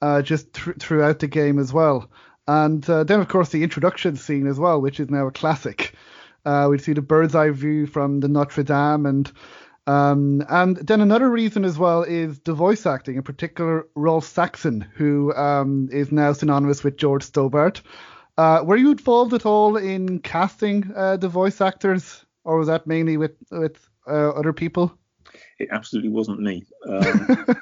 uh, 0.00 0.22
just 0.22 0.52
th- 0.52 0.76
throughout 0.78 1.18
the 1.18 1.26
game 1.26 1.58
as 1.58 1.72
well. 1.72 2.10
And 2.46 2.88
uh, 2.88 3.04
then, 3.04 3.20
of 3.20 3.28
course, 3.28 3.50
the 3.50 3.62
introduction 3.62 4.16
scene 4.16 4.46
as 4.46 4.58
well, 4.58 4.80
which 4.80 5.00
is 5.00 5.10
now 5.10 5.26
a 5.26 5.30
classic. 5.30 5.94
Uh, 6.48 6.66
we 6.70 6.78
see 6.78 6.94
the 6.94 7.02
bird's 7.02 7.34
eye 7.34 7.50
view 7.50 7.86
from 7.86 8.20
the 8.20 8.28
Notre 8.28 8.62
Dame, 8.62 9.04
and 9.04 9.30
um, 9.86 10.42
and 10.48 10.78
then 10.78 11.02
another 11.02 11.28
reason 11.28 11.62
as 11.62 11.76
well 11.76 12.04
is 12.04 12.38
the 12.40 12.54
voice 12.54 12.86
acting, 12.86 13.16
in 13.16 13.22
particular 13.22 13.86
Rolf 13.94 14.24
Saxon, 14.24 14.80
who 14.80 15.34
um, 15.34 15.90
is 15.92 16.10
now 16.10 16.32
synonymous 16.32 16.82
with 16.82 16.96
George 16.96 17.22
Stobbart. 17.22 17.82
Uh, 18.38 18.62
were 18.64 18.78
you 18.78 18.92
involved 18.92 19.34
at 19.34 19.44
all 19.44 19.76
in 19.76 20.20
casting 20.20 20.90
uh, 20.96 21.18
the 21.18 21.28
voice 21.28 21.60
actors, 21.60 22.24
or 22.44 22.56
was 22.56 22.68
that 22.68 22.86
mainly 22.86 23.18
with 23.18 23.36
with 23.50 23.86
uh, 24.06 24.30
other 24.30 24.54
people? 24.54 24.96
It 25.58 25.68
absolutely 25.70 26.10
wasn't 26.10 26.40
me. 26.40 26.64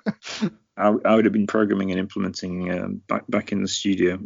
Um, 0.79 1.03
I, 1.07 1.11
I, 1.11 1.15
would 1.17 1.25
have 1.25 1.33
been 1.33 1.47
programming 1.47 1.91
and 1.91 1.99
implementing 1.99 2.71
um, 2.71 3.01
back 3.09 3.25
back 3.31 3.51
in 3.51 3.63
the 3.63 3.69
studio. 3.69 4.19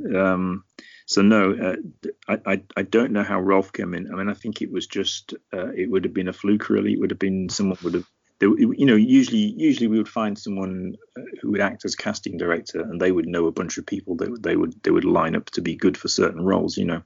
So 1.11 1.23
no, 1.23 1.55
uh, 1.55 2.11
I, 2.29 2.53
I, 2.53 2.63
I 2.77 2.83
don't 2.83 3.11
know 3.11 3.25
how 3.25 3.41
Rolf 3.41 3.73
came 3.73 3.95
in. 3.95 4.13
I 4.13 4.17
mean, 4.17 4.29
I 4.29 4.33
think 4.33 4.63
it 4.63 4.71
was 4.71 4.87
just 4.87 5.35
uh, 5.53 5.73
it 5.73 5.91
would 5.91 6.05
have 6.05 6.15
been 6.15 6.29
a 6.29 6.33
fluke. 6.33 6.71
Really, 6.71 6.93
it 6.93 7.01
would 7.01 7.11
have 7.11 7.19
been 7.19 7.49
someone 7.49 7.79
would 7.83 7.95
have. 7.95 8.07
You 8.41 8.87
know, 8.87 8.95
usually 8.95 9.53
usually 9.57 9.89
we 9.89 9.99
would 9.99 10.09
find 10.09 10.39
someone 10.39 10.95
uh, 11.19 11.23
who 11.43 11.51
would 11.51 11.61
act 11.61 11.85
as 11.85 11.97
casting 11.97 12.39
director, 12.39 12.81
and 12.83 13.01
they 13.01 13.11
would 13.11 13.27
know 13.27 13.49
a 13.49 13.53
bunch 13.53 13.77
of 13.77 13.87
people 13.87 14.15
that 14.19 14.45
they 14.45 14.55
would 14.55 14.81
they 14.85 14.93
would 14.93 15.05
line 15.05 15.35
up 15.35 15.47
to 15.51 15.61
be 15.61 15.75
good 15.75 15.97
for 15.97 16.07
certain 16.07 16.45
roles. 16.45 16.77
You 16.77 16.85
know, 16.85 17.03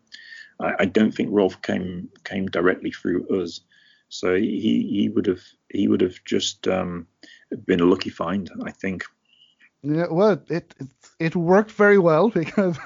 I, 0.60 0.74
I 0.80 0.84
don't 0.84 1.14
think 1.14 1.30
Rolf 1.32 1.62
came 1.62 2.10
came 2.24 2.46
directly 2.48 2.90
through 2.90 3.26
us, 3.40 3.62
so 4.10 4.34
he 4.34 4.86
he 4.86 5.08
would 5.08 5.26
have 5.26 5.42
he 5.70 5.88
would 5.88 6.02
have 6.02 6.22
just 6.26 6.68
um, 6.68 7.06
been 7.64 7.80
a 7.80 7.86
lucky 7.86 8.10
find, 8.10 8.50
I 8.66 8.70
think. 8.70 9.04
Yeah, 9.84 10.06
well, 10.10 10.40
it 10.48 10.74
it, 11.20 11.36
worked 11.36 11.70
very 11.72 11.98
well 11.98 12.28
because, 12.42 12.78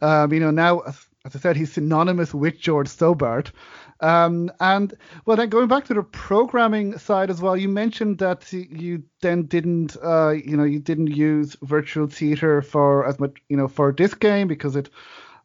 um, 0.00 0.32
you 0.32 0.40
know, 0.40 0.50
now 0.50 0.80
as 1.24 1.36
I 1.36 1.38
said, 1.38 1.56
he's 1.56 1.72
synonymous 1.72 2.34
with 2.34 2.58
George 2.58 2.88
Stobbart. 2.88 3.52
Um, 4.00 4.50
and 4.58 4.92
well, 5.24 5.36
then 5.36 5.50
going 5.50 5.68
back 5.68 5.84
to 5.84 5.94
the 5.94 6.02
programming 6.02 6.98
side 6.98 7.30
as 7.30 7.40
well, 7.40 7.56
you 7.56 7.68
mentioned 7.68 8.18
that 8.18 8.52
you 8.52 9.04
then 9.20 9.44
didn't, 9.44 9.96
uh, 10.02 10.30
you 10.30 10.56
know, 10.56 10.64
you 10.64 10.80
didn't 10.80 11.06
use 11.08 11.56
virtual 11.62 12.08
theater 12.08 12.60
for 12.62 13.06
as 13.06 13.20
much, 13.20 13.36
you 13.48 13.56
know, 13.56 13.68
for 13.68 13.92
this 13.92 14.14
game 14.14 14.48
because 14.48 14.74
it 14.74 14.90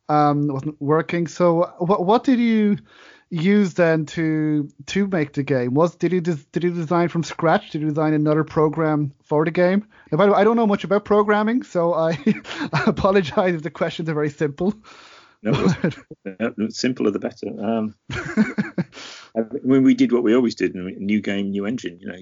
um, 0.10 0.48
wasn't 0.48 0.82
working. 0.82 1.28
So 1.28 1.74
what 1.80 2.06
what 2.06 2.24
did 2.24 2.40
you 2.40 2.78
use 3.30 3.74
then 3.74 4.06
to 4.06 4.70
to 4.88 5.08
make 5.08 5.34
the 5.34 5.44
game? 5.44 5.74
Was 5.74 5.96
did 5.96 6.12
he 6.12 6.20
des, 6.20 6.38
did 6.52 6.64
he 6.64 6.70
design 6.70 7.10
from 7.10 7.24
scratch? 7.24 7.72
Did 7.72 7.82
he 7.82 7.88
design 7.88 8.14
another 8.14 8.44
program 8.44 9.14
for 9.24 9.46
the 9.46 9.52
game? 9.52 9.86
Now, 10.12 10.18
by 10.18 10.26
the 10.26 10.32
way, 10.32 10.38
I 10.38 10.44
don't 10.44 10.56
know 10.56 10.68
much 10.68 10.84
about 10.84 11.06
programming, 11.06 11.64
so 11.64 11.94
I, 11.94 12.12
I 12.74 12.84
apologize 12.88 13.56
if 13.56 13.64
the 13.64 13.72
questions 13.72 14.10
are 14.10 14.14
very 14.14 14.30
simple. 14.30 14.74
No, 15.44 15.54
simpler 16.70 17.12
the 17.12 17.20
better. 17.20 17.48
Um, 17.64 17.96
when 19.64 19.84
we 19.84 19.94
did 19.94 20.12
what 20.12 20.24
we 20.24 20.36
always 20.36 20.56
did, 20.56 20.74
new 20.76 21.22
game, 21.22 21.52
new 21.52 21.66
engine. 21.66 22.00
You 22.00 22.08
know, 22.08 22.16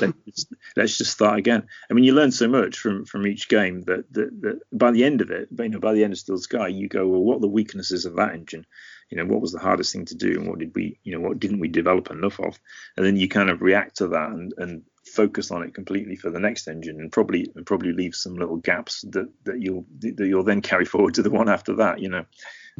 let's, 0.00 0.46
let's, 0.76 0.98
just 0.98 1.12
start 1.12 1.38
again. 1.38 1.66
I 1.90 1.94
mean, 1.94 2.04
you 2.04 2.14
learn 2.14 2.30
so 2.30 2.48
much 2.48 2.78
from 2.78 3.04
from 3.04 3.26
each 3.26 3.48
game 3.48 3.82
that, 3.82 4.12
that, 4.12 4.40
that 4.42 4.60
by 4.72 4.90
the 4.90 5.04
end 5.04 5.20
of 5.20 5.30
it, 5.30 5.48
you 5.58 5.68
know, 5.68 5.80
by 5.80 5.94
the 5.94 6.04
end 6.04 6.12
of 6.12 6.18
Steel 6.18 6.38
Sky, 6.38 6.68
you 6.68 6.88
go, 6.88 7.06
well, 7.06 7.22
what 7.22 7.36
are 7.38 7.40
the 7.40 7.48
weaknesses 7.48 8.04
of 8.04 8.16
that 8.16 8.34
engine? 8.34 8.64
You 9.10 9.18
know, 9.18 9.24
what 9.24 9.40
was 9.40 9.52
the 9.52 9.58
hardest 9.58 9.92
thing 9.92 10.04
to 10.06 10.14
do, 10.14 10.38
and 10.38 10.48
what 10.48 10.58
did 10.58 10.74
we, 10.74 11.00
you 11.02 11.12
know, 11.12 11.20
what 11.26 11.40
didn't 11.40 11.60
we 11.60 11.68
develop 11.68 12.10
enough 12.10 12.38
of? 12.38 12.58
And 12.96 13.04
then 13.04 13.16
you 13.16 13.28
kind 13.28 13.50
of 13.50 13.62
react 13.62 13.96
to 13.96 14.08
that 14.08 14.30
and 14.30 14.54
and 14.58 14.82
focus 15.06 15.50
on 15.50 15.62
it 15.62 15.74
completely 15.74 16.14
for 16.14 16.30
the 16.30 16.38
next 16.38 16.68
engine 16.68 17.00
and 17.00 17.10
probably 17.10 17.50
and 17.56 17.66
probably 17.66 17.92
leave 17.92 18.14
some 18.14 18.36
little 18.36 18.58
gaps 18.58 19.02
that 19.08 19.28
that 19.44 19.60
you'll 19.60 19.84
that 19.98 20.26
you'll 20.26 20.44
then 20.44 20.60
carry 20.60 20.84
forward 20.84 21.14
to 21.14 21.22
the 21.22 21.30
one 21.30 21.48
after 21.48 21.74
that 21.76 21.98
you 21.98 22.08
know 22.08 22.24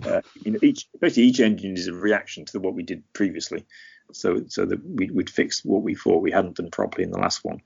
uh, 0.07 0.21
you 0.45 0.53
know 0.53 0.59
each 0.63 0.87
basically 1.01 1.25
each 1.25 1.41
engine 1.41 1.77
is 1.77 1.89
a 1.89 1.93
reaction 1.93 2.45
to 2.45 2.61
what 2.61 2.75
we 2.75 2.83
did 2.83 3.03
previously 3.13 3.65
so 4.13 4.43
so 4.49 4.65
that 4.65 4.85
we, 4.85 5.11
would 5.11 5.31
fix 5.31 5.65
what 5.65 5.83
we 5.83 5.95
thought 5.95 6.23
we 6.23 6.33
hadn't 6.33 6.57
done 6.57 6.71
properly 6.71 7.05
in 7.05 7.11
the 7.11 7.19
last 7.19 7.45
one 7.45 7.61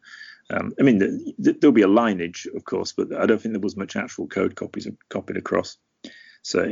um, 0.51 0.75
I 0.79 0.83
mean, 0.83 0.99
the, 0.99 1.33
the, 1.39 1.53
there'll 1.55 1.73
be 1.73 1.81
a 1.81 1.89
lineage, 1.89 2.47
of 2.55 2.67
course, 2.67 2.93
but 2.93 3.15
I 3.15 3.25
don't 3.25 3.41
think 3.41 3.55
there 3.55 3.61
was 3.61 3.79
much 3.79 3.97
actual 3.97 4.27
code 4.27 4.55
copies 4.55 4.87
copied 5.09 5.39
across. 5.39 5.79
So, 6.43 6.71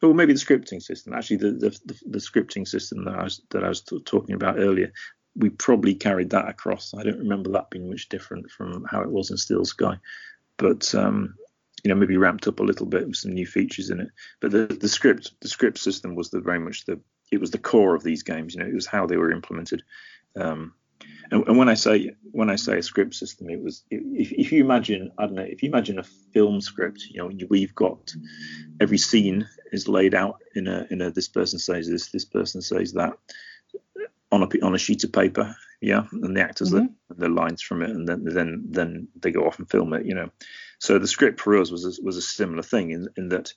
or 0.00 0.14
maybe 0.14 0.34
the 0.34 0.38
scripting 0.38 0.80
system. 0.80 1.14
Actually, 1.14 1.38
the, 1.38 1.50
the, 1.50 2.00
the 2.06 2.18
scripting 2.18 2.64
system 2.64 3.04
that 3.06 3.16
I 3.16 3.24
was 3.24 3.42
that 3.50 3.64
I 3.64 3.68
was 3.70 3.80
t- 3.80 4.00
talking 4.04 4.36
about 4.36 4.60
earlier 4.60 4.92
we 5.38 5.50
probably 5.50 5.94
carried 5.94 6.30
that 6.30 6.48
across. 6.48 6.92
I 6.94 7.04
don't 7.04 7.18
remember 7.18 7.50
that 7.52 7.70
being 7.70 7.88
much 7.88 8.08
different 8.08 8.50
from 8.50 8.84
how 8.90 9.02
it 9.02 9.10
was 9.10 9.30
in 9.30 9.36
Steel 9.36 9.64
Sky, 9.64 9.96
but 10.56 10.94
um, 10.94 11.36
you 11.88 11.94
know 11.94 12.00
maybe 12.00 12.18
ramped 12.18 12.46
up 12.46 12.60
a 12.60 12.64
little 12.64 12.84
bit 12.84 13.06
with 13.06 13.16
some 13.16 13.32
new 13.32 13.46
features 13.46 13.88
in 13.88 14.00
it. 14.00 14.10
But 14.40 14.50
the, 14.50 14.66
the 14.66 14.88
script 14.88 15.32
the 15.40 15.48
script 15.48 15.78
system 15.78 16.14
was 16.14 16.28
the 16.28 16.40
very 16.40 16.58
much 16.58 16.84
the 16.84 17.00
it 17.32 17.40
was 17.40 17.50
the 17.50 17.58
core 17.58 17.94
of 17.94 18.02
these 18.02 18.22
games. 18.22 18.54
You 18.54 18.60
know, 18.60 18.68
it 18.68 18.74
was 18.74 18.86
how 18.86 19.06
they 19.06 19.16
were 19.16 19.32
implemented. 19.32 19.82
Um, 20.36 20.74
and, 21.30 21.46
and, 21.48 21.56
when 21.56 21.70
I 21.70 21.74
say 21.74 22.14
when 22.32 22.50
I 22.50 22.56
say 22.56 22.76
a 22.76 22.82
script 22.82 23.14
system, 23.14 23.48
it 23.48 23.62
was 23.62 23.84
if, 23.90 24.32
if 24.32 24.52
you 24.52 24.62
imagine 24.62 25.10
I 25.16 25.24
don't 25.24 25.36
know 25.36 25.42
if 25.42 25.62
you 25.62 25.70
imagine 25.70 25.98
a 25.98 26.02
film 26.34 26.60
script, 26.60 27.04
you 27.08 27.22
know 27.22 27.46
we've 27.48 27.74
got 27.74 28.14
every 28.78 28.98
scene 28.98 29.48
is 29.72 29.88
laid 29.88 30.14
out 30.14 30.42
in 30.56 30.68
a 30.68 30.86
in 30.90 31.00
a 31.00 31.10
this 31.10 31.28
person 31.28 31.58
says 31.58 31.88
this, 31.88 32.10
this 32.10 32.26
person 32.26 32.60
says 32.60 32.92
that 32.92 33.14
on 34.30 34.42
a 34.42 34.48
on 34.62 34.74
a 34.74 34.78
sheet 34.78 35.04
of 35.04 35.12
paper, 35.12 35.56
yeah, 35.80 36.04
and 36.12 36.36
the 36.36 36.42
actors 36.42 36.72
mm 36.72 36.88
the 37.16 37.28
lines 37.28 37.62
from 37.62 37.82
it, 37.82 37.90
and 37.90 38.06
then 38.06 38.22
then 38.24 38.62
then 38.68 39.08
they 39.20 39.30
go 39.30 39.46
off 39.46 39.58
and 39.58 39.68
film 39.70 39.92
it, 39.94 40.04
you 40.04 40.14
know. 40.14 40.30
So 40.78 40.98
the 40.98 41.08
script 41.08 41.40
for 41.40 41.58
us 41.58 41.70
was 41.70 41.84
a, 41.84 42.02
was 42.02 42.16
a 42.16 42.22
similar 42.22 42.62
thing 42.62 42.90
in 42.90 43.08
in 43.16 43.28
that 43.30 43.52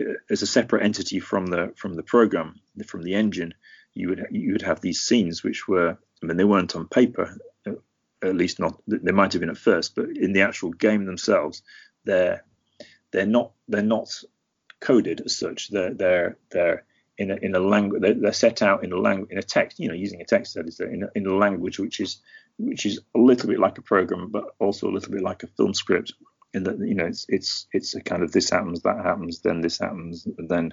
uh, 0.00 0.14
as 0.30 0.42
a 0.42 0.46
separate 0.46 0.84
entity 0.84 1.20
from 1.20 1.46
the 1.46 1.72
from 1.76 1.94
the 1.94 2.02
program 2.02 2.60
from 2.86 3.02
the 3.02 3.14
engine, 3.14 3.54
you 3.92 4.08
would 4.08 4.26
you 4.30 4.52
would 4.52 4.62
have 4.62 4.80
these 4.80 5.00
scenes 5.00 5.42
which 5.42 5.68
were 5.68 5.98
I 6.22 6.26
mean 6.26 6.36
they 6.36 6.44
weren't 6.44 6.74
on 6.74 6.88
paper, 6.88 7.36
uh, 7.66 7.72
at 8.22 8.34
least 8.34 8.58
not 8.58 8.80
they 8.86 9.12
might 9.12 9.32
have 9.32 9.40
been 9.40 9.50
at 9.50 9.58
first, 9.58 9.94
but 9.94 10.08
in 10.16 10.32
the 10.32 10.42
actual 10.42 10.70
game 10.70 11.04
themselves, 11.04 11.62
they're 12.04 12.44
they're 13.10 13.26
not 13.26 13.52
they're 13.68 13.82
not 13.82 14.10
coded 14.80 15.22
as 15.24 15.36
such. 15.36 15.68
They're 15.68 15.94
they're 15.94 16.38
they're 16.50 16.84
in 17.16 17.30
a, 17.30 17.36
in 17.36 17.54
a 17.54 17.60
language 17.60 18.02
they're, 18.02 18.32
set 18.32 18.62
out 18.62 18.82
in 18.82 18.92
a 18.92 18.96
language 18.96 19.30
in 19.30 19.38
a 19.38 19.42
text 19.42 19.78
you 19.78 19.88
know 19.88 19.94
using 19.94 20.20
a 20.20 20.24
text 20.24 20.56
editor 20.56 20.88
in 20.88 21.04
a, 21.04 21.08
in 21.14 21.26
a 21.26 21.34
language 21.34 21.78
which 21.78 22.00
is 22.00 22.20
which 22.58 22.86
is 22.86 23.00
a 23.14 23.18
little 23.18 23.48
bit 23.48 23.60
like 23.60 23.78
a 23.78 23.82
program 23.82 24.30
but 24.30 24.46
also 24.58 24.88
a 24.88 24.92
little 24.92 25.12
bit 25.12 25.22
like 25.22 25.42
a 25.42 25.46
film 25.46 25.72
script 25.74 26.12
in 26.54 26.64
that 26.64 26.78
you 26.78 26.94
know 26.94 27.06
it's 27.06 27.26
it's 27.28 27.66
it's 27.72 27.94
a 27.94 28.00
kind 28.00 28.22
of 28.22 28.32
this 28.32 28.50
happens 28.50 28.82
that 28.82 29.04
happens 29.04 29.40
then 29.40 29.60
this 29.60 29.78
happens 29.78 30.26
then 30.38 30.72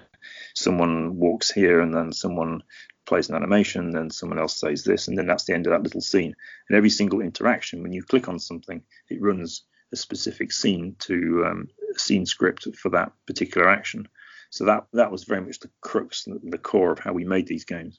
someone 0.54 1.16
walks 1.16 1.50
here 1.50 1.80
and 1.80 1.94
then 1.94 2.12
someone 2.12 2.62
plays 3.04 3.28
an 3.28 3.34
animation 3.34 3.90
then 3.90 4.10
someone 4.10 4.38
else 4.38 4.58
says 4.58 4.84
this 4.84 5.08
and 5.08 5.18
then 5.18 5.26
that's 5.26 5.44
the 5.44 5.52
end 5.52 5.66
of 5.66 5.72
that 5.72 5.82
little 5.82 6.00
scene 6.00 6.34
and 6.68 6.76
every 6.76 6.90
single 6.90 7.20
interaction 7.20 7.82
when 7.82 7.92
you 7.92 8.02
click 8.02 8.28
on 8.28 8.38
something 8.38 8.82
it 9.10 9.20
runs 9.20 9.64
a 9.92 9.96
specific 9.96 10.52
scene 10.52 10.96
to 10.98 11.44
um, 11.46 11.68
scene 11.96 12.24
script 12.24 12.66
for 12.76 12.88
that 12.90 13.12
particular 13.26 13.68
action 13.68 14.08
so 14.52 14.66
that 14.66 14.86
that 14.92 15.10
was 15.10 15.24
very 15.24 15.40
much 15.40 15.60
the 15.60 15.70
crux, 15.80 16.24
the 16.26 16.58
core 16.58 16.92
of 16.92 16.98
how 16.98 17.14
we 17.14 17.24
made 17.24 17.46
these 17.46 17.64
games. 17.64 17.98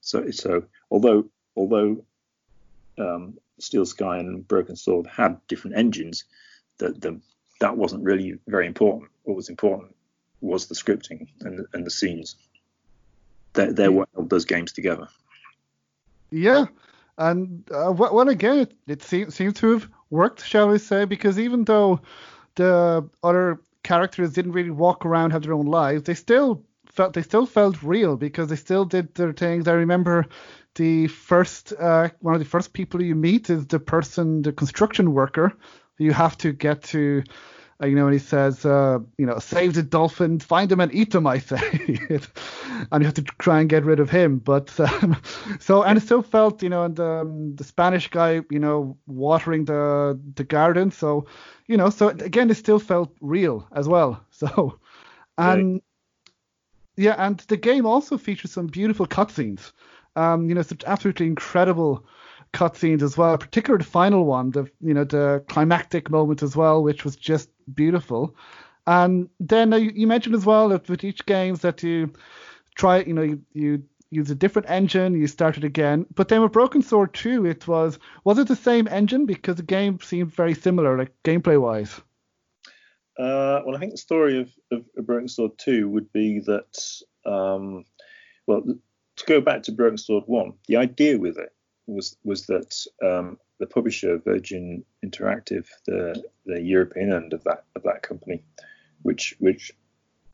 So 0.00 0.30
so 0.30 0.64
although 0.90 1.28
although 1.54 2.06
um, 2.96 3.36
Steel 3.60 3.84
Sky 3.84 4.18
and 4.18 4.48
Broken 4.48 4.74
Sword 4.74 5.06
had 5.06 5.46
different 5.48 5.76
engines, 5.76 6.24
that 6.82 7.00
the 7.00 7.20
that 7.60 7.76
wasn't 7.76 8.02
really 8.02 8.38
very 8.46 8.66
important. 8.66 9.10
What 9.22 9.36
was 9.36 9.48
important 9.48 9.94
was 10.40 10.66
the 10.66 10.74
scripting 10.74 11.28
and 11.40 11.66
and 11.72 11.86
the 11.86 11.90
scenes. 11.90 12.36
They're, 13.54 13.72
they're 13.72 13.92
what 13.92 14.08
held 14.14 14.30
those 14.30 14.44
games 14.44 14.72
together. 14.72 15.08
Yeah, 16.30 16.66
and 17.18 17.64
uh, 17.70 17.92
well, 17.92 18.28
again, 18.28 18.58
it, 18.58 18.74
it 18.86 19.02
seems 19.02 19.34
seems 19.34 19.54
to 19.54 19.72
have 19.72 19.88
worked, 20.10 20.44
shall 20.44 20.68
we 20.68 20.78
say? 20.78 21.04
Because 21.04 21.38
even 21.38 21.64
though 21.64 22.00
the 22.54 23.08
other 23.22 23.60
characters 23.82 24.32
didn't 24.32 24.52
really 24.52 24.70
walk 24.70 25.04
around 25.04 25.32
have 25.32 25.42
their 25.42 25.54
own 25.54 25.66
lives, 25.66 26.04
they 26.04 26.14
still 26.14 26.64
felt 26.86 27.12
they 27.12 27.22
still 27.22 27.46
felt 27.46 27.82
real 27.82 28.16
because 28.16 28.48
they 28.48 28.56
still 28.56 28.84
did 28.84 29.14
their 29.14 29.32
things. 29.32 29.68
I 29.68 29.72
remember 29.72 30.26
the 30.74 31.08
first 31.08 31.72
uh, 31.78 32.08
one 32.20 32.34
of 32.34 32.40
the 32.40 32.46
first 32.46 32.72
people 32.72 33.02
you 33.02 33.14
meet 33.14 33.50
is 33.50 33.66
the 33.66 33.78
person, 33.78 34.42
the 34.42 34.52
construction 34.52 35.12
worker. 35.12 35.52
You 36.02 36.12
have 36.12 36.36
to 36.38 36.52
get 36.52 36.82
to, 36.84 37.22
uh, 37.82 37.86
you 37.86 37.96
know, 37.96 38.06
and 38.06 38.12
he 38.12 38.18
says, 38.18 38.64
uh, 38.64 38.98
you 39.18 39.26
know, 39.26 39.38
save 39.38 39.74
the 39.74 39.82
dolphin, 39.82 40.38
find 40.40 40.68
them 40.70 40.80
and 40.80 40.94
eat 40.94 41.12
them. 41.12 41.26
I 41.26 41.38
say, 41.38 41.58
and 42.90 43.02
you 43.02 43.06
have 43.06 43.14
to 43.14 43.22
try 43.22 43.60
and 43.60 43.68
get 43.68 43.84
rid 43.84 44.00
of 44.00 44.10
him. 44.10 44.38
But 44.38 44.78
um, 44.80 45.16
so 45.60 45.82
and 45.82 45.98
it 45.98 46.02
still 46.02 46.22
felt, 46.22 46.62
you 46.62 46.68
know, 46.68 46.84
and 46.84 46.98
um, 47.00 47.56
the 47.56 47.64
Spanish 47.64 48.08
guy, 48.08 48.42
you 48.50 48.58
know, 48.58 48.96
watering 49.06 49.64
the 49.64 50.18
the 50.34 50.44
garden. 50.44 50.90
So 50.90 51.26
you 51.66 51.76
know, 51.76 51.90
so 51.90 52.08
again, 52.08 52.50
it 52.50 52.56
still 52.56 52.78
felt 52.78 53.14
real 53.20 53.66
as 53.72 53.88
well. 53.88 54.24
So, 54.32 54.80
and 55.38 55.64
right. 55.68 55.82
yeah, 56.96 57.14
and 57.18 57.38
the 57.48 57.56
game 57.56 57.86
also 57.86 58.18
features 58.18 58.50
some 58.52 58.66
beautiful 58.66 59.06
cutscenes. 59.06 59.72
Um, 60.16 60.48
you 60.48 60.54
know, 60.54 60.62
some 60.62 60.78
absolutely 60.86 61.26
incredible 61.26 62.06
cutscenes 62.52 63.02
as 63.02 63.16
well. 63.16 63.36
Particularly 63.38 63.84
the 63.84 63.90
final 63.90 64.24
one, 64.24 64.50
the 64.50 64.70
you 64.80 64.94
know 64.94 65.04
the 65.04 65.44
climactic 65.48 66.10
moment 66.10 66.42
as 66.42 66.54
well, 66.54 66.82
which 66.82 67.04
was 67.04 67.16
just 67.16 67.50
beautiful. 67.74 68.36
And 68.86 69.28
then 69.38 69.72
uh, 69.72 69.76
you, 69.76 70.06
mentioned 70.06 70.34
as 70.34 70.44
well 70.44 70.68
that 70.70 70.88
with 70.88 71.04
each 71.04 71.24
games 71.24 71.60
that 71.60 71.82
you 71.84 72.12
try, 72.74 72.98
you 73.00 73.14
know, 73.14 73.22
you, 73.22 73.40
you 73.52 73.84
use 74.10 74.28
a 74.30 74.34
different 74.34 74.68
engine, 74.68 75.14
you 75.14 75.28
start 75.28 75.56
it 75.56 75.62
again. 75.62 76.04
But 76.14 76.28
then 76.28 76.42
with 76.42 76.52
Broken 76.52 76.82
Sword 76.82 77.14
2, 77.14 77.46
it 77.46 77.68
was 77.68 77.98
was 78.24 78.38
it 78.38 78.48
the 78.48 78.56
same 78.56 78.88
engine? 78.88 79.26
Because 79.26 79.56
the 79.56 79.62
game 79.62 80.00
seemed 80.00 80.34
very 80.34 80.54
similar, 80.54 80.98
like 80.98 81.12
gameplay 81.24 81.60
wise. 81.60 82.00
Uh, 83.18 83.60
well, 83.64 83.76
I 83.76 83.78
think 83.78 83.92
the 83.92 83.98
story 83.98 84.40
of, 84.40 84.50
of, 84.70 84.84
of, 84.96 85.06
Broken 85.06 85.28
Sword 85.28 85.58
2 85.58 85.86
would 85.86 86.10
be 86.12 86.40
that, 86.40 87.02
um, 87.26 87.84
well, 88.46 88.62
to 88.62 89.24
go 89.26 89.42
back 89.42 89.64
to 89.64 89.72
Broken 89.72 89.98
Sword 89.98 90.24
1, 90.26 90.54
the 90.66 90.78
idea 90.78 91.18
with 91.18 91.36
it 91.36 91.52
was 91.94 92.16
was 92.24 92.46
that 92.46 92.74
um, 93.02 93.38
the 93.58 93.66
publisher 93.66 94.18
Virgin 94.18 94.84
Interactive, 95.04 95.66
the 95.86 96.22
the 96.46 96.60
European 96.60 97.12
end 97.12 97.32
of 97.32 97.44
that 97.44 97.64
of 97.76 97.82
that 97.84 98.02
company, 98.02 98.42
which 99.02 99.34
which 99.38 99.72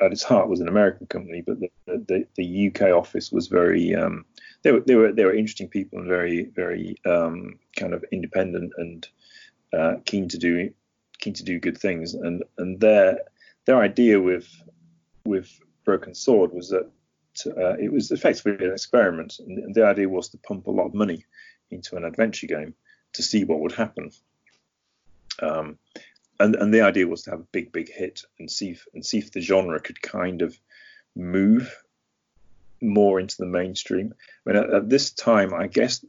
at 0.00 0.12
its 0.12 0.22
heart 0.22 0.48
was 0.48 0.60
an 0.60 0.68
American 0.68 1.06
company, 1.06 1.42
but 1.44 1.58
the, 1.58 1.70
the, 1.86 2.26
the 2.36 2.68
UK 2.68 2.92
office 2.92 3.32
was 3.32 3.48
very 3.48 3.94
um, 3.94 4.24
they 4.62 4.72
were 4.72 4.80
they 4.80 4.94
were 4.94 5.12
they 5.12 5.24
were 5.24 5.34
interesting 5.34 5.68
people 5.68 5.98
and 5.98 6.08
very 6.08 6.44
very 6.44 6.96
um, 7.04 7.58
kind 7.76 7.94
of 7.94 8.04
independent 8.12 8.72
and 8.78 9.08
uh, 9.72 9.94
keen 10.04 10.28
to 10.28 10.38
do 10.38 10.70
keen 11.18 11.34
to 11.34 11.44
do 11.44 11.58
good 11.58 11.78
things. 11.78 12.14
And 12.14 12.44
and 12.58 12.80
their 12.80 13.18
their 13.66 13.78
idea 13.78 14.20
with 14.20 14.48
with 15.24 15.50
Broken 15.84 16.14
Sword 16.14 16.52
was 16.52 16.70
that 16.70 16.90
uh, 17.46 17.76
it 17.78 17.92
was 17.92 18.10
effectively 18.10 18.66
an 18.66 18.72
experiment. 18.72 19.38
And 19.38 19.74
the 19.74 19.86
idea 19.86 20.08
was 20.08 20.28
to 20.30 20.38
pump 20.38 20.66
a 20.66 20.70
lot 20.70 20.86
of 20.86 20.94
money 20.94 21.24
into 21.70 21.96
an 21.96 22.04
adventure 22.04 22.46
game 22.46 22.74
to 23.14 23.22
see 23.22 23.44
what 23.44 23.60
would 23.60 23.72
happen. 23.72 24.10
Um, 25.40 25.78
and 26.40 26.54
and 26.56 26.72
the 26.72 26.82
idea 26.82 27.06
was 27.06 27.22
to 27.22 27.30
have 27.30 27.40
a 27.40 27.52
big 27.52 27.72
big 27.72 27.90
hit 27.90 28.22
and 28.38 28.50
see 28.50 28.70
if 28.70 28.86
and 28.94 29.04
see 29.04 29.18
if 29.18 29.32
the 29.32 29.40
genre 29.40 29.80
could 29.80 30.00
kind 30.00 30.42
of 30.42 30.56
move 31.16 31.82
more 32.80 33.18
into 33.18 33.36
the 33.38 33.46
mainstream. 33.46 34.14
I 34.46 34.52
mean, 34.52 34.62
at, 34.62 34.70
at 34.72 34.88
this 34.88 35.10
time, 35.10 35.52
I 35.52 35.66
guess 35.66 36.04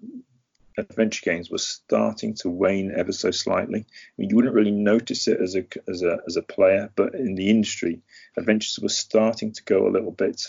adventure 0.78 1.22
games 1.24 1.50
were 1.50 1.58
starting 1.58 2.36
to 2.36 2.50
wane 2.50 2.92
ever 2.96 3.12
so 3.12 3.32
slightly. 3.32 3.80
I 3.82 4.12
mean, 4.18 4.30
you 4.30 4.36
wouldn't 4.36 4.54
really 4.54 4.72
notice 4.72 5.28
it 5.28 5.40
as 5.42 5.56
a 5.56 5.66
as 5.88 6.04
a 6.04 6.20
as 6.28 6.38
a 6.38 6.42
player, 6.42 6.92
but 6.96 7.16
in 7.16 7.36
the 7.36 7.50
industry, 7.50 8.02
adventures 8.38 8.80
were 8.82 8.90
starting 8.90 9.52
to 9.54 9.64
go 9.64 9.88
a 9.88 9.92
little 9.92 10.12
bit 10.12 10.42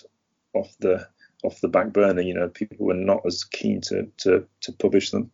off 0.52 0.74
the 0.78 1.08
off 1.44 1.60
the 1.60 1.68
back 1.68 1.92
burner. 1.92 2.22
You 2.22 2.34
know, 2.34 2.48
people 2.48 2.86
were 2.86 2.94
not 2.94 3.22
as 3.26 3.44
keen 3.44 3.80
to 3.82 4.08
to 4.18 4.46
to 4.62 4.72
publish 4.72 5.10
them. 5.10 5.30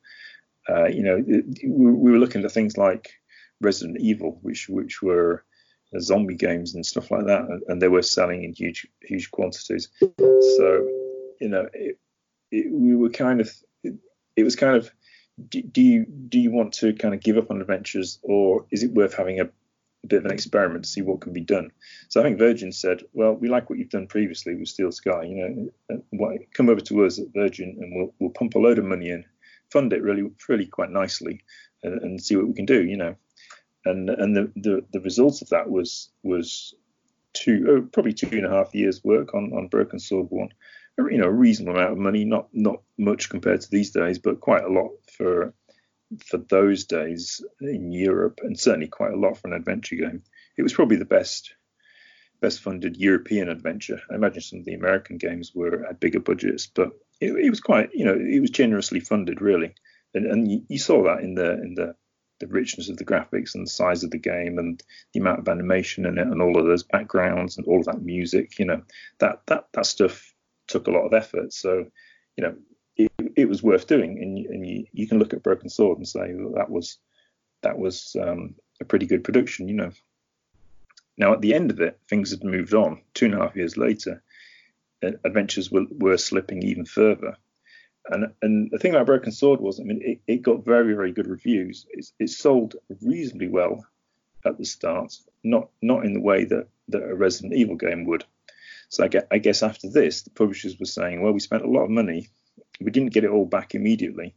Uh, 0.69 0.87
you 0.87 1.03
know, 1.03 1.23
it, 1.27 1.45
we 1.69 2.11
were 2.11 2.19
looking 2.19 2.45
at 2.45 2.53
things 2.53 2.77
like 2.77 3.11
Resident 3.61 4.01
Evil, 4.01 4.39
which 4.43 4.69
which 4.69 5.03
were 5.03 5.45
zombie 6.01 6.35
games 6.35 6.75
and 6.75 6.85
stuff 6.85 7.11
like 7.11 7.27
that, 7.27 7.47
and 7.69 7.81
they 7.81 7.89
were 7.89 8.03
selling 8.03 8.45
in 8.45 8.53
huge 8.53 8.87
huge 9.03 9.31
quantities. 9.31 9.89
So 10.01 10.89
you 11.41 11.49
know, 11.49 11.69
it, 11.73 11.99
it, 12.51 12.73
we 12.73 12.97
were 12.97 13.11
kind 13.11 13.41
of 13.41 13.51
it, 13.83 13.95
it 14.37 14.45
was 14.45 14.57
kind 14.57 14.77
of 14.77 14.91
do, 15.49 15.63
do, 15.63 15.83
you 15.83 16.07
do 16.07 16.39
you 16.39 16.51
want 16.51 16.73
to 16.75 16.93
kind 16.95 17.15
of 17.15 17.21
give 17.21 17.37
up 17.37 17.51
on 17.51 17.61
adventures, 17.61 18.19
or 18.23 18.67
is 18.71 18.83
it 18.83 18.93
worth 18.93 19.15
having 19.15 19.41
a, 19.41 19.49
a, 20.07 20.09
bit 20.09 20.19
of 20.21 20.25
an 20.27 20.33
experiment 20.33 20.85
to 20.85 20.91
see 20.91 21.03
what 21.03 21.21
can 21.21 21.33
be 21.33 21.41
done? 21.41 21.71
So 22.09 22.21
I 22.21 22.25
think 22.25 22.39
Virgin 22.39 22.73
said, 22.73 23.03
well, 23.13 23.35
we 23.35 23.49
like 23.49 23.69
what 23.69 23.79
you've 23.79 23.91
done 23.91 24.07
previously 24.07 24.55
with 24.55 24.69
Steel 24.69 24.93
Sky. 24.93 25.25
You 25.25 25.71
know, 25.91 26.39
come 26.55 26.69
over 26.69 26.81
to 26.81 27.05
us 27.05 27.19
at 27.19 27.33
Virgin, 27.35 27.77
and 27.81 27.95
we'll 27.95 28.15
we'll 28.19 28.31
pump 28.31 28.55
a 28.55 28.59
load 28.59 28.79
of 28.79 28.85
money 28.85 29.11
in, 29.11 29.25
fund 29.73 29.93
it 29.93 30.03
really 30.03 30.31
really 30.49 30.67
quite 30.67 30.91
nicely, 30.91 31.43
and, 31.83 32.01
and 32.03 32.23
see 32.23 32.37
what 32.37 32.49
we 32.49 32.55
can 32.55 32.67
do. 32.67 32.85
You 32.85 32.97
know 32.97 33.17
and 33.87 34.11
and 34.11 34.37
the, 34.37 34.53
the, 34.57 34.85
the 34.93 35.01
result 35.01 35.41
of 35.43 35.49
that 35.51 35.71
was 35.71 36.11
was 36.23 36.75
two 37.33 37.67
oh, 37.69 37.89
probably 37.93 38.13
two 38.13 38.29
and 38.33 38.47
a 38.47 38.51
half 38.51 38.75
years 38.75 39.05
work 39.05 39.35
on 39.35 39.53
on 39.53 39.69
Broken 39.69 39.99
Sword 39.99 40.27
one, 40.31 40.49
you 40.99 41.19
know, 41.19 41.27
a 41.27 41.33
reasonable 41.33 41.79
amount 41.79 41.93
of 41.93 41.99
money, 41.99 42.25
not 42.25 42.49
not 42.53 42.83
much 42.99 43.31
compared 43.31 43.61
to 43.61 43.71
these 43.71 43.91
days, 43.91 44.19
but 44.19 44.41
quite 44.41 44.65
a 44.65 44.73
lot 44.73 44.91
for 45.17 45.55
for 46.25 46.39
those 46.39 46.85
days 46.85 47.45
in 47.61 47.93
Europe, 47.93 48.41
and 48.43 48.59
certainly 48.59 48.89
quite 48.89 49.13
a 49.13 49.19
lot 49.19 49.37
for 49.37 49.49
an 49.49 49.55
adventure 49.55 49.97
game. 49.97 50.23
It 50.57 50.63
was 50.63 50.73
probably 50.73 50.97
the 50.97 51.05
best 51.05 51.55
best 52.41 52.61
funded 52.61 52.99
European 52.99 53.49
adventure. 53.49 54.01
I 54.11 54.15
imagine 54.15 54.43
some 54.43 54.59
of 54.59 54.67
the 54.67 54.75
American 54.75 55.17
games 55.17 55.55
were 55.55 55.87
at 55.87 56.01
bigger 56.01 56.21
budgets, 56.21 56.67
but 56.67 56.91
it, 57.19 57.33
it 57.33 57.49
was 57.49 57.61
quite, 57.61 57.95
you 57.95 58.05
know, 58.05 58.15
it 58.15 58.41
was 58.41 58.51
generously 58.51 59.01
funded 59.01 59.41
really, 59.41 59.75
and 60.15 60.27
and 60.27 60.51
you, 60.51 60.63
you 60.69 60.79
saw 60.79 61.05
that 61.05 61.21
in 61.21 61.35
the 61.35 61.53
in 61.53 61.75
the 61.75 61.95
the 62.39 62.47
richness 62.47 62.91
of 62.91 62.99
the 62.99 63.05
graphics 63.05 63.55
and 63.55 63.67
the 63.67 63.71
size 63.71 64.05
of 64.05 64.11
the 64.11 64.19
game 64.19 64.59
and 64.59 64.83
the 65.13 65.21
amount 65.21 65.39
of 65.39 65.49
animation 65.49 66.05
in 66.05 66.19
it 66.19 66.27
and 66.27 66.43
all 66.43 66.59
of 66.59 66.67
those 66.67 66.83
backgrounds 66.83 67.57
and 67.57 67.67
all 67.67 67.79
of 67.81 67.87
that 67.87 68.03
music, 68.03 68.59
you 68.59 68.67
know, 68.67 68.83
that 69.19 69.41
that 69.47 69.65
that 69.73 69.87
stuff 69.87 70.35
took 70.69 70.87
a 70.87 70.91
lot 70.91 71.07
of 71.07 71.15
effort. 71.15 71.53
So, 71.53 71.87
you 72.37 72.45
know, 72.45 72.55
it, 73.37 73.49
was 73.49 73.63
worth 73.63 73.87
doing, 73.87 74.19
and 74.23 74.39
you, 74.39 74.49
and 74.51 74.67
you, 74.67 74.87
you 74.93 75.07
can 75.07 75.19
look 75.19 75.33
at 75.33 75.43
Broken 75.43 75.69
Sword 75.69 75.99
and 75.99 76.09
say 76.09 76.35
well, 76.35 76.55
that 76.55 76.71
was 76.71 76.99
that 77.63 77.79
was 77.79 78.17
um, 78.21 78.55
a 78.81 78.85
pretty 78.85 79.07
good 79.07 79.25
production, 79.25 79.69
you 79.69 79.75
know. 79.75 79.91
Now 81.17 81.33
at 81.33 81.41
the 81.41 81.55
end 81.55 81.71
of 81.71 81.81
it, 81.81 81.99
things 82.09 82.31
had 82.31 82.45
moved 82.45 82.75
on. 82.75 83.03
Two 83.15 83.27
and 83.27 83.35
a 83.35 83.39
half 83.39 83.57
years 83.57 83.77
later, 83.77 84.23
adventures 85.03 85.71
were, 85.71 85.87
were 85.91 86.19
slipping 86.19 86.63
even 86.63 86.85
further. 86.85 87.37
And 88.09 88.33
and 88.43 88.71
the 88.71 88.79
thing 88.79 88.93
about 88.93 89.07
Broken 89.07 89.33
Sword 89.33 89.61
was, 89.61 89.81
I 89.81 89.85
mean, 89.85 90.01
it, 90.03 90.21
it 90.27 90.43
got 90.43 90.65
very 90.65 90.95
very 90.95 91.13
good 91.13 91.27
reviews. 91.27 91.87
It, 91.91 92.07
it 92.19 92.31
sold 92.31 92.77
reasonably 93.03 93.49
well 93.49 93.87
at 94.45 94.59
the 94.59 94.65
start, 94.65 95.17
not 95.43 95.71
not 95.83 96.05
in 96.05 96.13
the 96.13 96.21
way 96.21 96.45
that 96.45 96.69
that 96.89 97.03
a 97.03 97.15
Resident 97.15 97.55
Evil 97.55 97.77
game 97.77 98.05
would. 98.05 98.25
So 98.89 99.09
I 99.31 99.39
guess 99.39 99.65
after 99.65 99.91
this, 99.91 100.23
the 100.23 100.31
publishers 100.31 100.79
were 100.79 100.87
saying, 100.87 101.21
well, 101.21 101.33
we 101.33 101.41
spent 101.41 101.65
a 101.65 101.69
lot 101.69 101.85
of 101.85 101.91
money, 101.91 102.29
we 102.81 102.91
didn't 102.91 103.13
get 103.13 103.25
it 103.25 103.31
all 103.31 103.47
back 103.47 103.75
immediately. 103.75 104.35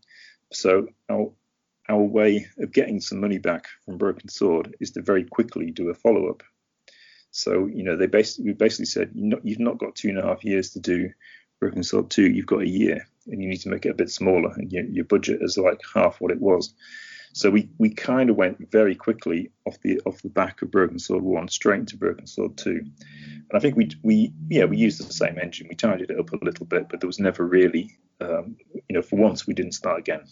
So 0.51 0.87
our 1.09 1.31
our 1.87 2.01
way 2.01 2.45
of 2.59 2.71
getting 2.71 3.01
some 3.01 3.19
money 3.19 3.39
back 3.39 3.65
from 3.83 3.97
Broken 3.97 4.29
Sword 4.29 4.75
is 4.79 4.91
to 4.91 5.01
very 5.01 5.23
quickly 5.23 5.71
do 5.71 5.89
a 5.89 5.93
follow 5.95 6.29
up. 6.29 6.43
So 7.31 7.67
you 7.67 7.83
know 7.83 7.95
they 7.95 8.07
basically 8.07 8.51
we 8.51 8.53
basically 8.53 8.85
said 8.85 9.11
you've 9.13 9.59
not 9.59 9.77
got 9.77 9.95
two 9.95 10.09
and 10.09 10.19
a 10.19 10.25
half 10.25 10.43
years 10.43 10.71
to 10.71 10.79
do 10.79 11.09
Broken 11.59 11.83
Sword 11.83 12.09
2, 12.09 12.29
you've 12.29 12.45
got 12.45 12.61
a 12.61 12.67
year, 12.67 13.05
and 13.27 13.41
you 13.41 13.49
need 13.49 13.61
to 13.61 13.69
make 13.69 13.85
it 13.85 13.91
a 13.91 13.95
bit 13.95 14.09
smaller, 14.09 14.53
and 14.55 14.71
your, 14.71 14.85
your 14.85 15.03
budget 15.03 15.39
is 15.41 15.57
like 15.57 15.81
half 15.93 16.21
what 16.21 16.31
it 16.31 16.39
was. 16.39 16.73
So 17.33 17.49
we, 17.49 17.69
we 17.77 17.89
kind 17.89 18.29
of 18.29 18.35
went 18.35 18.71
very 18.71 18.95
quickly 18.95 19.51
off 19.65 19.79
the 19.81 20.01
off 20.05 20.21
the 20.21 20.29
back 20.29 20.61
of 20.61 20.71
Broken 20.71 20.99
Sword 20.99 21.23
1 21.23 21.47
straight 21.49 21.79
into 21.79 21.97
Broken 21.97 22.27
Sword 22.27 22.57
2. 22.57 22.69
And 22.71 22.91
I 23.53 23.59
think 23.59 23.75
we 23.75 23.89
we 24.03 24.33
yeah 24.49 24.65
we 24.65 24.77
used 24.77 25.05
the 25.05 25.13
same 25.13 25.37
engine. 25.39 25.67
We 25.69 25.75
tidied 25.75 26.09
it 26.09 26.19
up 26.19 26.31
a 26.31 26.43
little 26.43 26.65
bit, 26.65 26.89
but 26.89 27.01
there 27.01 27.07
was 27.07 27.19
never 27.19 27.45
really 27.45 27.97
um, 28.21 28.57
you 28.87 28.95
know 28.95 29.01
for 29.01 29.17
once 29.17 29.45
we 29.45 29.53
didn't 29.53 29.73
start 29.73 29.99
again. 29.99 30.23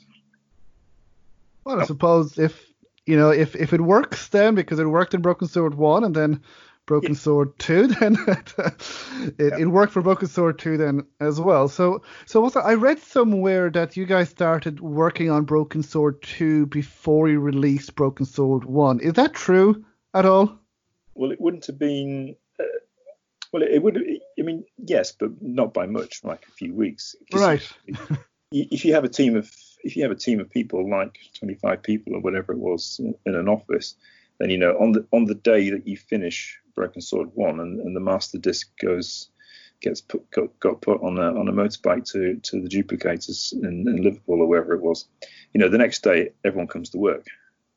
Well, 1.63 1.81
I 1.81 1.85
suppose 1.85 2.37
if 2.37 2.65
you 3.05 3.17
know 3.17 3.29
if 3.29 3.55
if 3.55 3.73
it 3.73 3.81
works 3.81 4.29
then 4.29 4.55
because 4.55 4.79
it 4.79 4.85
worked 4.85 5.13
in 5.13 5.21
Broken 5.21 5.47
Sword 5.47 5.75
1 5.75 6.03
and 6.03 6.15
then 6.15 6.41
Broken 6.87 7.11
yeah. 7.11 7.19
Sword 7.19 7.59
2 7.59 7.87
then 7.99 8.17
it, 8.27 8.53
yeah. 9.37 9.57
it, 9.59 9.67
worked 9.67 9.93
for 9.93 10.01
Broken 10.01 10.27
Sword 10.27 10.57
2 10.57 10.77
then 10.77 11.05
as 11.19 11.39
well. 11.39 11.67
So 11.67 12.01
so 12.25 12.41
also 12.43 12.61
I 12.61 12.73
read 12.73 12.97
somewhere 12.99 13.69
that 13.69 13.95
you 13.95 14.05
guys 14.05 14.29
started 14.29 14.79
working 14.79 15.29
on 15.29 15.43
Broken 15.43 15.83
Sword 15.83 16.21
2 16.23 16.65
before 16.67 17.29
you 17.29 17.39
released 17.39 17.93
Broken 17.95 18.25
Sword 18.25 18.63
1. 18.63 19.01
Is 19.01 19.13
that 19.13 19.33
true 19.33 19.85
at 20.13 20.25
all? 20.25 20.57
Well, 21.13 21.31
it 21.31 21.41
wouldn't 21.41 21.67
have 21.67 21.77
been 21.77 22.35
uh, 22.59 22.63
well 23.51 23.63
it, 23.63 23.71
it 23.71 23.83
would 23.83 23.97
I 23.97 24.41
mean 24.41 24.63
yes, 24.77 25.11
but 25.11 25.41
not 25.41 25.73
by 25.73 25.85
much, 25.85 26.23
like 26.23 26.45
a 26.47 26.51
few 26.51 26.73
weeks. 26.73 27.15
Right. 27.33 27.69
if, 27.87 28.67
if 28.71 28.85
you 28.85 28.93
have 28.93 29.03
a 29.03 29.09
team 29.09 29.35
of 29.35 29.51
if 29.83 29.97
you 29.97 30.03
have 30.03 30.11
a 30.11 30.15
team 30.15 30.39
of 30.39 30.49
people 30.49 30.89
like 30.89 31.19
25 31.39 31.83
people 31.83 32.15
or 32.15 32.21
whatever 32.21 32.53
it 32.53 32.59
was 32.59 32.99
in, 32.99 33.13
in 33.25 33.35
an 33.35 33.49
office, 33.49 33.95
then 34.39 34.49
you 34.49 34.57
know 34.57 34.77
on 34.79 34.91
the 34.91 35.05
on 35.11 35.25
the 35.25 35.35
day 35.35 35.69
that 35.69 35.87
you 35.87 35.97
finish 35.97 36.59
Broken 36.75 37.01
Sword 37.01 37.29
one, 37.33 37.59
and, 37.59 37.79
and 37.79 37.95
the 37.95 37.99
master 37.99 38.37
disc 38.37 38.69
goes 38.79 39.29
gets 39.81 40.01
put 40.01 40.29
got, 40.31 40.59
got 40.59 40.81
put 40.81 41.01
on 41.01 41.17
a 41.17 41.39
on 41.39 41.47
a 41.47 41.51
motorbike 41.51 42.05
to 42.11 42.39
to 42.41 42.61
the 42.61 42.69
duplicators 42.69 43.53
in, 43.53 43.87
in 43.87 44.03
Liverpool 44.03 44.41
or 44.41 44.47
wherever 44.47 44.73
it 44.73 44.81
was. 44.81 45.07
You 45.53 45.59
know, 45.59 45.69
the 45.69 45.77
next 45.77 46.03
day 46.03 46.31
everyone 46.43 46.67
comes 46.67 46.91
to 46.91 46.97
work. 46.97 47.25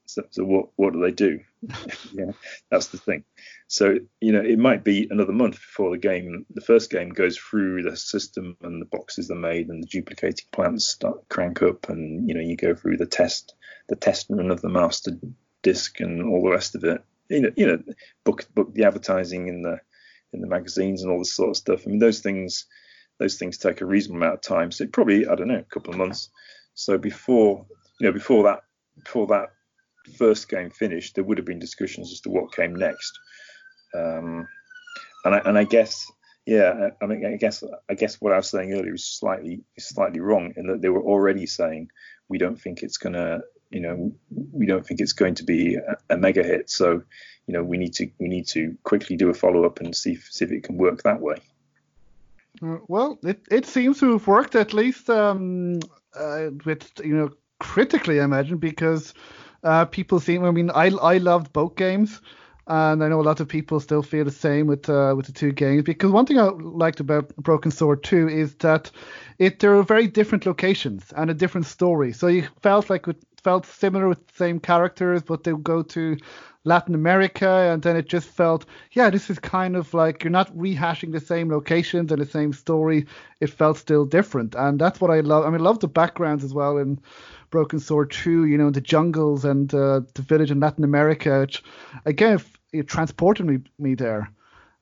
So, 0.07 0.25
so 0.31 0.45
what 0.45 0.71
what 0.77 0.93
do 0.93 1.01
they 1.01 1.13
do? 1.13 1.41
yeah, 2.13 2.33
that's 2.71 2.89
the 2.89 2.99
thing. 2.99 3.25
So 3.69 3.97
you 4.21 4.33
know, 4.33 4.41
it 4.41 4.59
might 4.59 4.83
be 4.83 5.07
another 5.11 5.33
month 5.33 5.55
before 5.55 5.91
the 5.91 5.99
game, 5.99 6.47
the 6.51 6.61
first 6.61 6.91
game 6.91 7.11
goes 7.11 7.39
through 7.39 7.85
the 7.85 7.97
system 7.97 8.57
and 8.63 8.83
the 8.83 8.87
boxes 8.87 9.31
are 9.31 9.37
made 9.37 9.69
and 9.69 9.83
the 9.83 9.87
duplicating 9.87 10.47
plants 10.53 10.89
start 10.89 11.29
crank 11.29 11.63
up 11.63 11.89
and 11.89 12.29
you 12.29 12.35
know 12.35 12.41
you 12.41 12.57
go 12.57 12.75
through 12.75 12.97
the 12.97 13.07
test 13.07 13.55
the 13.89 13.97
test 13.97 14.27
run 14.31 14.51
of 14.51 14.61
the 14.63 14.69
master 14.69 15.13
disc 15.63 16.01
and 16.01 16.23
all 16.23 16.43
the 16.43 16.51
rest 16.51 16.75
of 16.75 16.85
it 16.85 17.03
you 17.31 17.41
know, 17.41 17.51
you 17.57 17.67
know, 17.67 17.83
book 18.25 18.47
book 18.55 18.75
the 18.75 18.85
advertising 18.85 19.49
in 19.49 19.63
the 19.63 19.79
in 20.33 20.41
the 20.41 20.47
magazines 20.47 21.03
and 21.03 21.11
all 21.11 21.19
this 21.19 21.35
sort 21.35 21.51
of 21.51 21.57
stuff. 21.57 21.83
I 21.87 21.91
mean, 21.91 21.99
those 21.99 22.21
things 22.21 22.67
those 23.19 23.37
things 23.37 23.57
take 23.57 23.81
a 23.81 23.87
reasonable 23.87 24.23
amount 24.23 24.35
of 24.35 24.41
time. 24.43 24.73
So 24.73 24.87
probably 24.87 25.27
I 25.27 25.35
don't 25.37 25.49
know, 25.49 25.59
a 25.59 25.75
couple 25.75 25.93
of 25.93 25.99
months. 25.99 26.29
So 26.75 26.99
before 26.99 27.67
you 28.01 28.07
know, 28.07 28.13
before 28.13 28.45
that 28.45 28.61
before 29.05 29.29
that 29.29 29.51
first 30.19 30.49
game 30.49 30.71
finished, 30.71 31.15
there 31.15 31.25
would 31.25 31.39
have 31.39 31.47
been 31.47 31.61
discussions 31.61 32.13
as 32.13 32.21
to 32.23 32.31
what 32.31 32.55
came 32.55 32.75
next. 32.75 33.13
Um, 33.95 34.47
and 35.25 35.35
I, 35.35 35.39
and 35.45 35.57
I 35.57 35.65
guess 35.65 36.05
yeah, 36.47 36.89
I 37.01 37.07
mean, 37.07 37.25
I 37.25 37.37
guess 37.37 37.63
I 37.89 37.95
guess 37.95 38.21
what 38.21 38.33
I 38.33 38.37
was 38.37 38.51
saying 38.51 38.73
earlier 38.73 38.95
is 38.95 39.07
slightly 39.07 39.63
slightly 39.79 40.21
wrong 40.21 40.53
in 40.57 40.67
that 40.67 40.83
they 40.83 40.89
were 40.89 41.05
already 41.05 41.47
saying 41.47 41.91
we 42.29 42.39
don't 42.39 42.61
think 42.61 42.83
it's 42.83 42.97
gonna 42.97 43.41
you 43.71 43.81
know 43.81 44.13
we 44.53 44.67
don't 44.67 44.87
think 44.87 45.01
it's 45.01 45.13
going 45.13 45.35
to 45.37 45.45
be 45.45 45.77
a, 45.77 45.97
a 46.11 46.17
mega 46.17 46.43
hit. 46.43 46.71
So 46.71 47.03
you 47.47 47.55
know 47.55 47.63
we 47.63 47.79
need 47.79 47.95
to 47.95 48.11
we 48.19 48.29
need 48.29 48.47
to 48.49 48.77
quickly 48.83 49.17
do 49.17 49.31
a 49.31 49.35
follow 49.35 49.65
up 49.65 49.81
and 49.81 49.95
see 49.95 50.13
if, 50.13 50.29
see 50.31 50.45
if 50.45 50.53
it 50.53 50.65
can 50.65 50.77
work 50.77 51.03
that 51.03 51.21
way. 51.21 51.37
Uh, 52.63 52.79
well, 52.89 53.19
it, 53.23 53.41
it 53.51 53.65
seems 53.65 54.01
to 54.01 54.13
have 54.13 54.27
worked 54.27 54.55
at 54.55 54.75
least 54.75 55.09
um, 55.09 55.81
uh, 56.15 56.51
with 56.65 56.91
you 57.03 57.17
know 57.17 57.31
critically, 57.59 58.21
I 58.21 58.25
imagine, 58.25 58.59
because 58.59 59.15
uh, 59.63 59.85
people 59.85 60.21
seem. 60.21 60.45
I 60.45 60.51
mean, 60.51 60.71
I 60.71 60.87
I 60.87 61.19
loved 61.19 61.53
both 61.53 61.77
games, 61.77 62.21
and 62.71 63.03
I 63.03 63.09
know 63.09 63.21
a 63.21 63.23
lot 63.23 63.41
of 63.41 63.49
people 63.49 63.81
still 63.81 64.03
feel 64.03 64.25
the 64.25 64.31
same 64.31 64.69
with 64.69 64.89
uh, 64.89 65.13
with 65.17 65.27
the 65.27 65.33
two 65.33 65.51
games. 65.51 65.83
Because 65.83 66.13
one 66.13 66.25
thing 66.25 66.39
I 66.39 66.45
liked 66.45 67.01
about 67.01 67.35
Broken 67.37 67.73
Sword 67.73 68.05
2 68.05 68.29
is 68.29 68.55
that 68.57 68.93
it 69.39 69.59
there 69.59 69.75
are 69.77 69.83
very 69.83 70.07
different 70.07 70.47
locations 70.47 71.13
and 71.17 71.31
a 71.31 71.35
different 71.35 71.67
story. 71.67 72.13
So 72.13 72.29
you 72.29 72.47
felt 72.63 72.89
like 72.89 73.09
it 73.09 73.17
felt 73.43 73.67
similar 73.67 74.09
with 74.09 74.25
the 74.25 74.35
same 74.35 74.61
characters, 74.61 75.23
but 75.23 75.43
they 75.43 75.53
would 75.53 75.65
go 75.65 75.83
to 75.83 76.17
Latin 76.63 76.95
America, 76.95 77.49
and 77.49 77.83
then 77.83 77.97
it 77.97 78.07
just 78.07 78.29
felt, 78.29 78.67
yeah, 78.93 79.09
this 79.09 79.31
is 79.31 79.39
kind 79.39 79.75
of 79.77 79.95
like 79.95 80.23
you're 80.23 80.31
not 80.31 80.55
rehashing 80.55 81.11
the 81.11 81.19
same 81.19 81.51
locations 81.51 82.13
and 82.13 82.21
the 82.21 82.27
same 82.27 82.53
story. 82.53 83.07
It 83.41 83.51
felt 83.51 83.79
still 83.79 84.05
different, 84.05 84.55
and 84.55 84.79
that's 84.79 85.01
what 85.01 85.11
I 85.11 85.21
love. 85.21 85.45
I 85.45 85.51
mean, 85.51 85.61
I 85.61 85.65
love 85.65 85.81
the 85.81 85.89
backgrounds 85.89 86.45
as 86.45 86.55
well 86.55 86.77
in 86.79 87.01
Broken 87.51 87.81
Sword 87.81 88.13
2, 88.13 88.45
you 88.45 88.59
know, 88.59 88.71
the 88.71 88.81
jungles 88.81 89.45
and 89.45 89.75
uh, 89.75 90.03
the 90.15 90.23
village 90.23 90.51
in 90.51 90.61
Latin 90.61 90.85
America, 90.85 91.41
which 91.41 91.65
again, 92.05 92.41
it 92.73 92.87
transported 92.89 93.47
me, 93.47 93.59
me 93.79 93.95
there. 93.95 94.31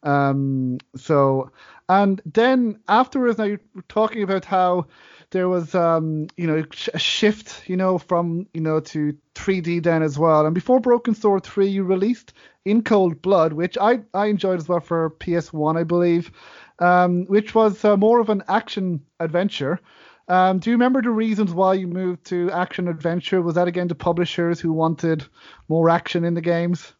Um, 0.03 0.79
so, 0.97 1.51
and 1.89 2.21
then 2.25 2.81
afterwards, 2.89 3.39
now 3.39 3.45
you're 3.45 3.61
talking 3.89 4.23
about 4.23 4.45
how 4.45 4.87
there 5.31 5.49
was 5.49 5.75
um, 5.75 6.29
you 6.37 6.47
know 6.47 6.65
a 6.95 6.99
shift 6.99 7.69
you 7.69 7.77
know 7.77 7.99
from 7.99 8.47
you 8.55 8.61
know 8.61 8.81
to 8.81 9.17
3D 9.35 9.83
then 9.83 10.03
as 10.03 10.19
well. 10.19 10.47
And 10.47 10.55
before 10.55 10.81
Broken 10.81 11.15
Sword 11.15 11.45
3, 11.45 11.69
you 11.69 11.85
released 11.85 12.33
In 12.65 12.83
Cold 12.83 13.21
Blood, 13.23 13.53
which 13.53 13.77
I 13.79 14.01
I 14.15 14.27
enjoyed 14.27 14.59
as 14.59 14.69
well 14.69 14.81
for 14.81 15.11
PS1, 15.11 15.77
I 15.77 15.85
believe, 15.85 16.31
um, 16.79 17.25
which 17.27 17.55
was 17.55 17.85
uh, 17.85 17.97
more 17.97 18.21
of 18.21 18.29
an 18.29 18.45
action 18.49 19.03
adventure. 19.21 19.81
Um, 20.29 20.59
do 20.59 20.71
you 20.71 20.75
remember 20.75 21.01
the 21.01 21.11
reasons 21.11 21.55
why 21.55 21.75
you 21.75 21.87
moved 21.87 22.27
to 22.27 22.51
action 22.51 22.87
adventure? 22.87 23.41
Was 23.41 23.55
that 23.55 23.67
again 23.67 23.89
the 23.89 23.95
publishers 23.95 24.61
who 24.61 24.73
wanted 24.73 25.25
more 25.69 25.89
action 25.89 26.25
in 26.25 26.35
the 26.35 26.43
games? 26.43 26.93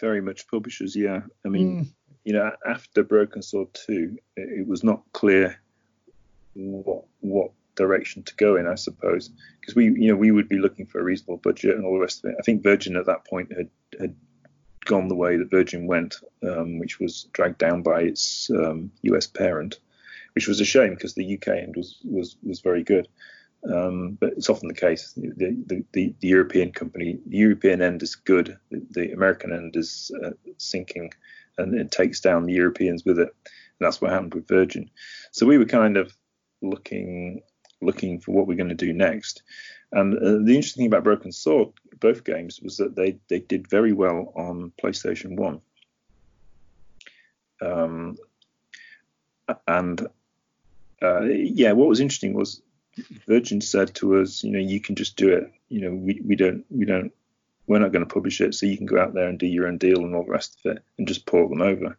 Very 0.00 0.20
much 0.20 0.48
publishers, 0.48 0.94
yeah. 0.94 1.22
I 1.44 1.48
mean, 1.48 1.84
mm. 1.84 1.88
you 2.24 2.32
know, 2.32 2.50
after 2.68 3.02
Broken 3.02 3.42
Sword 3.42 3.68
2, 3.86 4.18
it, 4.36 4.60
it 4.60 4.66
was 4.66 4.84
not 4.84 5.02
clear 5.12 5.58
what 6.54 7.04
what 7.20 7.50
direction 7.76 8.22
to 8.24 8.34
go 8.36 8.56
in, 8.56 8.66
I 8.66 8.74
suppose, 8.74 9.30
because 9.60 9.74
we 9.74 9.84
you 9.84 10.08
know 10.08 10.16
we 10.16 10.30
would 10.30 10.48
be 10.48 10.58
looking 10.58 10.86
for 10.86 11.00
a 11.00 11.04
reasonable 11.04 11.38
budget 11.38 11.76
and 11.76 11.84
all 11.84 11.94
the 11.94 12.00
rest 12.00 12.24
of 12.24 12.30
it. 12.30 12.36
I 12.38 12.42
think 12.42 12.62
Virgin 12.62 12.96
at 12.96 13.06
that 13.06 13.26
point 13.26 13.52
had 13.52 13.68
had 14.00 14.14
gone 14.84 15.08
the 15.08 15.14
way 15.14 15.36
that 15.36 15.50
Virgin 15.50 15.86
went, 15.86 16.16
um, 16.42 16.78
which 16.78 16.98
was 16.98 17.24
dragged 17.32 17.58
down 17.58 17.82
by 17.82 18.02
its 18.02 18.50
um, 18.50 18.90
US 19.02 19.26
parent, 19.26 19.78
which 20.34 20.48
was 20.48 20.60
a 20.60 20.64
shame 20.64 20.94
because 20.94 21.14
the 21.14 21.34
UK 21.34 21.48
end 21.48 21.74
was 21.76 21.98
was 22.04 22.36
was 22.42 22.60
very 22.60 22.82
good. 22.82 23.08
Um, 23.64 24.16
but 24.20 24.32
it's 24.32 24.48
often 24.48 24.68
the 24.68 24.74
case. 24.74 25.12
The, 25.16 25.32
the, 25.66 25.84
the, 25.92 26.14
the, 26.20 26.28
European 26.28 26.72
company, 26.72 27.18
the 27.26 27.38
European 27.38 27.82
end 27.82 28.02
is 28.02 28.14
good. 28.14 28.56
The, 28.70 28.82
the 28.90 29.12
American 29.12 29.52
end 29.52 29.74
is 29.76 30.12
uh, 30.24 30.30
sinking, 30.58 31.12
and 31.58 31.74
it 31.74 31.90
takes 31.90 32.20
down 32.20 32.46
the 32.46 32.52
Europeans 32.52 33.04
with 33.04 33.18
it. 33.18 33.34
And 33.44 33.86
that's 33.86 34.00
what 34.00 34.12
happened 34.12 34.34
with 34.34 34.46
Virgin. 34.46 34.90
So 35.32 35.46
we 35.46 35.58
were 35.58 35.64
kind 35.64 35.96
of 35.96 36.16
looking 36.62 37.42
looking 37.82 38.18
for 38.18 38.32
what 38.32 38.46
we're 38.46 38.56
going 38.56 38.70
to 38.70 38.74
do 38.74 38.92
next. 38.92 39.42
And 39.92 40.16
uh, 40.16 40.44
the 40.44 40.54
interesting 40.54 40.82
thing 40.82 40.86
about 40.86 41.04
Broken 41.04 41.32
Sword, 41.32 41.68
both 42.00 42.24
games, 42.24 42.60
was 42.60 42.76
that 42.76 42.94
they 42.94 43.18
they 43.28 43.40
did 43.40 43.68
very 43.68 43.92
well 43.92 44.32
on 44.36 44.72
PlayStation 44.82 45.36
One. 45.36 45.60
Um, 47.60 48.16
and 49.66 50.06
uh, 51.02 51.22
yeah, 51.22 51.72
what 51.72 51.88
was 51.88 52.00
interesting 52.00 52.34
was 52.34 52.62
Virgin 53.26 53.60
said 53.60 53.94
to 53.96 54.16
us, 54.16 54.42
you 54.42 54.50
know, 54.50 54.58
you 54.58 54.80
can 54.80 54.94
just 54.94 55.16
do 55.16 55.28
it. 55.28 55.52
You 55.68 55.82
know, 55.82 55.94
we, 55.94 56.20
we 56.24 56.36
don't 56.36 56.64
we 56.70 56.84
don't 56.84 57.12
we're 57.66 57.78
not 57.78 57.92
going 57.92 58.06
to 58.06 58.12
publish 58.12 58.40
it, 58.40 58.54
so 58.54 58.66
you 58.66 58.76
can 58.76 58.86
go 58.86 59.00
out 59.00 59.14
there 59.14 59.28
and 59.28 59.38
do 59.38 59.46
your 59.46 59.66
own 59.66 59.78
deal 59.78 59.98
and 59.98 60.14
all 60.14 60.24
the 60.24 60.30
rest 60.30 60.58
of 60.64 60.76
it, 60.76 60.84
and 60.98 61.08
just 61.08 61.26
port 61.26 61.50
them 61.50 61.62
over. 61.62 61.98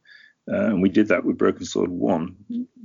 Uh, 0.50 0.68
and 0.68 0.82
we 0.82 0.90
did 0.90 1.10
that 1.10 1.26
with 1.26 1.38
Broken 1.38 1.66
Sword 1.66 1.90
One. 1.90 2.38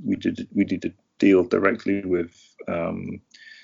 We 0.05 0.15
did 0.15 0.47
we 0.53 0.65
did 0.65 0.85
a 0.85 0.93
deal 1.17 1.43
directly 1.43 2.03
with 2.03 2.35
um, 2.67 3.21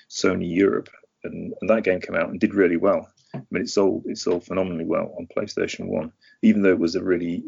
Sony 0.08 0.54
Europe, 0.54 0.88
and, 1.22 1.54
and 1.60 1.70
that 1.70 1.84
game 1.84 2.00
came 2.00 2.16
out 2.16 2.30
and 2.30 2.40
did 2.40 2.54
really 2.54 2.78
well. 2.78 3.08
I 3.34 3.42
mean, 3.50 3.64
it 3.64 3.68
sold 3.68 4.06
it 4.06 4.18
sold 4.18 4.44
phenomenally 4.44 4.86
well 4.86 5.14
on 5.18 5.28
PlayStation 5.28 5.86
One, 5.86 6.12
even 6.42 6.62
though 6.62 6.70
it 6.70 6.78
was 6.78 6.96
a 6.96 7.04
really 7.04 7.44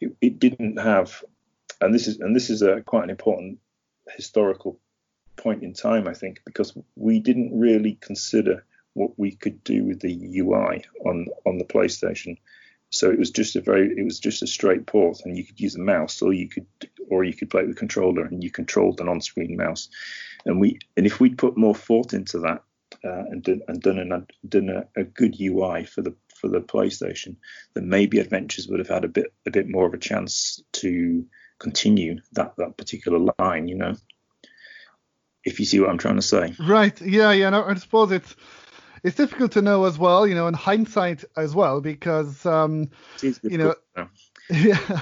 it, 0.00 0.16
it 0.20 0.38
didn't 0.38 0.78
have, 0.78 1.22
and 1.80 1.94
this 1.94 2.08
is 2.08 2.18
and 2.18 2.34
this 2.34 2.50
is 2.50 2.62
a 2.62 2.82
quite 2.82 3.04
an 3.04 3.10
important 3.10 3.58
historical 4.16 4.80
point 5.38 5.62
in 5.62 5.72
time, 5.72 6.06
I 6.06 6.14
think, 6.14 6.40
because 6.44 6.76
we 6.96 7.20
didn't 7.20 7.58
really 7.58 7.98
consider 8.00 8.64
what 8.94 9.18
we 9.18 9.32
could 9.32 9.62
do 9.64 9.84
with 9.84 10.00
the 10.00 10.40
UI 10.40 10.84
on 11.06 11.26
on 11.46 11.58
the 11.58 11.64
PlayStation. 11.64 12.36
So 12.90 13.10
it 13.10 13.18
was 13.18 13.30
just 13.30 13.56
a 13.56 13.60
very 13.60 13.92
it 13.96 14.04
was 14.04 14.18
just 14.18 14.42
a 14.42 14.46
straight 14.46 14.86
port, 14.86 15.20
and 15.24 15.36
you 15.36 15.44
could 15.44 15.60
use 15.60 15.76
a 15.76 15.80
mouse, 15.80 16.20
or 16.20 16.32
you 16.32 16.48
could 16.48 16.66
or 17.10 17.24
you 17.24 17.34
could 17.34 17.50
play 17.50 17.62
with 17.62 17.76
a 17.76 17.78
controller, 17.78 18.24
and 18.24 18.42
you 18.42 18.50
controlled 18.50 19.00
an 19.00 19.08
on-screen 19.08 19.56
mouse. 19.56 19.88
And 20.44 20.60
we 20.60 20.78
and 20.96 21.06
if 21.06 21.20
we'd 21.20 21.38
put 21.38 21.56
more 21.56 21.74
thought 21.74 22.12
into 22.12 22.38
that 22.40 22.62
uh, 23.04 23.24
and 23.30 23.42
done 23.42 23.62
and 23.68 23.80
done, 23.80 23.98
an, 23.98 24.26
done 24.48 24.68
a, 24.68 25.00
a 25.00 25.04
good 25.04 25.36
UI 25.40 25.84
for 25.84 26.02
the 26.02 26.14
for 26.34 26.48
the 26.48 26.60
PlayStation, 26.60 27.36
then 27.74 27.88
maybe 27.88 28.18
Adventures 28.18 28.68
would 28.68 28.78
have 28.78 28.88
had 28.88 29.04
a 29.04 29.08
bit 29.08 29.32
a 29.46 29.50
bit 29.50 29.68
more 29.68 29.86
of 29.86 29.94
a 29.94 29.98
chance 29.98 30.62
to 30.72 31.26
continue 31.58 32.20
that 32.32 32.54
that 32.56 32.76
particular 32.76 33.32
line. 33.38 33.68
You 33.68 33.76
know, 33.76 33.94
if 35.48 35.58
you 35.60 35.66
see 35.66 35.80
what 35.80 35.90
I'm 35.90 35.98
trying 35.98 36.16
to 36.16 36.22
say. 36.22 36.54
Right. 36.60 37.00
Yeah. 37.00 37.32
Yeah. 37.32 37.50
No, 37.50 37.64
I 37.64 37.74
suppose 37.74 38.12
it's 38.12 38.36
it's 39.02 39.16
difficult 39.16 39.52
to 39.52 39.62
know 39.62 39.84
as 39.84 39.98
well, 39.98 40.26
you 40.26 40.34
know, 40.34 40.46
in 40.48 40.54
hindsight 40.54 41.24
as 41.36 41.54
well, 41.54 41.80
because 41.80 42.44
um, 42.46 42.90
you 43.22 43.58
know, 43.58 43.74
yeah, 44.50 45.00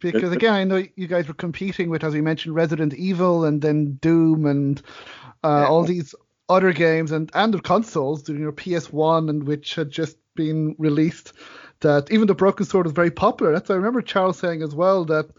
because 0.00 0.32
again, 0.32 0.52
I 0.52 0.64
know 0.64 0.84
you 0.96 1.06
guys 1.06 1.28
were 1.28 1.34
competing 1.34 1.90
with, 1.90 2.04
as 2.04 2.14
we 2.14 2.20
mentioned, 2.20 2.54
Resident 2.54 2.94
Evil 2.94 3.44
and 3.44 3.60
then 3.62 3.94
Doom 3.94 4.46
and 4.46 4.80
uh, 5.44 5.62
yeah. 5.62 5.68
all 5.68 5.84
these 5.84 6.14
other 6.48 6.72
games 6.72 7.12
and 7.12 7.30
and 7.34 7.54
the 7.54 7.60
consoles, 7.60 8.28
you 8.28 8.36
know, 8.36 8.52
PS1 8.52 9.30
and 9.30 9.44
which 9.44 9.74
had 9.74 9.90
just 9.90 10.16
been 10.34 10.74
released. 10.78 11.32
That 11.80 12.10
even 12.10 12.26
the 12.26 12.34
Broken 12.34 12.66
Sword 12.66 12.86
was 12.86 12.92
very 12.92 13.12
popular. 13.12 13.52
That's 13.52 13.68
why 13.68 13.74
I 13.74 13.78
remember 13.78 14.02
Charles 14.02 14.38
saying 14.38 14.62
as 14.62 14.74
well 14.74 15.04
that 15.06 15.30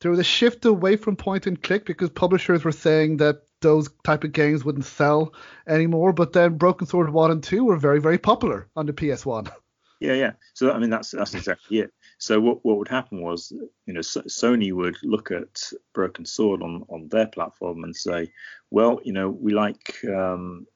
there 0.00 0.10
was 0.10 0.20
a 0.20 0.24
shift 0.24 0.64
away 0.64 0.96
from 0.96 1.16
point 1.16 1.46
and 1.46 1.62
click 1.62 1.84
because 1.84 2.08
publishers 2.08 2.64
were 2.64 2.72
saying 2.72 3.18
that 3.18 3.42
those 3.62 3.88
type 4.04 4.24
of 4.24 4.32
games 4.32 4.64
wouldn't 4.64 4.84
sell 4.84 5.32
anymore. 5.66 6.12
But 6.12 6.32
then 6.32 6.58
Broken 6.58 6.86
Sword 6.86 7.10
1 7.10 7.30
and 7.30 7.42
2 7.42 7.64
were 7.64 7.76
very, 7.76 8.00
very 8.00 8.18
popular 8.18 8.68
on 8.76 8.86
the 8.86 8.92
PS1. 8.92 9.50
Yeah, 10.02 10.14
yeah. 10.14 10.32
So 10.54 10.72
I 10.72 10.80
mean, 10.80 10.90
that's 10.90 11.12
that's 11.12 11.32
exactly 11.32 11.78
it. 11.78 11.92
So 12.18 12.40
what 12.40 12.64
what 12.64 12.76
would 12.76 12.88
happen 12.88 13.22
was, 13.22 13.52
you 13.86 13.94
know, 13.94 14.00
Sony 14.00 14.72
would 14.72 14.96
look 15.04 15.30
at 15.30 15.62
Broken 15.94 16.26
Sword 16.26 16.60
on 16.60 16.84
on 16.88 17.06
their 17.06 17.28
platform 17.28 17.84
and 17.84 17.94
say, 17.94 18.32
well, 18.68 19.00
you 19.04 19.12
know, 19.12 19.30
we 19.30 19.52
like 19.52 20.04
um, 20.04 20.66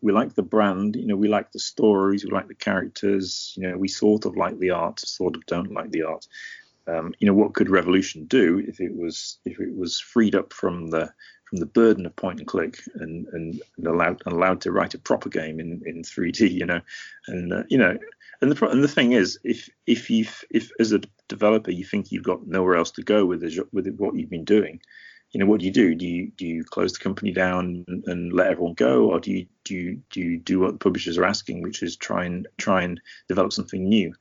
we 0.00 0.12
like 0.12 0.34
the 0.34 0.42
brand, 0.42 0.96
you 0.96 1.06
know, 1.06 1.16
we 1.16 1.28
like 1.28 1.50
the 1.50 1.58
stories, 1.58 2.24
we 2.24 2.30
like 2.30 2.48
the 2.48 2.54
characters, 2.54 3.52
you 3.56 3.68
know, 3.68 3.76
we 3.76 3.88
sort 3.88 4.26
of 4.26 4.36
like 4.36 4.58
the 4.58 4.70
art, 4.70 5.00
sort 5.00 5.34
of 5.34 5.44
don't 5.46 5.72
like 5.72 5.90
the 5.90 6.02
art. 6.02 6.26
Um, 6.86 7.14
you 7.18 7.26
know, 7.26 7.34
what 7.34 7.54
could 7.54 7.68
Revolution 7.68 8.26
do 8.26 8.58
if 8.58 8.80
it 8.80 8.94
was 8.94 9.38
if 9.44 9.58
it 9.58 9.76
was 9.76 9.98
freed 9.98 10.36
up 10.36 10.52
from 10.52 10.88
the 10.88 11.12
from 11.46 11.58
the 11.58 11.66
burden 11.66 12.06
of 12.06 12.16
point 12.16 12.40
and 12.40 12.48
click 12.48 12.80
and, 12.94 13.26
and, 13.28 13.60
and 13.76 13.86
allowed 13.86 14.22
allowed 14.26 14.60
to 14.60 14.72
write 14.72 14.94
a 14.94 14.98
proper 14.98 15.28
game 15.28 15.60
in, 15.60 15.80
in 15.86 16.02
3D, 16.02 16.50
you 16.50 16.66
know, 16.66 16.80
and 17.28 17.52
uh, 17.52 17.62
you 17.68 17.78
know, 17.78 17.96
and 18.40 18.52
the 18.52 18.66
and 18.68 18.82
the 18.82 18.88
thing 18.88 19.12
is, 19.12 19.38
if 19.44 19.68
if 19.86 20.10
you 20.10 20.26
if 20.50 20.70
as 20.80 20.92
a 20.92 21.00
developer 21.28 21.70
you 21.70 21.84
think 21.84 22.10
you've 22.10 22.24
got 22.24 22.46
nowhere 22.46 22.76
else 22.76 22.90
to 22.92 23.02
go 23.02 23.24
with 23.24 23.40
the, 23.40 23.66
with 23.72 23.94
what 23.96 24.14
you've 24.14 24.30
been 24.30 24.44
doing, 24.44 24.80
you 25.30 25.40
know, 25.40 25.46
what 25.46 25.60
do 25.60 25.66
you 25.66 25.72
do? 25.72 25.94
Do 25.94 26.06
you 26.06 26.32
do 26.36 26.46
you 26.46 26.64
close 26.64 26.92
the 26.92 26.98
company 26.98 27.32
down 27.32 27.84
and, 27.88 28.04
and 28.06 28.32
let 28.32 28.50
everyone 28.50 28.74
go, 28.74 29.10
or 29.10 29.20
do 29.20 29.30
you 29.30 29.46
do 29.64 29.74
you 29.74 30.02
do 30.10 30.20
you 30.20 30.38
do 30.38 30.60
what 30.60 30.72
the 30.72 30.78
publishers 30.78 31.18
are 31.18 31.24
asking, 31.24 31.62
which 31.62 31.82
is 31.82 31.96
try 31.96 32.24
and 32.24 32.48
try 32.58 32.82
and 32.82 33.00
develop 33.28 33.52
something 33.52 33.88
new? 33.88 34.14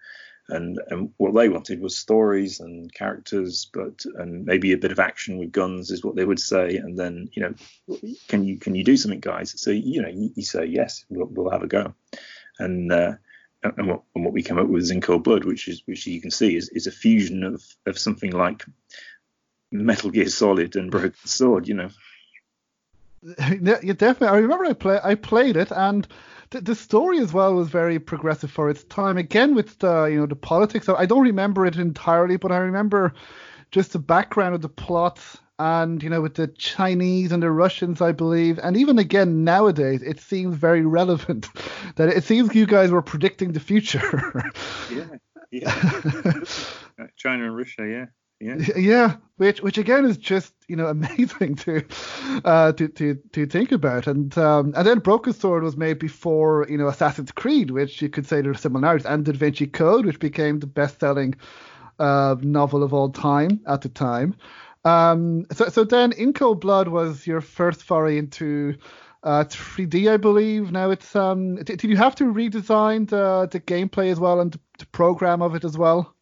And 0.49 0.79
and 0.89 1.11
what 1.17 1.33
they 1.33 1.49
wanted 1.49 1.81
was 1.81 1.97
stories 1.97 2.59
and 2.59 2.93
characters, 2.93 3.67
but 3.73 4.05
and 4.15 4.45
maybe 4.45 4.73
a 4.73 4.77
bit 4.77 4.91
of 4.91 4.99
action 4.99 5.37
with 5.37 5.51
guns 5.51 5.91
is 5.91 6.03
what 6.03 6.15
they 6.15 6.25
would 6.25 6.39
say. 6.39 6.77
And 6.77 6.97
then 6.97 7.29
you 7.33 7.41
know, 7.41 7.99
can 8.27 8.43
you 8.43 8.57
can 8.57 8.75
you 8.75 8.83
do 8.83 8.97
something, 8.97 9.19
guys? 9.19 9.59
So 9.59 9.71
you 9.71 10.01
know, 10.01 10.09
you, 10.09 10.31
you 10.35 10.43
say 10.43 10.65
yes, 10.65 11.05
we'll, 11.09 11.27
we'll 11.27 11.51
have 11.51 11.63
a 11.63 11.67
go. 11.67 11.93
And 12.59 12.91
uh, 12.91 13.13
and 13.63 13.87
what, 13.87 14.03
and 14.13 14.23
what 14.23 14.33
we 14.33 14.43
came 14.43 14.59
up 14.59 14.67
with 14.67 14.83
is 14.83 14.91
in 14.91 15.01
cold 15.01 15.23
blood, 15.23 15.45
which 15.45 15.67
is 15.67 15.81
which 15.85 16.05
you 16.05 16.21
can 16.21 16.31
see 16.31 16.55
is, 16.55 16.69
is 16.69 16.87
a 16.87 16.91
fusion 16.91 17.43
of 17.43 17.63
of 17.85 17.97
something 17.97 18.31
like 18.31 18.65
Metal 19.71 20.11
Gear 20.11 20.29
Solid 20.29 20.75
and 20.75 20.91
Broken 20.91 21.13
Sword. 21.25 21.67
You 21.67 21.75
know. 21.75 21.89
Yeah, 23.59 23.79
definitely. 23.81 24.27
I 24.27 24.37
remember 24.37 24.65
I 24.65 24.73
play 24.73 24.99
I 25.03 25.15
played 25.15 25.57
it 25.57 25.71
and 25.71 26.07
the, 26.51 26.61
the 26.61 26.75
story 26.75 27.19
as 27.19 27.33
well 27.33 27.55
was 27.55 27.69
very 27.69 27.99
progressive 27.99 28.51
for 28.51 28.69
its 28.69 28.83
time. 28.85 29.17
Again, 29.17 29.55
with 29.55 29.79
the 29.79 30.05
you 30.05 30.19
know 30.19 30.25
the 30.25 30.35
politics. 30.35 30.87
I 30.89 31.05
don't 31.05 31.23
remember 31.23 31.65
it 31.65 31.75
entirely, 31.75 32.37
but 32.37 32.51
I 32.51 32.57
remember 32.57 33.13
just 33.71 33.93
the 33.93 33.99
background 33.99 34.55
of 34.55 34.61
the 34.61 34.69
plot 34.69 35.19
and 35.57 36.03
you 36.03 36.09
know 36.09 36.21
with 36.21 36.35
the 36.35 36.47
Chinese 36.47 37.31
and 37.31 37.41
the 37.41 37.51
Russians, 37.51 38.01
I 38.01 38.11
believe, 38.11 38.59
and 38.59 38.75
even 38.75 38.99
again 38.99 39.43
nowadays, 39.43 40.01
it 40.01 40.19
seems 40.19 40.55
very 40.55 40.85
relevant 40.85 41.47
that 41.95 42.09
it 42.09 42.23
seems 42.23 42.53
you 42.53 42.65
guys 42.65 42.91
were 42.91 43.01
predicting 43.01 43.53
the 43.53 43.59
future. 43.59 44.51
yeah, 44.91 45.05
yeah. 45.51 46.31
China 47.15 47.45
and 47.45 47.57
Russia, 47.57 47.87
yeah. 47.87 48.05
Yeah. 48.39 48.57
yeah, 48.77 49.15
which 49.37 49.61
which 49.61 49.77
again 49.77 50.05
is 50.05 50.17
just 50.17 50.53
you 50.67 50.75
know 50.75 50.87
amazing 50.89 51.55
to 51.55 51.85
uh, 52.43 52.73
to 52.73 52.87
to 52.89 53.15
to 53.33 53.45
think 53.45 53.71
about, 53.71 54.07
and 54.07 54.37
um, 54.37 54.73
and 54.75 54.85
then 54.85 54.99
Broken 54.99 55.33
Sword 55.33 55.63
was 55.63 55.77
made 55.77 55.99
before 55.99 56.65
you 56.69 56.77
know 56.77 56.87
Assassin's 56.87 57.31
Creed, 57.31 57.71
which 57.71 58.01
you 58.01 58.09
could 58.09 58.27
say 58.27 58.41
there 58.41 58.51
are 58.51 58.55
similarities, 58.55 59.05
and 59.05 59.25
Da 59.25 59.31
Vinci 59.33 59.67
Code, 59.67 60.05
which 60.05 60.19
became 60.19 60.59
the 60.59 60.67
best-selling 60.67 61.35
uh, 61.99 62.35
novel 62.41 62.83
of 62.83 62.93
all 62.93 63.09
time 63.09 63.61
at 63.67 63.81
the 63.81 63.89
time. 63.89 64.35
Um, 64.83 65.45
so 65.51 65.69
so 65.69 65.83
then 65.83 66.11
In 66.11 66.33
Cold 66.33 66.61
Blood 66.61 66.89
was 66.89 67.25
your 67.25 67.41
first 67.41 67.83
foray 67.83 68.17
into 68.17 68.75
uh, 69.23 69.45
3D, 69.45 70.11
I 70.11 70.17
believe. 70.17 70.71
Now 70.71 70.91
it's 70.91 71.15
um, 71.15 71.55
did, 71.55 71.79
did 71.79 71.89
you 71.89 71.97
have 71.97 72.15
to 72.15 72.25
redesign 72.25 73.09
the 73.09 73.47
the 73.51 73.59
gameplay 73.59 74.11
as 74.11 74.19
well 74.19 74.39
and 74.41 74.51
the, 74.51 74.59
the 74.79 74.85
program 74.87 75.41
of 75.41 75.55
it 75.55 75.63
as 75.63 75.77
well? 75.77 76.14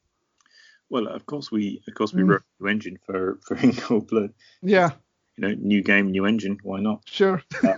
Well, 0.93 1.07
of 1.07 1.25
course 1.25 1.51
we, 1.51 1.81
of 1.87 1.95
course 1.95 2.13
we 2.13 2.21
mm. 2.21 2.29
wrote 2.29 2.43
a 2.59 2.63
new 2.63 2.69
engine 2.69 2.99
for 3.03 3.39
for 3.41 3.57
In 3.63 3.73
Cold 3.73 4.09
Blood. 4.09 4.31
Yeah. 4.61 4.91
You 5.35 5.47
know, 5.47 5.55
new 5.59 5.81
game, 5.81 6.11
new 6.11 6.27
engine. 6.27 6.59
Why 6.61 6.81
not? 6.81 7.01
Sure. 7.07 7.41
uh, 7.63 7.73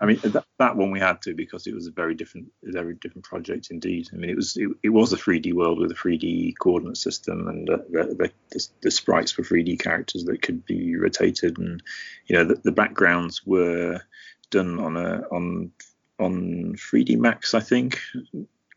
I 0.00 0.06
mean, 0.06 0.18
that, 0.24 0.46
that 0.58 0.74
one 0.74 0.90
we 0.90 0.98
had 0.98 1.20
to 1.22 1.34
because 1.34 1.66
it 1.66 1.74
was 1.74 1.86
a 1.86 1.90
very 1.90 2.14
different, 2.14 2.46
very 2.62 2.94
different 2.94 3.26
project 3.26 3.70
indeed. 3.70 4.08
I 4.14 4.16
mean, 4.16 4.30
it 4.30 4.36
was 4.36 4.56
it, 4.56 4.70
it 4.82 4.88
was 4.88 5.12
a 5.12 5.18
3D 5.18 5.52
world 5.52 5.78
with 5.78 5.90
a 5.90 5.94
3D 5.94 6.54
coordinate 6.58 6.96
system, 6.96 7.46
and 7.48 7.68
uh, 7.68 7.76
the, 7.90 8.32
the, 8.50 8.68
the, 8.80 8.90
sprites 8.90 9.36
were 9.36 9.44
3D 9.44 9.78
characters 9.78 10.24
that 10.24 10.40
could 10.40 10.64
be 10.64 10.96
rotated, 10.96 11.58
and 11.58 11.82
you 12.28 12.36
know, 12.36 12.44
the, 12.44 12.54
the 12.64 12.72
backgrounds 12.72 13.44
were 13.44 14.00
done 14.48 14.78
on 14.78 14.96
a 14.96 15.24
on 15.30 15.70
on 16.18 16.76
3D 16.76 17.18
Max, 17.18 17.52
I 17.52 17.60
think, 17.60 18.00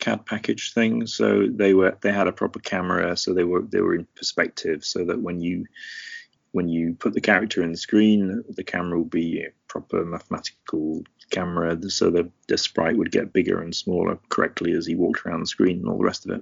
CAD 0.06 0.26
package 0.28 0.74
thing. 0.74 1.08
So 1.08 1.48
they 1.48 1.74
were 1.74 1.98
they 2.02 2.12
had 2.12 2.28
a 2.28 2.32
proper 2.32 2.60
camera, 2.60 3.18
so 3.18 3.34
they 3.34 3.44
were 3.44 3.64
they 3.64 3.82
were 3.82 3.96
in 3.96 4.08
perspective, 4.16 4.86
so 4.86 5.04
that 5.06 5.20
when 5.20 5.42
you 5.42 5.66
when 6.52 6.70
you 6.70 6.94
put 6.94 7.14
the 7.14 7.22
character 7.22 7.64
in 7.64 7.72
the 7.72 7.78
screen, 7.78 8.44
the 8.48 8.64
camera 8.64 8.98
will 9.00 9.06
be 9.06 9.48
proper 9.76 10.06
mathematical 10.06 11.04
camera, 11.32 11.78
so 11.90 12.10
the, 12.10 12.32
the 12.48 12.58
sprite 12.58 12.96
would 12.96 13.12
get 13.12 13.34
bigger 13.34 13.62
and 13.62 13.76
smaller 13.76 14.18
correctly 14.30 14.72
as 14.72 14.86
he 14.86 14.96
walked 14.96 15.26
around 15.26 15.42
the 15.42 15.48
screen 15.48 15.80
and 15.80 15.90
all 15.90 15.98
the 15.98 16.06
rest 16.06 16.26
of 16.26 16.32
it. 16.32 16.42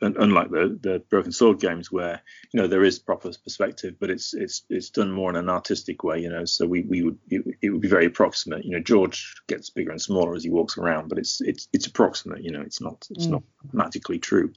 And 0.00 0.16
unlike 0.16 0.50
the 0.50 0.76
the 0.82 0.98
Broken 1.08 1.30
Sword 1.30 1.60
games, 1.60 1.92
where 1.92 2.20
you 2.52 2.60
know 2.60 2.66
there 2.66 2.82
is 2.82 2.98
proper 2.98 3.30
perspective, 3.44 3.94
but 4.00 4.10
it's 4.10 4.34
it's 4.34 4.64
it's 4.68 4.90
done 4.90 5.12
more 5.12 5.30
in 5.30 5.36
an 5.36 5.48
artistic 5.48 6.02
way, 6.02 6.18
you 6.18 6.28
know. 6.28 6.44
So 6.44 6.66
we 6.66 6.82
we 6.82 7.02
would 7.02 7.18
it, 7.28 7.42
it 7.62 7.70
would 7.70 7.82
be 7.82 7.88
very 7.88 8.06
approximate. 8.06 8.64
You 8.64 8.72
know, 8.72 8.80
George 8.80 9.32
gets 9.46 9.70
bigger 9.70 9.92
and 9.92 10.02
smaller 10.02 10.34
as 10.34 10.42
he 10.42 10.50
walks 10.50 10.76
around, 10.76 11.08
but 11.08 11.18
it's 11.18 11.40
it's 11.40 11.68
it's 11.72 11.86
approximate. 11.86 12.42
You 12.42 12.50
know, 12.50 12.62
it's 12.62 12.80
not 12.80 13.06
it's 13.10 13.26
mm. 13.26 13.32
not 13.32 13.42
mathematically 13.62 14.18
true. 14.18 14.52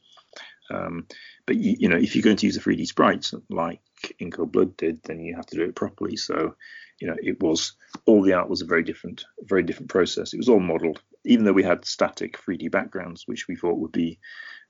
Um, 0.71 1.05
but 1.45 1.57
you, 1.57 1.75
you, 1.79 1.89
know, 1.89 1.97
if 1.97 2.15
you're 2.15 2.23
going 2.23 2.37
to 2.37 2.45
use 2.45 2.57
a 2.57 2.59
3D 2.59 2.87
sprite 2.87 3.29
like 3.49 3.81
In 4.17 4.31
Cold 4.31 4.51
Blood 4.51 4.75
did, 4.77 5.03
then 5.03 5.19
you 5.19 5.35
have 5.35 5.45
to 5.47 5.55
do 5.55 5.63
it 5.63 5.75
properly. 5.75 6.15
So, 6.15 6.55
you 6.99 7.07
know, 7.07 7.15
it 7.21 7.41
was 7.41 7.73
all 8.05 8.21
the 8.21 8.33
art 8.33 8.49
was 8.49 8.61
a 8.61 8.65
very 8.65 8.83
different, 8.83 9.25
very 9.41 9.63
different 9.63 9.89
process. 9.89 10.33
It 10.33 10.37
was 10.37 10.49
all 10.49 10.59
modelled, 10.59 11.01
even 11.25 11.45
though 11.45 11.53
we 11.53 11.63
had 11.63 11.85
static 11.85 12.39
3D 12.39 12.71
backgrounds, 12.71 13.23
which 13.25 13.47
we 13.47 13.55
thought 13.55 13.79
would 13.79 13.91
be, 13.91 14.19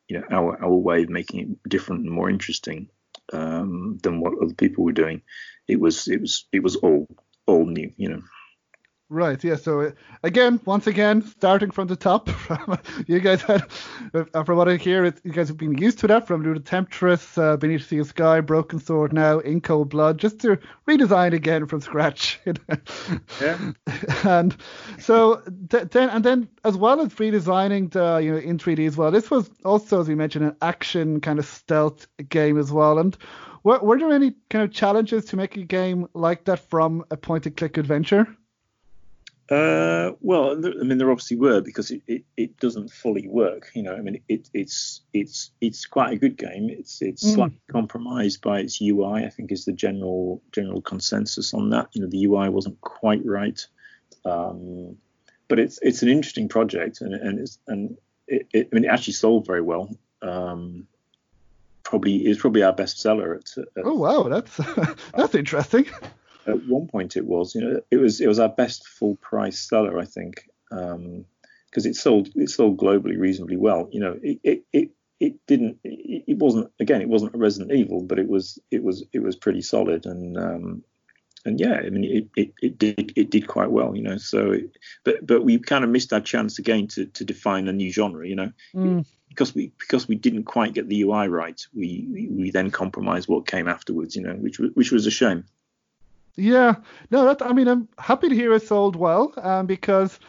you 0.07 0.19
know, 0.19 0.25
our 0.31 0.61
our 0.63 0.75
way 0.75 1.03
of 1.03 1.09
making 1.09 1.39
it 1.39 1.69
different 1.69 2.03
and 2.03 2.11
more 2.11 2.29
interesting 2.29 2.89
um, 3.33 3.97
than 4.03 4.19
what 4.19 4.33
other 4.41 4.53
people 4.53 4.83
were 4.83 4.91
doing. 4.91 5.21
It 5.67 5.79
was 5.79 6.07
it 6.07 6.21
was 6.21 6.47
it 6.51 6.63
was 6.63 6.75
all 6.77 7.07
all 7.47 7.65
new, 7.65 7.91
you 7.97 8.09
know. 8.09 8.21
Right. 9.07 9.43
Yeah. 9.43 9.55
So 9.55 9.81
uh, 9.81 9.91
again, 10.23 10.59
once 10.65 10.87
again, 10.87 11.21
starting 11.21 11.69
from 11.69 11.87
the 11.87 11.95
top, 11.95 12.27
you 13.07 13.19
guys 13.19 13.43
had, 13.43 13.63
uh, 14.15 14.43
from 14.43 14.57
what 14.57 14.67
I 14.67 14.77
hear, 14.77 15.05
it, 15.05 15.21
you 15.23 15.31
guys 15.31 15.47
have 15.47 15.57
been 15.57 15.77
used 15.77 15.99
to 15.99 16.07
that 16.07 16.25
from 16.25 16.41
the 16.41 16.59
Temptress, 16.59 17.37
uh, 17.37 17.55
Beneath 17.55 17.87
the 17.87 18.03
Sky, 18.03 18.41
Broken 18.41 18.79
Sword, 18.79 19.13
now 19.13 19.37
in 19.37 19.61
Cold 19.61 19.89
Blood, 19.89 20.17
just 20.17 20.39
to 20.39 20.57
redesign 20.87 21.33
again 21.33 21.67
from 21.67 21.81
scratch. 21.81 22.39
yeah. 23.41 23.73
And 24.23 24.57
so 24.97 25.43
th- 25.69 25.89
then, 25.91 26.09
and 26.09 26.23
then 26.23 26.49
as 26.63 26.75
well 26.75 26.99
as 26.99 27.13
redesigning 27.13 27.91
the, 27.91 28.17
you 28.23 28.31
know, 28.31 28.37
in 28.39 28.57
3D 28.57 28.87
as 28.87 28.97
well, 28.97 29.11
this 29.11 29.29
was 29.29 29.51
also, 29.63 30.01
as 30.01 30.07
we 30.07 30.15
mentioned, 30.15 30.45
an 30.45 30.55
action 30.63 31.21
kind 31.21 31.37
of 31.37 31.45
stealth 31.45 32.07
game 32.27 32.57
as 32.57 32.71
well. 32.71 32.97
And 32.97 33.15
were, 33.63 33.77
were 33.77 33.99
there 33.99 34.11
any 34.11 34.33
kind 34.49 34.63
of 34.63 34.71
challenges 34.71 35.25
to 35.25 35.37
make 35.37 35.57
a 35.57 35.63
game 35.63 36.07
like 36.15 36.45
that 36.45 36.59
from 36.71 37.05
a 37.11 37.17
point-and-click 37.17 37.77
adventure? 37.77 38.35
Uh, 39.47 40.13
well, 40.21 40.53
I 40.53 40.83
mean, 40.83 40.97
there 40.97 41.11
obviously 41.11 41.37
were 41.37 41.61
because 41.61 41.91
it, 41.91 42.01
it, 42.07 42.23
it 42.35 42.59
doesn't 42.59 42.91
fully 42.91 43.27
work. 43.27 43.69
You 43.75 43.83
know, 43.83 43.95
I 43.95 44.01
mean, 44.01 44.19
it, 44.27 44.49
it's 44.55 45.01
it's 45.13 45.51
it's 45.61 45.85
quite 45.85 46.13
a 46.13 46.17
good 46.17 46.35
game. 46.35 46.69
It's 46.71 47.01
it's 47.03 47.23
mm. 47.23 47.35
slightly 47.35 47.61
compromised 47.71 48.41
by 48.41 48.61
its 48.61 48.81
UI. 48.81 49.23
I 49.23 49.29
think 49.29 49.51
is 49.51 49.65
the 49.65 49.71
general 49.71 50.41
general 50.51 50.81
consensus 50.81 51.53
on 51.53 51.69
that. 51.69 51.89
You 51.93 52.01
know, 52.01 52.07
the 52.07 52.25
UI 52.25 52.49
wasn't 52.49 52.81
quite 52.81 53.23
right, 53.23 53.63
um, 54.25 54.97
but 55.47 55.59
it's 55.59 55.77
it's 55.83 56.01
an 56.01 56.09
interesting 56.09 56.49
project 56.49 57.01
and 57.01 57.13
and 57.13 57.39
it's 57.39 57.59
and 57.67 57.97
it, 58.27 58.47
it 58.51 58.69
I 58.71 58.75
mean, 58.75 58.85
it 58.85 58.89
actually 58.89 59.13
sold 59.13 59.45
very 59.45 59.61
well. 59.61 59.95
Um, 60.23 60.87
probably 61.83 62.25
is 62.25 62.39
probably 62.39 62.63
our 62.63 62.73
best 62.73 62.99
seller 62.99 63.35
at, 63.35 63.63
at 63.77 63.85
oh 63.85 63.93
wow, 63.93 64.23
that's 64.23 64.59
that's 65.15 65.35
interesting 65.35 65.85
at 66.47 66.67
one 66.67 66.87
point 66.87 67.17
it 67.17 67.25
was, 67.25 67.55
you 67.55 67.61
know, 67.61 67.81
it 67.91 67.97
was 67.97 68.21
it 68.21 68.27
was 68.27 68.39
our 68.39 68.49
best 68.49 68.87
full 68.87 69.15
price 69.15 69.59
seller, 69.59 69.99
I 69.99 70.05
think, 70.05 70.47
because 70.69 70.95
um, 70.95 71.25
it 71.73 71.95
sold 71.95 72.29
it 72.35 72.49
sold 72.49 72.77
globally 72.77 73.19
reasonably 73.19 73.57
well. 73.57 73.89
You 73.91 73.99
know, 73.99 74.19
it 74.21 74.39
it 74.43 74.63
it, 74.71 74.89
it 75.19 75.45
didn't 75.47 75.79
it, 75.83 76.23
it, 76.27 76.37
wasn't 76.37 76.71
again 76.79 77.01
it 77.01 77.09
wasn't 77.09 77.35
a 77.35 77.37
Resident 77.37 77.71
Evil, 77.71 78.01
but 78.01 78.19
it 78.19 78.27
was 78.27 78.59
it 78.71 78.83
was 78.83 79.03
it 79.13 79.19
was 79.19 79.35
pretty 79.35 79.61
solid 79.61 80.05
and 80.05 80.37
um, 80.37 80.83
and 81.45 81.59
yeah, 81.59 81.75
I 81.75 81.89
mean 81.89 82.03
it, 82.03 82.27
it, 82.35 82.53
it 82.61 82.77
did 82.77 83.13
it 83.15 83.29
did 83.29 83.47
quite 83.47 83.71
well, 83.71 83.95
you 83.95 84.01
know. 84.01 84.17
So, 84.17 84.51
it, 84.51 84.77
but 85.03 85.25
but 85.25 85.43
we 85.43 85.59
kind 85.59 85.83
of 85.83 85.89
missed 85.89 86.11
our 86.11 86.21
chance 86.21 86.59
again 86.59 86.87
to 86.89 87.05
to 87.05 87.23
define 87.23 87.67
a 87.67 87.73
new 87.73 87.91
genre, 87.91 88.27
you 88.27 88.35
know. 88.35 88.51
Mm. 88.73 89.05
Because 89.29 89.53
we 89.53 89.71
because 89.79 90.07
we 90.07 90.15
didn't 90.15 90.45
quite 90.45 90.73
get 90.73 90.87
the 90.89 91.01
UI 91.03 91.27
right, 91.27 91.61
we 91.73 92.07
we, 92.11 92.27
we 92.27 92.51
then 92.51 92.71
compromised 92.71 93.27
what 93.27 93.47
came 93.47 93.67
afterwards, 93.67 94.15
you 94.15 94.23
know, 94.23 94.33
which 94.33 94.59
which 94.59 94.91
was 94.91 95.05
a 95.05 95.11
shame. 95.11 95.45
Yeah, 96.37 96.75
no, 97.11 97.25
that 97.25 97.45
I 97.45 97.53
mean, 97.53 97.67
I'm 97.67 97.87
happy 97.97 98.29
to 98.29 98.35
hear 98.35 98.53
it 98.53 98.63
sold 98.63 98.95
well, 98.95 99.33
um, 99.37 99.65
because 99.65 100.19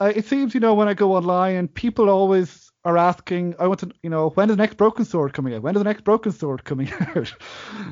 uh, 0.00 0.12
it 0.14 0.26
seems, 0.26 0.54
you 0.54 0.60
know, 0.60 0.74
when 0.74 0.88
I 0.88 0.94
go 0.94 1.14
online 1.14 1.68
people 1.68 2.10
always 2.10 2.72
are 2.84 2.98
asking, 2.98 3.54
I 3.60 3.68
want 3.68 3.80
to, 3.80 3.92
you 4.02 4.10
know, 4.10 4.30
when 4.30 4.50
is 4.50 4.56
the 4.56 4.62
next 4.62 4.76
Broken 4.76 5.04
Sword 5.04 5.32
coming 5.32 5.54
out? 5.54 5.62
When 5.62 5.76
is 5.76 5.80
the 5.80 5.84
next 5.84 6.02
Broken 6.02 6.32
Sword 6.32 6.64
coming 6.64 6.90
out? 7.16 7.32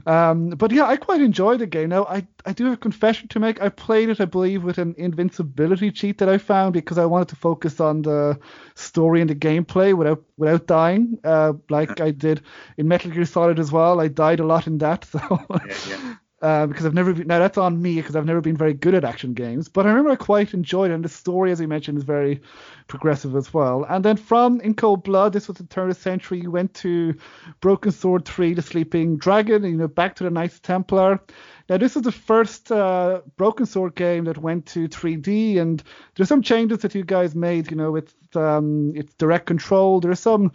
um, 0.07 0.51
but 0.51 0.73
yeah, 0.73 0.87
I 0.87 0.97
quite 0.97 1.21
enjoy 1.21 1.57
the 1.57 1.67
game. 1.67 1.91
Now, 1.91 2.05
I, 2.07 2.27
I 2.45 2.53
do 2.53 2.65
have 2.65 2.75
a 2.75 2.77
confession 2.77 3.29
to 3.29 3.39
make. 3.39 3.63
I 3.63 3.69
played 3.69 4.09
it, 4.09 4.21
I 4.21 4.25
believe, 4.25 4.65
with 4.65 4.79
an 4.79 4.97
invincibility 4.99 5.93
cheat 5.93 6.19
that 6.19 6.29
I 6.29 6.39
found 6.39 6.73
because 6.73 6.99
I 6.99 7.07
wanted 7.07 7.29
to 7.29 7.37
focus 7.37 7.79
on 7.79 8.03
the 8.03 8.41
story 8.75 9.21
and 9.21 9.31
the 9.31 9.37
gameplay 9.37 9.95
without 9.95 10.25
without 10.37 10.67
dying, 10.67 11.19
uh, 11.23 11.53
like 11.69 12.01
I 12.01 12.11
did 12.11 12.43
in 12.77 12.89
Metal 12.89 13.13
Gear 13.13 13.27
Solid 13.27 13.61
as 13.61 13.71
well. 13.71 14.01
I 14.01 14.09
died 14.09 14.41
a 14.41 14.45
lot 14.45 14.67
in 14.67 14.79
that, 14.79 15.05
so. 15.13 15.21
Yeah, 15.51 15.77
yeah. 15.89 16.15
Uh, 16.43 16.67
because 16.67 16.87
I've 16.87 16.95
never 16.95 17.13
been, 17.13 17.27
now 17.27 17.39
that's 17.39 17.59
on 17.59 17.83
me 17.83 17.97
because 17.97 18.17
I've 18.17 18.25
never 18.25 18.41
been 18.41 18.57
very 18.57 18.73
good 18.73 18.95
at 18.95 19.05
action 19.05 19.35
games, 19.35 19.69
but 19.69 19.85
I 19.85 19.91
remember 19.91 20.11
I 20.11 20.17
quite 20.17 20.55
enjoyed 20.55 20.91
it, 20.91 20.95
and 20.95 21.05
the 21.05 21.09
story, 21.11 21.53
as 21.53 21.61
you 21.61 21.69
mentioned, 21.69 21.99
is 21.99 22.05
very 22.05 22.41
progressive 22.89 23.37
as 23.37 23.53
well. 23.53 23.85
And 23.87 24.03
then 24.03 24.17
from 24.17 24.59
In 24.63 24.73
Cold 24.73 25.05
Blood, 25.05 25.35
this 25.35 25.49
was 25.49 25.59
the 25.59 25.65
turn 25.65 25.91
of 25.91 25.97
the 25.97 26.01
century, 26.01 26.41
you 26.41 26.51
went 26.51 26.73
to 26.77 27.15
Broken 27.61 27.93
Sword 27.93 28.25
3, 28.25 28.55
The 28.55 28.63
Sleeping 28.63 29.19
Dragon, 29.19 29.65
you 29.65 29.77
know, 29.77 29.87
back 29.87 30.17
to 30.17 30.25
the 30.25 30.31
Knights 30.31 30.61
Templar. 30.61 31.21
Now, 31.69 31.77
this 31.77 31.95
is 31.95 32.03
the 32.03 32.11
first 32.11 32.73
uh, 32.73 33.21
Broken 33.37 33.67
Sword 33.67 33.95
game 33.95 34.25
that 34.25 34.39
went 34.39 34.65
to 34.67 34.89
3D, 34.89 35.59
and 35.59 35.83
there's 36.17 36.31
some 36.31 36.43
changes 36.43 36.79
that 36.79 36.95
you 36.95 37.05
guys 37.05 37.35
made, 37.35 37.71
you 37.71 37.77
know, 37.77 37.93
with 37.93 38.15
um, 38.35 38.93
its 38.97 39.13
direct 39.15 39.45
control. 39.45 40.01
There's 40.01 40.21
some 40.21 40.53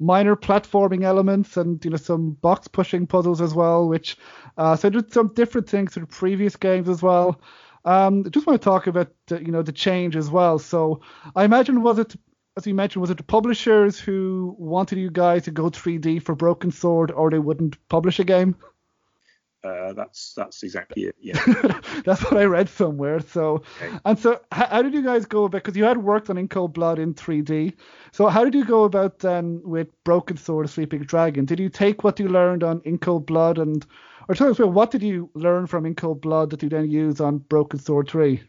minor 0.00 0.36
platforming 0.36 1.02
elements 1.04 1.56
and 1.56 1.84
you 1.84 1.90
know 1.90 1.96
some 1.96 2.32
box 2.32 2.68
pushing 2.68 3.06
puzzles 3.06 3.40
as 3.40 3.54
well, 3.54 3.88
which 3.88 4.16
uh, 4.56 4.76
so 4.76 4.90
did 4.90 5.12
some 5.12 5.32
different 5.34 5.68
things 5.68 5.94
the 5.94 6.06
previous 6.06 6.56
games 6.56 6.88
as 6.88 7.02
well. 7.02 7.40
Um, 7.84 8.24
I 8.26 8.28
just 8.28 8.46
want 8.46 8.60
to 8.60 8.64
talk 8.64 8.86
about 8.86 9.08
the, 9.26 9.42
you 9.42 9.52
know 9.52 9.62
the 9.62 9.72
change 9.72 10.16
as 10.16 10.30
well. 10.30 10.58
So 10.58 11.00
I 11.34 11.44
imagine 11.44 11.82
was 11.82 11.98
it 11.98 12.14
as 12.56 12.66
you 12.66 12.74
mentioned 12.74 13.00
was 13.00 13.10
it 13.10 13.16
the 13.16 13.22
publishers 13.22 13.98
who 13.98 14.54
wanted 14.58 14.98
you 14.98 15.10
guys 15.10 15.44
to 15.44 15.50
go 15.50 15.64
3D 15.70 16.22
for 16.22 16.34
Broken 16.34 16.70
Sword 16.70 17.10
or 17.10 17.30
they 17.30 17.38
wouldn't 17.38 17.76
publish 17.88 18.18
a 18.18 18.24
game? 18.24 18.56
Uh, 19.68 19.92
that's 19.92 20.32
that's 20.34 20.62
exactly 20.62 21.04
it. 21.04 21.16
Yeah, 21.20 21.42
that's 22.04 22.22
what 22.24 22.38
I 22.38 22.44
read 22.44 22.68
somewhere. 22.68 23.20
So, 23.20 23.62
okay. 23.82 23.98
and 24.04 24.18
so 24.18 24.40
how, 24.50 24.66
how, 24.66 24.82
did 24.82 24.94
you 24.94 25.02
guys 25.02 25.26
go 25.26 25.44
about? 25.44 25.62
Because 25.62 25.76
you 25.76 25.84
had 25.84 25.98
worked 25.98 26.30
on 26.30 26.38
In 26.38 26.48
Cold 26.48 26.72
Blood 26.72 26.98
in 26.98 27.12
3D. 27.12 27.74
So 28.12 28.28
how 28.28 28.44
did 28.44 28.54
you 28.54 28.64
go 28.64 28.84
about 28.84 29.18
then 29.18 29.60
with 29.64 29.88
Broken 30.04 30.36
Sword, 30.36 30.70
Sleeping 30.70 31.02
Dragon? 31.02 31.44
Did 31.44 31.60
you 31.60 31.68
take 31.68 32.02
what 32.02 32.18
you 32.18 32.28
learned 32.28 32.64
on 32.64 32.80
In 32.84 32.96
Cold 32.96 33.26
Blood 33.26 33.58
and, 33.58 33.84
or 34.28 34.34
tell 34.34 34.50
us 34.50 34.58
what 34.58 34.90
did 34.90 35.02
you 35.02 35.30
learn 35.34 35.66
from 35.66 35.84
In 35.84 35.94
Cold 35.94 36.20
Blood 36.22 36.50
that 36.50 36.62
you 36.62 36.68
then 36.68 36.90
use 36.90 37.20
on 37.20 37.38
Broken 37.38 37.78
Sword 37.78 38.08
3? 38.08 38.40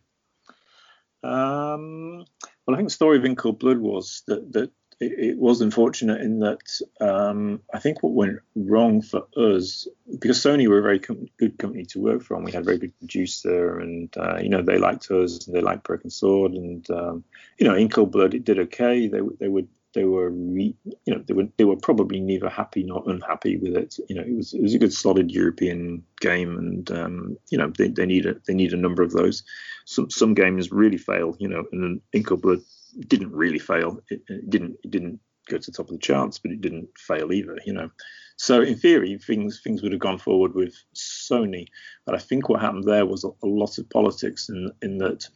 Um, 1.22 2.24
well, 2.65 2.76
I 2.76 2.78
think 2.78 2.88
the 2.88 2.93
story 2.93 3.17
of 3.17 3.26
In 3.26 3.36
Cold 3.36 3.59
Blood 3.59 3.80
was 3.80 4.24
that 4.28 4.53
that 4.53 4.72
it, 5.00 5.14
it 5.18 5.38
was 5.38 5.62
unfortunate 5.62 6.22
in 6.22 6.39
that 6.39 6.60
um, 7.00 7.62
I 7.74 7.80
think 7.80 8.04
what 8.04 8.14
went 8.14 8.39
wrong 8.56 9.02
for 9.02 9.28
us 9.38 9.88
because 10.12 10.43
Sony 10.43 10.68
were 10.68 10.80
a 10.80 10.84
very 10.84 11.00
com- 11.00 11.28
good 11.38 11.58
company 11.58 11.86
to 11.86 12.00
work 12.00 12.24
for, 12.24 12.36
and 12.36 12.43
we 12.43 12.52
had 12.52 12.62
a 12.62 12.66
very 12.66 12.80
good 12.80 12.97
producer, 13.00 13.80
and 13.80 14.16
uh, 14.18 14.38
you 14.38 14.50
know 14.50 14.62
they 14.62 14.78
liked 14.78 15.10
us 15.12 15.47
and 15.47 15.56
they 15.56 15.62
liked 15.62 15.84
Broken 15.84 16.10
Sword, 16.10 16.54
and 16.54 16.89
um, 16.91 17.24
you 17.58 17.68
know 17.68 17.76
In 17.76 17.89
Cold 17.89 18.12
Blood 18.12 18.34
it 18.34 18.43
did 18.43 18.60
okay. 18.60 19.08
They 19.08 19.22
they 19.39 19.47
would 19.47 19.68
they 19.93 20.04
were 20.04 20.30
re, 20.30 20.76
you 20.84 21.16
know 21.16 21.24
they 21.28 21.34
were 21.34 21.47
they 21.58 21.64
were 21.64 21.78
probably 21.78 22.20
neither 22.20 22.50
happy 22.50 22.84
nor 22.84 23.04
unhappy 23.10 23.58
with 23.58 23.76
it. 23.76 23.97
You 24.08 24.16
know 24.16 24.22
it 24.22 24.36
was 24.36 24.54
it 24.54 24.62
was 24.62 24.74
a 24.74 24.80
good 24.80 24.93
solid 24.93 25.32
European 25.32 26.04
game, 26.20 26.58
and 26.58 26.91
um, 26.91 27.38
you 27.50 27.58
know 27.58 27.72
they, 27.78 27.88
they 27.88 28.06
need 28.06 28.26
a 28.26 28.36
they 28.47 28.54
need 28.54 28.74
a 28.74 28.78
number 28.78 29.02
of 29.02 29.12
those. 29.12 29.43
Some 29.86 30.10
some 30.10 30.34
games 30.34 30.72
really 30.72 30.97
fail, 30.97 31.36
you 31.39 31.47
know, 31.47 31.64
and 31.72 32.02
In 32.14 32.24
Cold 32.24 32.41
Blood 32.41 32.60
didn't 33.07 33.31
really 33.31 33.59
fail. 33.59 34.01
It, 34.09 34.21
it, 34.27 34.49
didn't 34.49 34.77
it 34.83 34.91
didn't 34.91 35.19
go 35.49 35.57
to 35.57 35.71
the 35.71 35.75
top 35.75 35.87
of 35.87 35.93
the 35.93 35.99
charts, 35.99 36.39
but 36.39 36.51
it 36.51 36.61
didn't 36.61 36.89
fail 36.97 37.31
either. 37.31 37.57
You 37.65 37.73
know, 37.73 37.89
so 38.37 38.61
in 38.61 38.77
theory, 38.77 39.17
things 39.17 39.61
things 39.61 39.81
would 39.81 39.91
have 39.91 40.01
gone 40.01 40.17
forward 40.17 40.55
with 40.55 40.75
Sony. 40.95 41.67
But 42.05 42.15
I 42.15 42.19
think 42.19 42.49
what 42.49 42.61
happened 42.61 42.85
there 42.85 43.05
was 43.05 43.23
a, 43.23 43.29
a 43.43 43.47
lot 43.47 43.77
of 43.77 43.89
politics 43.89 44.49
in 44.49 44.71
in 44.81 44.97
that 44.99 45.27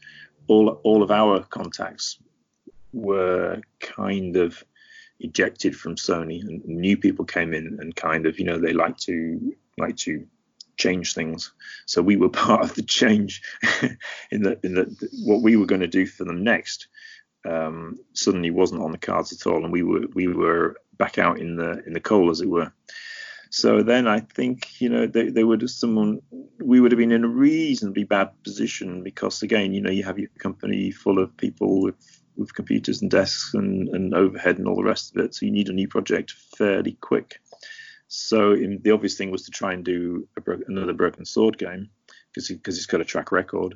all 0.48 0.70
all 0.84 1.04
of 1.04 1.12
our 1.12 1.44
contacts 1.44 2.18
were 2.94 3.62
kind 3.80 4.38
of 4.38 4.64
ejected 5.20 5.76
from 5.76 5.96
Sony, 5.96 6.42
and 6.42 6.64
new 6.66 6.98
people 6.98 7.26
came 7.26 7.54
in 7.54 7.78
and 7.80 7.96
kind 7.96 8.26
of 8.26 8.40
you 8.40 8.46
know 8.46 8.60
they 8.60 8.74
like 8.74 8.98
to 9.00 9.54
like 9.78 9.98
to 9.98 10.26
change 10.78 11.14
things. 11.14 11.52
So 11.86 12.02
we 12.02 12.16
were 12.16 12.30
part 12.46 12.64
of 12.64 12.76
the 12.76 12.84
change 12.84 13.42
in 14.32 14.44
the 14.44 14.60
in 14.64 14.76
the 14.76 15.10
what 15.26 15.42
we 15.42 15.56
were 15.56 15.66
going 15.66 15.82
to 15.82 15.88
do 15.88 16.06
for 16.06 16.24
them 16.24 16.44
next 16.44 16.88
um, 17.46 18.00
suddenly 18.14 18.52
wasn't 18.52 18.82
on 18.82 18.92
the 18.92 18.98
cards 18.98 19.34
at 19.34 19.48
all, 19.48 19.64
and 19.64 19.72
we 19.72 19.84
were 19.84 20.08
we 20.14 20.28
were 20.28 20.78
back 20.98 21.18
out 21.18 21.40
in 21.40 21.56
the 21.56 21.84
in 21.86 21.94
the 21.94 22.00
coal, 22.00 22.30
as 22.30 22.42
it 22.42 22.50
were. 22.50 22.72
So 23.50 23.84
then 23.84 24.08
I 24.08 24.20
think 24.20 24.82
you 24.82 24.90
know 24.90 25.06
they, 25.06 25.30
they 25.30 25.44
would 25.44 25.62
have 25.62 25.70
someone 25.70 26.22
we 26.60 26.80
would 26.80 26.92
have 26.92 26.98
been 26.98 27.12
in 27.12 27.24
a 27.24 27.28
reasonably 27.28 28.04
bad 28.04 28.32
position 28.44 29.04
because 29.04 29.44
again 29.44 29.74
you 29.74 29.82
know 29.82 29.92
you 29.92 30.04
have 30.04 30.18
your 30.18 30.30
company 30.40 30.90
full 30.90 31.20
of 31.20 31.38
people 31.38 31.82
with 31.82 32.22
with 32.36 32.56
computers 32.56 33.02
and 33.02 33.12
desks 33.12 33.54
and, 33.54 33.90
and 33.90 34.16
overhead 34.16 34.58
and 34.58 34.68
all 34.68 34.76
the 34.76 34.84
rest 34.84 35.16
of 35.16 35.24
it, 35.24 35.36
so 35.36 35.46
you 35.46 35.52
need 35.52 35.70
a 35.70 35.74
new 35.74 35.88
project 35.88 36.34
fairly 36.58 36.94
quick. 36.94 37.40
So 38.08 38.54
in, 38.54 38.80
the 38.82 38.92
obvious 38.92 39.18
thing 39.18 39.32
was 39.32 39.44
to 39.44 39.52
try 39.52 39.74
and 39.74 39.84
do 39.84 40.28
bro- 40.44 40.62
another 40.68 40.94
Broken 40.94 41.26
Sword 41.26 41.58
game 41.58 41.90
because 42.34 42.48
because 42.48 42.78
it's 42.78 42.88
got 42.88 43.02
a 43.02 43.06
track 43.06 43.32
record. 43.32 43.76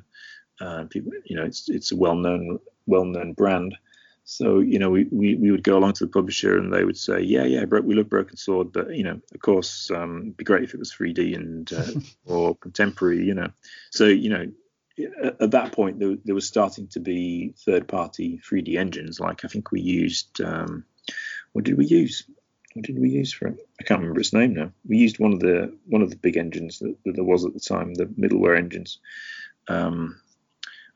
Uh, 0.60 0.84
people, 0.84 1.12
you 1.24 1.36
know, 1.36 1.44
it's 1.44 1.68
it's 1.68 1.92
a 1.92 1.96
well-known 1.96 2.58
well-known 2.86 3.32
brand. 3.32 3.76
So 4.24 4.58
you 4.58 4.78
know, 4.78 4.90
we, 4.90 5.04
we, 5.10 5.36
we 5.36 5.50
would 5.50 5.62
go 5.62 5.78
along 5.78 5.94
to 5.94 6.04
the 6.04 6.10
publisher 6.10 6.58
and 6.58 6.72
they 6.72 6.84
would 6.84 6.98
say, 6.98 7.20
yeah, 7.20 7.44
yeah, 7.44 7.64
we 7.64 7.94
love 7.94 8.10
Broken 8.10 8.36
Sword, 8.36 8.72
but 8.72 8.94
you 8.94 9.02
know, 9.02 9.20
of 9.34 9.40
course, 9.40 9.90
um, 9.90 10.20
it'd 10.20 10.36
be 10.36 10.44
great 10.44 10.64
if 10.64 10.74
it 10.74 10.78
was 10.78 10.92
3D 10.92 11.34
and 11.34 11.72
uh, 11.72 11.92
or 12.26 12.54
contemporary, 12.56 13.24
you 13.24 13.34
know. 13.34 13.48
So 13.90 14.04
you 14.04 14.28
know, 14.28 14.46
at 15.40 15.52
that 15.52 15.72
point 15.72 15.98
there, 15.98 16.16
there 16.24 16.34
was 16.34 16.46
starting 16.46 16.88
to 16.88 17.00
be 17.00 17.54
third-party 17.64 18.40
3D 18.46 18.76
engines. 18.76 19.20
Like 19.20 19.44
I 19.44 19.48
think 19.48 19.70
we 19.70 19.80
used, 19.80 20.40
um, 20.40 20.84
what 21.52 21.64
did 21.64 21.78
we 21.78 21.86
use? 21.86 22.24
What 22.74 22.84
did 22.84 22.98
we 22.98 23.10
use 23.10 23.32
for 23.32 23.48
it? 23.48 23.66
I 23.80 23.84
can't 23.84 24.00
remember 24.00 24.20
its 24.20 24.32
name 24.32 24.54
now. 24.54 24.72
We 24.86 24.98
used 24.98 25.18
one 25.18 25.32
of 25.32 25.40
the 25.40 25.74
one 25.86 26.02
of 26.02 26.10
the 26.10 26.16
big 26.16 26.36
engines 26.36 26.80
that, 26.80 26.96
that 27.04 27.14
there 27.14 27.24
was 27.24 27.44
at 27.44 27.54
the 27.54 27.60
time, 27.60 27.94
the 27.94 28.04
middleware 28.04 28.58
engines. 28.58 28.98
Um, 29.68 30.20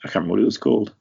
I 0.04 0.08
can't 0.08 0.16
remember 0.16 0.32
what 0.32 0.42
it 0.42 0.46
was 0.46 0.58
called. 0.58 0.94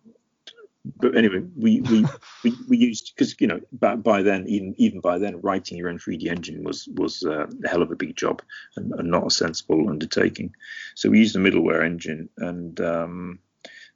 But 0.84 1.16
anyway, 1.16 1.44
we 1.56 1.82
we, 1.82 2.06
we, 2.44 2.54
we 2.68 2.78
used 2.78 3.14
because 3.16 3.40
you 3.40 3.48
know 3.48 3.60
by, 3.72 3.96
by 3.96 4.24
then 4.24 4.46
even 4.48 4.74
even 4.78 5.00
by 5.00 5.20
then 5.20 5.40
writing 5.42 5.78
your 5.78 5.90
own 5.90 6.00
3D 6.00 6.26
engine 6.26 6.64
was 6.64 6.88
was 6.96 7.24
uh, 7.24 7.46
a 7.64 7.68
hell 7.68 7.84
of 7.84 7.92
a 7.92 7.96
big 7.96 8.16
job 8.16 8.42
and, 8.76 8.92
and, 8.94 9.12
not 9.12 9.28
a 9.28 9.30
sensible 9.30 9.90
undertaking. 9.90 10.56
So 10.96 11.10
we 11.10 11.20
used 11.20 11.36
a 11.36 11.40
middleware 11.40 11.86
engine 11.86 12.30
and 12.38 12.80
um, 12.82 13.40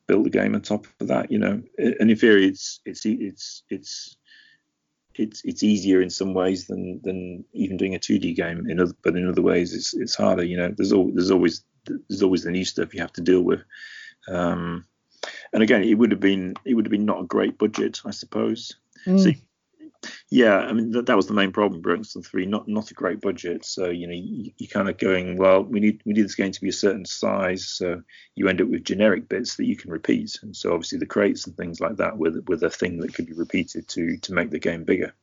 built 0.05 0.25
the 0.25 0.29
game 0.29 0.53
on 0.53 0.61
top 0.61 0.85
of 0.99 1.07
that. 1.07 1.31
You 1.31 1.39
know, 1.39 1.63
and 1.79 2.11
in 2.11 2.15
theory, 2.17 2.45
it's 2.45 2.81
it's 2.85 3.03
it's 3.05 3.63
it's 3.69 4.17
it's 5.15 5.41
it's 5.43 5.63
easier 5.63 6.01
in 6.01 6.11
some 6.11 6.35
ways 6.35 6.67
than 6.67 7.01
than 7.03 7.45
even 7.53 7.77
doing 7.77 7.95
a 7.95 7.99
2D 7.99 8.35
game. 8.35 8.69
In 8.69 8.79
other, 8.79 8.93
but 9.01 9.15
in 9.15 9.27
other 9.27 9.41
ways, 9.41 9.73
it's 9.73 9.95
it's 9.95 10.13
harder. 10.13 10.43
You 10.43 10.57
know, 10.57 10.73
there's 10.75 10.93
always 10.93 11.15
there's 11.15 11.31
always 11.31 11.63
there's 11.85 12.23
always 12.23 12.43
the 12.43 12.51
new 12.51 12.65
stuff 12.65 12.93
you 12.93 13.01
have 13.01 13.13
to 13.13 13.21
deal 13.21 13.41
with. 13.41 13.61
Um, 14.27 14.85
and 15.55 15.63
again, 15.63 15.83
it 15.83 15.93
would 15.93 16.11
have 16.11 16.19
been 16.19 16.53
it 16.65 16.73
would 16.73 16.85
have 16.85 16.91
been 16.91 17.05
not 17.05 17.21
a 17.21 17.25
great 17.25 17.57
budget, 17.57 18.01
I 18.05 18.11
suppose. 18.11 18.75
Mm. 19.07 19.23
So 19.23 19.31
yeah, 20.29 20.57
I 20.57 20.73
mean 20.73 20.91
that, 20.91 21.05
that 21.05 21.15
was 21.15 21.27
the 21.27 21.33
main 21.33 21.53
problem. 21.53 22.03
Sword 22.03 22.25
Three, 22.25 22.45
not 22.45 22.67
not 22.67 22.91
a 22.91 22.93
great 22.93 23.21
budget. 23.21 23.63
So 23.63 23.89
you 23.89 24.05
know 24.05 24.13
you, 24.13 24.51
are 24.61 24.67
kind 24.67 24.89
of 24.89 24.97
going, 24.97 25.37
well, 25.37 25.63
we 25.63 25.79
need 25.79 26.01
we 26.05 26.11
need 26.11 26.25
this 26.25 26.35
game 26.35 26.51
to 26.51 26.61
be 26.61 26.67
a 26.67 26.73
certain 26.73 27.05
size. 27.05 27.69
So 27.69 28.01
you 28.35 28.49
end 28.49 28.59
up 28.59 28.67
with 28.67 28.83
generic 28.83 29.29
bits 29.29 29.55
that 29.55 29.65
you 29.65 29.77
can 29.77 29.91
repeat, 29.91 30.39
and 30.41 30.53
so 30.53 30.73
obviously 30.73 30.99
the 30.99 31.05
crates 31.05 31.47
and 31.47 31.55
things 31.55 31.79
like 31.79 31.95
that 31.97 32.17
with 32.17 32.43
with 32.49 32.61
a 32.63 32.69
thing 32.69 32.99
that 32.99 33.13
could 33.13 33.27
be 33.27 33.33
repeated 33.33 33.87
to 33.89 34.17
to 34.17 34.33
make 34.33 34.51
the 34.51 34.59
game 34.59 34.83
bigger. 34.83 35.13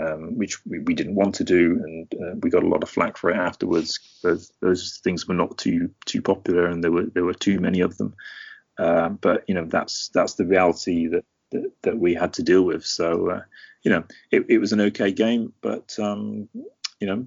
Um, 0.00 0.38
which 0.38 0.64
we, 0.64 0.78
we, 0.78 0.94
didn't 0.94 1.16
want 1.16 1.34
to 1.34 1.44
do, 1.44 1.82
and 1.84 2.14
uh, 2.14 2.34
we 2.40 2.48
got 2.48 2.62
a 2.62 2.68
lot 2.68 2.82
of 2.84 2.88
flack 2.88 3.18
for 3.18 3.30
it 3.30 3.36
afterwards. 3.36 3.98
Those, 4.22 4.50
those 4.60 5.00
things 5.02 5.26
were 5.26 5.34
not 5.34 5.58
too 5.58 5.90
too 6.06 6.22
popular, 6.22 6.66
and 6.66 6.82
there 6.82 6.92
were 6.92 7.06
there 7.06 7.24
were 7.24 7.34
too 7.34 7.58
many 7.58 7.80
of 7.80 7.98
them. 7.98 8.14
Uh, 8.80 9.10
but 9.10 9.44
you 9.46 9.54
know 9.54 9.66
that's 9.66 10.08
that's 10.14 10.34
the 10.34 10.46
reality 10.46 11.06
that 11.06 11.24
that, 11.50 11.70
that 11.82 11.98
we 11.98 12.14
had 12.14 12.32
to 12.32 12.42
deal 12.42 12.62
with. 12.62 12.84
So 12.84 13.28
uh, 13.28 13.42
you 13.82 13.90
know, 13.90 14.04
it, 14.30 14.46
it 14.48 14.58
was 14.58 14.72
an 14.72 14.80
okay 14.80 15.12
game, 15.12 15.52
but 15.60 15.98
um, 15.98 16.48
you 16.98 17.06
know, 17.06 17.26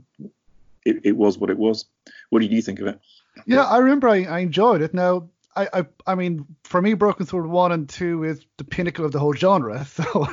it, 0.84 1.02
it 1.04 1.16
was 1.16 1.38
what 1.38 1.52
it 1.52 1.58
was. 1.58 1.86
What 2.32 2.42
did 2.42 2.52
you 2.52 2.62
think 2.64 2.80
of 2.80 2.88
it? 2.88 3.00
Yeah, 3.46 3.66
I 3.66 3.78
remember 3.78 4.10
I, 4.10 4.24
I 4.24 4.40
enjoyed 4.40 4.82
it. 4.82 4.96
Now, 4.96 5.30
I, 5.56 5.68
I, 5.74 5.86
I 6.08 6.16
mean, 6.16 6.46
for 6.64 6.82
me, 6.82 6.94
Broken 6.94 7.26
Sword 7.26 7.48
one 7.48 7.72
and 7.72 7.88
two 7.88 8.24
is 8.24 8.46
the 8.58 8.64
pinnacle 8.64 9.06
of 9.06 9.12
the 9.12 9.20
whole 9.20 9.34
genre. 9.34 9.86
So 9.94 10.28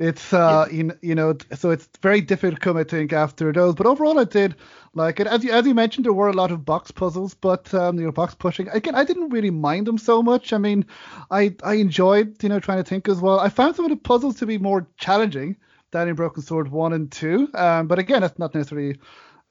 it's 0.00 0.32
uh, 0.32 0.66
yeah. 0.70 0.76
you, 0.76 0.92
you 1.02 1.14
know, 1.14 1.36
so 1.54 1.70
it's 1.70 1.88
very 2.02 2.20
difficult, 2.20 2.54
to 2.54 2.60
come 2.60 2.76
I 2.76 2.84
think, 2.84 3.12
after 3.12 3.52
those. 3.52 3.74
But 3.74 3.86
overall, 3.86 4.18
I 4.18 4.24
did 4.24 4.56
like 4.94 5.20
it. 5.20 5.26
As 5.26 5.44
you 5.44 5.52
as 5.52 5.66
you 5.66 5.74
mentioned, 5.74 6.06
there 6.06 6.12
were 6.12 6.28
a 6.28 6.32
lot 6.32 6.50
of 6.50 6.64
box 6.64 6.90
puzzles, 6.90 7.34
but 7.34 7.72
um, 7.74 7.98
you 7.98 8.04
know, 8.04 8.12
box 8.12 8.34
pushing. 8.34 8.68
Again, 8.68 8.94
I 8.94 9.04
didn't 9.04 9.30
really 9.30 9.50
mind 9.50 9.86
them 9.86 9.98
so 9.98 10.22
much. 10.22 10.52
I 10.52 10.58
mean, 10.58 10.86
I 11.30 11.54
I 11.62 11.74
enjoyed 11.74 12.42
you 12.42 12.48
know 12.48 12.60
trying 12.60 12.78
to 12.78 12.88
think 12.88 13.08
as 13.08 13.20
well. 13.20 13.38
I 13.38 13.48
found 13.48 13.76
some 13.76 13.84
of 13.84 13.90
the 13.90 13.96
puzzles 13.96 14.36
to 14.36 14.46
be 14.46 14.58
more 14.58 14.86
challenging 14.96 15.56
than 15.92 16.08
in 16.08 16.14
Broken 16.14 16.42
Sword 16.42 16.68
one 16.68 16.92
and 16.92 17.10
two. 17.10 17.48
Um, 17.54 17.86
but 17.86 17.98
again, 17.98 18.22
that's 18.22 18.38
not 18.38 18.54
necessarily 18.54 18.98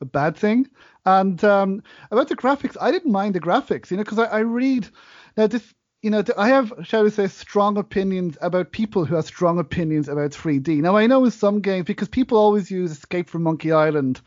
a 0.03 0.05
bad 0.05 0.37
thing. 0.37 0.67
And 1.05 1.43
um, 1.43 1.83
about 2.11 2.29
the 2.29 2.35
graphics, 2.35 2.77
I 2.79 2.91
didn't 2.91 3.11
mind 3.11 3.33
the 3.35 3.41
graphics, 3.41 3.89
you 3.89 3.97
know, 3.97 4.03
because 4.03 4.19
I, 4.19 4.25
I, 4.25 4.39
read 4.39 4.87
now 5.35 5.47
this, 5.47 5.73
you 6.01 6.09
know, 6.09 6.23
I 6.37 6.49
have, 6.49 6.71
shall 6.83 7.03
we 7.03 7.09
say, 7.09 7.27
strong 7.27 7.77
opinions 7.77 8.37
about 8.41 8.71
people 8.71 9.03
who 9.03 9.15
have 9.15 9.25
strong 9.25 9.59
opinions 9.59 10.07
about 10.07 10.31
3D. 10.31 10.81
Now 10.81 10.95
I 10.95 11.07
know 11.07 11.25
in 11.25 11.31
some 11.31 11.59
games 11.59 11.85
because 11.85 12.07
people 12.07 12.37
always 12.37 12.71
use 12.71 12.91
Escape 12.91 13.29
from 13.29 13.43
Monkey 13.43 13.71
Island 13.71 14.21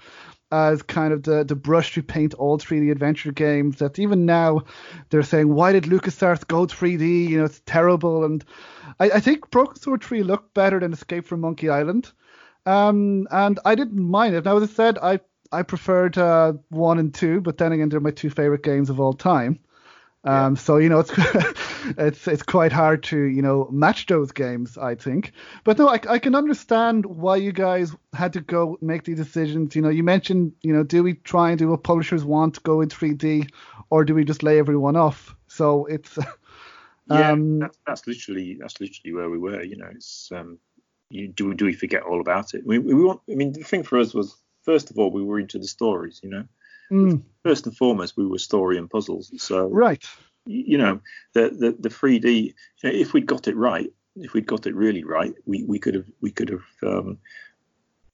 as 0.52 0.82
kind 0.82 1.12
of 1.12 1.22
the, 1.24 1.44
the 1.44 1.56
brush 1.56 1.94
to 1.94 2.02
paint 2.02 2.34
all 2.34 2.58
3D 2.58 2.90
adventure 2.90 3.32
games. 3.32 3.78
That 3.78 3.98
even 3.98 4.26
now 4.26 4.62
they're 5.10 5.22
saying, 5.22 5.52
why 5.52 5.72
did 5.72 5.84
LucasArts 5.84 6.46
go 6.46 6.66
3D? 6.66 7.28
You 7.28 7.38
know, 7.38 7.44
it's 7.44 7.62
terrible. 7.66 8.24
And 8.24 8.44
I, 9.00 9.10
I 9.10 9.20
think 9.20 9.50
Broken 9.50 9.76
Sword 9.76 10.04
3 10.04 10.22
looked 10.22 10.54
better 10.54 10.78
than 10.78 10.92
Escape 10.92 11.26
from 11.26 11.40
Monkey 11.40 11.68
Island. 11.68 12.12
Um, 12.64 13.26
and 13.30 13.58
I 13.64 13.74
didn't 13.74 14.02
mind 14.02 14.34
it. 14.34 14.44
Now, 14.44 14.56
as 14.56 14.70
I 14.70 14.72
said, 14.72 14.98
I 14.98 15.20
I 15.52 15.62
preferred 15.62 16.18
uh, 16.18 16.54
one 16.68 16.98
and 16.98 17.12
two, 17.14 17.40
but 17.40 17.58
then 17.58 17.72
again, 17.72 17.88
they're 17.88 18.00
my 18.00 18.10
two 18.10 18.30
favorite 18.30 18.62
games 18.62 18.90
of 18.90 19.00
all 19.00 19.12
time. 19.12 19.60
Um, 20.24 20.54
yeah. 20.54 20.60
So 20.60 20.76
you 20.78 20.88
know, 20.88 21.00
it's 21.00 21.12
it's 21.98 22.28
it's 22.28 22.42
quite 22.42 22.72
hard 22.72 23.04
to 23.04 23.18
you 23.18 23.42
know 23.42 23.68
match 23.70 24.06
those 24.06 24.32
games, 24.32 24.76
I 24.76 24.96
think. 24.96 25.32
But 25.62 25.78
no, 25.78 25.88
I, 25.88 26.00
I 26.08 26.18
can 26.18 26.34
understand 26.34 27.06
why 27.06 27.36
you 27.36 27.52
guys 27.52 27.94
had 28.12 28.32
to 28.32 28.40
go 28.40 28.76
make 28.80 29.04
the 29.04 29.14
decisions. 29.14 29.76
You 29.76 29.82
know, 29.82 29.88
you 29.88 30.02
mentioned 30.02 30.52
you 30.62 30.72
know, 30.72 30.82
do 30.82 31.02
we 31.02 31.14
try 31.14 31.50
and 31.50 31.58
do 31.58 31.68
what 31.68 31.84
publishers 31.84 32.24
want, 32.24 32.62
go 32.64 32.80
in 32.80 32.88
3D, 32.88 33.50
or 33.90 34.04
do 34.04 34.14
we 34.14 34.24
just 34.24 34.42
lay 34.42 34.58
everyone 34.58 34.96
off? 34.96 35.36
So 35.46 35.86
it's 35.86 36.18
yeah, 37.10 37.30
um, 37.30 37.60
that's, 37.60 37.78
that's 37.86 38.06
literally 38.06 38.56
that's 38.60 38.80
literally 38.80 39.14
where 39.14 39.30
we 39.30 39.38
were. 39.38 39.62
You 39.62 39.76
know, 39.76 39.88
it's 39.92 40.30
um, 40.32 40.58
you, 41.08 41.28
do 41.28 41.54
do 41.54 41.66
we 41.66 41.72
forget 41.72 42.02
all 42.02 42.20
about 42.20 42.54
it? 42.54 42.66
We, 42.66 42.78
we 42.80 42.94
want. 42.94 43.20
I 43.30 43.34
mean, 43.34 43.52
the 43.52 43.62
thing 43.62 43.84
for 43.84 43.98
us 43.98 44.12
was 44.12 44.36
first 44.66 44.90
of 44.90 44.98
all 44.98 45.10
we 45.10 45.22
were 45.22 45.40
into 45.40 45.58
the 45.58 45.66
stories. 45.66 46.20
You 46.22 46.30
know, 46.30 46.44
mm. 46.90 47.22
first 47.42 47.66
and 47.66 47.74
foremost 47.74 48.16
we 48.18 48.26
were 48.26 48.38
story 48.38 48.76
and 48.76 48.90
puzzles. 48.90 49.32
So 49.42 49.68
right, 49.68 50.04
you 50.44 50.76
know, 50.76 51.00
the 51.32 51.48
the 51.48 51.76
the 51.78 51.88
3D. 51.88 52.26
You 52.44 52.52
know, 52.84 52.90
if 52.90 53.14
we'd 53.14 53.26
got 53.26 53.48
it 53.48 53.56
right, 53.56 53.90
if 54.16 54.34
we'd 54.34 54.46
got 54.46 54.66
it 54.66 54.74
really 54.74 55.04
right, 55.04 55.34
we, 55.46 55.64
we 55.64 55.78
could 55.78 55.94
have 55.94 56.10
we 56.20 56.30
could 56.30 56.50
have 56.50 56.66
um, 56.82 57.18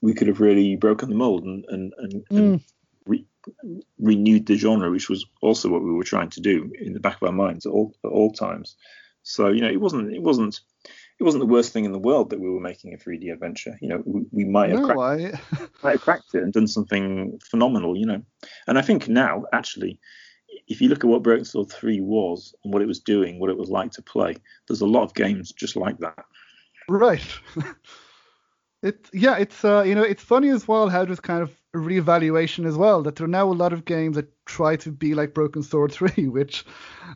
we 0.01 0.13
could 0.13 0.27
have 0.27 0.39
really 0.39 0.75
broken 0.77 1.09
the 1.09 1.15
mold 1.15 1.43
and 1.43 1.65
and 1.67 1.93
and, 1.97 2.13
mm. 2.13 2.37
and 2.37 2.61
re, 3.05 3.25
renewed 3.99 4.45
the 4.45 4.55
genre, 4.55 4.89
which 4.91 5.09
was 5.09 5.25
also 5.41 5.69
what 5.69 5.83
we 5.83 5.91
were 5.91 6.03
trying 6.03 6.29
to 6.29 6.41
do 6.41 6.71
in 6.79 6.93
the 6.93 6.99
back 6.99 7.21
of 7.21 7.27
our 7.27 7.33
minds 7.33 7.65
at 7.65 7.71
all 7.71 7.93
at 8.05 8.11
all 8.11 8.31
times. 8.31 8.75
So 9.23 9.49
you 9.49 9.61
know, 9.61 9.69
it 9.69 9.81
wasn't 9.81 10.13
it 10.13 10.21
wasn't 10.21 10.59
it 11.23 11.25
wasn't 11.25 11.41
the 11.41 11.53
worst 11.53 11.71
thing 11.71 11.85
in 11.85 11.93
the 11.93 11.99
world 11.99 12.31
that 12.31 12.41
we 12.41 12.49
were 12.49 12.59
making 12.59 12.93
a 12.93 12.97
3D 12.97 13.31
adventure. 13.31 13.77
You 13.81 13.87
know, 13.87 14.03
we, 14.05 14.25
we 14.31 14.43
might 14.43 14.71
have 14.71 14.81
no, 14.81 14.87
cracked, 14.87 15.37
I... 15.53 15.65
might 15.83 15.91
have 15.91 16.01
cracked 16.01 16.35
it 16.35 16.43
and 16.43 16.51
done 16.51 16.67
something 16.67 17.39
phenomenal. 17.49 17.95
You 17.95 18.05
know, 18.07 18.21
and 18.67 18.77
I 18.77 18.81
think 18.81 19.07
now 19.07 19.45
actually, 19.53 20.01
if 20.67 20.81
you 20.81 20.89
look 20.89 21.05
at 21.05 21.09
what 21.09 21.23
Broken 21.23 21.45
Sword 21.45 21.71
3 21.71 22.01
was 22.01 22.53
and 22.63 22.73
what 22.73 22.81
it 22.81 22.89
was 22.89 22.99
doing, 22.99 23.39
what 23.39 23.49
it 23.49 23.57
was 23.57 23.69
like 23.69 23.91
to 23.91 24.01
play, 24.01 24.35
there's 24.67 24.81
a 24.81 24.85
lot 24.85 25.03
of 25.03 25.13
games 25.13 25.53
just 25.53 25.77
like 25.77 25.97
that. 25.99 26.25
Right. 26.89 27.25
it 28.83 29.09
yeah, 29.13 29.37
it's 29.37 29.63
uh, 29.63 29.83
you 29.83 29.95
know, 29.95 30.03
it's 30.03 30.23
funny 30.23 30.49
as 30.49 30.67
well 30.67 30.89
how 30.89 31.05
there's 31.05 31.21
kind 31.21 31.41
of 31.41 31.57
a 31.73 31.77
reevaluation 31.77 32.65
as 32.65 32.77
well. 32.77 33.01
That 33.03 33.15
there 33.15 33.25
are 33.25 33.27
now 33.27 33.49
a 33.49 33.53
lot 33.53 33.73
of 33.73 33.85
games 33.85 34.15
that 34.15 34.31
try 34.45 34.75
to 34.77 34.91
be 34.91 35.15
like 35.15 35.33
Broken 35.33 35.63
Sword 35.63 35.91
3, 35.93 36.27
which 36.27 36.65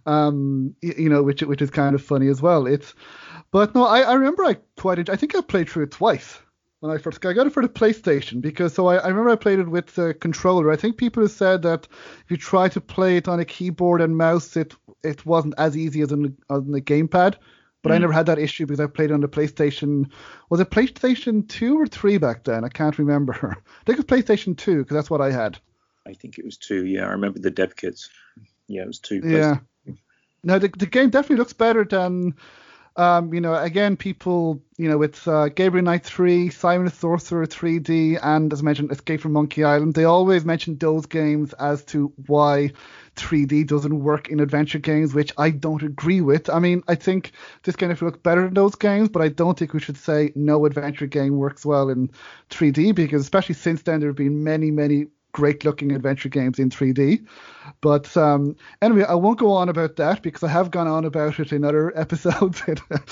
um 0.05 0.75
you 0.81 1.09
know, 1.09 1.23
which 1.23 1.41
which 1.41 1.61
is 1.61 1.69
kind 1.69 1.95
of 1.95 2.01
funny 2.03 2.27
as 2.27 2.41
well. 2.41 2.67
It's 2.67 2.93
but 3.51 3.75
no, 3.75 3.85
I, 3.85 4.01
I 4.01 4.13
remember 4.13 4.45
I 4.45 4.57
quite 4.77 5.09
I 5.09 5.15
think 5.15 5.35
I 5.35 5.41
played 5.41 5.69
through 5.69 5.83
it 5.83 5.91
twice 5.91 6.39
when 6.79 6.91
I 6.91 6.97
first 6.97 7.25
I 7.25 7.33
got 7.33 7.47
it 7.47 7.53
for 7.53 7.63
the 7.63 7.69
PlayStation 7.69 8.41
because 8.41 8.73
so 8.73 8.87
I, 8.87 8.97
I 8.97 9.07
remember 9.07 9.29
I 9.31 9.35
played 9.35 9.59
it 9.59 9.67
with 9.67 9.95
the 9.95 10.13
controller. 10.13 10.71
I 10.71 10.75
think 10.75 10.97
people 10.97 11.23
have 11.23 11.31
said 11.31 11.61
that 11.63 11.87
if 12.23 12.31
you 12.31 12.37
try 12.37 12.69
to 12.69 12.81
play 12.81 13.17
it 13.17 13.27
on 13.27 13.39
a 13.39 13.45
keyboard 13.45 14.01
and 14.01 14.17
mouse, 14.17 14.55
it 14.57 14.75
it 15.03 15.25
wasn't 15.25 15.55
as 15.57 15.77
easy 15.77 16.01
as 16.01 16.11
on 16.11 16.35
on 16.49 16.71
the 16.71 16.81
gamepad. 16.81 17.35
But 17.87 17.93
mm. 17.93 17.95
I 17.95 17.99
never 17.99 18.13
had 18.13 18.25
that 18.25 18.37
issue 18.37 18.65
because 18.65 18.81
I 18.81 18.87
played 18.87 19.11
on 19.13 19.21
the 19.21 19.29
PlayStation. 19.29 20.11
Was 20.49 20.59
it 20.59 20.69
PlayStation 20.69 21.47
2 21.47 21.79
or 21.79 21.87
3 21.87 22.17
back 22.17 22.43
then? 22.43 22.65
I 22.65 22.69
can't 22.69 22.97
remember. 22.97 23.33
I 23.43 23.83
think 23.85 23.97
it 23.97 24.09
was 24.09 24.23
PlayStation 24.23 24.57
2 24.57 24.79
because 24.79 24.95
that's 24.95 25.09
what 25.09 25.21
I 25.21 25.31
had. 25.31 25.57
I 26.05 26.13
think 26.13 26.37
it 26.37 26.43
was 26.43 26.57
2, 26.57 26.85
yeah. 26.85 27.05
I 27.05 27.11
remember 27.11 27.39
the 27.39 27.51
dev 27.51 27.77
kits. 27.77 28.09
Yeah, 28.67 28.83
it 28.83 28.87
was 28.87 28.99
2. 28.99 29.21
Yeah. 29.23 29.59
Now, 30.43 30.59
the, 30.59 30.67
the 30.67 30.85
game 30.85 31.09
definitely 31.09 31.37
looks 31.37 31.53
better 31.53 31.85
than 31.85 32.35
um, 32.97 33.31
you 33.31 33.39
know, 33.39 33.53
again, 33.53 33.95
people, 33.95 34.59
you 34.77 34.89
know, 34.89 34.97
with 34.97 35.27
uh, 35.27 35.49
Gabriel 35.49 35.85
Knight 35.85 36.03
3, 36.03 36.49
Simon 36.49 36.85
the 36.85 36.91
Sorcerer 36.91 37.45
3D, 37.45 38.19
and 38.23 38.51
as 38.51 38.61
I 38.61 38.63
mentioned, 38.63 38.91
Escape 38.91 39.21
from 39.21 39.33
Monkey 39.33 39.63
Island, 39.63 39.93
they 39.93 40.05
always 40.05 40.43
mention 40.43 40.77
those 40.79 41.05
games 41.05 41.53
as 41.53 41.83
to 41.85 42.11
why 42.25 42.71
3D 43.15 43.67
doesn't 43.67 43.99
work 44.03 44.29
in 44.29 44.39
adventure 44.39 44.79
games, 44.79 45.13
which 45.13 45.31
I 45.37 45.51
don't 45.51 45.83
agree 45.83 46.21
with. 46.21 46.49
I 46.49 46.57
mean, 46.57 46.81
I 46.87 46.95
think 46.95 47.33
this 47.61 47.75
game 47.75 47.91
if 47.91 48.01
look 48.01 48.23
better 48.23 48.45
than 48.45 48.55
those 48.55 48.73
games, 48.73 49.09
but 49.09 49.21
I 49.21 49.29
don't 49.29 49.57
think 49.57 49.73
we 49.73 49.79
should 49.79 49.97
say 49.97 50.31
no 50.35 50.65
adventure 50.65 51.07
game 51.07 51.37
works 51.37 51.63
well 51.63 51.89
in 51.89 52.09
3D 52.49 52.95
because 52.95 53.21
especially 53.21 53.55
since 53.55 53.83
then 53.83 53.99
there 53.99 54.09
have 54.09 54.15
been 54.15 54.43
many, 54.43 54.71
many 54.71 55.07
great 55.37 55.63
looking 55.63 55.91
adventure 55.91 56.29
games 56.29 56.57
in 56.57 56.71
3D. 56.71 57.23
But 57.79 58.17
um, 58.17 58.55
anyway, 58.81 59.03
I 59.03 59.13
won't 59.13 59.37
go 59.37 59.51
on 59.51 59.69
about 59.69 59.95
that 59.97 60.23
because 60.23 60.41
I 60.41 60.47
have 60.47 60.71
gone 60.71 60.87
on 60.87 61.05
about 61.05 61.39
it 61.39 61.53
in 61.53 61.63
other 61.63 61.95
episodes. 61.99 62.63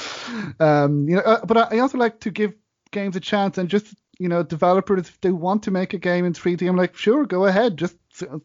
um, 0.60 1.08
you 1.08 1.18
know, 1.18 1.22
uh, 1.22 1.46
but 1.46 1.72
I 1.72 1.78
also 1.78 2.00
like 2.00 2.20
to 2.22 2.32
give 2.32 2.56
games 2.90 3.16
a 3.16 3.20
chance 3.20 3.60
and 3.60 3.70
just 3.70 3.94
you 4.18 4.28
know 4.28 4.42
developers 4.42 5.10
if 5.10 5.22
they 5.22 5.30
want 5.30 5.62
to 5.64 5.72
make 5.72 5.94
a 5.94 6.00
game 6.00 6.26
in 6.26 6.34
3D, 6.34 6.68
I'm 6.68 6.76
like 6.76 6.98
sure, 6.98 7.28
go 7.28 7.46
ahead, 7.46 7.78
just 7.78 7.96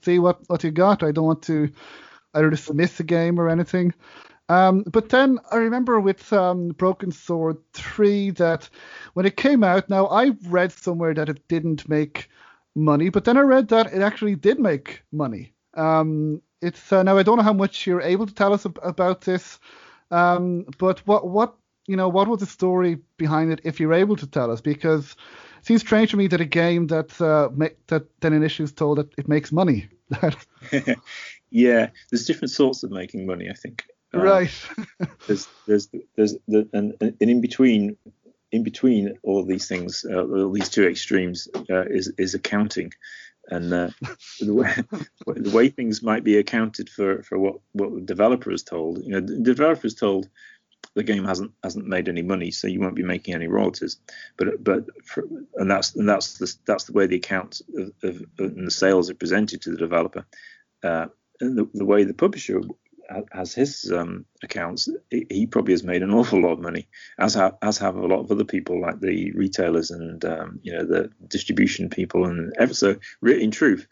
see 0.04 0.18
what 0.18 0.40
what 0.48 0.62
you 0.62 0.70
got. 0.70 1.02
I 1.02 1.10
don't 1.10 1.24
want 1.24 1.42
to 1.44 1.72
either 2.34 2.50
dismiss 2.50 2.98
the 2.98 3.04
game 3.04 3.40
or 3.40 3.48
anything. 3.48 3.94
Um, 4.50 4.82
but 4.82 5.08
then 5.08 5.38
I 5.50 5.56
remember 5.56 6.00
with 6.00 6.30
um, 6.34 6.68
Broken 6.68 7.12
Sword 7.12 7.56
3 7.72 8.30
that 8.32 8.68
when 9.14 9.24
it 9.24 9.36
came 9.36 9.64
out, 9.64 9.88
now 9.88 10.06
I 10.08 10.32
read 10.48 10.72
somewhere 10.72 11.14
that 11.14 11.30
it 11.30 11.48
didn't 11.48 11.88
make 11.88 12.28
money. 12.74 13.08
But 13.08 13.24
then 13.24 13.36
I 13.36 13.40
read 13.40 13.68
that 13.68 13.92
it 13.92 14.02
actually 14.02 14.36
did 14.36 14.58
make 14.58 15.02
money. 15.12 15.52
Um, 15.74 16.42
it's 16.60 16.92
uh, 16.92 17.02
now 17.02 17.16
I 17.18 17.22
don't 17.22 17.36
know 17.36 17.42
how 17.42 17.52
much 17.52 17.86
you're 17.86 18.02
able 18.02 18.26
to 18.26 18.34
tell 18.34 18.52
us 18.52 18.66
ab- 18.66 18.80
about 18.82 19.22
this, 19.22 19.58
Um, 20.10 20.66
but 20.78 21.06
what 21.06 21.28
what 21.28 21.54
you 21.86 21.96
know 21.96 22.08
what 22.08 22.28
was 22.28 22.40
the 22.40 22.46
story 22.46 22.98
behind 23.16 23.52
it 23.52 23.60
if 23.64 23.80
you're 23.80 23.94
able 23.94 24.16
to 24.16 24.26
tell 24.26 24.50
us 24.50 24.60
because 24.60 25.16
it 25.60 25.66
seems 25.66 25.82
strange 25.82 26.10
to 26.10 26.16
me 26.16 26.26
that 26.28 26.40
a 26.40 26.44
game 26.44 26.88
that 26.88 27.20
uh, 27.20 27.48
that 27.86 28.06
then 28.20 28.32
initially 28.32 28.64
is 28.64 28.72
told 28.72 28.98
that 28.98 29.08
it 29.18 29.28
makes 29.28 29.52
money. 29.52 29.88
yeah, 31.50 31.90
there's 32.10 32.26
different 32.26 32.50
sorts 32.50 32.82
of 32.82 32.90
making 32.90 33.26
money. 33.26 33.48
I 33.48 33.54
think. 33.54 33.84
Um, 34.12 34.22
right. 34.22 34.68
there's 35.26 35.48
there's 35.66 35.88
there's 36.16 36.36
the 36.48 36.68
and, 36.72 36.94
and 37.00 37.16
in 37.20 37.40
between 37.40 37.96
in 38.52 38.62
between 38.62 39.18
all 39.22 39.44
these 39.44 39.68
things, 39.68 40.04
uh, 40.08 40.22
all 40.22 40.52
these 40.52 40.68
two 40.68 40.86
extremes, 40.86 41.48
uh, 41.70 41.84
is 41.86 42.12
is 42.18 42.34
accounting, 42.34 42.92
and 43.48 43.72
uh, 43.72 43.90
the 44.40 44.54
way 44.54 44.74
the 45.26 45.56
way 45.56 45.68
things 45.68 46.02
might 46.02 46.24
be 46.24 46.38
accounted 46.38 46.88
for 46.88 47.22
for 47.22 47.38
what 47.38 47.56
what 47.72 47.94
the 47.94 48.00
developer 48.00 48.50
is 48.50 48.62
told. 48.62 49.04
You 49.04 49.12
know, 49.12 49.20
the 49.20 49.40
developer 49.40 49.86
is 49.86 49.94
told 49.94 50.28
the 50.94 51.02
game 51.02 51.24
hasn't 51.24 51.52
hasn't 51.62 51.86
made 51.86 52.08
any 52.08 52.22
money, 52.22 52.50
so 52.50 52.66
you 52.66 52.80
won't 52.80 52.96
be 52.96 53.02
making 53.02 53.34
any 53.34 53.46
royalties. 53.46 53.98
But 54.36 54.62
but 54.62 54.86
for, 55.04 55.24
and 55.56 55.70
that's 55.70 55.94
and 55.94 56.08
that's 56.08 56.38
the 56.38 56.52
that's 56.66 56.84
the 56.84 56.92
way 56.92 57.06
the 57.06 57.16
accounts 57.16 57.62
of, 57.76 57.92
of, 58.02 58.24
and 58.38 58.66
the 58.66 58.70
sales 58.70 59.10
are 59.10 59.14
presented 59.14 59.62
to 59.62 59.70
the 59.70 59.76
developer. 59.76 60.26
Uh, 60.82 61.06
and 61.40 61.56
the, 61.56 61.68
the 61.74 61.84
way 61.84 62.04
the 62.04 62.14
publisher 62.14 62.60
has 63.32 63.54
his 63.54 63.90
um, 63.92 64.24
accounts, 64.42 64.88
he 65.10 65.46
probably 65.46 65.72
has 65.72 65.84
made 65.84 66.02
an 66.02 66.10
awful 66.14 66.40
lot 66.40 66.52
of 66.52 66.60
money, 66.60 66.88
as 67.18 67.34
have 67.34 67.56
as 67.62 67.78
have 67.78 67.96
a 67.96 68.06
lot 68.06 68.20
of 68.20 68.30
other 68.30 68.44
people 68.44 68.80
like 68.80 69.00
the 69.00 69.32
retailers 69.32 69.90
and 69.90 70.24
um, 70.24 70.60
you 70.62 70.72
know 70.72 70.84
the 70.84 71.10
distribution 71.28 71.90
people 71.90 72.24
and 72.24 72.52
ever 72.58 72.74
so. 72.74 72.96
In 73.22 73.50
truth, 73.50 73.86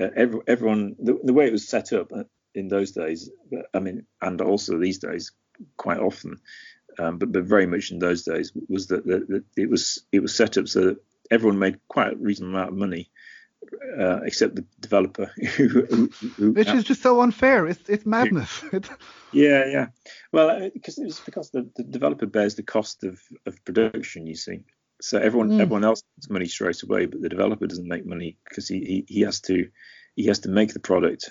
uh, 0.00 0.08
every, 0.16 0.40
everyone 0.46 0.96
the, 0.98 1.18
the, 1.22 1.32
way 1.32 1.46
it 1.46 1.52
was 1.52 1.68
set 1.68 1.92
up 1.92 2.12
uh, 2.12 2.24
in 2.54 2.68
those 2.68 2.92
days, 2.92 3.30
I 3.74 3.80
mean, 3.80 4.06
and 4.20 4.40
also 4.40 4.78
these 4.78 4.98
days, 4.98 5.32
quite 5.76 5.98
often, 5.98 6.38
um, 6.98 7.18
but 7.18 7.32
but 7.32 7.44
very 7.44 7.66
much 7.66 7.90
in 7.90 7.98
those 7.98 8.22
days 8.22 8.52
was 8.68 8.88
that, 8.88 9.06
that, 9.06 9.28
that, 9.28 9.44
it 9.56 9.70
was 9.70 10.04
it 10.12 10.20
was 10.20 10.34
set 10.34 10.58
up 10.58 10.68
so 10.68 10.80
that 10.86 10.96
everyone 11.30 11.58
made 11.58 11.78
quite 11.88 12.12
a 12.12 12.16
reasonable 12.16 12.56
amount 12.56 12.70
of 12.70 12.78
money 12.78 13.10
uh, 13.98 14.20
except 14.24 14.56
the 14.56 14.64
developer, 14.80 15.26
who, 15.56 15.68
who, 16.36 16.52
which 16.52 16.68
is 16.68 16.84
just 16.84 17.02
so 17.02 17.20
unfair. 17.20 17.66
It's 17.66 17.88
it's 17.88 18.06
madness. 18.06 18.64
yeah, 19.32 19.66
yeah. 19.66 19.86
Well, 20.32 20.70
because 20.72 20.98
uh, 20.98 21.04
it's 21.04 21.20
because 21.20 21.50
the, 21.50 21.68
the 21.76 21.84
developer 21.84 22.26
bears 22.26 22.54
the 22.54 22.62
cost 22.62 23.04
of, 23.04 23.20
of 23.46 23.64
production. 23.64 24.26
You 24.26 24.36
see, 24.36 24.60
so 25.00 25.18
everyone 25.18 25.50
mm. 25.50 25.60
everyone 25.60 25.84
else 25.84 26.02
gets 26.16 26.30
money 26.30 26.46
straight 26.46 26.82
away, 26.82 27.06
but 27.06 27.20
the 27.20 27.28
developer 27.28 27.66
doesn't 27.66 27.88
make 27.88 28.06
money 28.06 28.38
because 28.44 28.68
he, 28.68 28.80
he 28.80 29.04
he 29.08 29.20
has 29.22 29.40
to 29.42 29.68
he 30.14 30.26
has 30.26 30.40
to 30.40 30.48
make 30.48 30.72
the 30.72 30.80
product 30.80 31.30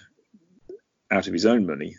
out 1.12 1.28
of 1.28 1.34
his 1.34 1.45
own 1.45 1.66
money 1.66 1.95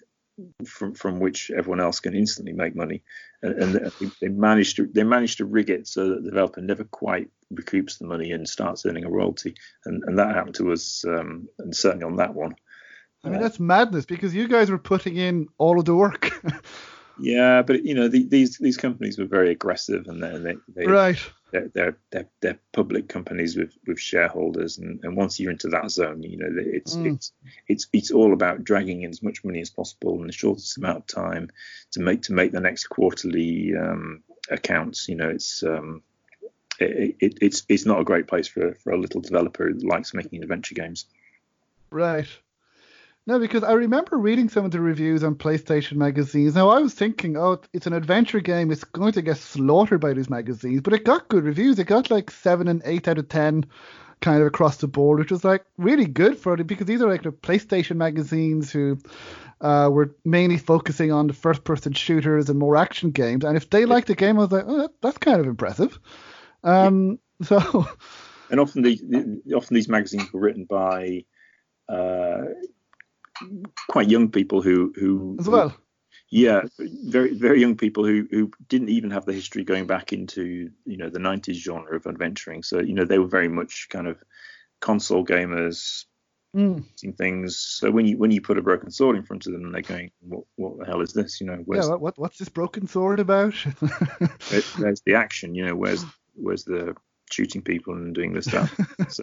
from 0.67 0.95
from 0.95 1.21
which 1.21 1.51
everyone 1.57 1.81
else 1.81 2.01
can 2.01 2.15
instantly 2.15 2.53
make 2.53 2.75
money, 2.75 3.03
and, 3.43 3.77
and 3.77 4.13
they 4.21 4.29
managed 4.29 4.77
to 4.77 4.87
they 4.87 5.05
managed 5.05 5.39
to 5.39 5.45
rig 5.45 5.71
it 5.71 5.87
so 5.87 6.11
that 6.11 6.23
the 6.23 6.31
developer 6.31 6.61
never 6.61 6.85
quite 6.85 7.31
recoups 7.53 7.99
the 7.99 8.07
money 8.07 8.33
and 8.33 8.49
starts 8.49 8.85
earning 8.87 9.05
a 9.05 9.11
royalty, 9.11 9.55
and 9.85 10.03
and 10.05 10.19
that 10.19 10.35
happened 10.35 10.55
to 10.57 10.73
us, 10.73 11.05
um, 11.07 11.49
and 11.59 11.75
certainly 11.75 12.05
on 12.05 12.17
that 12.17 12.35
one. 12.35 12.55
I 13.25 13.31
mean, 13.31 13.41
that's 13.41 13.59
madness 13.59 14.07
because 14.07 14.35
you 14.35 14.47
guys 14.47 14.71
were 14.71 14.79
putting 14.79 15.17
in 15.17 15.49
all 15.59 15.79
of 15.79 15.85
the 15.85 15.95
work. 15.95 16.31
yeah, 17.21 17.63
but 17.63 17.85
you 17.85 17.95
know, 17.95 18.09
the, 18.09 18.25
these 18.25 18.59
these 18.59 18.77
companies 18.77 19.19
were 19.19 19.27
very 19.27 19.51
aggressive, 19.51 20.07
and 20.07 20.23
they, 20.23 20.57
they, 20.69 20.87
right 20.87 21.19
they're, 21.51 21.69
they're, 21.69 21.99
they're, 22.11 22.29
they're, 22.41 22.59
public 22.73 23.09
companies 23.09 23.57
with, 23.57 23.73
with 23.87 23.99
shareholders, 23.99 24.79
and, 24.79 25.01
and 25.03 25.17
once 25.17 25.41
you're 25.41 25.51
into 25.51 25.69
that 25.69 25.91
zone, 25.91 26.23
you 26.23 26.37
know 26.37 26.49
it's 26.57 26.97
mm. 26.97 27.15
it's 27.15 27.33
it's 27.67 27.87
it's 27.93 28.11
all 28.11 28.33
about 28.33 28.65
dragging 28.65 29.03
in 29.03 29.11
as 29.11 29.23
much 29.23 29.45
money 29.45 29.61
as 29.61 29.71
possible 29.71 30.21
in 30.21 30.27
the 30.27 30.33
shortest 30.33 30.77
amount 30.79 30.99
of 30.99 31.07
time 31.07 31.51
to 31.93 32.01
make 32.01 32.23
to 32.23 32.33
make 32.33 32.53
the 32.53 32.61
next 32.61 32.87
quarterly 32.87 33.75
um, 33.77 34.23
accounts. 34.51 35.09
You 35.09 35.17
know, 35.17 35.31
it's 35.31 35.63
um, 35.63 36.03
it, 36.79 37.17
it, 37.21 37.39
it's 37.41 37.65
it's 37.69 37.87
not 37.87 38.01
a 38.01 38.05
great 38.05 38.27
place 38.27 38.49
for 38.49 38.75
for 38.75 38.93
a 38.93 39.01
little 39.01 39.21
developer 39.21 39.69
who 39.69 39.79
likes 39.79 40.15
making 40.15 40.43
adventure 40.43 40.75
games. 40.75 41.07
Right. 41.91 42.29
No, 43.29 43.39
because 43.39 43.63
I 43.63 43.73
remember 43.73 44.17
reading 44.17 44.49
some 44.49 44.65
of 44.65 44.71
the 44.71 44.81
reviews 44.81 45.23
on 45.23 45.35
PlayStation 45.35 45.97
magazines. 45.97 46.55
Now 46.55 46.71
I 46.71 46.79
was 46.79 46.95
thinking, 46.95 47.37
oh, 47.37 47.61
it's 47.75 47.87
an 47.87 47.93
adventure 47.93 48.41
game. 48.41 48.71
It's 48.71 48.85
going 48.85 49.13
to 49.13 49.21
get 49.21 49.37
slaughtered 49.37 50.01
by 50.01 50.15
these 50.15 50.31
magazines, 50.31 50.81
but 50.81 50.95
it 50.95 51.05
got 51.05 51.29
good 51.29 51.45
reviews. 51.45 51.79
It 51.79 51.89
got 51.89 52.11
like 52.11 52.31
seven 52.31 52.69
and 52.69 52.81
eight 52.87 53.07
out 53.07 53.19
of 53.19 53.29
ten, 53.29 53.67
kind 54.23 54.41
of 54.41 54.47
across 54.47 54.79
the 54.79 54.89
board, 54.89 55.19
which 55.19 55.31
was 55.31 55.45
like 55.45 55.63
really 55.77 56.07
good 56.07 56.39
for 56.39 56.55
it 56.55 56.67
because 56.67 56.87
these 56.87 57.03
are 57.03 57.09
like 57.11 57.23
the 57.23 57.31
PlayStation 57.31 57.97
magazines 57.97 58.73
who 58.73 58.99
uh, 59.61 59.91
were 59.93 60.17
mainly 60.25 60.57
focusing 60.57 61.13
on 61.13 61.27
the 61.27 61.35
first-person 61.35 61.93
shooters 61.93 62.49
and 62.49 62.59
more 62.59 62.79
action 62.79 63.11
games. 63.11 63.45
And 63.45 63.59
if 63.59 63.69
they 63.69 63.85
liked 63.85 64.07
the 64.07 64.15
game, 64.15 64.39
I 64.39 64.45
was 64.45 64.53
like, 64.53 64.65
oh, 64.67 64.89
that's 65.03 65.19
kind 65.19 65.39
of 65.39 65.47
impressive. 65.47 66.01
Um, 66.65 67.19
so. 67.43 67.87
And 68.49 68.59
often 68.59 68.81
the, 68.81 69.43
often 69.55 69.75
these 69.75 69.91
magazines 69.91 70.33
were 70.33 70.41
written 70.41 70.65
by. 70.65 71.27
Uh, 71.91 72.45
quite 73.89 74.09
young 74.09 74.31
people 74.31 74.63
who 74.63 74.93
who 74.97 75.37
as 75.41 75.49
well. 75.49 75.75
yeah, 76.31 76.63
very 76.79 77.35
very 77.35 77.61
young 77.61 77.77
people 77.77 78.05
who 78.05 78.27
who 78.31 78.51
didn't 78.69 78.91
even 78.91 79.11
have 79.11 79.25
the 79.25 79.33
history 79.33 79.65
going 79.65 79.87
back 79.87 80.13
into 80.13 80.71
you 80.85 80.97
know 80.97 81.09
the 81.09 81.19
90s 81.19 81.55
genre 81.55 81.97
of 81.97 82.07
adventuring. 82.07 82.63
So 82.63 82.81
you 82.81 82.95
know 82.95 83.05
they 83.05 83.19
were 83.19 83.29
very 83.29 83.49
much 83.49 83.89
kind 83.91 84.07
of 84.07 84.19
console 84.81 85.25
gamers, 85.25 86.05
mm. 86.55 86.85
things. 87.17 87.59
So 87.59 87.91
when 87.91 88.07
you 88.07 88.19
when 88.19 88.31
you 88.31 88.41
put 88.41 88.59
a 88.59 88.63
broken 88.63 88.91
sword 88.91 89.17
in 89.17 89.23
front 89.23 89.47
of 89.47 89.53
them, 89.53 89.73
they're 89.73 89.83
going, 89.83 90.11
"What 90.21 90.45
what 90.57 90.79
the 90.79 90.87
hell 90.87 91.01
is 91.01 91.13
this?" 91.13 91.41
You 91.41 91.47
know, 91.47 91.65
yeah, 91.67 91.95
what 91.95 92.19
what's 92.19 92.39
this 92.39 92.49
broken 92.49 92.87
sword 92.87 93.21
about? 93.21 93.55
where's 94.51 95.03
the 95.03 95.15
action? 95.15 95.55
You 95.55 95.67
know, 95.67 95.77
where's 95.77 96.05
where's 96.35 96.65
the 96.65 96.95
shooting 97.33 97.63
people 97.63 97.95
and 97.95 98.15
doing 98.15 98.33
this 98.33 98.47
stuff. 98.47 98.75
so, 99.09 99.23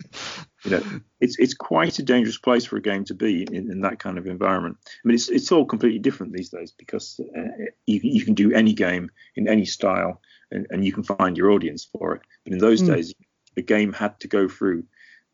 you 0.64 0.72
know, 0.72 0.84
it's 1.20 1.38
it's 1.40 1.54
quite 1.54 2.00
a 2.00 2.04
dangerous 2.04 2.38
place 2.38 2.66
for 2.66 2.78
a 2.78 2.82
game 2.82 3.04
to 3.06 3.14
be 3.14 3.44
in, 3.44 3.72
in 3.72 3.82
that 3.82 4.00
kind 4.00 4.18
of 4.18 4.28
environment. 4.28 4.78
I 4.86 5.08
mean, 5.08 5.16
it's 5.16 5.30
it's 5.30 5.52
all 5.52 5.66
completely 5.66 6.00
different 6.00 6.34
these 6.34 6.50
days 6.50 6.74
because 6.78 7.20
uh, 7.38 7.66
you 7.86 8.00
you 8.04 8.26
can 8.26 8.34
do 8.34 8.54
any 8.54 8.74
game 8.74 9.10
in 9.36 9.48
any 9.48 9.66
style 9.66 10.22
and, 10.52 10.68
and 10.70 10.86
you 10.86 10.94
can 10.94 11.04
find 11.04 11.38
your 11.38 11.52
audience 11.52 11.88
for 11.98 12.16
it. 12.16 12.22
But 12.44 12.54
in 12.54 12.60
those 12.60 12.82
mm. 12.82 12.94
days, 12.94 13.14
the 13.56 13.62
game 13.62 13.94
had 13.94 14.20
to 14.22 14.28
go 14.28 14.48
through 14.48 14.84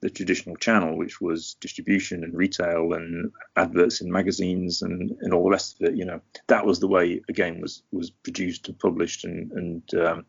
the 0.01 0.09
traditional 0.09 0.55
channel, 0.55 0.97
which 0.97 1.21
was 1.21 1.55
distribution 1.61 2.23
and 2.23 2.33
retail 2.33 2.93
and 2.93 3.31
adverts 3.55 4.01
in 4.01 4.11
magazines 4.11 4.81
and, 4.81 5.11
and 5.21 5.33
all 5.33 5.43
the 5.43 5.51
rest 5.51 5.79
of 5.79 5.89
it. 5.89 5.95
You 5.95 6.05
know, 6.05 6.21
that 6.47 6.65
was 6.65 6.79
the 6.79 6.87
way 6.87 7.21
a 7.29 7.33
game 7.33 7.61
was 7.61 7.83
was 7.91 8.09
produced 8.09 8.67
and 8.67 8.79
published 8.79 9.23
and 9.23 9.51
and 9.51 9.93
um, 9.93 10.25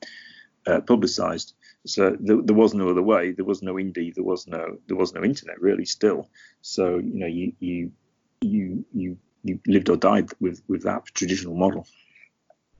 uh, 0.67 0.81
publicized. 0.83 1.55
So 1.85 2.17
there, 2.21 2.41
there, 2.43 2.57
was 2.57 2.75
no 2.75 2.91
other 2.91 3.03
way. 3.03 3.33
There 3.33 3.45
was 3.45 3.63
no 3.63 3.75
indie. 3.75 4.15
There 4.15 4.25
was 4.25 4.47
no 4.47 4.79
there 4.87 4.97
was 4.97 5.13
no 5.15 5.25
internet 5.25 5.61
really 5.61 5.85
still. 5.85 6.29
So 6.61 6.99
you 6.99 7.15
know 7.15 7.27
you 7.27 7.53
you 7.59 7.93
you 8.41 8.85
you 8.93 9.19
you 9.43 9.61
lived 9.67 9.89
or 9.89 9.97
died 9.97 10.31
with 10.41 10.63
with 10.69 10.83
that 10.85 11.07
traditional 11.07 11.55
model. 11.57 11.87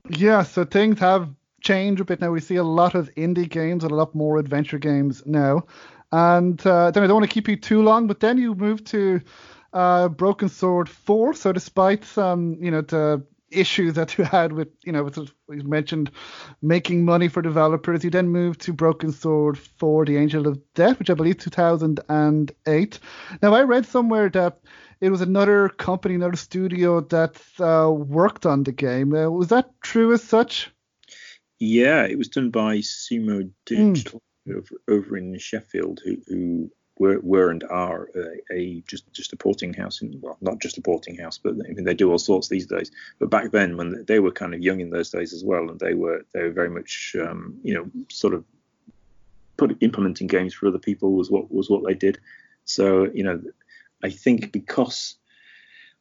Yeah. 0.09 0.43
So 0.43 0.63
things 0.63 0.99
have 0.99 1.29
changed 1.61 2.01
a 2.01 2.05
bit 2.05 2.21
now. 2.21 2.31
We 2.31 2.41
see 2.41 2.55
a 2.55 2.63
lot 2.63 2.95
of 2.95 3.13
indie 3.15 3.49
games 3.49 3.83
and 3.83 3.91
a 3.91 3.95
lot 3.95 4.15
more 4.15 4.37
adventure 4.37 4.79
games 4.79 5.23
now. 5.25 5.65
And 6.11 6.65
uh, 6.65 6.91
then 6.91 7.03
I 7.03 7.07
don't 7.07 7.15
want 7.15 7.29
to 7.29 7.33
keep 7.33 7.47
you 7.47 7.55
too 7.55 7.81
long, 7.81 8.07
but 8.07 8.19
then 8.19 8.37
you 8.37 8.53
move 8.53 8.83
to 8.85 9.19
uh, 9.73 10.09
Broken 10.09 10.47
Sword 10.47 10.87
4. 10.87 11.33
So 11.33 11.51
despite 11.51 12.05
some, 12.05 12.57
you 12.61 12.69
know, 12.69 12.81
the 12.81 13.25
issues 13.53 13.93
that 13.93 14.17
you 14.17 14.23
had 14.23 14.53
with, 14.53 14.69
you 14.83 14.91
know, 14.91 15.03
with, 15.03 15.17
you 15.17 15.63
mentioned 15.63 16.11
making 16.61 17.05
money 17.05 17.27
4 17.27 17.41
developers. 17.41 18.03
You 18.03 18.09
then 18.09 18.29
moved 18.29 18.61
to 18.61 18.73
Broken 18.73 19.11
Sword 19.11 19.57
for 19.57 20.05
the 20.05 20.17
Angel 20.17 20.47
of 20.47 20.59
Death, 20.73 20.99
which 20.99 21.09
I 21.09 21.13
believe 21.13 21.37
2008. 21.37 22.99
Now, 23.41 23.53
I 23.53 23.61
read 23.63 23.85
somewhere 23.85 24.29
that 24.29 24.59
it 25.01 25.09
was 25.09 25.21
another 25.21 25.69
company, 25.69 26.15
another 26.15 26.37
studio 26.37 27.01
that 27.01 27.41
uh, 27.59 27.91
worked 27.91 28.45
on 28.45 28.63
the 28.63 28.71
game. 28.71 29.13
Uh, 29.13 29.29
was 29.29 29.49
that 29.49 29.69
true 29.81 30.13
as 30.13 30.23
such? 30.23 30.71
Yeah, 31.59 32.05
it 32.05 32.17
was 32.17 32.29
done 32.29 32.49
by 32.49 32.77
Sumo 32.77 33.49
Digital 33.65 34.21
mm. 34.47 34.57
over, 34.57 34.81
over 34.89 35.17
in 35.17 35.37
Sheffield, 35.37 36.01
who, 36.03 36.17
who 36.27 36.71
were, 36.99 37.19
were 37.21 37.49
and 37.49 37.63
are 37.69 38.09
a, 38.15 38.53
a, 38.53 38.83
just 38.87 39.11
just 39.13 39.33
a 39.33 39.37
porting 39.37 39.73
house. 39.73 40.01
In, 40.01 40.19
well, 40.21 40.37
not 40.41 40.59
just 40.59 40.77
a 40.77 40.81
porting 40.81 41.17
house, 41.17 41.37
but 41.37 41.53
I 41.53 41.73
mean, 41.73 41.83
they 41.83 41.93
do 41.93 42.11
all 42.11 42.19
sorts 42.19 42.47
these 42.47 42.67
days. 42.67 42.91
But 43.19 43.29
back 43.29 43.51
then, 43.51 43.77
when 43.77 44.05
they 44.07 44.19
were 44.19 44.31
kind 44.31 44.53
of 44.53 44.61
young 44.61 44.79
in 44.79 44.89
those 44.89 45.09
days 45.09 45.33
as 45.33 45.43
well, 45.43 45.69
and 45.69 45.79
they 45.79 45.93
were 45.93 46.25
they 46.33 46.43
were 46.43 46.51
very 46.51 46.69
much 46.69 47.15
um, 47.19 47.59
you 47.63 47.73
know 47.73 47.89
sort 48.09 48.33
of 48.33 48.43
put 49.57 49.77
implementing 49.81 50.27
games 50.27 50.53
for 50.53 50.67
other 50.67 50.79
people 50.79 51.13
was 51.13 51.31
what 51.31 51.51
was 51.51 51.69
what 51.69 51.83
they 51.85 51.93
did. 51.93 52.19
So 52.65 53.09
you 53.13 53.23
know, 53.23 53.41
I 54.03 54.09
think 54.09 54.51
because 54.51 55.15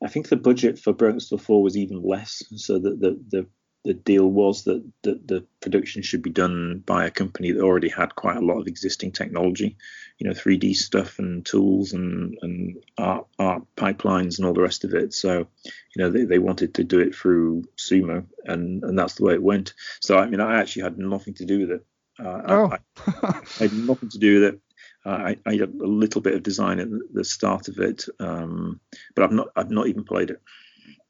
I 0.02 0.08
think 0.08 0.28
the 0.28 0.36
budget 0.36 0.78
for 0.78 0.92
Broken 0.92 1.20
Sword 1.20 1.42
4 1.42 1.62
was 1.62 1.76
even 1.76 2.02
less, 2.02 2.42
so 2.56 2.78
that 2.78 3.00
the 3.00 3.18
the 3.30 3.46
the 3.84 3.94
deal 3.94 4.30
was 4.30 4.64
that, 4.64 4.84
that 5.02 5.26
the 5.26 5.44
production 5.60 6.02
should 6.02 6.22
be 6.22 6.30
done 6.30 6.82
by 6.86 7.04
a 7.04 7.10
company 7.10 7.50
that 7.50 7.62
already 7.62 7.88
had 7.88 8.14
quite 8.14 8.36
a 8.36 8.44
lot 8.44 8.60
of 8.60 8.68
existing 8.68 9.10
technology, 9.10 9.76
you 10.18 10.28
know, 10.28 10.34
3D 10.34 10.76
stuff 10.76 11.18
and 11.18 11.44
tools 11.44 11.92
and, 11.92 12.38
and 12.42 12.76
art, 12.96 13.26
art 13.40 13.64
pipelines 13.76 14.38
and 14.38 14.46
all 14.46 14.54
the 14.54 14.62
rest 14.62 14.84
of 14.84 14.94
it. 14.94 15.12
So, 15.12 15.46
you 15.64 15.98
know, 15.98 16.10
they, 16.10 16.24
they 16.24 16.38
wanted 16.38 16.74
to 16.74 16.84
do 16.84 17.00
it 17.00 17.14
through 17.14 17.64
Sumo, 17.76 18.24
and, 18.44 18.84
and 18.84 18.96
that's 18.96 19.14
the 19.14 19.24
way 19.24 19.34
it 19.34 19.42
went. 19.42 19.74
So, 20.00 20.16
I 20.16 20.26
mean, 20.26 20.40
I 20.40 20.60
actually 20.60 20.82
had 20.82 20.98
nothing 20.98 21.34
to 21.34 21.44
do 21.44 21.60
with 21.60 21.70
it. 21.72 21.86
Uh, 22.20 22.42
oh. 22.46 22.72
I, 22.72 22.78
I, 23.22 23.62
had 23.64 23.72
nothing 23.72 24.10
to 24.10 24.18
do 24.18 24.40
with 24.40 24.54
it. 24.54 24.60
Uh, 25.04 25.08
I, 25.08 25.36
I 25.44 25.52
had 25.54 25.74
a 25.74 25.86
little 25.86 26.20
bit 26.20 26.34
of 26.34 26.44
design 26.44 26.78
at 26.78 26.88
the 27.12 27.24
start 27.24 27.66
of 27.66 27.78
it, 27.78 28.04
um, 28.20 28.78
but 29.16 29.24
I've 29.24 29.32
not 29.32 29.48
I've 29.56 29.70
not 29.70 29.88
even 29.88 30.04
played 30.04 30.30
it. 30.30 30.40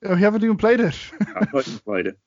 Oh, 0.05 0.15
you 0.15 0.25
haven't 0.25 0.45
even 0.45 0.57
played 0.57 0.81
it. 0.81 0.97
I've 1.21 1.53
not 1.53 1.69
even 1.69 1.79
played 1.81 2.07
it. 2.07 2.19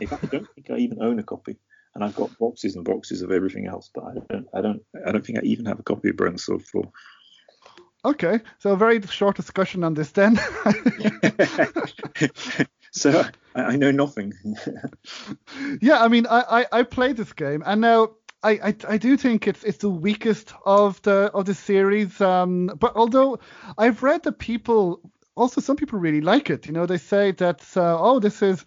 In 0.00 0.06
fact, 0.08 0.24
I 0.24 0.28
don't 0.28 0.48
think 0.54 0.70
I 0.70 0.78
even 0.78 1.02
own 1.02 1.18
a 1.18 1.22
copy, 1.22 1.56
and 1.94 2.04
I've 2.04 2.16
got 2.16 2.36
boxes 2.38 2.76
and 2.76 2.84
boxes 2.84 3.22
of 3.22 3.30
everything 3.30 3.66
else, 3.66 3.90
but 3.94 4.04
I 4.04 4.14
don't, 4.14 4.46
I 4.54 4.60
don't, 4.60 4.82
I 5.06 5.12
don't 5.12 5.24
think 5.24 5.38
I 5.38 5.42
even 5.42 5.66
have 5.66 5.78
a 5.78 5.82
copy 5.82 6.10
of 6.10 6.16
Broken 6.16 6.38
Sword 6.38 6.62
4. 6.62 6.90
Okay, 8.04 8.40
so 8.58 8.72
a 8.72 8.76
very 8.76 9.00
short 9.02 9.36
discussion 9.36 9.82
on 9.82 9.94
this 9.94 10.12
then. 10.12 10.36
so 12.92 13.24
I, 13.54 13.62
I, 13.62 13.76
know 13.76 13.90
nothing. 13.90 14.32
yeah, 15.80 16.00
I 16.02 16.08
mean, 16.08 16.26
I, 16.28 16.60
I, 16.60 16.66
I 16.72 16.82
played 16.84 17.16
this 17.16 17.32
game, 17.32 17.64
and 17.66 17.80
now 17.80 18.10
I, 18.44 18.50
I, 18.52 18.76
I 18.88 18.98
do 18.98 19.16
think 19.16 19.48
it's 19.48 19.64
it's 19.64 19.78
the 19.78 19.90
weakest 19.90 20.52
of 20.64 21.02
the 21.02 21.32
of 21.34 21.46
the 21.46 21.54
series. 21.54 22.20
Um, 22.20 22.66
but 22.78 22.94
although 22.94 23.40
I've 23.76 24.04
read 24.04 24.22
that 24.22 24.38
people 24.38 25.00
also 25.36 25.60
some 25.60 25.76
people 25.76 25.98
really 25.98 26.20
like 26.20 26.50
it. 26.50 26.66
You 26.66 26.72
know, 26.72 26.86
they 26.86 26.98
say 26.98 27.32
that 27.32 27.64
uh, 27.76 27.98
oh, 28.00 28.18
this 28.18 28.42
is 28.42 28.64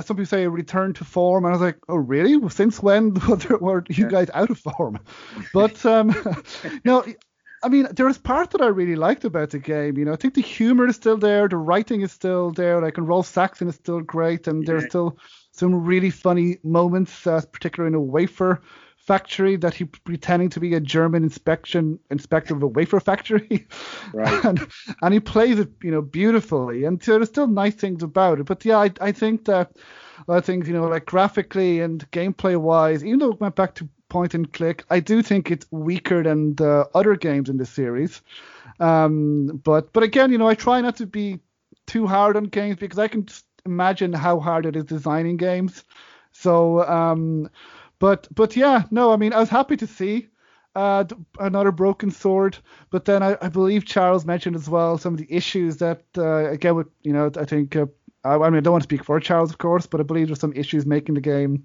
some 0.00 0.16
people 0.16 0.26
say 0.26 0.44
a 0.44 0.50
return 0.50 0.92
to 0.94 1.04
form, 1.04 1.44
and 1.44 1.54
I 1.54 1.56
was 1.56 1.62
like, 1.62 1.78
oh 1.88 1.96
really? 1.96 2.38
Since 2.50 2.82
when 2.82 3.14
were 3.60 3.84
you 3.88 4.08
guys 4.08 4.30
out 4.34 4.50
of 4.50 4.58
form? 4.58 4.98
But 5.52 5.84
um, 5.86 6.14
know, 6.84 7.04
I 7.62 7.68
mean, 7.68 7.88
there 7.92 8.08
is 8.08 8.18
part 8.18 8.50
that 8.50 8.62
I 8.62 8.66
really 8.66 8.96
liked 8.96 9.24
about 9.24 9.50
the 9.50 9.58
game. 9.58 9.98
You 9.98 10.04
know, 10.04 10.12
I 10.12 10.16
think 10.16 10.34
the 10.34 10.42
humor 10.42 10.86
is 10.86 10.96
still 10.96 11.18
there, 11.18 11.48
the 11.48 11.56
writing 11.56 12.00
is 12.00 12.12
still 12.12 12.50
there. 12.50 12.80
Like, 12.80 12.96
and 12.98 13.06
Rolf 13.06 13.26
Saxon 13.26 13.68
is 13.68 13.74
still 13.74 14.00
great, 14.00 14.46
and 14.46 14.66
there's 14.66 14.86
still 14.86 15.18
some 15.52 15.74
really 15.74 16.10
funny 16.10 16.58
moments, 16.62 17.26
uh, 17.26 17.42
particularly 17.52 17.90
in 17.90 17.94
a 17.94 18.00
wafer 18.00 18.62
factory 19.06 19.56
that 19.56 19.74
he 19.74 19.84
pretending 19.84 20.48
to 20.50 20.60
be 20.60 20.74
a 20.74 20.80
German 20.80 21.24
inspection 21.24 21.98
inspector 22.10 22.54
of 22.54 22.62
a 22.62 22.66
wafer 22.66 23.00
factory. 23.00 23.66
Right. 24.12 24.44
and, 24.44 24.66
and 25.02 25.14
he 25.14 25.20
plays 25.20 25.58
it, 25.58 25.70
you 25.82 25.90
know, 25.90 26.02
beautifully. 26.02 26.84
And 26.84 27.02
so 27.02 27.12
there's 27.12 27.28
still 27.28 27.46
nice 27.46 27.74
things 27.74 28.02
about 28.02 28.40
it. 28.40 28.46
But 28.46 28.64
yeah, 28.64 28.78
I, 28.78 28.90
I 29.00 29.12
think 29.12 29.46
that 29.46 29.72
I 30.28 30.40
think, 30.40 30.66
you 30.66 30.72
know, 30.72 30.86
like 30.86 31.06
graphically 31.06 31.80
and 31.80 32.08
gameplay 32.10 32.56
wise, 32.56 33.04
even 33.04 33.18
though 33.18 33.32
it 33.32 33.40
went 33.40 33.56
back 33.56 33.74
to 33.76 33.88
point 34.08 34.34
and 34.34 34.52
click, 34.52 34.84
I 34.90 35.00
do 35.00 35.22
think 35.22 35.50
it's 35.50 35.66
weaker 35.70 36.22
than 36.22 36.54
the 36.56 36.88
other 36.94 37.16
games 37.16 37.48
in 37.48 37.56
the 37.56 37.66
series. 37.66 38.20
Um, 38.78 39.60
but 39.64 39.92
but 39.92 40.02
again, 40.02 40.30
you 40.30 40.38
know, 40.38 40.48
I 40.48 40.54
try 40.54 40.80
not 40.80 40.96
to 40.96 41.06
be 41.06 41.40
too 41.86 42.06
hard 42.06 42.36
on 42.36 42.44
games 42.44 42.76
because 42.76 42.98
I 42.98 43.08
can 43.08 43.26
imagine 43.64 44.12
how 44.12 44.40
hard 44.40 44.66
it 44.66 44.76
is 44.76 44.84
designing 44.84 45.36
games. 45.36 45.84
So 46.32 46.86
um, 46.88 47.50
but 48.00 48.26
but 48.34 48.56
yeah, 48.56 48.84
no, 48.90 49.12
I 49.12 49.16
mean, 49.16 49.32
I 49.32 49.38
was 49.38 49.48
happy 49.48 49.76
to 49.76 49.86
see 49.86 50.26
uh, 50.74 51.04
another 51.38 51.72
broken 51.72 52.10
sword. 52.10 52.58
But 52.90 53.04
then 53.04 53.22
I, 53.22 53.36
I, 53.40 53.48
believe 53.48 53.84
Charles 53.84 54.24
mentioned 54.24 54.56
as 54.56 54.68
well 54.68 54.98
some 54.98 55.14
of 55.14 55.18
the 55.18 55.32
issues 55.32 55.76
that 55.78 56.02
uh, 56.16 56.50
again, 56.50 56.74
with 56.74 56.88
you 57.02 57.12
know, 57.12 57.30
I 57.36 57.44
think 57.44 57.76
uh, 57.76 57.86
I, 58.24 58.34
I, 58.34 58.50
mean, 58.50 58.58
I 58.58 58.60
don't 58.60 58.72
want 58.72 58.82
to 58.82 58.86
speak 58.86 59.04
for 59.04 59.18
Charles, 59.20 59.50
of 59.50 59.58
course, 59.58 59.86
but 59.86 60.00
I 60.00 60.04
believe 60.04 60.28
there's 60.28 60.40
some 60.40 60.52
issues 60.54 60.86
making 60.86 61.14
the 61.14 61.20
game 61.20 61.64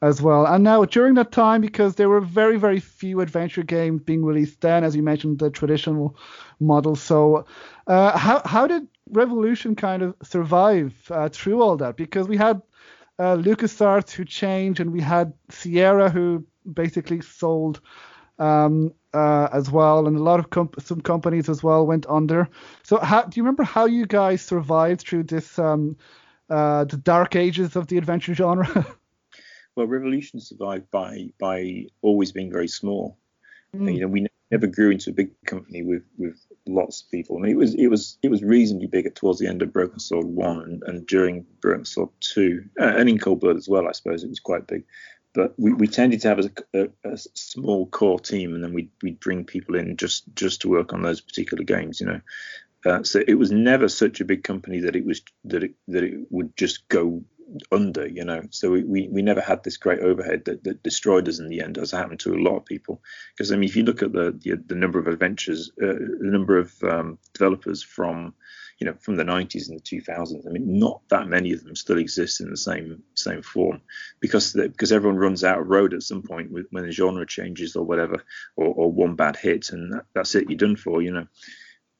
as 0.00 0.20
well. 0.20 0.46
And 0.46 0.64
now 0.64 0.84
during 0.84 1.14
that 1.14 1.30
time, 1.30 1.60
because 1.60 1.94
there 1.94 2.08
were 2.08 2.20
very 2.20 2.58
very 2.58 2.80
few 2.80 3.20
adventure 3.20 3.62
games 3.62 4.02
being 4.02 4.24
released 4.24 4.60
then, 4.60 4.84
as 4.84 4.96
you 4.96 5.02
mentioned, 5.02 5.38
the 5.38 5.50
traditional 5.50 6.16
model. 6.60 6.96
So 6.96 7.46
uh, 7.86 8.18
how 8.18 8.42
how 8.44 8.66
did 8.66 8.88
Revolution 9.10 9.76
kind 9.76 10.02
of 10.02 10.14
survive 10.22 10.94
uh, 11.10 11.28
through 11.28 11.62
all 11.62 11.76
that? 11.76 11.96
Because 11.96 12.28
we 12.28 12.36
had 12.36 12.60
uh, 13.22 13.36
LucasArts 13.36 14.10
who 14.10 14.24
changed, 14.24 14.80
and 14.80 14.92
we 14.92 15.00
had 15.00 15.32
Sierra 15.48 16.10
who 16.10 16.44
basically 16.70 17.20
sold 17.20 17.80
um, 18.40 18.92
uh, 19.14 19.48
as 19.52 19.70
well, 19.70 20.08
and 20.08 20.16
a 20.16 20.22
lot 20.22 20.40
of 20.40 20.50
comp- 20.50 20.82
some 20.82 21.00
companies 21.00 21.48
as 21.48 21.62
well 21.62 21.86
went 21.86 22.04
under. 22.08 22.48
So, 22.82 22.98
how, 22.98 23.22
do 23.22 23.38
you 23.38 23.44
remember 23.44 23.62
how 23.62 23.84
you 23.86 24.06
guys 24.06 24.42
survived 24.42 25.02
through 25.02 25.24
this 25.24 25.56
um, 25.56 25.96
uh, 26.50 26.84
the 26.84 26.96
dark 26.96 27.36
ages 27.36 27.76
of 27.76 27.86
the 27.86 27.96
adventure 27.96 28.34
genre? 28.34 28.66
well, 29.76 29.86
Revolution 29.86 30.40
survived 30.40 30.90
by 30.90 31.28
by 31.38 31.86
always 32.00 32.32
being 32.32 32.50
very 32.50 32.68
small. 32.68 33.18
Mm. 33.76 33.94
You 33.94 34.00
know, 34.00 34.08
we 34.08 34.26
never 34.52 34.66
grew 34.66 34.90
into 34.90 35.10
a 35.10 35.14
big 35.14 35.30
company 35.46 35.82
with 35.82 36.04
with 36.18 36.38
lots 36.68 37.02
of 37.02 37.10
people. 37.10 37.36
I 37.36 37.40
mean, 37.40 37.52
it 37.52 37.56
was 37.56 37.74
it 37.74 37.88
was 37.88 38.18
it 38.22 38.30
was 38.30 38.42
reasonably 38.42 38.86
big 38.86 39.06
at 39.06 39.16
towards 39.16 39.40
the 39.40 39.48
end 39.48 39.62
of 39.62 39.72
Broken 39.72 39.98
Sword 39.98 40.26
one 40.26 40.60
and, 40.60 40.82
and 40.86 41.06
during 41.06 41.46
Broken 41.60 41.86
Sword 41.86 42.10
two, 42.20 42.64
uh, 42.80 42.94
and 42.96 43.08
in 43.08 43.18
Cold 43.18 43.40
Blood 43.40 43.56
as 43.56 43.68
well. 43.68 43.88
I 43.88 43.92
suppose 43.92 44.22
it 44.22 44.28
was 44.28 44.40
quite 44.40 44.66
big, 44.66 44.84
but 45.34 45.54
we, 45.58 45.72
we 45.72 45.88
tended 45.88 46.20
to 46.20 46.28
have 46.28 46.38
a, 46.38 46.50
a, 46.74 47.12
a 47.12 47.16
small 47.16 47.86
core 47.86 48.20
team, 48.20 48.54
and 48.54 48.62
then 48.62 48.74
we 48.74 48.90
we'd 49.02 49.20
bring 49.20 49.44
people 49.44 49.74
in 49.74 49.96
just 49.96 50.24
just 50.36 50.60
to 50.60 50.68
work 50.68 50.92
on 50.92 51.02
those 51.02 51.22
particular 51.22 51.64
games. 51.64 52.00
You 52.00 52.06
know, 52.06 52.20
uh, 52.84 53.02
so 53.02 53.22
it 53.26 53.34
was 53.34 53.50
never 53.50 53.88
such 53.88 54.20
a 54.20 54.24
big 54.26 54.44
company 54.44 54.80
that 54.80 54.96
it 54.96 55.06
was 55.06 55.22
that 55.44 55.64
it 55.64 55.74
that 55.88 56.04
it 56.04 56.26
would 56.30 56.54
just 56.56 56.86
go 56.88 57.24
under, 57.70 58.06
you 58.06 58.24
know. 58.24 58.42
So 58.50 58.70
we, 58.70 58.84
we, 58.84 59.08
we 59.08 59.22
never 59.22 59.40
had 59.40 59.64
this 59.64 59.76
great 59.76 60.00
overhead 60.00 60.44
that, 60.46 60.64
that 60.64 60.82
destroyed 60.82 61.28
us 61.28 61.38
in 61.38 61.48
the 61.48 61.60
end, 61.60 61.78
as 61.78 61.90
happened 61.90 62.20
to 62.20 62.34
a 62.34 62.42
lot 62.42 62.56
of 62.56 62.64
people. 62.64 63.02
Because 63.34 63.52
I 63.52 63.56
mean, 63.56 63.68
if 63.68 63.76
you 63.76 63.84
look 63.84 64.02
at 64.02 64.12
the 64.12 64.38
the, 64.38 64.62
the 64.66 64.74
number 64.74 64.98
of 64.98 65.06
adventures, 65.06 65.70
uh, 65.82 65.86
the 65.86 66.18
number 66.20 66.58
of 66.58 66.72
um, 66.82 67.18
developers 67.34 67.82
from 67.82 68.34
you 68.78 68.86
know 68.86 68.94
from 69.00 69.16
the 69.16 69.24
90s 69.24 69.68
and 69.68 69.78
the 69.78 69.82
2000s, 69.82 70.46
I 70.46 70.50
mean, 70.50 70.78
not 70.78 71.02
that 71.08 71.28
many 71.28 71.52
of 71.52 71.64
them 71.64 71.76
still 71.76 71.98
exist 71.98 72.40
in 72.40 72.50
the 72.50 72.56
same 72.56 73.02
same 73.14 73.42
form 73.42 73.82
because 74.20 74.52
the, 74.52 74.68
because 74.68 74.92
everyone 74.92 75.18
runs 75.18 75.44
out 75.44 75.60
of 75.60 75.68
road 75.68 75.94
at 75.94 76.02
some 76.02 76.22
point 76.22 76.50
with, 76.50 76.66
when 76.70 76.84
the 76.84 76.92
genre 76.92 77.26
changes 77.26 77.76
or 77.76 77.84
whatever, 77.84 78.24
or, 78.56 78.66
or 78.66 78.92
one 78.92 79.14
bad 79.14 79.36
hit 79.36 79.70
and 79.70 79.92
that, 79.92 80.04
that's 80.14 80.34
it, 80.34 80.48
you're 80.48 80.56
done 80.56 80.76
for, 80.76 81.02
you 81.02 81.12
know. 81.12 81.26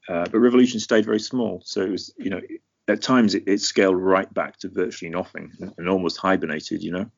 Uh, 0.08 0.26
but 0.30 0.40
Revolution 0.40 0.80
stayed 0.80 1.04
very 1.04 1.20
small, 1.20 1.62
so 1.64 1.80
it 1.82 1.90
was 1.90 2.12
you 2.18 2.30
know 2.30 2.40
at 2.88 3.02
times 3.02 3.34
it, 3.34 3.44
it, 3.46 3.60
scaled 3.60 3.96
right 3.96 4.32
back 4.32 4.58
to 4.58 4.68
virtually 4.68 5.10
nothing 5.10 5.52
and 5.78 5.88
almost 5.88 6.18
hibernated, 6.18 6.82
you 6.82 6.92
know, 6.92 7.10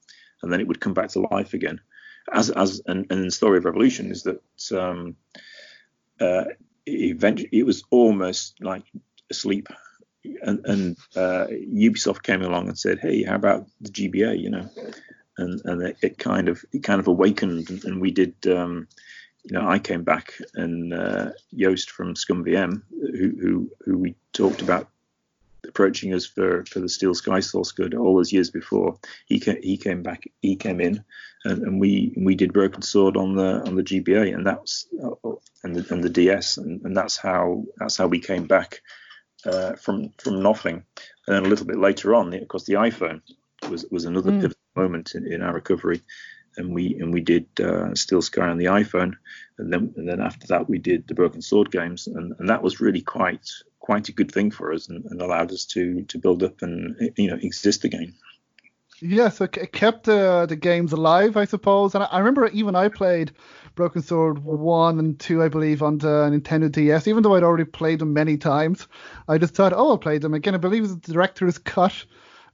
and 0.42 0.52
then 0.52 0.60
it 0.60 0.66
would 0.66 0.80
come 0.80 0.94
back 0.94 1.08
to 1.10 1.26
life 1.30 1.54
again. 1.54 1.80
As 2.32 2.50
as 2.50 2.80
and, 2.86 3.06
and 3.10 3.24
the 3.24 3.30
story 3.30 3.58
of 3.58 3.64
Revolution 3.64 4.10
is 4.10 4.22
that 4.22 4.40
um, 4.78 5.16
uh, 6.20 6.44
eventually 6.86 7.50
it 7.52 7.66
was 7.66 7.84
almost 7.90 8.54
like 8.60 8.84
asleep, 9.30 9.68
and, 10.42 10.64
and 10.64 10.96
uh, 11.16 11.46
Ubisoft 11.50 12.22
came 12.22 12.42
along 12.42 12.68
and 12.68 12.78
said, 12.78 12.98
"Hey, 12.98 13.22
how 13.24 13.34
about 13.34 13.66
the 13.80 13.90
GBA?" 13.90 14.40
You 14.40 14.50
know, 14.50 14.70
and 15.36 15.60
and 15.64 15.82
it, 15.82 15.96
it 16.02 16.18
kind 16.18 16.48
of 16.48 16.64
it 16.72 16.82
kind 16.82 17.00
of 17.00 17.08
awakened, 17.08 17.68
and, 17.70 17.84
and 17.84 18.00
we 18.00 18.10
did. 18.10 18.34
Um, 18.46 18.88
you 19.46 19.58
know, 19.58 19.68
I 19.68 19.78
came 19.78 20.04
back 20.04 20.32
and 20.54 20.94
uh, 20.94 21.32
Joost 21.54 21.90
from 21.90 22.14
ScummVM, 22.14 22.80
who, 22.90 23.32
who 23.38 23.70
who 23.84 23.98
we 23.98 24.14
talked 24.32 24.62
about 24.62 24.88
approaching 25.64 26.14
us 26.14 26.26
for, 26.26 26.64
for 26.66 26.80
the 26.80 26.88
Steel 26.88 27.14
Sky 27.14 27.40
source 27.40 27.72
code 27.72 27.94
all 27.94 28.16
those 28.16 28.32
years 28.32 28.50
before. 28.50 28.98
He 29.26 29.40
came, 29.40 29.60
he 29.62 29.76
came 29.76 30.02
back, 30.02 30.24
he 30.40 30.56
came 30.56 30.80
in, 30.80 31.04
and, 31.44 31.62
and 31.62 31.80
we 31.80 32.14
we 32.16 32.34
did 32.34 32.52
Broken 32.52 32.82
Sword 32.82 33.16
on 33.16 33.34
the 33.34 33.62
on 33.66 33.76
the 33.76 33.82
GBA, 33.82 34.34
and 34.34 34.46
that's 34.46 34.86
and 35.62 35.76
the, 35.76 35.94
and 35.94 36.02
the 36.02 36.10
DS, 36.10 36.56
and, 36.56 36.80
and 36.84 36.96
that's 36.96 37.16
how 37.16 37.64
that's 37.76 37.96
how 37.96 38.06
we 38.06 38.20
came 38.20 38.46
back 38.46 38.82
uh, 39.46 39.74
from 39.74 40.12
from 40.18 40.42
nothing. 40.42 40.84
And 41.26 41.36
then 41.36 41.46
a 41.46 41.48
little 41.48 41.66
bit 41.66 41.78
later 41.78 42.14
on, 42.14 42.32
of 42.34 42.48
course, 42.48 42.64
the 42.64 42.74
iPhone 42.74 43.22
was 43.68 43.86
was 43.90 44.04
another 44.04 44.30
mm. 44.30 44.40
pivotal 44.40 44.60
moment 44.76 45.14
in, 45.14 45.32
in 45.32 45.42
our 45.42 45.54
recovery 45.54 46.02
and 46.56 46.74
we 46.74 46.94
and 47.00 47.12
we 47.12 47.20
did 47.20 47.46
uh, 47.60 47.94
Steel 47.94 48.22
Sky 48.22 48.48
on 48.48 48.58
the 48.58 48.66
iPhone, 48.66 49.14
and 49.58 49.72
then 49.72 49.92
and 49.96 50.08
then 50.08 50.20
after 50.20 50.46
that 50.48 50.68
we 50.68 50.78
did 50.78 51.06
the 51.06 51.14
Broken 51.14 51.42
Sword 51.42 51.70
games, 51.70 52.06
and, 52.06 52.34
and 52.38 52.48
that 52.48 52.62
was 52.62 52.80
really 52.80 53.00
quite 53.00 53.48
quite 53.84 54.08
a 54.08 54.12
good 54.12 54.32
thing 54.32 54.50
for 54.50 54.72
us 54.72 54.88
and, 54.88 55.04
and 55.04 55.20
allowed 55.20 55.52
us 55.52 55.66
to 55.66 56.02
to 56.04 56.16
build 56.18 56.42
up 56.42 56.62
and 56.62 56.96
you 57.18 57.28
know 57.30 57.38
exist 57.42 57.84
again. 57.84 58.14
Yeah, 59.02 59.28
so 59.28 59.44
it 59.44 59.72
kept 59.72 60.08
uh, 60.08 60.46
the 60.46 60.56
games 60.56 60.92
alive, 60.92 61.36
I 61.36 61.44
suppose. 61.44 61.94
And 61.94 62.04
I, 62.04 62.18
remember 62.18 62.46
even 62.46 62.74
I 62.74 62.88
played 62.88 63.32
Broken 63.74 64.00
Sword 64.00 64.38
1 64.42 64.98
and 64.98 65.18
2, 65.18 65.42
I 65.42 65.48
believe, 65.48 65.82
on 65.82 65.98
the 65.98 66.30
Nintendo 66.30 66.72
DS, 66.72 67.06
even 67.08 67.22
though 67.22 67.34
I'd 67.34 67.42
already 67.42 67.64
played 67.64 67.98
them 67.98 68.14
many 68.14 68.38
times. 68.38 68.86
I 69.28 69.36
just 69.36 69.54
thought, 69.54 69.74
oh, 69.74 69.90
I'll 69.90 69.98
play 69.98 70.18
them 70.18 70.32
again. 70.32 70.54
I 70.54 70.58
believe 70.58 70.88
the 70.88 71.12
director's 71.12 71.58
cut 71.58 72.06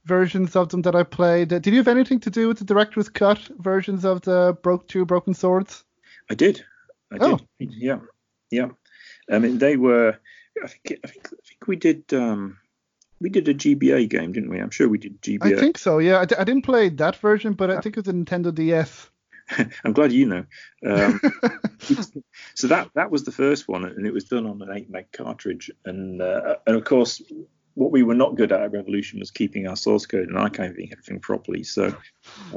versions 0.03 0.55
of 0.55 0.69
them 0.69 0.81
that 0.81 0.95
I 0.95 1.03
played. 1.03 1.49
Did 1.49 1.67
you 1.67 1.77
have 1.77 1.87
anything 1.87 2.19
to 2.21 2.31
do 2.31 2.49
with 2.49 2.57
the 2.57 2.65
director's 2.65 3.07
cut 3.07 3.39
versions 3.59 4.03
of 4.03 4.21
the 4.21 4.57
Broke 4.63 4.87
Two 4.87 5.05
Broken 5.05 5.35
Swords? 5.35 5.85
I 6.29 6.33
did. 6.33 6.65
I 7.13 7.17
oh. 7.21 7.39
did. 7.59 7.71
Yeah, 7.75 7.99
yeah. 8.49 8.69
I 9.29 9.39
mean, 9.39 9.59
they 9.59 9.77
were. 9.77 10.17
I 10.63 10.67
think. 10.67 10.99
I 11.03 11.07
think. 11.07 11.27
I 11.27 11.47
think 11.47 11.67
we 11.67 11.75
did. 11.75 12.13
Um, 12.13 12.57
we 13.19 13.29
did 13.29 13.47
a 13.47 13.53
GBA 13.53 14.09
game, 14.09 14.31
didn't 14.31 14.49
we? 14.49 14.59
I'm 14.59 14.71
sure 14.71 14.89
we 14.89 14.97
did 14.97 15.21
GBA. 15.21 15.57
I 15.57 15.59
think 15.59 15.77
so. 15.77 15.99
Yeah, 15.99 16.19
I 16.19 16.25
d- 16.25 16.35
I 16.37 16.43
didn't 16.43 16.63
play 16.63 16.89
that 16.89 17.15
version, 17.17 17.53
but 17.53 17.69
I 17.69 17.79
think 17.79 17.95
it 17.95 18.05
was 18.05 18.13
a 18.13 18.17
Nintendo 18.17 18.53
DS. 18.53 19.09
I'm 19.83 19.93
glad 19.93 20.11
you 20.11 20.25
know. 20.25 20.45
Um, 20.85 21.21
so 22.55 22.67
that 22.67 22.89
that 22.95 23.11
was 23.11 23.23
the 23.23 23.31
first 23.31 23.67
one, 23.67 23.85
and 23.85 24.05
it 24.07 24.13
was 24.13 24.25
done 24.25 24.45
on 24.45 24.61
an 24.61 24.75
eight 24.75 24.89
meg 24.89 25.11
cartridge. 25.11 25.69
And 25.85 26.21
uh, 26.21 26.55
and 26.65 26.75
of 26.75 26.83
course, 26.83 27.21
what 27.75 27.91
we 27.91 28.03
were 28.03 28.15
not 28.15 28.35
good 28.35 28.51
at 28.51 28.61
at 28.61 28.71
Revolution 28.71 29.19
was 29.19 29.31
keeping 29.31 29.67
our 29.67 29.75
source 29.75 30.05
code 30.05 30.27
and 30.27 30.37
archiving 30.37 30.91
everything 30.91 31.19
properly. 31.19 31.63
So 31.63 31.95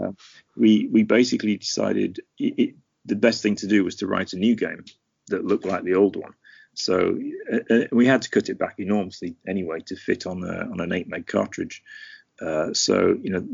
uh, 0.01 0.13
we 0.57 0.89
we 0.91 1.03
basically 1.03 1.57
decided 1.57 2.21
it, 2.39 2.55
it, 2.59 2.75
the 3.05 3.17
best 3.17 3.43
thing 3.43 3.57
to 3.57 3.67
do 3.67 3.85
was 3.85 3.97
to 3.97 4.07
write 4.07 4.33
a 4.33 4.39
new 4.39 4.57
game 4.57 4.85
that 5.29 5.45
looked 5.45 5.67
like 5.67 5.85
the 5.85 5.95
old 5.95 6.17
one. 6.17 6.35
So 6.75 7.19
uh, 7.53 7.75
uh 7.75 7.85
we 7.93 8.07
had 8.07 8.23
to 8.23 8.31
cut 8.31 8.49
it 8.49 8.59
back 8.59 8.77
enormously 8.79 9.37
anyway 9.47 9.81
to 9.87 9.97
fit 9.97 10.27
on 10.27 10.45
a, 10.45 10.71
on 10.71 10.81
an 10.81 10.93
eight 10.93 11.09
meg 11.09 11.27
cartridge. 11.27 11.83
Uh, 12.41 12.75
so 12.75 13.17
you 13.23 13.31
know, 13.31 13.47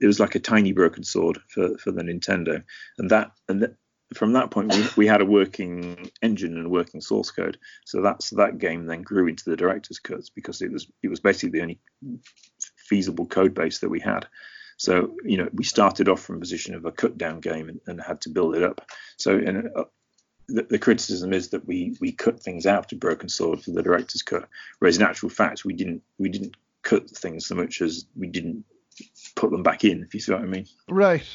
it 0.00 0.06
was 0.06 0.20
like 0.20 0.34
a 0.34 0.40
tiny 0.40 0.72
broken 0.72 1.04
sword 1.04 1.38
for, 1.48 1.76
for 1.78 1.92
the 1.92 2.02
Nintendo, 2.02 2.62
and 2.98 3.10
that 3.10 3.32
and 3.48 3.74
from 4.14 4.32
that 4.32 4.50
point 4.50 4.74
we, 4.74 4.86
we 4.96 5.06
had 5.06 5.20
a 5.20 5.26
working 5.26 6.10
engine 6.22 6.56
and 6.56 6.66
a 6.66 6.70
working 6.70 7.00
source 7.00 7.30
code. 7.30 7.58
So 7.84 8.02
that's 8.02 8.30
that 8.30 8.58
game 8.58 8.86
then 8.86 9.02
grew 9.02 9.28
into 9.28 9.48
the 9.48 9.56
director's 9.56 9.98
cuts 9.98 10.30
because 10.30 10.62
it 10.62 10.72
was 10.72 10.86
it 11.02 11.08
was 11.08 11.20
basically 11.20 11.50
the 11.50 11.62
only 11.62 11.80
feasible 12.76 13.26
code 13.26 13.54
base 13.54 13.80
that 13.80 13.90
we 13.90 14.00
had. 14.00 14.26
So 14.76 15.16
you 15.24 15.36
know, 15.36 15.48
we 15.52 15.64
started 15.64 16.08
off 16.08 16.22
from 16.22 16.36
a 16.36 16.40
position 16.40 16.74
of 16.74 16.84
a 16.84 16.92
cut 16.92 17.18
down 17.18 17.40
game 17.40 17.68
and, 17.68 17.80
and 17.86 18.00
had 18.00 18.22
to 18.22 18.30
build 18.30 18.56
it 18.56 18.62
up. 18.62 18.86
So 19.18 19.36
and 19.36 19.68
uh, 19.76 19.84
the, 20.48 20.62
the, 20.62 20.78
criticism 20.78 21.32
is 21.32 21.48
that 21.50 21.66
we 21.66 21.96
we 22.00 22.12
cut 22.12 22.40
things 22.40 22.66
out 22.66 22.92
of 22.92 23.00
Broken 23.00 23.28
Sword 23.28 23.62
for 23.62 23.70
the 23.70 23.82
director's 23.82 24.22
cut, 24.22 24.48
whereas 24.78 24.96
in 24.96 25.02
actual 25.02 25.28
fact 25.28 25.64
we 25.64 25.74
didn't 25.74 26.02
we 26.18 26.28
didn't 26.28 26.56
cut 26.82 27.08
things 27.10 27.46
so 27.46 27.54
much 27.54 27.80
as 27.80 28.06
we 28.16 28.26
didn't 28.26 28.64
put 29.34 29.50
them 29.50 29.62
back 29.62 29.84
in, 29.84 30.02
if 30.02 30.14
you 30.14 30.20
see 30.20 30.32
what 30.32 30.42
I 30.42 30.46
mean. 30.46 30.66
Right. 30.88 31.26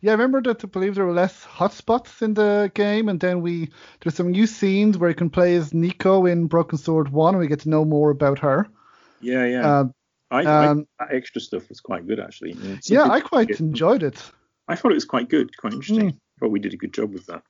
Yeah, 0.00 0.12
I 0.12 0.14
remember 0.14 0.42
that 0.42 0.64
I 0.64 0.66
believe 0.66 0.96
there 0.96 1.04
were 1.04 1.12
less 1.12 1.44
hotspots 1.44 2.22
in 2.22 2.34
the 2.34 2.70
game, 2.74 3.08
and 3.08 3.20
then 3.20 3.40
we 3.40 3.70
there's 4.00 4.16
some 4.16 4.30
new 4.30 4.46
scenes 4.46 4.98
where 4.98 5.10
you 5.10 5.16
can 5.16 5.30
play 5.30 5.54
as 5.54 5.72
Nico 5.72 6.26
in 6.26 6.46
Broken 6.46 6.78
Sword 6.78 7.10
One, 7.10 7.34
and 7.34 7.40
we 7.40 7.46
get 7.46 7.60
to 7.60 7.68
know 7.68 7.84
more 7.84 8.10
about 8.10 8.38
her. 8.40 8.68
Yeah, 9.20 9.46
yeah. 9.46 9.80
Um, 9.80 9.94
I, 10.30 10.44
um, 10.44 10.86
I, 10.98 11.04
that 11.04 11.14
extra 11.14 11.40
stuff 11.40 11.68
was 11.68 11.80
quite 11.80 12.06
good 12.06 12.18
actually. 12.18 12.56
Yeah, 12.84 13.08
I 13.08 13.20
quite 13.20 13.50
it, 13.50 13.60
enjoyed 13.60 14.02
it. 14.02 14.20
I 14.66 14.76
thought 14.76 14.92
it 14.92 14.94
was 14.94 15.04
quite 15.04 15.28
good, 15.28 15.56
quite 15.56 15.74
interesting. 15.74 16.12
Mm. 16.12 16.14
I 16.14 16.40
thought 16.40 16.50
we 16.50 16.60
did 16.60 16.74
a 16.74 16.78
good 16.78 16.94
job 16.94 17.12
with 17.12 17.26
that. 17.26 17.42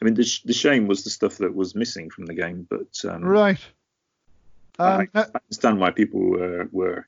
I 0.00 0.04
mean, 0.04 0.14
the, 0.14 0.40
the 0.44 0.52
shame 0.52 0.86
was 0.86 1.04
the 1.04 1.10
stuff 1.10 1.38
that 1.38 1.54
was 1.54 1.74
missing 1.74 2.10
from 2.10 2.26
the 2.26 2.34
game, 2.34 2.66
but 2.68 3.04
um, 3.04 3.22
right. 3.22 3.60
Um, 4.78 5.08
I, 5.14 5.20
I, 5.20 5.26
understand 5.44 5.78
why 5.78 5.90
people 5.90 6.20
were 6.20 6.68
were 6.72 7.06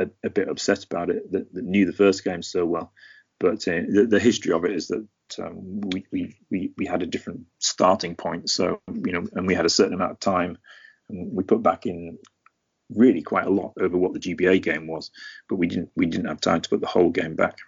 a, 0.00 0.08
a 0.24 0.30
bit 0.30 0.48
upset 0.48 0.84
about 0.84 1.10
it 1.10 1.30
that, 1.32 1.52
that, 1.54 1.64
knew 1.64 1.86
the 1.86 1.92
first 1.92 2.24
game 2.24 2.42
so 2.42 2.64
well. 2.66 2.92
But 3.38 3.66
uh, 3.68 3.82
the, 3.88 4.06
the, 4.08 4.20
history 4.20 4.52
of 4.52 4.64
it 4.64 4.72
is 4.72 4.88
that 4.88 5.06
um, 5.38 5.80
we, 5.80 6.06
we, 6.12 6.36
we, 6.50 6.72
we 6.76 6.86
had 6.86 7.02
a 7.02 7.06
different 7.06 7.46
starting 7.58 8.14
point. 8.14 8.50
So, 8.50 8.80
you 8.92 9.12
know, 9.12 9.26
and 9.32 9.46
we 9.46 9.54
had 9.54 9.66
a 9.66 9.70
certain 9.70 9.94
amount 9.94 10.12
of 10.12 10.20
time. 10.20 10.58
And 11.08 11.32
we 11.32 11.42
put 11.42 11.62
back 11.62 11.86
in 11.86 12.18
really 12.90 13.22
quite 13.22 13.46
a 13.46 13.50
lot 13.50 13.72
over 13.80 13.96
what 13.96 14.12
the 14.12 14.20
GBA 14.20 14.62
game 14.62 14.86
was, 14.86 15.10
but 15.48 15.56
we 15.56 15.66
didn't 15.66 15.90
we 15.96 16.06
didn't 16.06 16.26
have 16.28 16.40
time 16.40 16.60
to 16.60 16.68
put 16.68 16.80
the 16.80 16.86
whole 16.86 17.10
game 17.10 17.34
back. 17.34 17.58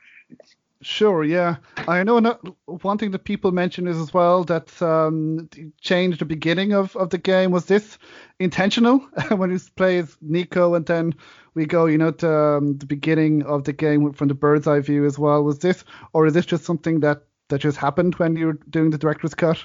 Sure, 0.84 1.24
yeah. 1.24 1.56
I 1.88 2.02
know 2.02 2.20
one 2.66 2.98
thing 2.98 3.10
that 3.12 3.24
people 3.24 3.52
mention 3.52 3.88
is 3.88 3.96
as 3.96 4.12
well 4.12 4.44
that 4.44 4.82
um, 4.82 5.48
changed 5.80 6.18
the 6.18 6.26
beginning 6.26 6.74
of, 6.74 6.94
of 6.96 7.08
the 7.08 7.16
game. 7.16 7.52
Was 7.52 7.64
this 7.64 7.98
intentional 8.38 8.98
when 9.30 9.50
you 9.50 9.58
play 9.76 9.98
as 9.98 10.14
Nico 10.20 10.74
and 10.74 10.84
then 10.84 11.14
we 11.54 11.64
go, 11.64 11.86
you 11.86 11.96
know, 11.96 12.10
to 12.10 12.30
um, 12.30 12.76
the 12.76 12.84
beginning 12.84 13.44
of 13.44 13.64
the 13.64 13.72
game 13.72 14.12
from 14.12 14.28
the 14.28 14.34
bird's 14.34 14.66
eye 14.66 14.80
view 14.80 15.06
as 15.06 15.18
well? 15.18 15.42
Was 15.42 15.60
this, 15.60 15.84
or 16.12 16.26
is 16.26 16.34
this 16.34 16.44
just 16.44 16.64
something 16.64 17.00
that, 17.00 17.22
that 17.48 17.60
just 17.60 17.78
happened 17.78 18.16
when 18.16 18.36
you 18.36 18.46
were 18.46 18.58
doing 18.68 18.90
the 18.90 18.98
director's 18.98 19.34
cut? 19.34 19.64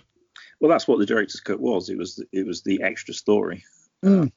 Well, 0.62 0.72
that's 0.72 0.88
what 0.88 1.00
the 1.00 1.06
director's 1.06 1.42
cut 1.42 1.60
was. 1.60 1.90
It 1.90 1.98
was 1.98 2.24
it 2.32 2.46
was 2.46 2.64
the 2.64 2.82
extra 2.82 3.14
story. 3.14 3.64
Mm. 4.04 4.28
Uh, 4.28 4.30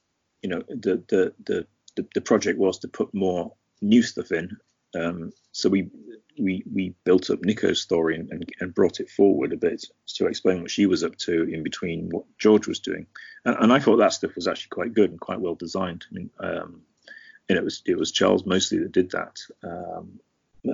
you 0.42 0.50
know, 0.50 0.62
the, 0.68 1.02
the 1.08 1.34
the 1.44 1.66
the 1.96 2.06
the 2.14 2.20
project 2.20 2.58
was 2.58 2.78
to 2.80 2.88
put 2.88 3.14
more 3.14 3.52
new 3.80 4.02
stuff 4.02 4.32
in. 4.32 4.56
Um, 4.94 5.32
so 5.52 5.68
we 5.68 5.90
we 6.38 6.64
we 6.72 6.94
built 7.04 7.30
up 7.30 7.42
Nico's 7.42 7.80
story 7.80 8.16
and, 8.16 8.30
and, 8.30 8.48
and, 8.60 8.74
brought 8.74 9.00
it 9.00 9.10
forward 9.10 9.52
a 9.52 9.56
bit 9.56 9.84
to 10.16 10.26
explain 10.26 10.62
what 10.62 10.70
she 10.70 10.86
was 10.86 11.04
up 11.04 11.16
to 11.16 11.42
in 11.44 11.62
between 11.62 12.08
what 12.10 12.24
George 12.38 12.66
was 12.66 12.80
doing, 12.80 13.06
and, 13.44 13.56
and 13.58 13.72
I 13.72 13.78
thought 13.78 13.96
that 13.98 14.12
stuff 14.12 14.34
was 14.34 14.48
actually 14.48 14.70
quite 14.70 14.94
good 14.94 15.10
and 15.10 15.20
quite 15.20 15.40
well 15.40 15.54
designed. 15.54 16.04
I 16.10 16.14
mean, 16.14 16.30
um, 16.40 16.82
and 17.48 17.58
it 17.58 17.64
was 17.64 17.82
it 17.86 17.98
was 17.98 18.12
Charles 18.12 18.46
mostly 18.46 18.78
that 18.78 18.92
did 18.92 19.10
that. 19.12 19.38
Um, 19.62 20.20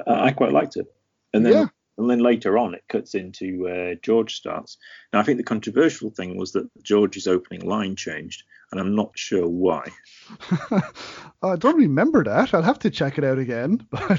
I 0.06 0.32
quite 0.32 0.52
liked 0.52 0.76
it, 0.76 0.86
and 1.32 1.44
then. 1.44 1.52
Yeah. 1.52 1.66
And 1.98 2.08
then 2.08 2.20
later 2.20 2.56
on, 2.56 2.74
it 2.74 2.84
cuts 2.88 3.14
into 3.16 3.68
uh, 3.68 3.96
George 4.02 4.36
starts. 4.36 4.78
Now, 5.12 5.18
I 5.18 5.24
think 5.24 5.36
the 5.36 5.44
controversial 5.44 6.10
thing 6.10 6.38
was 6.38 6.52
that 6.52 6.70
George's 6.82 7.26
opening 7.26 7.66
line 7.66 7.96
changed, 7.96 8.44
and 8.70 8.80
I'm 8.80 8.94
not 8.94 9.18
sure 9.18 9.48
why. 9.48 9.88
I 11.42 11.56
don't 11.56 11.76
remember 11.76 12.22
that. 12.22 12.54
I'll 12.54 12.62
have 12.62 12.78
to 12.80 12.90
check 12.90 13.18
it 13.18 13.24
out 13.24 13.38
again. 13.38 13.86
But 13.90 14.10
I 14.12 14.16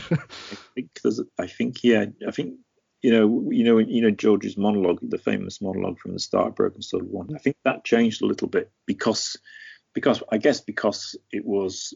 think 0.76 0.90
there's, 1.02 1.22
I 1.40 1.48
think 1.48 1.84
yeah, 1.84 2.06
I 2.28 2.32
think 2.32 2.56
you 3.02 3.12
know, 3.12 3.50
you 3.50 3.64
know, 3.64 3.78
you 3.78 4.02
know 4.02 4.12
George's 4.12 4.58
monologue, 4.58 5.00
the 5.02 5.18
famous 5.18 5.62
monologue 5.62 6.00
from 6.00 6.12
the 6.12 6.20
start, 6.20 6.58
Broken 6.58 6.82
Sword 6.82 7.06
One. 7.10 7.34
I 7.34 7.40
think 7.40 7.56
that 7.64 7.86
changed 7.86 8.22
a 8.22 8.26
little 8.26 8.50
bit 8.50 8.72
because, 8.86 9.38
because 9.94 10.22
I 10.32 10.38
guess 10.38 10.60
because 10.60 11.16
it 11.32 11.46
was 11.46 11.94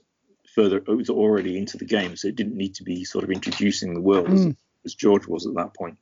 further, 0.56 0.78
it 0.78 0.88
was 0.88 1.10
already 1.10 1.58
into 1.58 1.78
the 1.78 1.86
game, 1.86 2.16
so 2.16 2.30
it 2.30 2.38
didn't 2.38 2.56
need 2.56 2.76
to 2.76 2.84
be 2.84 3.04
sort 3.04 3.26
of 3.26 3.32
introducing 3.32 3.94
the 3.94 4.02
world 4.02 4.28
mm. 4.28 4.56
As. 4.86 4.96
George 4.96 5.28
was 5.28 5.46
at 5.46 5.56
that 5.56 5.74
point. 5.74 5.98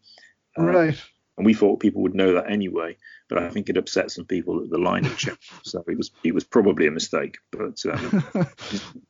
Uh, 0.57 0.63
right 0.63 1.01
and 1.41 1.45
we 1.45 1.55
thought 1.55 1.79
people 1.79 2.03
would 2.03 2.13
know 2.13 2.33
that 2.33 2.51
anyway. 2.51 2.95
But 3.27 3.39
I 3.39 3.49
think 3.49 3.69
it 3.69 3.77
upset 3.77 4.11
some 4.11 4.25
people 4.25 4.59
that 4.59 4.69
the 4.69 4.77
line 4.77 5.05
had 5.05 5.17
changed, 5.17 5.51
so 5.63 5.83
it 5.87 5.97
was 5.97 6.11
it 6.23 6.35
was 6.35 6.43
probably 6.43 6.85
a 6.85 6.91
mistake, 6.91 7.37
but 7.51 7.81
um, 7.85 8.23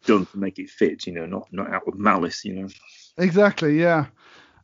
done 0.06 0.26
to 0.28 0.38
make 0.38 0.60
it 0.60 0.70
fit, 0.70 1.08
you 1.08 1.14
know, 1.14 1.26
not 1.26 1.48
not 1.52 1.74
out 1.74 1.88
of 1.88 1.98
malice, 1.98 2.46
you 2.46 2.54
know. 2.54 2.68
Exactly, 3.18 3.80
yeah. 3.82 4.06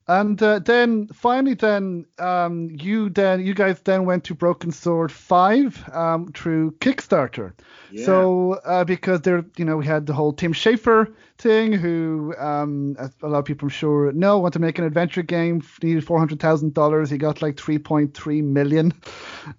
And 0.09 0.41
uh, 0.41 0.59
then 0.59 1.07
finally, 1.07 1.53
then 1.53 2.05
um, 2.17 2.69
you 2.71 3.09
then 3.09 3.45
you 3.45 3.53
guys 3.53 3.81
then 3.81 4.05
went 4.05 4.23
to 4.25 4.33
Broken 4.35 4.71
Sword 4.71 5.11
Five 5.11 5.83
um, 5.93 6.31
through 6.31 6.71
Kickstarter. 6.79 7.51
Yeah. 7.91 8.05
So 8.05 8.53
uh, 8.65 8.85
because 8.85 9.21
there, 9.21 9.43
you 9.57 9.65
know, 9.65 9.75
we 9.75 9.85
had 9.85 10.05
the 10.05 10.13
whole 10.13 10.31
Tim 10.31 10.53
Schafer 10.53 11.13
thing, 11.37 11.73
who 11.73 12.33
um, 12.37 12.95
a 13.21 13.27
lot 13.27 13.39
of 13.39 13.45
people 13.45 13.65
I'm 13.65 13.69
sure 13.69 14.13
know, 14.13 14.39
want 14.39 14.53
to 14.53 14.59
make 14.59 14.79
an 14.79 14.85
adventure 14.85 15.23
game, 15.23 15.61
needed 15.83 16.05
four 16.05 16.19
hundred 16.19 16.39
thousand 16.39 16.73
dollars. 16.73 17.09
He 17.09 17.17
got 17.17 17.41
like 17.41 17.57
three 17.57 17.77
point 17.77 18.13
three 18.13 18.41
million. 18.41 18.93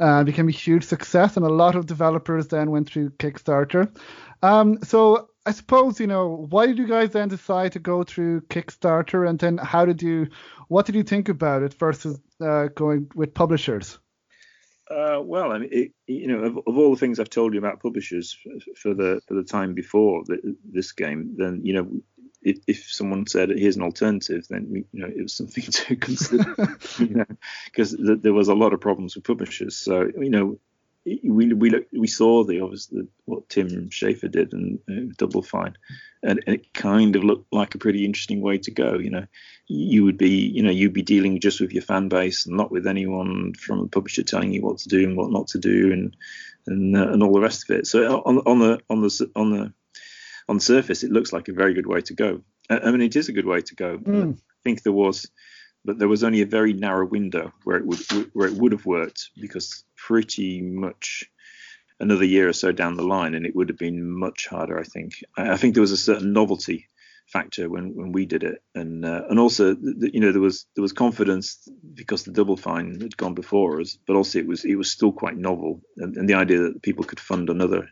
Uh, 0.01 0.25
became 0.25 0.49
a 0.49 0.53
huge 0.53 0.85
success, 0.85 1.37
and 1.37 1.45
a 1.45 1.51
lot 1.51 1.75
of 1.75 1.85
developers 1.85 2.49
then 2.49 2.71
went 2.71 2.89
through 2.89 3.11
Kickstarter. 3.11 3.95
Um, 4.43 4.79
so 4.83 5.29
I 5.49 5.53
suppose 5.53 5.99
you 5.99 6.07
know 6.07 6.47
why 6.51 6.67
did 6.67 6.77
you 6.77 6.87
guys 6.87 7.13
then 7.13 7.29
decide 7.29 7.73
to 7.73 7.79
go 7.79 8.03
through 8.03 8.43
Kickstarter, 8.43 9.27
and 9.27 9.39
then 9.39 9.57
how 9.57 9.87
did 9.87 10.03
you, 10.03 10.29
what 10.69 10.85
did 10.85 10.95
you 10.95 11.03
think 11.03 11.31
about 11.31 11.63
it 11.63 11.73
versus 11.73 12.21
uh, 12.39 12.67
going 12.75 13.11
with 13.15 13.33
publishers? 13.33 13.99
Uh, 14.91 15.23
well, 15.23 15.53
I 15.53 15.59
mean, 15.59 15.71
it, 15.73 15.93
you 16.07 16.29
know, 16.29 16.41
of, 16.41 16.59
of, 16.59 16.77
all 16.77 16.91
the 16.91 17.01
things 17.01 17.19
I've 17.19 17.31
told 17.31 17.55
you 17.55 17.61
about 17.61 17.81
publishers 17.81 18.37
for 18.77 18.93
the 18.93 19.23
for 19.27 19.33
the 19.33 19.43
time 19.43 19.73
before 19.73 20.23
the, 20.27 20.55
this 20.71 20.93
game, 20.93 21.35
then 21.39 21.63
you 21.65 21.73
know, 21.73 21.89
if, 22.43 22.59
if, 22.67 22.85
someone 22.91 23.27
said 23.27 23.49
here's 23.49 23.77
an 23.77 23.83
alternative, 23.83 24.45
then 24.51 24.85
you 24.93 25.01
know 25.01 25.09
it 25.09 25.23
was 25.23 25.35
something 25.35 25.65
to 25.71 25.97
consider, 25.97 26.77
you 26.99 27.15
know, 27.15 27.27
because 27.65 27.97
th- 27.97 28.21
there 28.21 28.35
was 28.35 28.49
a 28.49 28.55
lot 28.55 28.75
of 28.75 28.83
problems 28.83 29.15
with 29.15 29.25
publishers. 29.25 29.79
So 29.79 30.11
you 30.21 30.29
know, 30.29 30.59
we 31.25 31.53
we 31.53 31.71
look, 31.71 31.87
we 31.93 32.07
saw 32.07 32.45
the 32.45 32.61
obviously 32.61 33.03
what 33.25 33.49
Tim 33.49 33.89
Schafer 33.91 34.31
did 34.31 34.53
and 34.53 34.79
uh, 34.91 35.13
Double 35.17 35.43
Fine, 35.43 35.77
and, 36.23 36.43
and, 36.47 36.57
it 36.57 36.75
kind 36.75 37.17
of 37.17 37.25
looked 37.25 37.53
like 37.53 37.75
a 37.75 37.79
pretty 37.79 38.05
interesting 38.05 38.41
way 38.41 38.59
to 38.59 38.71
go. 38.71 38.99
You 38.99 39.11
know, 39.11 39.27
you 39.67 40.05
would 40.05 40.19
be 40.19 40.31
you 40.31 40.63
know 40.63 40.71
you'd 40.71 40.93
be 40.93 41.03
dealing 41.03 41.41
just 41.41 41.61
with 41.61 41.73
your 41.73 41.83
fan 41.83 42.09
base 42.09 42.47
and 42.47 42.57
not 42.57 42.71
with 42.71 42.87
anyone 42.87 43.55
from 43.55 43.81
a 43.81 43.89
publisher 43.89 44.23
telling 44.23 44.53
you 44.53 44.63
what 44.63 44.79
to 44.79 44.89
do 44.89 45.05
and 45.05 45.17
what 45.17 45.31
not 45.31 45.49
to 45.49 45.59
do 45.59 45.93
and 45.93 46.17
and 46.67 46.97
uh, 46.97 47.09
and 47.09 47.23
all 47.23 47.33
the 47.33 47.41
rest 47.41 47.69
of 47.69 47.77
it. 47.77 47.87
So 47.87 48.21
on 48.21 48.39
on 48.39 48.59
the 48.59 48.81
on 48.91 49.01
the 49.01 49.31
on 49.37 49.51
the 49.51 49.73
on 50.49 50.57
the 50.57 50.63
surface, 50.63 51.03
it 51.03 51.13
looks 51.13 51.33
like 51.33 51.49
a 51.49 51.53
very 51.53 51.75
good 51.75 51.87
way 51.87 52.01
to 52.03 52.15
go. 52.15 52.43
I 52.71 52.91
mean, 52.91 53.01
it 53.01 53.17
is 53.17 53.29
a 53.29 53.33
good 53.33 53.47
way 53.47 53.63
to 53.63 53.75
go. 53.75 53.99
Mm. 53.99 54.35
I 54.35 54.61
think 54.63 54.83
there 54.83 54.93
was 54.93 55.31
but 55.85 55.99
there 55.99 56.09
was 56.09 56.25
only 56.25 56.43
a 56.43 56.47
very 56.47 56.73
narrow 56.73 57.07
window 57.07 57.53
where 57.65 57.77
it 57.77 57.87
would 57.87 58.01
where 58.33 58.49
it 58.49 58.55
would 58.55 58.73
have 58.73 58.87
worked 58.87 59.31
because 59.41 59.85
pretty 59.97 60.61
much 60.61 61.25
another 62.01 62.25
year 62.25 62.49
or 62.49 62.53
so 62.53 62.73
down 62.73 62.97
the 62.97 63.03
line, 63.03 63.35
and 63.35 63.47
it 63.47 63.55
would 63.55 63.69
have 63.69 63.79
been 63.79 64.11
much 64.11 64.47
harder. 64.47 64.79
I 64.79 64.85
think. 64.85 65.25
I 65.37 65.57
think 65.57 65.75
there 65.75 65.81
was 65.81 65.93
a 65.93 65.97
certain 65.97 66.33
novelty 66.33 66.89
factor 67.27 67.69
when, 67.69 67.95
when 67.95 68.13
we 68.13 68.25
did 68.25 68.43
it, 68.43 68.63
and 68.75 69.05
uh, 69.05 69.23
and 69.29 69.39
also 69.39 69.77
you 69.77 70.21
know 70.21 70.33
there 70.33 70.41
was 70.41 70.67
there 70.75 70.83
was 70.83 70.93
confidence 70.93 71.69
because 71.95 72.25
the 72.25 72.33
Double 72.33 72.57
Fine 72.57 73.01
had 73.01 73.17
gone 73.17 73.35
before 73.35 73.81
us, 73.81 73.99
but 74.07 74.17
also 74.17 74.39
it 74.39 74.47
was 74.47 74.65
it 74.65 74.77
was 74.77 74.91
still 74.91 75.13
quite 75.13 75.37
novel, 75.37 75.83
and, 75.97 76.17
and 76.17 76.29
the 76.29 76.35
idea 76.35 76.59
that 76.59 76.83
people 76.83 77.05
could 77.05 77.21
fund 77.21 77.51
another 77.51 77.89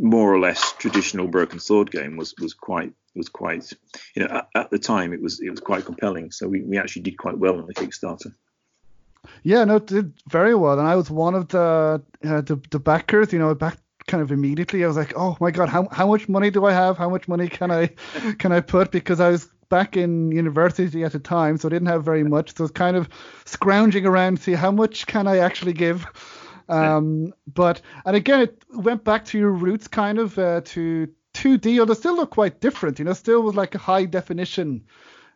more 0.00 0.32
or 0.32 0.38
less 0.38 0.72
traditional 0.78 1.26
broken 1.26 1.60
sword 1.60 1.90
game 1.90 2.16
was 2.16 2.34
was 2.40 2.54
quite 2.54 2.92
was 3.14 3.28
quite 3.28 3.72
you 4.14 4.24
know 4.24 4.34
at, 4.34 4.48
at, 4.54 4.70
the 4.70 4.78
time 4.78 5.12
it 5.12 5.20
was 5.20 5.40
it 5.40 5.50
was 5.50 5.60
quite 5.60 5.84
compelling. 5.84 6.30
So 6.30 6.48
we, 6.48 6.62
we 6.62 6.78
actually 6.78 7.02
did 7.02 7.18
quite 7.18 7.38
well 7.38 7.58
on 7.58 7.66
the 7.66 7.74
kickstarter. 7.74 8.34
Yeah 9.42 9.64
no 9.64 9.76
it 9.76 9.86
did 9.86 10.12
very 10.28 10.54
well. 10.54 10.78
And 10.78 10.88
i 10.88 10.96
was 10.96 11.10
one 11.10 11.34
of 11.34 11.48
the 11.48 12.02
uh, 12.24 12.40
the, 12.40 12.60
the 12.70 12.80
backers 12.80 13.32
you 13.32 13.38
know 13.38 13.54
back 13.54 13.78
kind 14.06 14.22
of 14.22 14.32
immediately. 14.32 14.84
I 14.84 14.86
was 14.86 14.96
like 14.96 15.12
oh 15.16 15.36
my 15.40 15.50
god 15.50 15.68
how, 15.68 15.88
how 15.90 16.06
much 16.06 16.28
money 16.28 16.50
do 16.50 16.64
i 16.64 16.72
have? 16.72 16.96
How 16.96 17.08
much 17.08 17.28
money 17.28 17.48
can 17.48 17.70
i 17.70 17.86
can 18.38 18.52
i 18.52 18.60
put? 18.60 18.90
Because 18.90 19.20
i 19.20 19.30
was 19.30 19.48
back 19.68 19.96
in 19.96 20.32
university 20.32 21.04
at 21.04 21.12
the 21.12 21.20
time 21.20 21.56
so 21.56 21.68
i 21.68 21.70
didn't 21.70 21.88
have 21.88 22.04
very 22.04 22.24
much. 22.24 22.56
So 22.56 22.62
i 22.62 22.64
was 22.64 22.70
kind 22.70 22.96
of 22.96 23.08
scrounging 23.44 24.06
around 24.06 24.38
to 24.38 24.42
see 24.42 24.52
how 24.52 24.70
much 24.70 25.06
can 25.06 25.26
i 25.26 25.38
actually 25.38 25.74
give 25.74 26.06
um, 26.70 27.32
but 27.46 27.80
and 28.04 28.16
again, 28.16 28.40
it 28.42 28.62
went 28.74 29.04
back 29.04 29.24
to 29.26 29.38
your 29.38 29.50
roots, 29.50 29.88
kind 29.88 30.18
of 30.18 30.38
uh, 30.38 30.60
to 30.66 31.08
2D, 31.34 31.80
although 31.80 31.94
still 31.94 32.16
look 32.16 32.30
quite 32.30 32.60
different. 32.60 32.98
You 32.98 33.04
know, 33.04 33.12
still 33.12 33.42
was 33.42 33.54
like 33.54 33.74
a 33.74 33.78
high 33.78 34.04
definition 34.04 34.84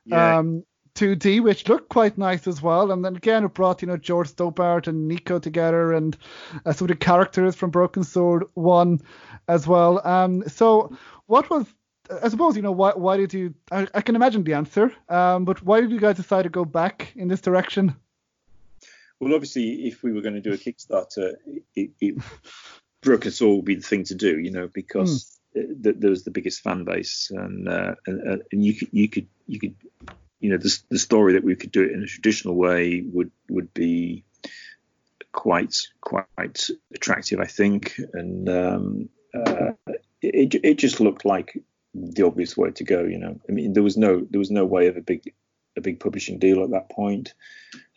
yeah. 0.05 0.39
um, 0.39 0.65
2D, 0.95 1.43
which 1.43 1.69
looked 1.69 1.89
quite 1.89 2.19
nice 2.19 2.47
as 2.47 2.63
well. 2.63 2.93
And 2.93 3.05
then 3.05 3.17
again, 3.17 3.45
it 3.45 3.55
brought 3.55 3.83
you 3.83 3.89
know 3.89 3.97
George 3.97 4.29
Stobbart 4.29 4.87
and 4.87 5.09
Nico 5.09 5.39
together, 5.39 5.93
and 5.93 6.17
uh, 6.65 6.73
some 6.73 6.87
of 6.87 6.91
the 6.91 6.97
characters 6.97 7.55
from 7.55 7.71
Broken 7.71 8.05
Sword 8.05 8.45
One 8.55 9.01
as 9.49 9.67
well. 9.67 10.07
Um, 10.07 10.49
so 10.49 10.97
what 11.27 11.51
was 11.51 11.67
I 12.23 12.29
suppose 12.29 12.57
you 12.57 12.63
know 12.63 12.73
why 12.73 12.93
why 12.93 13.17
did 13.17 13.33
you 13.35 13.55
I, 13.73 13.89
I 13.95 14.01
can 14.03 14.15
imagine 14.15 14.45
the 14.45 14.55
answer, 14.55 14.93
um, 15.09 15.45
but 15.45 15.63
why 15.63 15.81
did 15.81 15.91
you 15.91 16.01
guys 16.01 16.17
decide 16.17 16.43
to 16.43 16.49
go 16.49 16.65
back 16.65 17.13
in 17.17 17.29
this 17.29 17.41
direction? 17.41 17.97
Well, 19.25 19.33
obviously, 19.33 19.87
if 19.87 20.03
we 20.03 20.13
were 20.13 20.21
going 20.21 20.35
to 20.35 20.43
do 20.43 20.53
a 20.53 20.59
Kickstarter, 20.59 21.37
it, 21.75 21.93
it 21.99 22.23
Sword 23.33 23.57
would 23.57 23.65
be 23.65 23.77
the 23.77 23.81
thing 23.81 24.05
to 24.05 24.15
do, 24.15 24.39
you 24.39 24.51
know, 24.51 24.69
because 24.75 25.41
mm. 25.57 25.83
th- 25.83 25.97
there 25.99 26.11
was 26.11 26.25
the 26.25 26.31
biggest 26.31 26.61
fan 26.61 26.85
base, 26.85 27.31
and 27.35 27.67
uh, 27.67 27.95
and, 28.07 28.43
and 28.53 28.63
you 28.63 28.75
could 28.75 28.89
you 28.93 29.09
could 29.09 29.27
you 29.47 29.59
could 29.59 29.77
you 30.41 30.51
know 30.51 30.59
the 30.59 30.79
the 30.91 30.99
story 30.99 31.33
that 31.33 31.43
we 31.43 31.57
could 31.57 31.73
do 31.73 31.85
it 31.85 31.93
in 31.93 32.03
a 32.03 32.07
traditional 32.07 32.55
way 32.55 33.01
would 33.01 33.31
would 33.49 33.73
be 33.73 34.25
quite 35.33 35.75
quite 36.03 36.69
attractive, 36.95 37.41
I 37.41 37.47
think, 37.47 37.99
and 38.13 38.47
um, 38.51 39.09
uh, 39.35 39.71
it 40.21 40.55
it 40.63 40.75
just 40.75 41.01
looked 41.01 41.25
like 41.25 41.59
the 41.95 42.27
obvious 42.27 42.59
way 42.59 42.73
to 42.73 42.85
go. 42.85 43.05
You 43.05 43.21
know, 43.21 43.41
I 43.49 43.53
mean, 43.53 43.73
there 43.73 43.83
was 43.83 43.97
no 43.97 44.21
there 44.29 44.39
was 44.39 44.51
no 44.51 44.67
way 44.67 44.89
of 44.89 44.99
a 44.99 45.01
big 45.01 45.33
a 45.77 45.81
big 45.81 46.01
publishing 46.01 46.39
deal 46.39 46.63
at 46.63 46.71
that 46.71 46.91
point, 46.91 47.35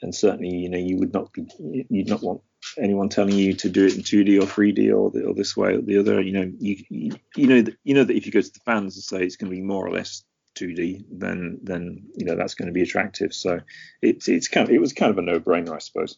and 0.02 0.14
certainly 0.14 0.50
you 0.50 0.70
know 0.70 0.78
you 0.78 0.98
would 0.98 1.14
not 1.14 1.32
be 1.34 1.46
you'd 1.90 2.10
not 2.10 2.24
want 2.24 2.42
anyone 2.78 3.10
telling 3.10 3.36
you 3.36 3.54
to 3.54 3.70
do 3.70 3.86
it 3.86 3.96
in 3.96 4.02
2D 4.02 4.42
or 4.42 4.46
3D 4.46 4.96
or, 4.96 5.12
the, 5.12 5.24
or 5.26 5.34
this 5.34 5.56
way 5.56 5.76
or 5.76 5.82
the 5.82 5.98
other. 5.98 6.22
You 6.22 6.34
know 6.34 6.52
you 6.60 6.84
you, 6.90 7.12
you 7.36 7.48
know 7.48 7.62
that, 7.62 7.78
you 7.84 7.94
know 7.94 8.04
that 8.04 8.16
if 8.16 8.26
you 8.26 8.32
go 8.32 8.42
to 8.42 8.52
the 8.52 8.60
fans 8.66 8.96
and 8.96 9.04
say 9.04 9.24
it's 9.24 9.38
going 9.38 9.52
to 9.52 9.56
be 9.56 9.62
more 9.62 9.86
or 9.86 9.92
less 9.92 10.24
2D, 10.58 11.06
then 11.12 11.60
then 11.64 12.08
you 12.16 12.26
know 12.26 12.36
that's 12.36 12.56
going 12.56 12.68
to 12.68 12.74
be 12.74 12.82
attractive. 12.82 13.34
So 13.34 13.60
it's 14.02 14.28
it's 14.28 14.48
kind 14.48 14.68
of 14.68 14.74
it 14.74 14.82
was 14.82 14.94
kind 14.94 15.12
of 15.12 15.18
a 15.18 15.22
no-brainer, 15.22 15.76
I 15.76 15.80
suppose. 15.80 16.18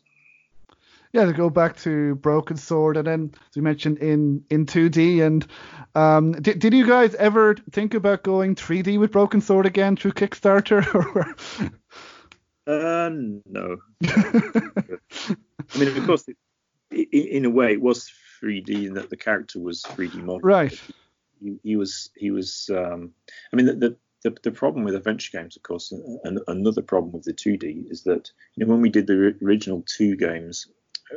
Yeah, 1.11 1.25
to 1.25 1.33
go 1.33 1.49
back 1.49 1.75
to 1.77 2.15
Broken 2.15 2.55
Sword, 2.55 2.95
and 2.95 3.07
then 3.07 3.31
as 3.33 3.55
you 3.55 3.63
mentioned 3.63 3.97
in 3.97 4.43
in 4.51 4.67
2D, 4.67 5.25
and 5.25 5.45
um, 5.95 6.33
did, 6.33 6.59
did 6.59 6.73
you 6.73 6.85
guys 6.85 7.15
ever 7.15 7.55
think 7.71 7.95
about 7.95 8.21
going 8.21 8.53
3D 8.53 8.99
with 8.99 9.11
Broken 9.11 9.41
Sword 9.41 9.65
again 9.65 9.95
through 9.95 10.11
Kickstarter? 10.11 10.85
uh, 12.67 13.09
no. 13.45 13.77
I 15.73 15.77
mean, 15.79 15.97
of 15.97 16.05
course, 16.05 16.25
it, 16.27 16.37
in 17.11 17.45
a 17.45 17.49
way, 17.49 17.73
it 17.73 17.81
was 17.81 18.11
3D 18.41 18.87
in 18.87 18.93
that 18.93 19.09
the 19.09 19.17
character 19.17 19.59
was 19.59 19.81
3D 19.83 20.15
model. 20.15 20.41
Right. 20.41 20.79
He, 21.41 21.57
he 21.63 21.75
was 21.75 22.11
he 22.15 22.29
was. 22.29 22.69
Um, 22.71 23.13
I 23.51 23.55
mean, 23.55 23.65
the, 23.65 23.97
the 24.23 24.37
the 24.43 24.51
problem 24.51 24.83
with 24.83 24.95
adventure 24.95 25.37
games, 25.37 25.55
of 25.55 25.63
course, 25.63 25.91
and 26.23 26.39
another 26.47 26.81
problem 26.81 27.13
with 27.13 27.23
the 27.23 27.33
2D 27.33 27.89
is 27.89 28.03
that 28.03 28.29
you 28.55 28.65
know 28.65 28.71
when 28.71 28.81
we 28.81 28.89
did 28.89 29.07
the 29.07 29.35
original 29.41 29.83
two 29.87 30.15
games, 30.15 30.67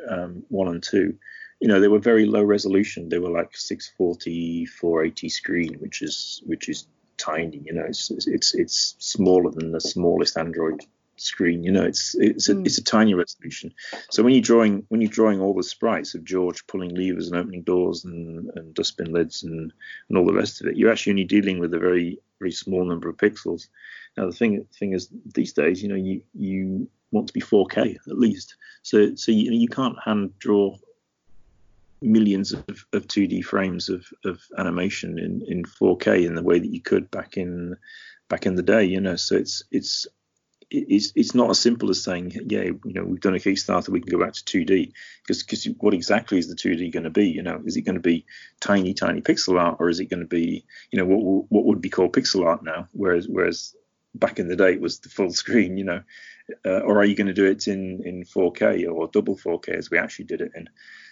um, 0.08 0.44
one 0.48 0.68
and 0.68 0.82
two, 0.82 1.16
you 1.60 1.68
know, 1.68 1.80
they 1.80 1.88
were 1.88 2.00
very 2.00 2.26
low 2.26 2.42
resolution. 2.42 3.08
They 3.08 3.18
were 3.18 3.30
like 3.30 3.56
640, 3.56 4.66
480 4.66 5.28
screen, 5.28 5.74
which 5.74 6.02
is 6.02 6.42
which 6.44 6.68
is 6.68 6.86
tiny. 7.18 7.62
You 7.64 7.74
know, 7.74 7.84
it's 7.84 8.10
it's 8.10 8.54
it's 8.54 8.96
smaller 8.98 9.50
than 9.50 9.72
the 9.72 9.80
smallest 9.80 10.36
Android 10.36 10.84
screen. 11.16 11.62
You 11.62 11.72
know, 11.72 11.84
it's 11.84 12.14
it's 12.18 12.48
a, 12.48 12.54
mm. 12.54 12.66
it's 12.66 12.78
a 12.78 12.84
tiny 12.84 13.14
resolution. 13.14 13.72
So 14.10 14.22
when 14.22 14.34
you're 14.34 14.42
drawing 14.42 14.84
when 14.88 15.00
you're 15.00 15.10
drawing 15.10 15.40
all 15.40 15.54
the 15.54 15.62
sprites 15.62 16.14
of 16.14 16.24
George 16.24 16.66
pulling 16.66 16.94
levers 16.94 17.28
and 17.28 17.36
opening 17.36 17.62
doors 17.62 18.04
and, 18.04 18.50
and 18.56 18.74
dustbin 18.74 19.12
lids 19.12 19.42
and 19.44 19.72
and 20.08 20.18
all 20.18 20.26
the 20.26 20.34
rest 20.34 20.60
of 20.60 20.66
it, 20.66 20.76
you're 20.76 20.90
actually 20.90 21.12
only 21.12 21.24
dealing 21.24 21.58
with 21.58 21.72
a 21.74 21.78
very 21.78 22.18
very 22.40 22.52
small 22.52 22.84
number 22.84 23.08
of 23.08 23.16
pixels. 23.16 23.68
Now 24.16 24.26
the 24.26 24.32
thing 24.32 24.66
thing 24.78 24.92
is 24.92 25.08
these 25.34 25.52
days, 25.52 25.82
you 25.82 25.88
know, 25.88 25.94
you 25.94 26.22
you 26.34 26.88
want 27.12 27.28
to 27.28 27.32
be 27.32 27.40
4K 27.40 27.96
at 28.08 28.18
least. 28.18 28.56
So 28.82 29.14
so 29.14 29.30
you 29.30 29.52
you 29.52 29.68
can't 29.68 29.96
hand 30.04 30.38
draw 30.38 30.76
millions 32.00 32.52
of, 32.52 32.64
of 32.92 33.06
2D 33.06 33.44
frames 33.44 33.88
of, 33.88 34.04
of 34.24 34.40
animation 34.58 35.18
in, 35.18 35.42
in 35.46 35.62
4K 35.62 36.26
in 36.26 36.34
the 36.34 36.42
way 36.42 36.58
that 36.58 36.72
you 36.74 36.80
could 36.80 37.10
back 37.10 37.36
in 37.36 37.76
back 38.28 38.46
in 38.46 38.56
the 38.56 38.62
day. 38.62 38.84
You 38.84 39.00
know, 39.00 39.16
so 39.16 39.36
it's 39.36 39.62
it's 39.70 40.06
it's 40.72 41.12
it's 41.14 41.34
not 41.34 41.50
as 41.50 41.60
simple 41.60 41.90
as 41.90 42.02
saying, 42.02 42.32
yeah, 42.46 42.62
you 42.62 42.80
know, 42.84 43.04
we've 43.04 43.20
done 43.20 43.34
a 43.34 43.38
Kickstarter, 43.38 43.90
we 43.90 44.00
can 44.00 44.10
go 44.10 44.24
back 44.24 44.32
to 44.32 44.44
2D, 44.44 44.92
because 45.22 45.42
because 45.42 45.64
what 45.78 45.94
exactly 45.94 46.38
is 46.38 46.48
the 46.48 46.54
2D 46.54 46.92
going 46.92 47.04
to 47.04 47.10
be? 47.10 47.28
You 47.28 47.42
know, 47.42 47.60
is 47.64 47.76
it 47.76 47.82
going 47.82 47.96
to 47.96 48.00
be 48.00 48.24
tiny, 48.60 48.94
tiny 48.94 49.20
pixel 49.20 49.60
art, 49.60 49.76
or 49.80 49.88
is 49.90 50.00
it 50.00 50.06
going 50.06 50.20
to 50.20 50.26
be, 50.26 50.64
you 50.90 50.98
know, 50.98 51.04
what 51.04 51.46
what 51.50 51.64
would 51.66 51.80
be 51.80 51.90
called 51.90 52.14
pixel 52.14 52.46
art 52.46 52.64
now? 52.64 52.88
Whereas 52.92 53.28
whereas 53.28 53.74
back 54.14 54.38
in 54.38 54.48
the 54.48 54.56
day 54.56 54.72
it 54.72 54.80
was 54.80 55.00
the 55.00 55.08
full 55.08 55.32
screen, 55.32 55.76
you 55.76 55.84
know, 55.84 56.02
uh, 56.64 56.80
or 56.80 56.98
are 56.98 57.04
you 57.04 57.16
going 57.16 57.28
to 57.28 57.32
do 57.32 57.46
it 57.46 57.68
in 57.68 58.02
in 58.04 58.24
4K 58.24 58.90
or 58.92 59.08
double 59.08 59.36
4K 59.36 59.70
as 59.70 59.90
we 59.90 59.98
actually 59.98 60.26
did 60.26 60.40
it 60.40 60.52
in? 60.54 60.68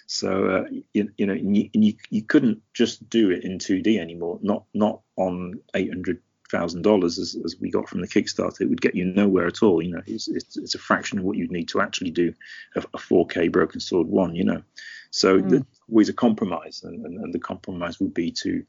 So 0.07 0.47
uh, 0.47 0.65
you, 0.93 1.11
you, 1.17 1.27
know 1.27 1.35
you, 1.35 1.71
you, 1.73 1.95
you 2.11 2.23
couldn't 2.23 2.63
just 2.75 3.09
do 3.09 3.31
it 3.31 3.45
in 3.45 3.59
2D 3.59 3.99
anymore. 3.99 4.41
Not 4.43 4.65
not 4.75 5.03
on 5.17 5.61
800 5.75 6.21
thousand 6.51 6.83
dollars 6.83 7.19
as, 7.19 7.37
as 7.45 7.57
we 7.61 7.71
got 7.71 7.89
from 7.89 8.01
the 8.01 8.09
Kickstarter, 8.09 8.63
it 8.63 8.69
would 8.69 8.81
get 8.81 8.97
you 8.97 9.05
nowhere 9.05 9.47
at 9.47 9.63
all. 9.63 9.81
You 9.81 9.93
know, 9.93 10.03
it's, 10.07 10.29
it's, 10.29 10.57
it's 10.57 10.75
a 10.75 10.79
fraction 10.79 11.19
of 11.19 11.25
what 11.25 11.37
you'd 11.37 11.53
need 11.53 11.69
to 11.69 11.81
actually 11.81 12.11
do 12.11 12.35
a, 12.75 12.81
a 12.81 12.99
4K 12.99 13.51
Broken 13.53 13.81
Sword 13.81 14.09
one. 14.09 14.35
You 14.35 14.45
know, 14.45 14.63
so 15.11 15.41
mm. 15.41 15.49
there's 15.49 15.63
always 15.89 16.09
a 16.09 16.15
compromise, 16.15 16.83
and, 16.83 17.07
and, 17.07 17.19
and, 17.21 17.33
the 17.33 17.39
compromise 17.39 18.01
would 18.01 18.15
be 18.15 18.33
to 18.43 18.65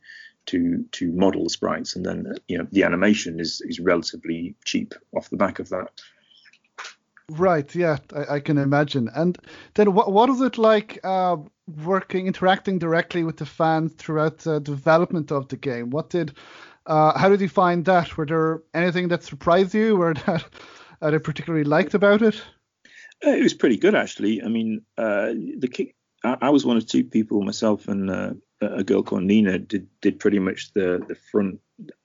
to 0.48 0.86
to 0.92 1.12
model 1.12 1.50
sprites, 1.50 1.96
and 1.96 2.06
then 2.06 2.36
you 2.48 2.58
know 2.58 2.68
the 2.72 2.84
animation 2.84 3.40
is 3.40 3.62
is 3.62 3.80
relatively 3.80 4.56
cheap 4.66 4.94
off 5.16 5.30
the 5.30 5.38
back 5.38 5.60
of 5.60 5.70
that. 5.70 5.90
Right. 7.32 7.74
Yeah, 7.74 7.98
I, 8.14 8.36
I 8.36 8.40
can 8.42 8.58
imagine. 8.58 9.10
And 9.16 9.38
then 9.76 9.94
what 9.94 10.12
what 10.12 10.30
is 10.30 10.42
it 10.42 10.58
like 10.58 11.00
uh, 11.04 11.38
working, 11.86 12.28
interacting 12.28 12.78
directly 12.78 13.24
with 13.24 13.38
the 13.38 13.46
fans 13.46 13.94
throughout 13.94 14.40
the 14.40 14.60
development 14.60 15.32
of 15.32 15.48
the 15.48 15.56
game? 15.56 15.92
What 15.92 16.10
did, 16.10 16.34
uh, 16.86 17.18
how 17.18 17.30
did 17.30 17.40
you 17.40 17.48
find 17.48 17.86
that? 17.86 18.18
Were 18.18 18.26
there 18.26 18.62
anything 18.74 19.08
that 19.10 19.24
surprised 19.24 19.74
you, 19.74 20.02
or 20.02 20.14
that 20.26 20.46
uh, 21.02 21.12
that 21.12 21.24
particularly 21.24 21.64
liked 21.64 21.94
about 21.94 22.22
it? 22.22 22.42
Uh, 23.26 23.32
it 23.32 23.44
was 23.44 23.54
pretty 23.54 23.78
good 23.78 23.96
actually. 23.96 24.42
I 24.44 24.48
mean, 24.48 24.82
uh, 24.98 25.32
the 25.58 25.70
kick. 25.72 25.96
I, 26.24 26.38
I, 26.42 26.50
was 26.50 26.66
one 26.66 26.78
of 26.78 26.86
two 26.86 27.04
people, 27.04 27.42
myself 27.42 27.88
and 27.88 28.10
uh, 28.10 28.34
a 28.62 28.84
girl 28.84 29.04
called 29.04 29.24
Nina, 29.24 29.60
did 29.60 29.88
did 30.02 30.20
pretty 30.20 30.40
much 30.40 30.74
the 30.74 31.04
the 31.08 31.16
front 31.16 31.60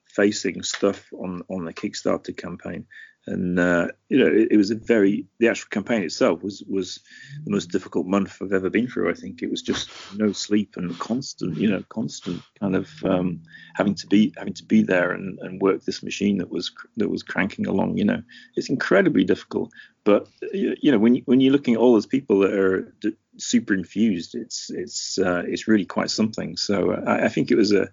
facing 0.05 0.63
stuff 0.63 1.07
on 1.13 1.43
on 1.49 1.65
the 1.65 1.73
Kickstarter 1.73 2.35
campaign 2.35 2.85
and 3.27 3.59
uh, 3.59 3.87
you 4.09 4.17
know 4.17 4.27
it, 4.27 4.47
it, 4.51 4.57
was 4.57 4.71
a 4.71 4.75
very 4.75 5.25
the 5.39 5.49
actual 5.49 5.69
campaign 5.69 6.01
itself 6.01 6.41
was 6.41 6.63
was 6.67 7.01
the 7.43 7.51
most 7.51 7.69
difficult 7.71 8.07
month 8.07 8.37
I've 8.41 8.53
ever 8.53 8.69
been 8.69 8.87
through. 8.87 9.09
I 9.09 9.13
think 9.13 9.41
it 9.41 9.51
was 9.51 9.61
just 9.61 9.89
no 10.15 10.31
sleep 10.31 10.75
and 10.77 10.97
constant, 10.97 11.57
you 11.57 11.69
know, 11.69 11.83
constant 11.89 12.41
kind 12.59 12.75
of 12.75 12.89
um, 13.03 13.41
having 13.75 13.95
to 13.95 14.07
be 14.07 14.33
having 14.37 14.53
to 14.53 14.63
be 14.63 14.81
there 14.81 15.11
and, 15.11 15.37
and 15.39 15.61
work 15.61 15.83
this 15.83 16.03
machine 16.03 16.37
that 16.37 16.49
was 16.49 16.71
that 16.95 17.09
was 17.09 17.21
cranking 17.21 17.67
along. 17.67 17.97
You 17.97 18.05
know, 18.05 18.23
it's 18.55 18.69
incredibly 18.69 19.23
difficult. 19.23 19.71
But 20.03 20.27
you 20.53 20.91
know, 20.91 20.99
when 20.99 21.15
you, 21.15 21.21
when 21.25 21.41
you're 21.41 21.51
looking 21.51 21.73
at 21.73 21.81
all 21.81 21.93
those 21.93 22.05
people 22.05 22.39
that 22.39 22.53
are 22.53 22.93
super 23.37 23.73
infused, 23.73 24.35
it's 24.35 24.69
it's 24.69 25.19
uh, 25.19 25.43
it's 25.45 25.67
really 25.67 25.85
quite 25.85 26.09
something. 26.09 26.55
So 26.55 26.91
uh, 26.91 27.03
I, 27.05 27.25
I 27.25 27.27
think 27.27 27.51
it 27.51 27.57
was 27.57 27.73
a 27.73 27.89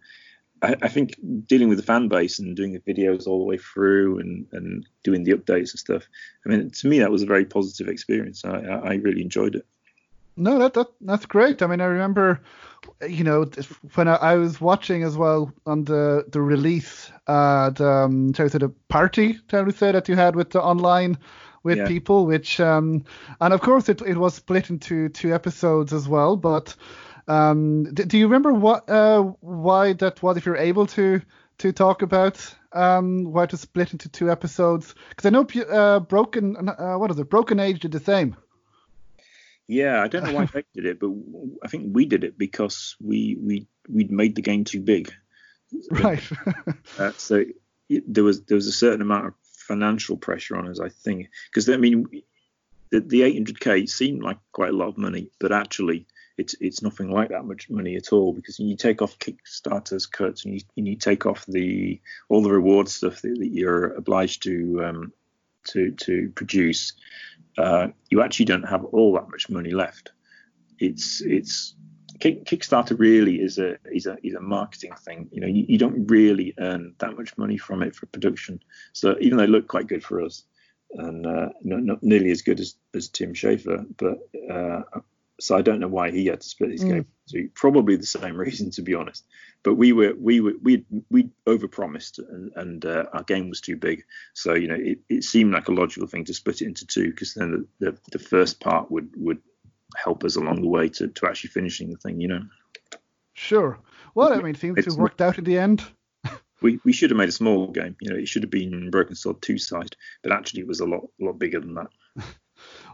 I, 0.64 0.76
I, 0.82 0.88
think 0.88 1.14
dealing 1.46 1.68
with 1.68 1.78
the 1.78 1.84
fan 1.84 2.08
base 2.08 2.38
and 2.38 2.56
doing 2.56 2.72
the 2.72 2.80
videos 2.80 3.26
all 3.26 3.38
the 3.38 3.44
way 3.44 3.58
through 3.58 4.18
and, 4.18 4.46
and 4.52 4.86
doing 5.02 5.24
the 5.24 5.32
updates 5.32 5.72
and 5.72 5.78
stuff. 5.80 6.04
I 6.44 6.48
mean, 6.48 6.70
to 6.70 6.88
me, 6.88 6.98
that 7.00 7.10
was 7.10 7.22
a 7.22 7.26
very 7.26 7.44
positive 7.44 7.88
experience. 7.88 8.44
I, 8.44 8.58
I 8.58 8.94
really 8.94 9.22
enjoyed 9.22 9.54
it. 9.56 9.66
No, 10.36 10.58
that, 10.58 10.74
that 10.74 10.88
that's 11.00 11.26
great. 11.26 11.62
I 11.62 11.68
mean, 11.68 11.80
I 11.80 11.84
remember, 11.84 12.40
you 13.08 13.22
know, 13.22 13.48
when 13.94 14.08
I, 14.08 14.14
I 14.14 14.34
was 14.34 14.60
watching 14.60 15.04
as 15.04 15.16
well 15.16 15.52
on 15.64 15.84
the 15.84 16.24
the 16.28 16.40
release, 16.40 17.12
uh, 17.28 17.70
the 17.70 17.88
um, 17.88 18.32
the 18.32 18.72
party, 18.88 19.38
we 19.52 19.72
say, 19.72 19.92
that 19.92 20.08
you 20.08 20.16
had 20.16 20.34
with 20.34 20.50
the 20.50 20.60
online 20.60 21.18
with 21.62 21.78
yeah. 21.78 21.86
people, 21.86 22.26
which 22.26 22.58
um, 22.58 23.04
and 23.40 23.54
of 23.54 23.60
course 23.60 23.88
it 23.88 24.02
it 24.02 24.16
was 24.16 24.34
split 24.34 24.70
into 24.70 25.08
two 25.08 25.32
episodes 25.32 25.92
as 25.92 26.08
well, 26.08 26.36
but 26.36 26.74
Um, 27.26 27.84
do, 27.94 28.04
do 28.04 28.18
you 28.18 28.26
remember 28.26 28.52
what 28.52 28.88
uh, 28.88 29.22
why 29.40 29.92
that 29.94 30.22
was? 30.22 30.36
If 30.36 30.46
you're 30.46 30.56
able 30.56 30.86
to 30.88 31.22
to 31.58 31.72
talk 31.72 32.02
about 32.02 32.54
um, 32.72 33.24
why 33.24 33.44
it 33.44 33.52
was 33.52 33.60
split 33.60 33.92
into 33.92 34.08
two 34.08 34.30
episodes, 34.30 34.94
because 35.08 35.26
I 35.26 35.30
know 35.30 35.46
uh, 35.68 36.00
Broken 36.00 36.68
uh, 36.68 36.96
what 36.96 37.10
is 37.10 37.18
it? 37.18 37.30
Broken 37.30 37.60
Age 37.60 37.80
did 37.80 37.92
the 37.92 38.00
same. 38.00 38.36
Yeah, 39.66 40.02
I 40.02 40.08
don't 40.08 40.24
know 40.24 40.32
why 40.32 40.44
they 40.52 40.64
did 40.74 40.86
it, 40.86 41.00
but 41.00 41.10
I 41.62 41.68
think 41.68 41.94
we 41.94 42.06
did 42.06 42.24
it 42.24 42.36
because 42.36 42.96
we 43.00 43.38
we 43.40 43.66
we'd 43.88 44.10
made 44.10 44.34
the 44.34 44.42
game 44.42 44.64
too 44.64 44.80
big. 44.80 45.12
Right. 45.90 46.22
uh, 46.98 47.12
so 47.16 47.44
it, 47.88 48.12
there 48.12 48.24
was 48.24 48.42
there 48.42 48.56
was 48.56 48.66
a 48.66 48.72
certain 48.72 49.02
amount 49.02 49.26
of 49.26 49.34
financial 49.44 50.16
pressure 50.16 50.56
on 50.56 50.68
us, 50.68 50.80
I 50.80 50.90
think, 50.90 51.30
because 51.50 51.68
I 51.68 51.76
mean, 51.78 52.06
the, 52.90 53.00
the 53.00 53.22
800k 53.22 53.88
seemed 53.88 54.22
like 54.22 54.38
quite 54.52 54.70
a 54.70 54.76
lot 54.76 54.88
of 54.88 54.98
money, 54.98 55.30
but 55.40 55.52
actually 55.52 56.06
it's 56.36 56.54
it's 56.60 56.82
nothing 56.82 57.10
like 57.10 57.28
that 57.28 57.44
much 57.44 57.70
money 57.70 57.96
at 57.96 58.12
all 58.12 58.32
because 58.32 58.58
you 58.58 58.76
take 58.76 59.02
off 59.02 59.18
Kickstarter's 59.18 60.06
cuts 60.06 60.44
and 60.44 60.54
you, 60.54 60.60
and 60.76 60.88
you 60.88 60.96
take 60.96 61.26
off 61.26 61.44
the 61.46 62.00
all 62.28 62.42
the 62.42 62.50
reward 62.50 62.88
stuff 62.88 63.22
that, 63.22 63.36
that 63.38 63.50
you're 63.52 63.94
obliged 63.94 64.42
to 64.44 64.84
um, 64.84 65.12
to 65.68 65.92
to 65.92 66.30
produce, 66.34 66.92
uh, 67.58 67.88
you 68.10 68.22
actually 68.22 68.46
don't 68.46 68.68
have 68.68 68.84
all 68.86 69.14
that 69.14 69.30
much 69.30 69.48
money 69.48 69.70
left. 69.70 70.12
It's 70.78 71.20
it's 71.22 71.74
Kickstarter 72.18 72.98
really 72.98 73.40
is 73.40 73.58
a 73.58 73.76
is 73.92 74.06
a 74.06 74.16
is 74.22 74.34
a 74.34 74.40
marketing 74.40 74.94
thing. 75.04 75.28
You 75.30 75.40
know, 75.40 75.46
you, 75.46 75.64
you 75.68 75.78
don't 75.78 76.06
really 76.06 76.54
earn 76.58 76.94
that 76.98 77.16
much 77.16 77.36
money 77.36 77.58
from 77.58 77.82
it 77.82 77.94
for 77.94 78.06
production. 78.06 78.60
So 78.92 79.16
even 79.20 79.38
though 79.38 79.44
it 79.44 79.50
looked 79.50 79.68
quite 79.68 79.88
good 79.88 80.04
for 80.04 80.22
us, 80.22 80.44
and 80.92 81.26
uh, 81.26 81.48
not, 81.62 81.82
not 81.82 82.02
nearly 82.02 82.30
as 82.30 82.42
good 82.42 82.60
as, 82.60 82.76
as 82.94 83.08
Tim 83.08 83.34
Schafer, 83.34 83.84
but 83.96 84.18
uh, 84.50 84.82
so 85.40 85.56
I 85.56 85.62
don't 85.62 85.80
know 85.80 85.88
why 85.88 86.10
he 86.10 86.26
had 86.26 86.40
to 86.40 86.48
split 86.48 86.70
his 86.70 86.84
mm. 86.84 86.90
game. 86.90 87.06
So 87.26 87.38
probably 87.54 87.96
the 87.96 88.06
same 88.06 88.36
reason, 88.46 88.70
to 88.72 88.82
be 88.82 88.94
honest. 88.94 89.24
But 89.62 89.74
we 89.74 89.92
were 89.92 90.14
we 90.18 90.40
were 90.40 90.54
we 90.62 90.84
we 91.10 91.30
overpromised, 91.46 92.18
and, 92.18 92.52
and 92.54 92.84
uh, 92.84 93.06
our 93.12 93.22
game 93.22 93.48
was 93.48 93.60
too 93.60 93.76
big. 93.76 94.04
So 94.34 94.54
you 94.54 94.68
know, 94.68 94.78
it, 94.78 94.98
it 95.08 95.24
seemed 95.24 95.52
like 95.52 95.68
a 95.68 95.72
logical 95.72 96.06
thing 96.06 96.24
to 96.26 96.34
split 96.34 96.62
it 96.62 96.66
into 96.66 96.86
two, 96.86 97.10
because 97.10 97.34
then 97.34 97.66
the, 97.80 97.90
the, 97.90 97.98
the 98.12 98.18
first 98.18 98.60
part 98.60 98.90
would 98.90 99.10
would 99.16 99.38
help 99.96 100.24
us 100.24 100.36
along 100.36 100.60
the 100.60 100.68
way 100.68 100.88
to 100.90 101.08
to 101.08 101.26
actually 101.26 101.50
finishing 101.50 101.90
the 101.90 101.96
thing. 101.96 102.20
You 102.20 102.28
know. 102.28 102.42
Sure. 103.32 103.78
Well, 104.14 104.32
I 104.32 104.40
mean, 104.40 104.54
things 104.54 104.84
have 104.84 104.96
worked 104.96 105.20
out 105.20 105.38
in 105.38 105.44
the 105.44 105.58
end. 105.58 105.82
we, 106.62 106.78
we 106.84 106.92
should 106.92 107.10
have 107.10 107.18
made 107.18 107.28
a 107.28 107.32
small 107.32 107.66
game. 107.66 107.96
You 108.00 108.10
know, 108.10 108.16
it 108.16 108.28
should 108.28 108.44
have 108.44 108.50
been 108.50 108.90
Broken 108.90 109.16
Sword 109.16 109.42
two 109.42 109.58
side, 109.58 109.96
but 110.22 110.30
actually 110.30 110.60
it 110.60 110.68
was 110.68 110.80
a 110.80 110.86
lot 110.86 111.08
lot 111.18 111.38
bigger 111.38 111.60
than 111.60 111.74
that. 111.74 111.88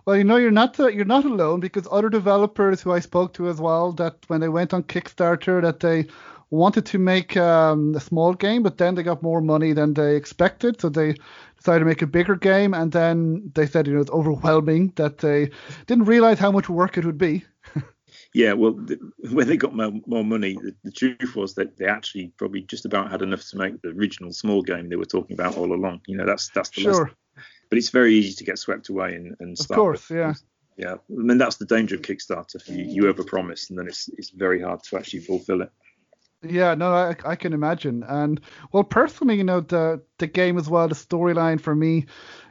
Well, 0.05 0.17
you 0.17 0.25
know, 0.25 0.37
you're 0.37 0.51
not 0.51 0.79
uh, 0.81 0.89
you're 0.89 1.05
not 1.05 1.25
alone 1.25 1.61
because 1.61 1.87
other 1.91 2.09
developers 2.09 2.81
who 2.81 2.93
I 2.93 3.01
spoke 3.01 3.35
to 3.35 3.49
as 3.49 3.61
well 3.61 3.93
that 3.93 4.17
when 4.29 4.41
they 4.41 4.49
went 4.49 4.73
on 4.73 4.83
Kickstarter 4.85 5.61
that 5.63 5.81
they 5.81 6.07
wanted 6.51 6.87
to 6.87 6.99
make 6.99 7.37
um, 7.37 7.95
a 7.95 8.01
small 8.01 8.35
game, 8.35 8.63
but 8.63 8.79
then 8.79 8.95
they 8.95 9.03
got 9.03 9.23
more 9.23 9.41
money 9.41 9.73
than 9.73 9.95
they 9.95 10.17
expected, 10.17 10.81
so 10.81 10.89
they 10.89 11.15
decided 11.57 11.81
to 11.81 11.85
make 11.85 12.03
a 12.03 12.07
bigger 12.07 12.35
game, 12.35 12.75
and 12.75 12.91
then 12.93 13.51
they 13.55 13.67
said 13.67 13.87
you 13.87 13.95
know 13.95 14.01
it's 14.01 14.11
overwhelming 14.11 14.93
that 14.97 15.19
they 15.19 15.51
didn't 15.87 16.07
realize 16.07 16.39
how 16.39 16.51
much 16.51 16.69
work 16.69 16.97
it 16.99 17.05
would 17.05 17.19
be. 17.19 17.45
yeah, 18.35 18.53
well, 18.55 18.73
the, 18.73 18.99
when 19.31 19.47
they 19.47 19.57
got 19.57 19.77
more, 19.77 19.93
more 20.07 20.25
money, 20.25 20.55
the, 20.55 20.75
the, 20.83 20.91
truth 20.91 21.37
was 21.37 21.55
that 21.55 21.77
they 21.77 21.87
actually 21.87 22.33
probably 22.37 22.63
just 22.63 22.85
about 22.85 23.11
had 23.11 23.23
enough 23.23 23.47
to 23.49 23.57
make 23.59 23.81
the 23.83 23.91
original 23.91 24.33
small 24.33 24.63
game 24.63 24.89
they 24.89 24.97
were 24.97 25.05
talking 25.05 25.35
about 25.35 25.57
all 25.57 25.73
along. 25.73 26.01
You 26.07 26.17
know, 26.17 26.27
that's 26.27 26.49
that's 26.49 26.71
the 26.71 26.81
sure. 26.81 26.93
lesson 26.93 27.17
but 27.71 27.79
it's 27.79 27.91
very 27.91 28.15
easy 28.15 28.35
to 28.35 28.45
get 28.45 28.59
swept 28.59 28.89
away 28.91 29.15
and, 29.15 29.37
and 29.41 29.57
start. 29.57 29.71
Of 29.71 29.77
course, 29.77 30.11
with, 30.11 30.19
yeah. 30.19 30.35
Yeah, 30.77 30.95
I 30.95 30.99
mean 31.09 31.39
that's 31.39 31.57
the 31.57 31.67
danger 31.67 31.97
of 31.97 32.03
Kickstarter. 32.03 32.67
You, 32.69 32.85
you 32.85 33.03
overpromise, 33.13 33.71
and 33.71 33.79
then 33.79 33.87
it's 33.87 34.09
it's 34.17 34.31
very 34.31 34.61
hard 34.61 34.83
to 34.85 34.97
actually 34.97 35.21
fulfill 35.21 35.63
it. 35.63 35.71
Yeah, 36.43 36.75
no, 36.75 36.95
I, 36.95 37.17
I 37.25 37.37
can 37.37 37.53
imagine. 37.53 38.03
And 38.09 38.41
well, 38.73 38.85
personally, 38.85 39.37
you 39.37 39.45
know, 39.45 39.61
the 39.61 40.03
the 40.19 40.27
game 40.27 40.57
as 40.57 40.71
well, 40.71 40.89
the 40.89 40.95
storyline 40.95 41.61
for 41.61 41.75
me 41.75 42.07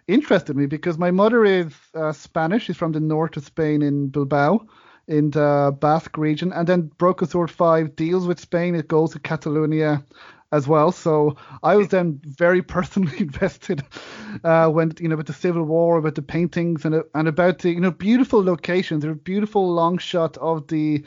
interested 0.08 0.56
me 0.56 0.68
because 0.68 0.98
my 0.98 1.12
mother 1.12 1.44
is 1.44 1.74
uh, 1.96 2.12
Spanish. 2.12 2.66
She's 2.66 2.78
from 2.78 2.92
the 2.92 3.00
north 3.00 3.36
of 3.36 3.46
Spain 3.46 3.82
in 3.82 4.10
Bilbao, 4.10 4.68
in 5.08 5.32
the 5.32 5.76
Basque 5.80 6.18
region, 6.18 6.54
and 6.54 6.68
then 6.68 6.92
Broken 7.00 7.28
Sword 7.28 7.50
Five 7.50 7.96
deals 7.96 8.28
with 8.28 8.40
Spain. 8.40 8.76
It 8.76 8.88
goes 8.88 9.14
to 9.14 9.20
Catalonia 9.20 10.06
as 10.52 10.68
well. 10.68 10.92
So 10.92 11.36
I 11.64 11.76
was 11.76 11.90
then 11.90 12.20
very 12.24 12.62
personally 12.62 13.18
invested 13.20 13.84
uh, 14.44 14.70
when 14.70 14.94
you 15.00 15.08
know 15.08 15.16
with 15.16 15.28
the 15.28 15.34
Civil 15.34 15.64
War, 15.64 15.98
about 15.98 16.16
the 16.16 16.22
paintings 16.22 16.86
and 16.86 17.04
and 17.14 17.28
about 17.28 17.60
the 17.60 17.72
you 17.72 17.80
know 17.80 17.92
beautiful 17.92 18.44
locations. 18.44 19.04
There's 19.04 19.16
a 19.16 19.20
beautiful 19.20 19.74
long 19.74 19.98
shot 19.98 20.38
of 20.38 20.68
the 20.68 21.04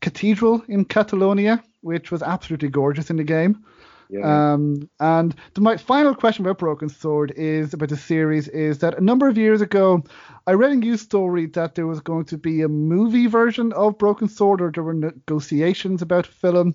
cathedral 0.00 0.62
in 0.68 0.84
Catalonia, 0.84 1.62
which 1.80 2.10
was 2.10 2.22
absolutely 2.22 2.68
gorgeous 2.68 3.10
in 3.10 3.16
the 3.16 3.24
game. 3.24 3.64
Yeah. 4.12 4.52
Um, 4.52 4.90
and 5.00 5.34
the, 5.54 5.62
my 5.62 5.78
final 5.78 6.14
question 6.14 6.44
about 6.44 6.58
Broken 6.58 6.90
Sword 6.90 7.32
is 7.34 7.72
about 7.72 7.88
the 7.88 7.96
series 7.96 8.46
is 8.48 8.80
that 8.80 8.98
a 8.98 9.00
number 9.00 9.26
of 9.26 9.38
years 9.38 9.62
ago, 9.62 10.04
I 10.46 10.52
read 10.52 10.72
a 10.72 10.76
news 10.76 11.00
story 11.00 11.46
that 11.46 11.76
there 11.76 11.86
was 11.86 12.00
going 12.00 12.26
to 12.26 12.36
be 12.36 12.60
a 12.60 12.68
movie 12.68 13.26
version 13.26 13.72
of 13.72 13.96
Broken 13.96 14.28
Sword, 14.28 14.60
or 14.60 14.70
there 14.70 14.82
were 14.82 14.92
negotiations 14.92 16.02
about 16.02 16.28
a 16.28 16.32
film. 16.32 16.74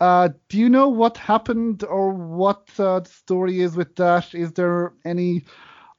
Uh, 0.00 0.28
do 0.48 0.58
you 0.58 0.68
know 0.68 0.88
what 0.88 1.16
happened 1.16 1.82
or 1.84 2.12
what 2.12 2.68
uh, 2.78 3.00
the 3.00 3.10
story 3.10 3.60
is 3.60 3.76
with 3.76 3.96
that? 3.96 4.34
Is 4.34 4.52
there 4.52 4.92
any 5.04 5.44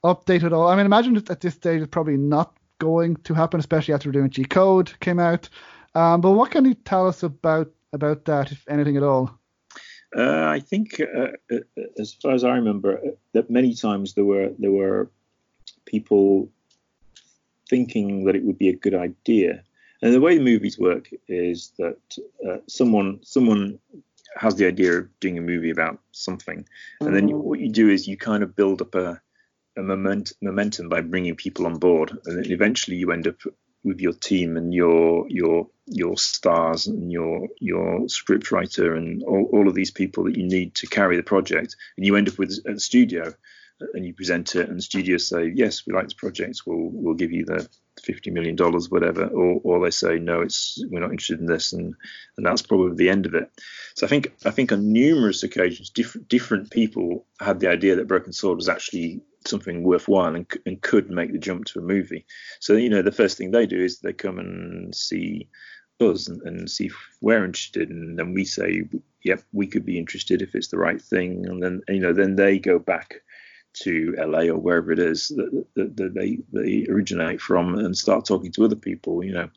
update 0.03 0.43
at 0.43 0.53
all? 0.53 0.67
I 0.67 0.75
mean, 0.75 0.85
imagine 0.85 1.17
at 1.17 1.41
this 1.41 1.55
stage 1.55 1.81
it's 1.81 1.89
probably 1.89 2.17
not 2.17 2.55
going 2.79 3.17
to 3.17 3.33
happen, 3.33 3.59
especially 3.59 3.93
after 3.93 4.11
Vinci 4.11 4.45
Code 4.45 4.97
came 5.01 5.19
out. 5.19 5.49
Um, 5.95 6.21
but 6.21 6.31
what 6.31 6.51
can 6.51 6.65
you 6.65 6.75
tell 6.75 7.07
us 7.07 7.23
about 7.23 7.71
about 7.91 8.25
that, 8.25 8.51
if 8.51 8.63
anything 8.69 8.95
at 8.95 9.03
all? 9.03 9.39
Uh, 10.15 10.45
I 10.45 10.59
think, 10.59 10.99
uh, 10.99 11.31
uh, 11.51 11.83
as 11.99 12.13
far 12.13 12.33
as 12.33 12.43
I 12.43 12.55
remember, 12.55 12.99
uh, 12.99 13.11
that 13.33 13.49
many 13.49 13.75
times 13.75 14.13
there 14.13 14.25
were 14.25 14.51
there 14.57 14.71
were 14.71 15.11
people 15.85 16.49
thinking 17.69 18.25
that 18.25 18.35
it 18.35 18.43
would 18.43 18.57
be 18.57 18.69
a 18.69 18.75
good 18.75 18.95
idea 18.95 19.63
and 20.01 20.13
the 20.13 20.21
way 20.21 20.37
the 20.37 20.43
movies 20.43 20.79
work 20.79 21.09
is 21.27 21.73
that 21.77 21.97
uh, 22.47 22.57
someone 22.67 23.19
someone 23.23 23.79
has 24.35 24.55
the 24.55 24.67
idea 24.67 24.99
of 24.99 25.19
doing 25.19 25.37
a 25.37 25.41
movie 25.41 25.71
about 25.71 25.99
something, 26.11 26.65
and 27.01 27.15
then 27.15 27.29
mm-hmm. 27.29 27.39
what 27.39 27.59
you 27.59 27.69
do 27.69 27.89
is 27.89 28.07
you 28.07 28.17
kind 28.17 28.43
of 28.43 28.55
build 28.55 28.81
up 28.81 28.95
a, 28.95 29.21
a 29.77 29.81
moment, 29.81 30.33
momentum 30.41 30.89
by 30.89 31.01
bringing 31.01 31.35
people 31.35 31.65
on 31.65 31.77
board, 31.77 32.17
and 32.25 32.37
then 32.37 32.51
eventually 32.51 32.97
you 32.97 33.11
end 33.11 33.27
up 33.27 33.37
with 33.83 34.01
your 34.01 34.13
team 34.13 34.57
and 34.57 34.73
your 34.73 35.25
your 35.29 35.67
your 35.85 36.17
stars 36.17 36.87
and 36.87 37.11
your 37.11 37.47
your 37.59 38.01
scriptwriter 38.01 38.97
and 38.97 39.23
all, 39.23 39.49
all 39.53 39.67
of 39.67 39.75
these 39.75 39.91
people 39.91 40.25
that 40.25 40.37
you 40.37 40.45
need 40.45 40.75
to 40.75 40.87
carry 40.87 41.17
the 41.17 41.23
project, 41.23 41.75
and 41.97 42.05
you 42.05 42.15
end 42.15 42.29
up 42.29 42.37
with 42.37 42.57
a 42.65 42.79
studio 42.79 43.33
and 43.93 44.05
you 44.05 44.13
present 44.13 44.55
it, 44.55 44.67
and 44.67 44.77
the 44.77 44.81
studios 44.81 45.27
say, 45.27 45.51
"Yes, 45.53 45.85
we 45.85 45.93
like 45.93 46.05
this 46.05 46.13
project. 46.13 46.61
We'll 46.65 46.89
we'll 46.91 47.15
give 47.15 47.31
you 47.31 47.45
the 47.45 47.67
fifty 47.99 48.31
million 48.31 48.55
dollars, 48.55 48.89
whatever," 48.89 49.25
or 49.25 49.59
or 49.63 49.83
they 49.83 49.91
say, 49.91 50.19
"No, 50.19 50.41
it's 50.41 50.83
we're 50.89 50.99
not 50.99 51.11
interested 51.11 51.39
in 51.39 51.45
this," 51.45 51.73
and 51.73 51.93
and 52.37 52.45
that's 52.45 52.61
probably 52.61 52.95
the 52.95 53.09
end 53.09 53.25
of 53.25 53.35
it. 53.35 53.49
So 53.95 54.05
I 54.05 54.09
think 54.09 54.33
I 54.45 54.51
think 54.51 54.71
on 54.71 54.91
numerous 54.91 55.43
occasions, 55.43 55.89
different 55.89 56.27
different 56.27 56.71
people 56.71 57.25
had 57.39 57.59
the 57.59 57.69
idea 57.69 57.95
that 57.95 58.07
Broken 58.07 58.33
Sword 58.33 58.57
was 58.57 58.69
actually 58.69 59.21
something 59.45 59.83
worthwhile 59.83 60.35
and, 60.35 60.45
and 60.65 60.81
could 60.81 61.09
make 61.09 61.31
the 61.31 61.37
jump 61.37 61.65
to 61.65 61.79
a 61.79 61.83
movie. 61.83 62.25
So 62.59 62.73
you 62.73 62.89
know, 62.89 63.01
the 63.01 63.11
first 63.11 63.37
thing 63.37 63.51
they 63.51 63.65
do 63.65 63.81
is 63.81 63.99
they 63.99 64.13
come 64.13 64.39
and 64.39 64.93
see 64.93 65.49
us 65.99 66.27
and, 66.27 66.41
and 66.43 66.69
see 66.69 66.87
if 66.87 66.95
we're 67.21 67.45
interested, 67.45 67.89
and 67.89 68.17
then 68.17 68.33
we 68.33 68.45
say, 68.45 68.83
"Yep, 69.23 69.43
we 69.51 69.67
could 69.67 69.85
be 69.85 69.97
interested 69.97 70.41
if 70.41 70.55
it's 70.55 70.69
the 70.69 70.77
right 70.77 71.01
thing," 71.01 71.45
and 71.47 71.61
then 71.61 71.81
you 71.87 71.99
know, 71.99 72.13
then 72.13 72.35
they 72.35 72.59
go 72.59 72.79
back 72.79 73.21
to 73.73 74.15
LA 74.17 74.51
or 74.51 74.57
wherever 74.57 74.91
it 74.91 74.99
is 74.99 75.29
that, 75.29 75.65
that, 75.75 75.97
that, 75.97 76.13
they 76.13 76.39
they 76.51 76.85
originate 76.89 77.41
from 77.41 77.75
and 77.75 77.95
start 77.97 78.25
talking 78.25 78.51
to 78.51 78.65
other 78.65 78.75
people, 78.75 79.23
you 79.23 79.33
know. 79.33 79.49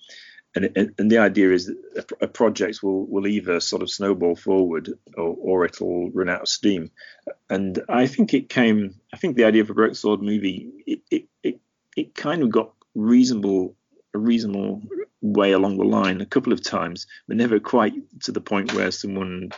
And, 0.54 0.70
and, 0.76 0.94
and 0.98 1.10
the 1.10 1.18
idea 1.18 1.50
is 1.50 1.66
that 1.66 2.12
a, 2.20 2.28
project 2.28 2.82
will, 2.82 3.06
will 3.06 3.26
either 3.26 3.58
sort 3.58 3.82
of 3.82 3.90
snowball 3.90 4.36
forward 4.36 4.92
or, 5.16 5.34
or 5.40 5.64
it'll 5.64 6.10
run 6.10 6.28
out 6.28 6.42
of 6.42 6.48
steam. 6.48 6.90
And 7.48 7.82
I 7.88 8.06
think 8.06 8.34
it 8.34 8.50
came, 8.50 8.94
I 9.14 9.16
think 9.16 9.36
the 9.36 9.44
idea 9.44 9.62
of 9.62 9.70
a 9.70 9.74
Broken 9.74 9.94
Sword 9.94 10.20
movie, 10.20 10.70
it, 10.86 11.00
it, 11.10 11.24
it, 11.42 11.60
it 11.96 12.14
kind 12.14 12.42
of 12.42 12.50
got 12.50 12.72
reasonable, 12.94 13.74
a 14.12 14.18
reasonable 14.18 14.82
way 15.22 15.52
along 15.52 15.78
the 15.78 15.84
line 15.84 16.20
a 16.20 16.26
couple 16.26 16.52
of 16.52 16.62
times, 16.62 17.06
but 17.28 17.38
never 17.38 17.58
quite 17.58 17.94
to 18.20 18.32
the 18.32 18.40
point 18.40 18.74
where 18.74 18.90
someone 18.90 19.50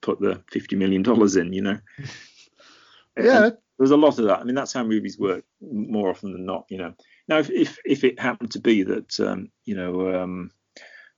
put 0.00 0.18
the 0.18 0.42
$50 0.52 0.76
million 0.76 1.04
in, 1.38 1.52
you 1.52 1.62
know. 1.62 1.78
Yeah, 3.18 3.50
there's 3.80 3.92
a 3.92 3.96
lot 3.96 4.18
of 4.18 4.26
that. 4.26 4.40
I 4.40 4.44
mean, 4.44 4.54
that's 4.54 4.74
how 4.74 4.84
movies 4.84 5.18
work 5.18 5.42
more 5.62 6.10
often 6.10 6.32
than 6.32 6.44
not. 6.44 6.66
You 6.68 6.76
know, 6.76 6.94
now 7.28 7.38
if 7.38 7.48
if, 7.48 7.78
if 7.86 8.04
it 8.04 8.20
happened 8.20 8.50
to 8.50 8.60
be 8.60 8.82
that 8.82 9.18
um, 9.20 9.48
you 9.64 9.74
know 9.74 10.22
um, 10.22 10.50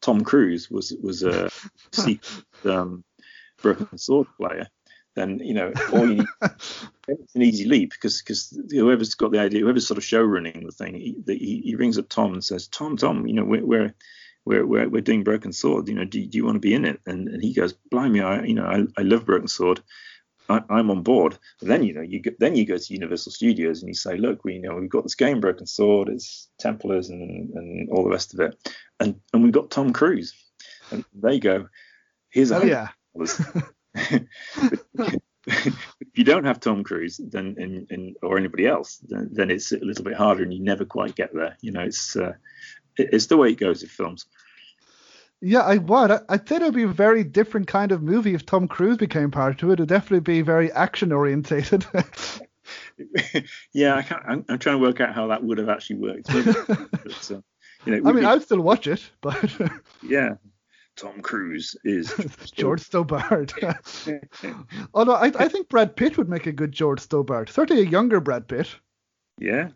Tom 0.00 0.22
Cruise 0.22 0.70
was 0.70 0.94
was 1.02 1.24
a 1.24 1.50
secret 1.92 2.44
um, 2.64 3.02
broken 3.60 3.98
sword 3.98 4.28
player, 4.40 4.68
then 5.16 5.40
you 5.40 5.54
know 5.54 5.72
all 5.92 6.08
you 6.08 6.14
need, 6.14 6.26
it's 7.08 7.34
an 7.34 7.42
easy 7.42 7.64
leap 7.64 7.90
because 7.90 8.22
because 8.22 8.56
whoever's 8.70 9.16
got 9.16 9.32
the 9.32 9.40
idea, 9.40 9.62
whoever's 9.62 9.88
sort 9.88 9.98
of 9.98 10.04
show 10.04 10.22
running 10.22 10.64
the 10.64 10.70
thing, 10.70 10.94
he, 10.94 11.16
he, 11.26 11.62
he 11.64 11.74
rings 11.74 11.98
up 11.98 12.08
Tom 12.08 12.32
and 12.32 12.44
says, 12.44 12.68
Tom, 12.68 12.96
Tom, 12.96 13.26
you 13.26 13.34
know 13.34 13.44
we're, 13.44 13.66
we're 13.66 13.94
we're, 14.44 14.66
we're, 14.66 14.88
we're 14.88 15.02
doing 15.02 15.24
Broken 15.24 15.52
Sword. 15.52 15.88
You 15.88 15.94
know, 15.94 16.04
do, 16.04 16.24
do 16.24 16.36
you 16.36 16.44
want 16.44 16.56
to 16.56 16.60
be 16.60 16.74
in 16.74 16.84
it? 16.84 17.00
And, 17.06 17.28
and 17.28 17.42
he 17.42 17.54
goes, 17.54 17.74
blimey, 17.92 18.20
I, 18.20 18.42
you 18.42 18.54
know, 18.54 18.64
I, 18.64 19.00
I 19.00 19.02
love 19.04 19.24
Broken 19.24 19.46
Sword. 19.46 19.80
I, 20.48 20.62
am 20.70 20.90
on 20.90 21.02
board. 21.02 21.38
And 21.60 21.70
then 21.70 21.82
you 21.82 21.94
know, 21.94 22.02
you 22.02 22.20
get, 22.20 22.38
then 22.38 22.56
you 22.56 22.66
go 22.66 22.76
to 22.76 22.92
Universal 22.92 23.32
Studios 23.32 23.80
and 23.80 23.88
you 23.88 23.94
say, 23.94 24.16
look, 24.16 24.44
we 24.44 24.54
you 24.54 24.60
know 24.60 24.74
we've 24.74 24.90
got 24.90 25.04
this 25.04 25.14
game, 25.14 25.40
Broken 25.40 25.66
Sword, 25.66 26.08
it's 26.08 26.48
Templars 26.58 27.10
and, 27.10 27.50
and 27.54 27.90
all 27.90 28.04
the 28.04 28.10
rest 28.10 28.34
of 28.34 28.40
it, 28.40 28.56
and 29.00 29.20
and 29.32 29.42
we've 29.42 29.52
got 29.52 29.70
Tom 29.70 29.92
Cruise, 29.92 30.34
and 30.90 31.04
they 31.14 31.38
go, 31.38 31.68
here's 32.30 32.50
a 32.50 32.56
oh, 32.56 32.64
yeah. 32.64 32.88
if 35.46 36.08
you 36.14 36.24
don't 36.24 36.44
have 36.44 36.60
Tom 36.60 36.84
Cruise, 36.84 37.20
then 37.22 37.56
and, 37.58 37.86
and 37.90 38.16
or 38.22 38.38
anybody 38.38 38.66
else, 38.66 38.98
then, 39.08 39.28
then, 39.32 39.50
it's 39.50 39.72
a 39.72 39.78
little 39.78 40.04
bit 40.04 40.14
harder, 40.14 40.42
and 40.42 40.52
you 40.52 40.60
never 40.60 40.84
quite 40.84 41.14
get 41.14 41.34
there. 41.34 41.56
You 41.60 41.72
know, 41.72 41.82
it's 41.82 42.16
uh, 42.16 42.32
it's 42.96 43.26
the 43.26 43.36
way 43.36 43.50
it 43.50 43.58
goes 43.58 43.82
with 43.82 43.90
films. 43.90 44.26
Yeah, 45.44 45.62
I 45.62 45.78
would. 45.78 46.12
I, 46.12 46.20
I'd 46.28 46.48
say 46.48 46.56
it 46.56 46.62
would 46.62 46.74
be 46.74 46.84
a 46.84 46.88
very 46.88 47.24
different 47.24 47.66
kind 47.66 47.90
of 47.90 48.00
movie 48.00 48.34
if 48.34 48.46
Tom 48.46 48.68
Cruise 48.68 48.96
became 48.96 49.32
part 49.32 49.60
of 49.62 49.70
it. 49.70 49.74
It'd 49.74 49.88
definitely 49.88 50.20
be 50.20 50.40
very 50.40 50.70
action 50.70 51.10
orientated. 51.10 51.84
yeah, 53.72 53.96
I 53.96 54.02
can't, 54.02 54.22
I'm, 54.24 54.44
I'm, 54.48 54.58
trying 54.60 54.76
to 54.76 54.82
work 54.82 55.00
out 55.00 55.12
how 55.14 55.26
that 55.26 55.42
would 55.42 55.58
have 55.58 55.68
actually 55.68 55.96
worked. 55.96 56.28
But, 56.28 56.70
uh, 57.32 57.40
you 57.84 58.00
know, 58.00 58.08
I 58.08 58.12
mean, 58.12 58.22
be, 58.22 58.24
I'd 58.24 58.42
still 58.42 58.60
watch 58.60 58.86
it, 58.86 59.10
but 59.20 59.52
yeah, 60.02 60.34
Tom 60.96 61.20
Cruise 61.22 61.74
is 61.82 62.14
George 62.54 62.80
Stobbart. 62.80 63.52
Although 64.94 65.14
I, 65.14 65.32
I 65.36 65.48
think 65.48 65.68
Brad 65.68 65.96
Pitt 65.96 66.18
would 66.18 66.28
make 66.28 66.46
a 66.46 66.52
good 66.52 66.70
George 66.70 67.00
Stobbart, 67.00 67.50
certainly 67.50 67.82
a 67.82 67.86
younger 67.86 68.20
Brad 68.20 68.46
Pitt. 68.46 68.76
Yeah, 69.40 69.70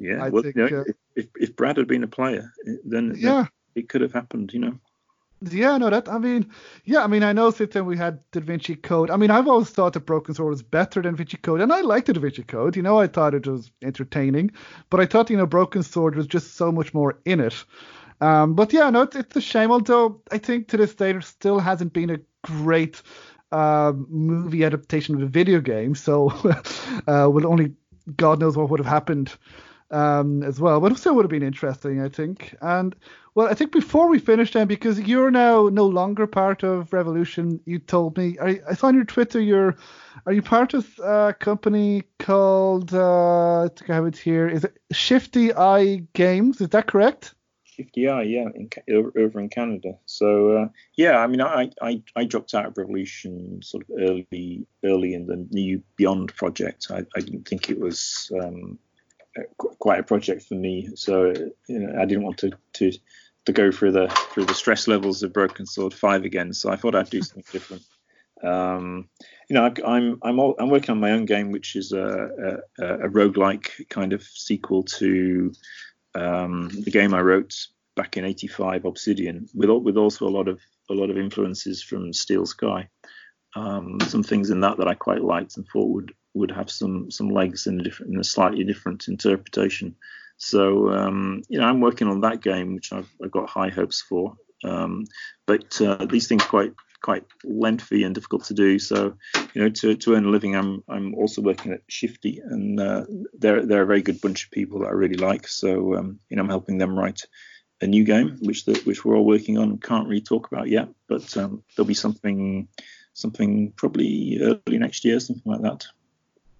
yeah. 0.00 0.24
I 0.24 0.30
well, 0.30 0.42
think, 0.42 0.56
you 0.56 0.68
know, 0.68 0.80
uh, 0.80 0.92
if, 1.14 1.28
if 1.36 1.54
Brad 1.54 1.76
had 1.76 1.86
been 1.86 2.02
a 2.02 2.08
player, 2.08 2.52
then 2.84 3.14
yeah, 3.16 3.46
it 3.76 3.88
could 3.88 4.00
have 4.00 4.12
happened. 4.12 4.52
You 4.52 4.58
know. 4.58 4.78
Yeah, 5.50 5.76
no, 5.78 5.90
that 5.90 6.08
I 6.08 6.18
mean, 6.18 6.50
yeah, 6.84 7.02
I 7.02 7.06
mean, 7.06 7.22
I 7.22 7.32
know 7.32 7.50
since 7.50 7.74
then 7.74 7.86
we 7.86 7.96
had 7.96 8.20
Da 8.30 8.40
Vinci 8.40 8.76
Code. 8.76 9.10
I 9.10 9.16
mean, 9.16 9.30
I've 9.30 9.48
always 9.48 9.70
thought 9.70 9.94
that 9.94 10.06
Broken 10.06 10.34
Sword 10.34 10.50
was 10.50 10.62
better 10.62 11.02
than 11.02 11.14
Da 11.14 11.16
Vinci 11.16 11.36
Code, 11.36 11.60
and 11.60 11.72
I 11.72 11.80
liked 11.80 12.06
the 12.06 12.12
Da 12.12 12.20
Vinci 12.20 12.44
Code. 12.44 12.76
You 12.76 12.82
know, 12.82 12.98
I 12.98 13.08
thought 13.08 13.34
it 13.34 13.46
was 13.46 13.70
entertaining, 13.82 14.52
but 14.88 15.00
I 15.00 15.06
thought 15.06 15.30
you 15.30 15.36
know 15.36 15.46
Broken 15.46 15.82
Sword 15.82 16.14
was 16.14 16.26
just 16.26 16.54
so 16.54 16.70
much 16.70 16.94
more 16.94 17.18
in 17.24 17.40
it. 17.40 17.64
Um, 18.20 18.54
but 18.54 18.72
yeah, 18.72 18.88
no, 18.90 19.02
it's, 19.02 19.16
it's 19.16 19.36
a 19.36 19.40
shame. 19.40 19.72
Although 19.72 20.22
I 20.30 20.38
think 20.38 20.68
to 20.68 20.76
this 20.76 20.94
day 20.94 21.12
there 21.12 21.20
still 21.22 21.58
hasn't 21.58 21.92
been 21.92 22.10
a 22.10 22.20
great 22.44 23.02
uh, 23.50 23.92
movie 24.08 24.64
adaptation 24.64 25.16
of 25.16 25.22
a 25.22 25.26
video 25.26 25.60
game. 25.60 25.94
So, 25.96 26.30
uh, 27.08 27.28
will 27.32 27.48
only 27.48 27.74
God 28.16 28.40
knows 28.40 28.56
what 28.56 28.70
would 28.70 28.80
have 28.80 28.86
happened 28.86 29.34
um, 29.92 30.42
as 30.42 30.58
well. 30.60 30.80
But 30.80 30.96
still 30.98 31.14
would 31.14 31.24
have 31.24 31.30
been 31.30 31.42
interesting, 31.42 32.00
I 32.02 32.08
think. 32.08 32.54
And 32.60 32.96
well, 33.34 33.48
I 33.48 33.54
think 33.54 33.72
before 33.72 34.08
we 34.08 34.18
finish 34.18 34.52
then, 34.52 34.66
because 34.66 35.00
you're 35.00 35.30
now 35.30 35.68
no 35.68 35.86
longer 35.86 36.26
part 36.26 36.62
of 36.62 36.92
Revolution, 36.92 37.60
you 37.64 37.78
told 37.78 38.18
me. 38.18 38.36
I, 38.40 38.60
I 38.68 38.74
saw 38.74 38.88
on 38.88 38.94
your 38.94 39.04
Twitter 39.04 39.40
you're 39.40 39.76
are 40.26 40.32
you 40.32 40.42
part 40.42 40.74
of 40.74 40.98
a 40.98 41.34
company 41.38 42.02
called 42.18 42.92
uh, 42.92 43.62
I 43.62 43.68
think 43.68 43.90
I 43.90 43.94
have 43.94 44.06
it 44.06 44.16
here. 44.16 44.48
Is 44.48 44.64
it 44.64 44.76
Shifty 44.92 45.54
Eye 45.54 46.02
Games? 46.14 46.60
Is 46.60 46.70
that 46.70 46.86
correct? 46.86 47.34
50i, 47.78 48.30
yeah, 48.30 48.48
in, 48.54 48.68
over 49.16 49.40
in 49.40 49.48
Canada. 49.48 49.98
So 50.04 50.56
uh, 50.56 50.68
yeah, 50.96 51.18
I 51.18 51.26
mean, 51.26 51.40
I, 51.40 51.70
I 51.80 52.02
I 52.14 52.24
dropped 52.24 52.54
out 52.54 52.66
of 52.66 52.76
Revolution 52.76 53.62
sort 53.62 53.84
of 53.84 53.96
early 53.98 54.66
early 54.84 55.14
in 55.14 55.26
the 55.26 55.46
new 55.50 55.82
Beyond 55.96 56.34
project. 56.36 56.88
I, 56.90 57.06
I 57.16 57.20
didn't 57.20 57.48
think 57.48 57.70
it 57.70 57.80
was 57.80 58.30
um, 58.42 58.78
quite 59.56 60.00
a 60.00 60.04
project 60.04 60.42
for 60.42 60.54
me, 60.54 60.90
so 60.94 61.32
you 61.68 61.78
know, 61.80 62.00
I 62.00 62.04
didn't 62.04 62.24
want 62.24 62.38
to 62.38 62.52
to 62.74 62.92
to 63.46 63.52
go 63.52 63.70
through 63.72 63.92
the 63.92 64.08
through 64.32 64.46
the 64.46 64.54
stress 64.54 64.86
levels 64.86 65.22
of 65.22 65.32
Broken 65.32 65.66
Sword 65.66 65.94
Five 65.94 66.24
again. 66.24 66.52
So 66.52 66.70
I 66.70 66.76
thought 66.76 66.94
I'd 66.94 67.10
do 67.10 67.22
something 67.22 67.44
different. 67.50 67.82
Um, 68.42 69.08
you 69.48 69.54
know, 69.54 69.64
I, 69.64 69.96
I'm 69.96 70.18
I'm 70.22 70.38
all, 70.38 70.54
I'm 70.58 70.70
working 70.70 70.90
on 70.90 71.00
my 71.00 71.12
own 71.12 71.24
game, 71.24 71.50
which 71.50 71.76
is 71.76 71.92
a, 71.92 72.58
a, 72.78 72.84
a 72.84 73.08
roguelike 73.08 73.88
kind 73.88 74.12
of 74.12 74.22
sequel 74.22 74.82
to 74.84 75.52
um, 76.14 76.68
the 76.68 76.90
game 76.90 77.14
I 77.14 77.20
wrote 77.20 77.54
back 77.96 78.16
in 78.16 78.24
'85, 78.24 78.84
Obsidian, 78.84 79.48
with 79.54 79.70
with 79.70 79.96
also 79.96 80.26
a 80.26 80.30
lot 80.30 80.48
of 80.48 80.60
a 80.90 80.94
lot 80.94 81.10
of 81.10 81.18
influences 81.18 81.82
from 81.82 82.12
Steel 82.12 82.46
Sky. 82.46 82.88
Um, 83.54 84.00
some 84.00 84.22
things 84.22 84.50
in 84.50 84.60
that 84.60 84.78
that 84.78 84.88
I 84.88 84.94
quite 84.94 85.22
liked 85.22 85.56
and 85.56 85.66
thought 85.66 85.90
would 85.90 86.14
would 86.34 86.50
have 86.50 86.70
some 86.70 87.10
some 87.10 87.28
legs 87.28 87.66
in 87.66 87.80
a 87.80 87.82
different 87.82 88.12
in 88.12 88.20
a 88.20 88.24
slightly 88.24 88.64
different 88.64 89.08
interpretation. 89.08 89.96
So 90.36 90.90
um, 90.90 91.42
you 91.48 91.58
know, 91.58 91.66
I'm 91.66 91.80
working 91.80 92.08
on 92.08 92.22
that 92.22 92.42
game, 92.42 92.74
which 92.74 92.92
I've, 92.92 93.10
I've 93.22 93.30
got 93.30 93.48
high 93.48 93.68
hopes 93.68 94.00
for. 94.00 94.36
Um, 94.64 95.04
but 95.46 95.80
uh, 95.80 96.06
these 96.06 96.28
things 96.28 96.44
quite 96.44 96.72
quite 97.02 97.24
lengthy 97.44 98.04
and 98.04 98.14
difficult 98.14 98.44
to 98.44 98.54
do. 98.54 98.78
So, 98.78 99.14
you 99.54 99.62
know, 99.62 99.68
to, 99.68 99.96
to 99.96 100.14
earn 100.14 100.24
a 100.24 100.30
living, 100.30 100.56
I'm 100.56 100.82
I'm 100.88 101.14
also 101.14 101.42
working 101.42 101.72
at 101.72 101.82
Shifty, 101.88 102.40
and 102.42 102.80
uh, 102.80 103.04
they're 103.38 103.66
they're 103.66 103.82
a 103.82 103.86
very 103.86 104.02
good 104.02 104.20
bunch 104.20 104.44
of 104.44 104.50
people 104.50 104.80
that 104.80 104.86
I 104.86 104.92
really 104.92 105.16
like. 105.16 105.46
So, 105.48 105.96
um, 105.96 106.20
you 106.30 106.36
know, 106.36 106.42
I'm 106.42 106.48
helping 106.48 106.78
them 106.78 106.98
write 106.98 107.22
a 107.80 107.86
new 107.86 108.04
game, 108.04 108.38
which 108.40 108.64
the, 108.64 108.80
which 108.84 109.04
we're 109.04 109.16
all 109.16 109.26
working 109.26 109.58
on. 109.58 109.78
Can't 109.78 110.08
really 110.08 110.22
talk 110.22 110.50
about 110.50 110.68
yet, 110.68 110.88
but 111.08 111.36
um, 111.36 111.62
there'll 111.76 111.86
be 111.86 111.94
something 111.94 112.68
something 113.12 113.72
probably 113.76 114.38
early 114.40 114.78
next 114.78 115.04
year, 115.04 115.20
something 115.20 115.52
like 115.52 115.62
that. 115.62 115.86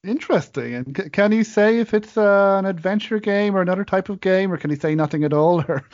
Interesting. 0.05 0.75
And 0.75 0.97
c- 0.97 1.11
can 1.11 1.33
you 1.33 1.45
say 1.45 1.79
if 1.79 1.95
it's 1.95 2.17
uh, 2.17 2.57
an 2.59 2.67
adventure 2.67 3.21
game 3.21 3.55
or 3.55 3.63
another 3.63 3.85
type 3.85 4.09
of 4.09 4.21
game, 4.21 4.53
or 4.53 4.57
can 4.57 4.71
you 4.71 4.77
say 4.77 4.95
nothing 4.95 5.25
at 5.25 5.33
all? 5.33 5.65
Or 5.69 5.85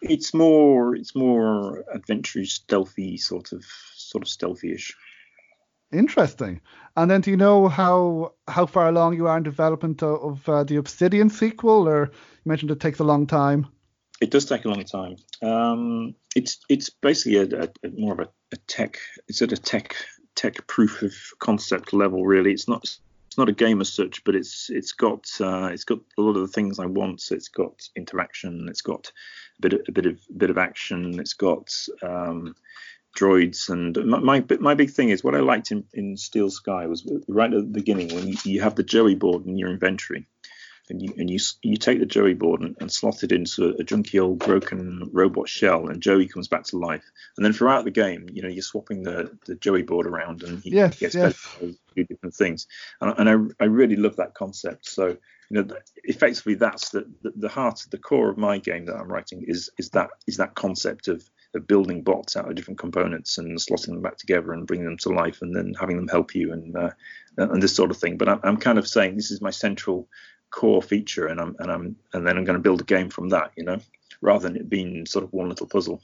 it's 0.00 0.32
more 0.32 0.94
it's 0.94 1.14
more 1.14 1.84
adventurous, 1.92 2.52
stealthy 2.54 3.16
sort 3.16 3.52
of 3.52 3.64
sort 3.94 4.22
of 4.22 4.28
stealthy-ish. 4.28 4.94
Interesting. 5.92 6.60
And 6.96 7.10
then, 7.10 7.20
do 7.20 7.30
you 7.30 7.36
know 7.36 7.68
how 7.68 8.32
how 8.48 8.66
far 8.66 8.88
along 8.88 9.16
you 9.16 9.26
are 9.26 9.36
in 9.36 9.42
development 9.42 10.02
of, 10.02 10.22
of 10.22 10.48
uh, 10.48 10.64
the 10.64 10.76
Obsidian 10.76 11.30
sequel? 11.30 11.88
Or 11.88 12.06
you 12.06 12.48
mentioned 12.48 12.70
it 12.70 12.80
takes 12.80 12.98
a 12.98 13.04
long 13.04 13.26
time. 13.26 13.66
It 14.20 14.30
does 14.30 14.46
take 14.46 14.64
a 14.64 14.68
long 14.68 14.84
time. 14.84 15.16
Um, 15.42 16.14
it's 16.34 16.60
it's 16.68 16.88
basically 16.88 17.36
a, 17.36 17.64
a, 17.64 17.68
a 17.86 17.90
more 17.90 18.14
of 18.14 18.20
a, 18.20 18.28
a, 18.52 18.56
tech. 18.66 18.98
It's 19.28 19.42
at 19.42 19.52
a 19.52 19.56
tech 19.56 19.96
tech 20.34 20.66
proof 20.66 21.02
of 21.02 21.14
concept 21.38 21.92
level. 21.92 22.24
Really, 22.24 22.52
it's 22.52 22.68
not 22.68 22.86
it's 23.34 23.38
not 23.40 23.48
a 23.48 23.52
game 23.52 23.80
as 23.80 23.92
such, 23.92 24.22
but 24.22 24.36
it's 24.36 24.70
it's 24.70 24.92
got 24.92 25.26
uh, 25.40 25.68
it's 25.72 25.82
got 25.82 25.98
a 26.16 26.22
lot 26.22 26.36
of 26.36 26.42
the 26.42 26.52
things 26.52 26.78
I 26.78 26.86
want. 26.86 27.20
So 27.20 27.34
it's 27.34 27.48
got 27.48 27.82
interaction. 27.96 28.68
It's 28.68 28.80
got 28.80 29.10
a 29.58 29.60
bit 29.60 29.72
of, 29.72 29.80
a 29.88 29.92
bit 29.92 30.06
of 30.06 30.20
bit 30.36 30.50
of 30.50 30.58
action. 30.58 31.18
It's 31.18 31.34
got 31.34 31.68
um, 32.00 32.54
droids 33.18 33.70
and 33.70 33.96
my, 34.06 34.20
my, 34.20 34.44
my 34.60 34.74
big 34.74 34.90
thing 34.90 35.08
is 35.08 35.24
what 35.24 35.34
I 35.34 35.40
liked 35.40 35.72
in, 35.72 35.84
in 35.94 36.16
Steel 36.16 36.48
Sky 36.48 36.86
was 36.86 37.08
right 37.26 37.52
at 37.52 37.60
the 37.60 37.80
beginning 37.80 38.14
when 38.14 38.28
you, 38.28 38.36
you 38.44 38.60
have 38.60 38.76
the 38.76 38.82
Joey 38.84 39.14
board 39.16 39.46
in 39.46 39.56
your 39.56 39.70
inventory 39.70 40.26
and 40.90 41.00
you 41.00 41.14
and 41.16 41.30
you 41.30 41.38
you 41.62 41.76
take 41.76 41.98
the 41.98 42.06
Joey 42.06 42.34
board 42.34 42.60
and, 42.60 42.76
and 42.80 42.92
slot 42.92 43.22
it 43.22 43.32
into 43.32 43.70
a, 43.70 43.84
junky 43.84 44.22
old 44.22 44.38
broken 44.38 45.08
robot 45.12 45.48
shell, 45.48 45.88
and 45.88 46.02
Joey 46.02 46.28
comes 46.28 46.48
back 46.48 46.64
to 46.64 46.78
life. 46.78 47.04
And 47.36 47.44
then 47.44 47.52
throughout 47.52 47.84
the 47.84 47.90
game, 47.90 48.26
you 48.32 48.42
know, 48.42 48.48
you're 48.48 48.62
swapping 48.62 49.02
the, 49.02 49.36
the 49.46 49.54
Joey 49.54 49.82
board 49.82 50.06
around, 50.06 50.42
and 50.42 50.62
he 50.62 50.70
yes, 50.70 50.98
gets 50.98 51.14
yes. 51.14 51.56
better 51.60 51.72
do 51.96 52.04
different 52.04 52.34
things. 52.34 52.66
And, 53.00 53.14
and 53.18 53.54
I 53.60 53.64
I 53.64 53.66
really 53.66 53.96
love 53.96 54.16
that 54.16 54.34
concept. 54.34 54.88
So 54.88 55.16
you 55.50 55.62
know, 55.62 55.76
effectively, 56.04 56.54
that's 56.54 56.90
the, 56.90 57.10
the 57.22 57.32
the 57.36 57.48
heart, 57.48 57.80
the 57.90 57.98
core 57.98 58.30
of 58.30 58.38
my 58.38 58.58
game 58.58 58.86
that 58.86 58.96
I'm 58.96 59.10
writing 59.10 59.44
is 59.46 59.70
is 59.78 59.90
that 59.90 60.10
is 60.26 60.36
that 60.38 60.54
concept 60.54 61.08
of 61.08 61.28
of 61.54 61.66
building 61.66 62.02
bots 62.02 62.36
out 62.36 62.48
of 62.48 62.54
different 62.54 62.80
components 62.80 63.38
and 63.38 63.56
slotting 63.58 63.88
them 63.88 64.02
back 64.02 64.16
together 64.16 64.52
and 64.52 64.66
bringing 64.66 64.86
them 64.86 64.98
to 64.98 65.10
life 65.10 65.40
and 65.40 65.54
then 65.54 65.72
having 65.78 65.96
them 65.96 66.08
help 66.08 66.34
you 66.34 66.52
and 66.52 66.76
uh, 66.76 66.90
and 67.36 67.62
this 67.62 67.74
sort 67.74 67.90
of 67.90 67.96
thing. 67.96 68.16
But 68.16 68.28
I'm, 68.28 68.40
I'm 68.42 68.56
kind 68.56 68.78
of 68.78 68.88
saying 68.88 69.16
this 69.16 69.30
is 69.30 69.40
my 69.40 69.50
central 69.50 70.08
core 70.54 70.82
feature, 70.82 71.26
and 71.26 71.40
I'm 71.40 71.56
and 71.58 71.70
I'm 71.70 71.96
and 72.12 72.26
then 72.26 72.38
I'm 72.38 72.44
going 72.44 72.56
to 72.56 72.62
build 72.62 72.80
a 72.80 72.84
game 72.84 73.10
from 73.10 73.28
that, 73.30 73.50
you 73.56 73.64
know, 73.64 73.78
rather 74.20 74.48
than 74.48 74.56
it 74.56 74.68
being 74.68 75.04
sort 75.04 75.24
of 75.24 75.32
one 75.32 75.48
little 75.48 75.66
puzzle. 75.66 76.00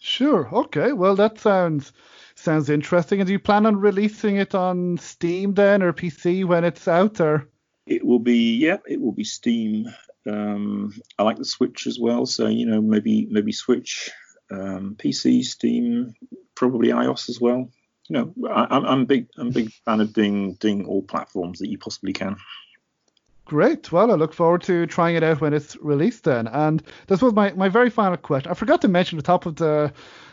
Sure. 0.00 0.48
Okay. 0.52 0.92
Well, 0.92 1.16
that 1.16 1.38
sounds 1.38 1.92
sounds 2.34 2.68
interesting. 2.68 3.20
And 3.20 3.26
do 3.26 3.32
you 3.32 3.38
plan 3.38 3.66
on 3.66 3.76
releasing 3.76 4.36
it 4.36 4.54
on 4.54 4.98
Steam 4.98 5.54
then, 5.54 5.82
or 5.82 5.92
PC 5.92 6.44
when 6.44 6.64
it's 6.64 6.86
out, 6.86 7.20
or? 7.20 7.48
It 7.86 8.04
will 8.04 8.20
be 8.20 8.56
yeah, 8.56 8.78
it 8.86 9.00
will 9.00 9.12
be 9.12 9.24
Steam. 9.24 9.86
Um, 10.28 10.92
I 11.18 11.22
like 11.24 11.38
the 11.38 11.44
Switch 11.44 11.86
as 11.86 11.98
well, 11.98 12.26
so 12.26 12.46
you 12.48 12.66
know 12.66 12.82
maybe 12.82 13.26
maybe 13.30 13.52
Switch, 13.52 14.10
um, 14.50 14.94
PC, 14.96 15.42
Steam, 15.42 16.14
probably 16.54 16.88
iOS 16.88 17.28
as 17.28 17.40
well. 17.40 17.70
You 18.08 18.14
know, 18.16 18.48
I, 18.48 18.66
I'm 18.76 19.06
big 19.06 19.28
I'm 19.38 19.48
a 19.48 19.52
big 19.52 19.72
fan 19.84 20.00
of 20.00 20.12
doing 20.12 20.54
doing 20.54 20.84
all 20.84 21.02
platforms 21.02 21.58
that 21.60 21.70
you 21.70 21.78
possibly 21.78 22.12
can. 22.12 22.36
Great. 23.52 23.92
Well, 23.92 24.10
I 24.10 24.14
look 24.14 24.32
forward 24.32 24.62
to 24.62 24.86
trying 24.86 25.14
it 25.14 25.22
out 25.22 25.42
when 25.42 25.52
it's 25.52 25.76
released 25.76 26.24
then. 26.24 26.46
And 26.46 26.82
this 27.08 27.20
was 27.20 27.34
my, 27.34 27.52
my 27.52 27.68
very 27.68 27.90
final 27.90 28.16
question. 28.16 28.50
I 28.50 28.54
forgot 28.54 28.80
to 28.80 28.88
mention 28.88 29.18
at 29.18 29.24
the 29.24 29.26
top 29.26 29.44
of 29.44 29.56
the 29.56 29.92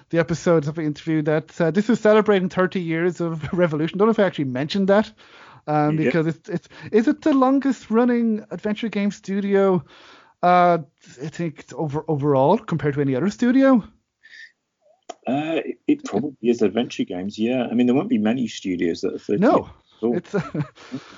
the 0.10 0.20
episodes 0.20 0.70
of 0.70 0.76
the 0.76 0.84
interview 0.84 1.22
that 1.24 1.60
uh, 1.60 1.70
this 1.70 1.90
is 1.90 2.00
celebrating 2.00 2.48
30 2.48 2.80
years 2.80 3.20
of 3.20 3.52
Revolution. 3.54 3.98
Don't 3.98 4.08
know 4.08 4.12
if 4.12 4.20
I 4.20 4.24
actually 4.24 4.46
mentioned 4.46 4.88
that. 4.88 5.12
Um, 5.68 5.98
because 5.98 6.28
it's 6.28 6.48
it's 6.48 6.70
is 6.94 7.10
it 7.10 7.22
the 7.22 7.34
longest 7.34 7.92
running 7.92 8.46
adventure 8.52 8.88
game 8.88 9.12
studio 9.12 9.84
Uh, 10.42 10.78
I 11.22 11.28
think 11.28 11.66
over 11.74 12.06
overall 12.08 12.58
compared 12.58 12.94
to 12.94 13.02
any 13.02 13.18
other 13.18 13.30
studio. 13.30 13.84
Uh, 15.28 15.60
it, 15.66 15.80
it 15.88 16.06
probably 16.06 16.38
is 16.42 16.62
adventure 16.62 17.04
games. 17.04 17.38
Yeah, 17.38 17.68
I 17.70 17.74
mean 17.74 17.86
there 17.86 17.96
won't 17.96 18.08
be 18.08 18.18
many 18.18 18.48
studios 18.48 19.02
that 19.02 19.14
are 19.14 19.20
30 19.20 19.42
No, 19.42 19.70
it's 20.02 20.36
uh, 20.36 20.62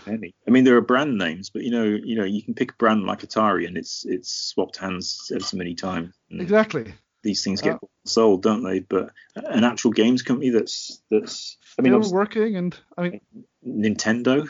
Many. 0.06 0.34
I 0.48 0.52
mean, 0.52 0.64
there 0.64 0.76
are 0.76 0.82
brand 0.82 1.18
names, 1.18 1.50
but 1.50 1.64
you 1.64 1.72
know, 1.72 1.84
you 1.84 2.16
know, 2.16 2.24
you 2.24 2.42
can 2.42 2.54
pick 2.54 2.72
a 2.72 2.76
brand 2.76 3.04
like 3.04 3.22
Atari, 3.22 3.68
and 3.68 3.78
it's 3.78 4.06
it's 4.06 4.32
swapped 4.32 4.78
hands 4.78 5.32
ever 5.34 5.44
so 5.44 5.58
many 5.58 5.76
times. 5.76 6.14
Exactly. 6.30 6.94
These 7.24 7.44
things 7.44 7.62
get 7.62 7.76
Uh, 7.76 7.88
sold, 8.06 8.42
don't 8.42 8.64
they? 8.64 8.80
But 8.80 9.12
an 9.36 9.64
actual 9.64 9.92
games 9.92 10.24
company 10.24 10.50
that's 10.50 11.02
that's, 11.12 11.58
I 11.78 11.84
mean, 11.84 12.02
Still 12.04 12.14
working, 12.14 12.56
and 12.56 12.76
I 12.98 13.02
mean, 13.02 13.22
Nintendo, 13.66 14.48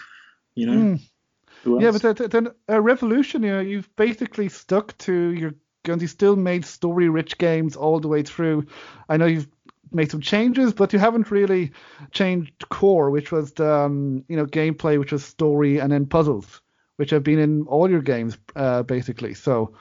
you 0.55 0.65
know, 0.67 0.97
mm, 1.65 1.81
yeah, 1.81 1.91
but 1.91 2.31
then, 2.31 2.47
uh, 2.69 2.81
Revolution, 2.81 3.43
you 3.43 3.51
know, 3.51 3.59
you've 3.59 3.93
basically 3.95 4.49
stuck 4.49 4.97
to 4.99 5.13
your 5.13 5.53
guns. 5.83 6.01
You 6.01 6.07
still 6.07 6.35
made 6.35 6.65
story-rich 6.65 7.37
games 7.37 7.75
all 7.75 7.99
the 7.99 8.07
way 8.07 8.23
through. 8.23 8.65
I 9.09 9.17
know 9.17 9.25
you've 9.25 9.47
made 9.91 10.11
some 10.11 10.21
changes, 10.21 10.73
but 10.73 10.93
you 10.93 10.99
haven't 10.99 11.31
really 11.31 11.71
changed 12.11 12.69
core, 12.69 13.09
which 13.09 13.31
was 13.31 13.53
the, 13.53 13.71
um, 13.71 14.23
you 14.27 14.37
know 14.37 14.45
gameplay, 14.45 14.97
which 14.99 15.11
was 15.11 15.23
story, 15.23 15.79
and 15.79 15.91
then 15.91 16.05
puzzles, 16.05 16.61
which 16.97 17.09
have 17.11 17.23
been 17.23 17.39
in 17.39 17.63
all 17.67 17.89
your 17.89 18.01
games 18.01 18.37
uh, 18.55 18.83
basically. 18.83 19.33
So, 19.33 19.75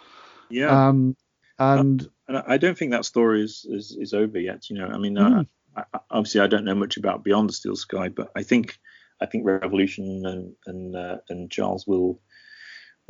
yeah. 0.49 0.89
um, 0.89 1.17
and 1.59 2.09
And 2.29 2.39
I 2.39 2.55
I 2.55 2.57
don't 2.59 2.79
think 2.79 2.93
that 2.93 3.05
story 3.05 3.43
is 3.43 3.67
is, 3.69 3.97
is 3.99 4.15
over 4.15 4.39
yet. 4.39 4.71
You 4.71 4.79
know, 4.79 4.87
I 4.87 4.99
mean, 4.99 5.15
Mm. 5.17 5.47
I, 5.77 5.83
I, 5.95 5.99
obviously 6.11 6.41
I 6.41 6.47
don't 6.47 6.65
know 6.65 6.75
much 6.75 6.97
about 6.97 7.25
Beyond 7.25 7.49
the 7.49 7.53
Steel 7.53 7.77
Sky, 7.77 8.09
but 8.09 8.31
I 8.37 8.43
think 8.43 8.79
I 9.21 9.27
think 9.27 9.45
Revolution 9.45 10.25
and 10.27 10.55
and 10.67 10.97
uh, 10.97 11.19
and 11.29 11.51
Charles 11.51 11.87
will 11.87 12.21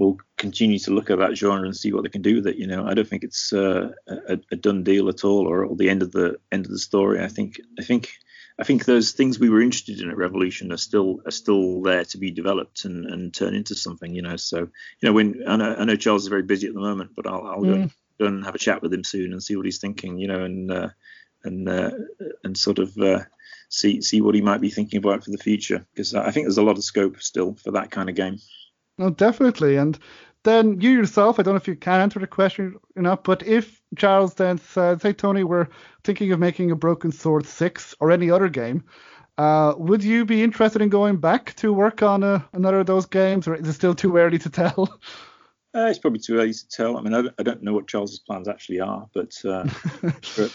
will 0.01 0.19
continue 0.39 0.79
to 0.81 0.91
look 0.91 1.11
at 1.11 1.19
that 1.19 1.37
genre 1.37 1.67
and 1.67 1.77
see 1.77 1.93
what 1.93 2.03
they 2.03 2.09
can 2.09 2.23
do 2.23 2.37
with 2.37 2.47
it. 2.47 2.57
You 2.57 2.67
know, 2.67 2.87
I 2.87 2.95
don't 2.95 3.07
think 3.07 3.23
it's 3.23 3.53
uh, 3.53 3.93
a, 4.09 4.39
a 4.51 4.57
done 4.57 4.83
deal 4.83 5.09
at 5.09 5.25
all, 5.25 5.47
or, 5.47 5.65
or 5.65 5.77
the 5.77 5.91
end 5.91 6.03
of 6.03 6.11
the 6.11 6.39
end 6.51 6.65
of 6.67 6.73
the 6.73 6.79
story. 6.79 7.23
I 7.23 7.29
think 7.29 7.61
I 7.79 7.83
think 7.83 8.11
I 8.59 8.65
think 8.65 8.85
those 8.85 9.13
things 9.13 9.39
we 9.39 9.51
were 9.51 9.63
interested 9.63 10.01
in 10.01 10.11
at 10.11 10.17
Revolution 10.17 10.73
are 10.73 10.77
still 10.79 11.21
are 11.27 11.31
still 11.31 11.83
there 11.83 12.05
to 12.07 12.19
be 12.19 12.31
developed 12.31 12.85
and, 12.87 13.07
and 13.07 13.33
turn 13.33 13.55
into 13.55 13.75
something. 13.75 14.15
You 14.15 14.23
know, 14.23 14.37
so 14.37 14.59
you 14.59 15.05
know 15.05 15.13
when 15.13 15.43
I 15.47 15.57
know, 15.57 15.75
I 15.79 15.85
know 15.85 15.97
Charles 15.97 16.23
is 16.23 16.29
very 16.29 16.43
busy 16.43 16.67
at 16.67 16.75
the 16.75 16.81
moment, 16.81 17.11
but 17.15 17.27
I'll, 17.27 17.47
I'll 17.47 17.65
go, 17.65 17.77
Mm. 17.77 17.91
go 18.19 18.27
and 18.27 18.45
have 18.45 18.55
a 18.55 18.59
chat 18.67 18.83
with 18.83 18.93
him 18.93 19.05
soon 19.05 19.33
and 19.33 19.43
see 19.43 19.57
what 19.57 19.67
he's 19.67 19.79
thinking. 19.79 20.19
You 20.19 20.29
know, 20.29 20.45
and 20.45 20.71
uh, 20.73 20.89
and 21.45 21.69
uh, 21.69 21.91
and 22.45 22.57
sort 22.57 22.79
of 22.79 22.97
uh, 22.99 23.21
see 23.69 24.01
see 24.03 24.21
what 24.21 24.35
he 24.35 24.41
might 24.41 24.61
be 24.61 24.71
thinking 24.71 24.99
about 24.99 25.25
for 25.25 25.31
the 25.31 25.39
future 25.39 25.87
because 25.93 26.15
I 26.15 26.31
think 26.31 26.45
there's 26.47 26.59
a 26.59 26.63
lot 26.63 26.79
of 26.79 26.85
scope 26.85 27.21
still 27.23 27.55
for 27.55 27.73
that 27.73 27.91
kind 27.91 28.09
of 28.09 28.15
game. 28.17 28.39
No, 29.01 29.11
definitely. 29.11 29.77
And 29.77 29.99
then 30.45 30.81
you 30.81 30.91
yourself, 30.91 31.39
I 31.39 31.43
don't 31.43 31.55
know 31.55 31.59
if 31.59 31.69
you 31.69 31.75
can 31.77 32.01
answer 32.01 32.19
the 32.21 32.27
question 32.27 32.77
or 32.97 33.03
not, 33.03 33.25
but 33.25 33.43
if 33.47 33.81
Charles 33.97 34.35
then 34.35 34.59
said, 34.59 35.01
say, 35.03 35.13
Tony, 35.13 35.43
we're 35.45 35.69
thinking 36.05 36.33
of 36.33 36.39
making 36.39 36.71
a 36.71 36.77
Broken 36.77 37.11
Sword 37.13 37.47
6 37.47 37.95
or 38.01 38.11
any 38.13 38.31
other 38.31 38.49
game, 38.49 38.85
uh, 39.39 39.75
would 39.79 40.05
you 40.05 40.25
be 40.25 40.43
interested 40.43 40.83
in 40.83 40.89
going 40.91 41.17
back 41.17 41.55
to 41.57 41.73
work 41.73 42.03
on 42.03 42.23
a, 42.23 42.47
another 42.53 42.81
of 42.81 42.87
those 42.87 43.07
games, 43.07 43.49
or 43.49 43.55
is 43.57 43.69
it 43.69 43.73
still 43.75 43.95
too 43.95 44.17
early 44.17 44.39
to 44.39 44.51
tell? 44.51 45.01
Uh, 45.75 45.87
it's 45.87 45.99
probably 45.99 46.19
too 46.19 46.37
early 46.37 46.53
to 46.53 46.69
tell. 46.69 46.97
I 46.97 47.03
mean, 47.03 47.15
I 47.15 47.23
don't, 47.23 47.35
I 47.39 47.43
don't 47.43 47.63
know 47.63 47.73
what 47.73 47.87
Charles's 47.87 48.19
plans 48.19 48.49
actually 48.49 48.81
are, 48.81 49.09
but, 49.15 49.33
uh, 49.45 49.67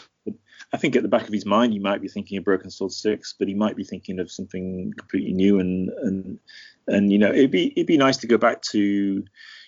I 0.74 0.78
think 0.78 0.96
at 0.96 1.04
the 1.04 1.10
back 1.10 1.28
of 1.28 1.34
his 1.34 1.46
mind 1.46 1.74
he 1.74 1.80
might 1.80 2.02
be 2.02 2.08
thinking 2.08 2.38
of 2.38 2.44
Broken 2.44 2.70
Sword 2.70 2.92
Six, 2.92 3.36
but 3.38 3.48
he 3.48 3.54
might 3.54 3.76
be 3.76 3.84
thinking 3.84 4.20
of 4.20 4.32
something 4.32 4.94
completely 4.98 5.34
new 5.34 5.60
and 5.60 5.90
and 5.90 6.40
and 6.88 7.12
you 7.12 7.18
know 7.18 7.32
it'd 7.32 7.52
be 7.52 7.72
it'd 7.72 7.88
be 7.88 7.98
nice 7.98 8.18
to 8.18 8.28
go 8.28 8.38
back 8.38 8.62
to 8.72 8.80
you 8.80 9.26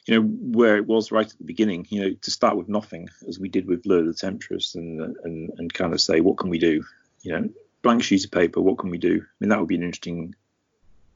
know 0.08 0.22
where 0.22 0.78
it 0.78 0.88
was 0.88 1.12
right 1.12 1.30
at 1.30 1.38
the 1.38 1.44
beginning. 1.44 1.86
You 1.90 2.02
know, 2.02 2.16
to 2.22 2.32
start 2.32 2.58
with 2.58 2.68
nothing 2.68 3.10
as 3.28 3.40
we 3.40 3.48
did 3.48 3.68
with 3.68 3.86
Lure 3.86 4.04
the 4.04 4.14
Temptress 4.14 4.76
and 4.76 5.16
and 5.24 5.52
and 5.58 5.74
kind 5.74 5.94
of 5.94 6.02
say 6.02 6.20
what 6.20 6.38
can 6.38 6.50
we 6.50 6.60
do? 6.60 6.84
You 7.22 7.32
know, 7.34 7.50
blank 7.82 8.04
sheet 8.04 8.26
of 8.26 8.32
paper. 8.32 8.62
What 8.62 8.80
can 8.80 8.90
we 8.90 8.98
do? 8.98 9.22
I 9.22 9.36
mean, 9.40 9.50
that 9.50 9.60
would 9.60 9.70
be 9.70 9.76
an 9.76 9.84
interesting 9.84 10.36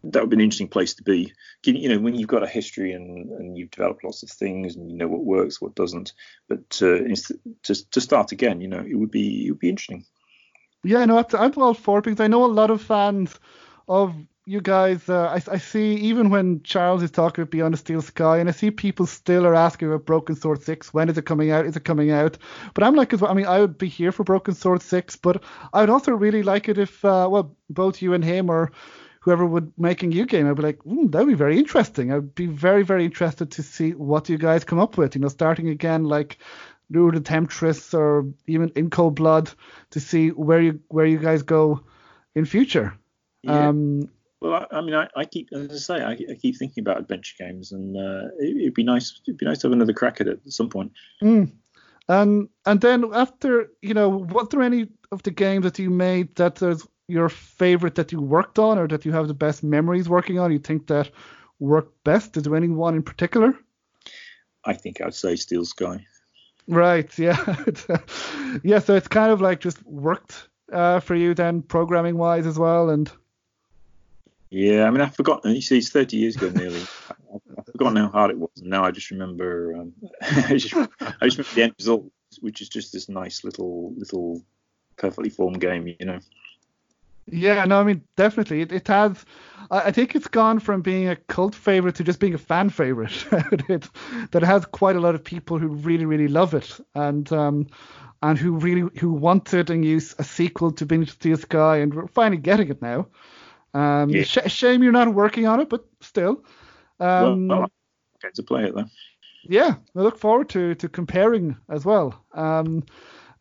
that 0.04 0.22
would 0.22 0.30
be 0.30 0.36
an 0.36 0.42
interesting 0.42 0.68
place 0.68 0.94
to 0.96 1.04
be. 1.04 1.34
You 1.64 1.90
know, 1.90 2.00
when 2.00 2.16
you've 2.16 2.28
got 2.28 2.44
a 2.44 2.48
history 2.48 2.94
and, 2.94 3.30
and 3.32 3.58
you've 3.58 3.72
developed 3.72 4.04
lots 4.04 4.24
of 4.24 4.30
things 4.30 4.76
and 4.76 4.90
you 4.90 4.98
know 4.98 5.08
what 5.08 5.24
works, 5.24 5.62
what 5.62 5.76
doesn't, 5.76 6.14
but 6.48 6.70
to 6.72 7.16
to 7.64 8.02
start 8.02 8.32
again, 8.32 8.62
you 8.62 8.68
know, 8.68 8.84
it 8.88 8.96
would 8.96 9.12
be 9.12 9.48
it 9.48 9.52
would 9.52 9.60
be 9.60 9.70
interesting. 9.70 10.06
Yeah, 10.84 11.06
no, 11.06 11.24
I'm 11.34 11.54
all 11.58 11.76
for 11.76 12.00
it 12.00 12.06
because 12.06 12.20
I 12.20 12.28
know 12.28 12.46
a 12.46 12.48
lot 12.48 12.72
of 12.72 12.82
fans 12.82 13.40
of 13.88 14.16
you 14.46 14.62
guys. 14.62 15.08
Uh, 15.08 15.28
I, 15.28 15.54
I 15.54 15.58
see 15.58 15.94
even 15.96 16.32
when 16.32 16.64
Charles 16.64 17.04
is 17.04 17.12
talking 17.12 17.44
about 17.44 17.52
Beyond 17.52 17.74
the 17.74 17.78
Steel 17.78 18.02
Sky, 18.02 18.40
and 18.40 18.50
I 18.50 18.52
see 18.52 18.72
people 18.72 19.06
still 19.06 19.46
are 19.46 19.54
asking 19.54 19.90
about 19.90 20.08
Broken 20.08 20.36
Sword 20.36 20.64
Six. 20.64 20.94
When 20.94 21.10
is 21.10 21.18
it 21.18 21.26
coming 21.26 21.52
out? 21.52 21.66
Is 21.66 21.76
it 21.76 21.84
coming 21.84 22.10
out? 22.10 22.38
But 22.74 22.84
I'm 22.84 22.96
like, 22.96 23.22
I 23.22 23.34
mean, 23.34 23.46
I 23.46 23.60
would 23.60 23.78
be 23.78 23.88
here 23.88 24.12
for 24.12 24.24
Broken 24.24 24.56
Sword 24.56 24.82
Six, 24.82 25.16
but 25.16 25.44
I 25.72 25.82
would 25.82 25.92
also 25.92 26.14
really 26.14 26.42
like 26.42 26.68
it 26.68 26.80
if, 26.80 27.06
uh, 27.06 27.28
well, 27.30 27.56
both 27.70 28.02
you 28.02 28.16
and 28.16 28.24
him 28.24 28.50
or 28.50 28.72
whoever 29.22 29.46
would 29.46 29.72
make 29.78 30.04
a 30.04 30.08
new 30.08 30.26
game, 30.26 30.48
I'd 30.48 30.56
be 30.56 30.64
like, 30.64 30.80
mm, 30.80 31.12
that 31.12 31.20
would 31.20 31.28
be 31.28 31.34
very 31.36 31.58
interesting. 31.58 32.12
I'd 32.12 32.36
be 32.36 32.48
very, 32.48 32.84
very 32.84 33.06
interested 33.06 33.52
to 33.52 33.64
see 33.64 33.92
what 33.92 34.30
you 34.30 34.38
guys 34.38 34.64
come 34.64 34.80
up 34.80 34.98
with. 34.98 35.16
You 35.16 35.22
know, 35.22 35.30
starting 35.30 35.70
again 35.70 36.04
like 36.04 36.38
Lure 36.90 37.12
the 37.12 37.22
Temptress 37.22 37.94
or 37.94 38.28
even 38.48 38.72
In 38.76 38.90
Cold 38.90 39.16
Blood 39.16 39.52
to 39.92 40.00
see 40.00 40.30
where 40.30 40.60
you 40.60 40.80
where 40.90 41.06
you 41.06 41.20
guys 41.20 41.44
go 41.44 41.82
in 42.36 42.46
future. 42.46 42.94
Yeah. 43.44 43.70
Um, 43.70 44.10
Well, 44.42 44.68
I, 44.72 44.78
I 44.78 44.82
mean, 44.82 44.96
I, 44.96 45.08
I 45.16 45.26
keep, 45.26 45.50
as 45.54 45.72
I 45.72 45.78
say, 45.78 46.04
I, 46.04 46.12
I 46.14 46.36
keep 46.42 46.58
thinking 46.58 46.82
about 46.82 47.00
adventure 47.00 47.36
games, 47.40 47.72
and 47.72 47.96
uh, 47.96 48.30
it, 48.40 48.58
it'd 48.58 48.74
be 48.74 48.84
nice. 48.84 49.22
It'd 49.28 49.38
be 49.38 49.46
nice 49.46 49.60
to 49.60 49.68
have 49.68 49.74
another 49.74 49.94
crack 49.94 50.20
at 50.20 50.28
it 50.28 50.42
at 50.46 50.52
some 50.52 50.70
point. 50.70 50.92
mm. 51.24 51.52
And 52.10 52.50
and 52.66 52.82
then 52.82 53.06
after, 53.14 53.72
you 53.82 53.94
know, 53.94 54.10
was 54.10 54.50
there 54.50 54.64
any 54.64 54.88
of 55.12 55.22
the 55.24 55.32
games 55.32 55.64
that 55.64 55.80
you 55.80 55.90
made 55.90 56.36
that 56.36 56.56
there's 56.56 56.86
your 57.12 57.30
favorite 57.30 57.96
that 57.96 58.12
you 58.12 58.22
worked 58.22 58.60
on 58.60 58.78
or 58.78 58.88
that 58.88 59.06
you 59.06 59.12
have 59.12 59.28
the 59.28 59.34
best 59.34 59.64
memories 59.64 60.10
working 60.10 60.40
on? 60.40 60.52
You 60.52 60.60
think 60.60 60.88
that 60.88 61.12
worked 61.60 62.04
best? 62.04 62.38
Is 62.38 62.44
there 62.44 62.56
any 62.56 62.68
one 62.68 62.96
in 62.96 63.04
particular? 63.04 63.58
I 64.66 64.74
think 64.74 65.02
I'd 65.02 65.14
say 65.14 65.36
Steel 65.36 65.66
Sky. 65.66 66.06
Right. 66.68 67.18
Yeah. 67.18 67.38
yeah. 68.64 68.80
So 68.80 68.96
it's 68.96 69.08
kind 69.08 69.32
of 69.32 69.42
like 69.42 69.60
just 69.60 69.84
worked 69.86 70.48
uh, 70.72 71.00
for 71.00 71.16
you 71.16 71.34
then, 71.34 71.62
programming 71.62 72.18
wise 72.18 72.46
as 72.46 72.58
well, 72.58 72.90
and 72.90 73.12
Yeah, 74.50 74.86
I 74.86 74.90
mean, 74.90 75.02
I've 75.02 75.16
forgotten. 75.16 75.54
You 75.54 75.62
see, 75.62 75.78
it's 75.78 75.90
30 75.90 76.18
years 76.18 76.36
ago 76.36 76.50
nearly. 76.50 76.82
I've, 77.10 77.42
I've 77.58 77.66
forgotten 77.66 77.98
how 77.98 78.10
hard 78.10 78.32
it 78.32 78.38
was, 78.38 78.52
and 78.58 78.70
now 78.70 78.84
I 78.84 78.92
just 78.92 79.12
remember. 79.12 79.76
Um, 79.76 79.94
I, 80.22 80.58
just, 80.58 80.74
I 80.76 81.26
just 81.28 81.38
remember 81.38 81.56
the 81.56 81.64
end 81.64 81.76
result, 81.78 82.12
which 82.40 82.62
is 82.62 82.70
just 82.70 82.94
this 82.94 83.10
nice 83.10 83.44
little, 83.44 83.94
little, 83.98 84.42
perfectly 84.98 85.30
formed 85.30 85.60
game. 85.60 85.88
You 85.88 86.06
know. 86.06 86.20
Yeah, 87.32 87.64
no, 87.66 87.80
I 87.80 87.84
mean 87.84 88.04
definitely. 88.18 88.62
It, 88.62 88.72
it 88.72 88.88
has. 88.88 89.26
I, 89.72 89.84
I 89.84 89.92
think 89.92 90.16
it's 90.16 90.28
gone 90.28 90.60
from 90.60 90.82
being 90.82 91.08
a 91.10 91.16
cult 91.16 91.56
favorite 91.56 91.96
to 91.96 92.04
just 92.04 92.20
being 92.20 92.34
a 92.34 92.38
fan 92.38 92.70
favorite. 92.70 93.26
it, 93.70 93.90
that 94.32 94.44
has 94.44 94.66
quite 94.66 94.96
a 94.98 95.00
lot 95.00 95.16
of 95.16 95.24
people 95.24 95.58
who 95.58 95.68
really, 95.70 96.06
really 96.06 96.28
love 96.28 96.54
it, 96.54 96.80
and 96.94 97.32
um, 97.32 97.68
and 98.22 98.38
who 98.38 98.54
really 98.58 98.90
who 99.00 99.14
wanted 99.14 99.70
and 99.70 99.86
use 99.86 100.16
a 100.20 100.24
sequel 100.24 100.72
to 100.74 100.86
Beneath 100.86 101.20
the 101.20 101.36
Sky, 101.36 101.78
and 101.78 101.94
we're 101.94 102.08
finally 102.08 102.42
getting 102.42 102.70
it 102.70 102.82
now. 102.82 103.08
Um, 103.74 104.10
Yeah. 104.10 104.24
sh- 104.24 104.52
shame 104.52 104.84
you're 104.84 104.92
not 104.92 105.14
working 105.14 105.48
on 105.48 105.62
it, 105.62 105.70
but 105.70 105.86
still. 106.02 106.44
Um, 107.00 107.48
well, 107.48 107.72
get 108.22 108.36
to 108.36 108.44
play 108.44 108.66
it 108.66 108.76
though. 108.76 108.90
yeah, 109.44 109.76
I 109.96 110.00
look 110.02 110.18
forward 110.20 110.50
to 110.50 110.76
to 110.76 110.90
comparing 110.90 111.58
as 111.70 111.86
well. 111.86 112.24
Um, 112.34 112.84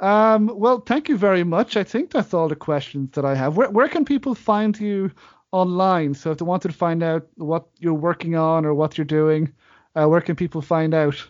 um, 0.01 0.51
well, 0.55 0.81
thank 0.81 1.09
you 1.09 1.17
very 1.17 1.45
much. 1.45 1.77
I 1.77 1.85
think 1.85 2.11
that's 2.11 2.35
all 2.35 2.49
the 2.49 2.57
questions 2.57 3.11
that 3.13 3.25
I 3.25 3.35
have. 3.35 3.57
Where 3.57 3.71
where 3.71 3.89
can 3.89 4.05
people 4.05 4.35
find 4.35 4.79
you 4.79 5.11
online? 5.53 6.15
So 6.15 6.31
if 6.31 6.39
they 6.39 6.45
wanted 6.45 6.69
to 6.69 6.75
find 6.75 7.03
out 7.03 7.27
what 7.37 7.67
you're 7.79 7.95
working 7.95 8.35
on 8.35 8.65
or 8.65 8.75
what 8.75 8.97
you're 8.97 9.05
doing, 9.05 9.53
uh, 9.95 10.07
where 10.07 10.21
can 10.21 10.37
people 10.37 10.63
find 10.63 10.95
out? 10.95 11.23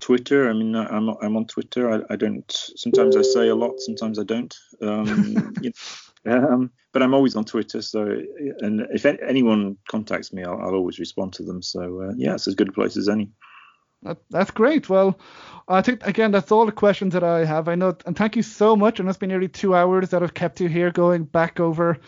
Twitter. 0.00 0.50
I 0.50 0.52
mean, 0.52 0.74
I'm 0.74 1.08
I'm 1.08 1.36
on 1.36 1.46
Twitter. 1.46 1.90
I, 1.90 2.12
I 2.12 2.16
don't. 2.16 2.50
Sometimes 2.76 3.16
I 3.16 3.22
say 3.22 3.48
a 3.48 3.54
lot. 3.54 3.80
Sometimes 3.80 4.18
I 4.18 4.24
don't. 4.24 4.54
Um, 4.82 5.54
you 5.60 5.72
know, 6.24 6.34
um, 6.34 6.70
but 6.92 7.02
I'm 7.02 7.14
always 7.14 7.36
on 7.36 7.44
Twitter. 7.44 7.82
So, 7.82 8.20
and 8.60 8.86
if 8.92 9.04
anyone 9.04 9.76
contacts 9.88 10.32
me, 10.32 10.44
I'll, 10.44 10.60
I'll 10.60 10.74
always 10.74 10.98
respond 10.98 11.32
to 11.34 11.42
them. 11.42 11.62
So, 11.62 12.02
uh, 12.02 12.12
yeah, 12.16 12.34
it's 12.34 12.48
as 12.48 12.54
good 12.54 12.68
a 12.68 12.72
place 12.72 12.96
as 12.96 13.08
any. 13.08 13.30
That, 14.04 14.18
that's 14.30 14.50
great. 14.50 14.88
Well, 14.88 15.18
I 15.66 15.80
think 15.80 16.06
again 16.06 16.30
that's 16.30 16.52
all 16.52 16.66
the 16.66 16.72
questions 16.72 17.14
that 17.14 17.24
I 17.24 17.44
have. 17.44 17.68
I 17.68 17.74
know, 17.74 17.96
and 18.06 18.16
thank 18.16 18.36
you 18.36 18.42
so 18.42 18.76
much. 18.76 19.00
And 19.00 19.08
it's 19.08 19.18
been 19.18 19.30
nearly 19.30 19.48
two 19.48 19.74
hours 19.74 20.10
that 20.10 20.22
I've 20.22 20.34
kept 20.34 20.60
you 20.60 20.68
here, 20.68 20.90
going 20.90 21.24
back 21.24 21.58
over, 21.58 21.98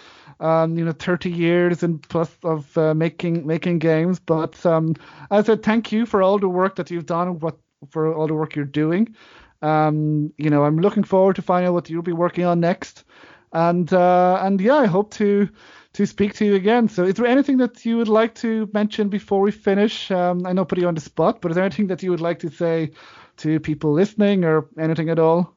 um, 0.40 0.76
you 0.78 0.84
know, 0.84 0.92
30 0.92 1.30
years 1.30 1.82
and 1.82 2.06
plus 2.06 2.30
of 2.44 2.76
uh, 2.76 2.94
making 2.94 3.46
making 3.46 3.78
games. 3.78 4.18
But 4.18 4.64
um, 4.66 4.94
as 5.30 5.44
I 5.44 5.54
said, 5.54 5.62
thank 5.62 5.90
you 5.90 6.04
for 6.04 6.22
all 6.22 6.38
the 6.38 6.48
work 6.48 6.76
that 6.76 6.90
you've 6.90 7.06
done, 7.06 7.38
what 7.40 7.56
for 7.90 8.14
all 8.14 8.26
the 8.26 8.34
work 8.34 8.54
you're 8.54 8.64
doing. 8.66 9.14
Um, 9.62 10.32
you 10.36 10.50
know, 10.50 10.64
I'm 10.64 10.78
looking 10.78 11.04
forward 11.04 11.36
to 11.36 11.42
finding 11.42 11.68
out 11.68 11.74
what 11.74 11.88
you'll 11.88 12.02
be 12.02 12.12
working 12.12 12.44
on 12.44 12.60
next. 12.60 13.04
And 13.52 13.90
uh, 13.90 14.38
and 14.42 14.60
yeah, 14.60 14.74
I 14.76 14.86
hope 14.86 15.12
to 15.14 15.48
to 15.96 16.06
speak 16.06 16.34
to 16.34 16.44
you 16.44 16.54
again. 16.54 16.88
So, 16.88 17.04
is 17.04 17.14
there 17.14 17.26
anything 17.26 17.56
that 17.58 17.84
you 17.86 17.96
would 17.96 18.08
like 18.08 18.34
to 18.36 18.68
mention 18.74 19.08
before 19.08 19.40
we 19.40 19.50
finish? 19.50 20.10
Um, 20.10 20.46
I 20.46 20.52
know 20.52 20.66
put 20.66 20.78
you 20.78 20.88
on 20.88 20.94
the 20.94 21.00
spot, 21.00 21.40
but 21.40 21.50
is 21.50 21.54
there 21.54 21.64
anything 21.64 21.86
that 21.86 22.02
you 22.02 22.10
would 22.10 22.20
like 22.20 22.40
to 22.40 22.50
say 22.50 22.92
to 23.38 23.60
people 23.60 23.92
listening, 23.92 24.44
or 24.44 24.68
anything 24.78 25.08
at 25.08 25.18
all? 25.18 25.56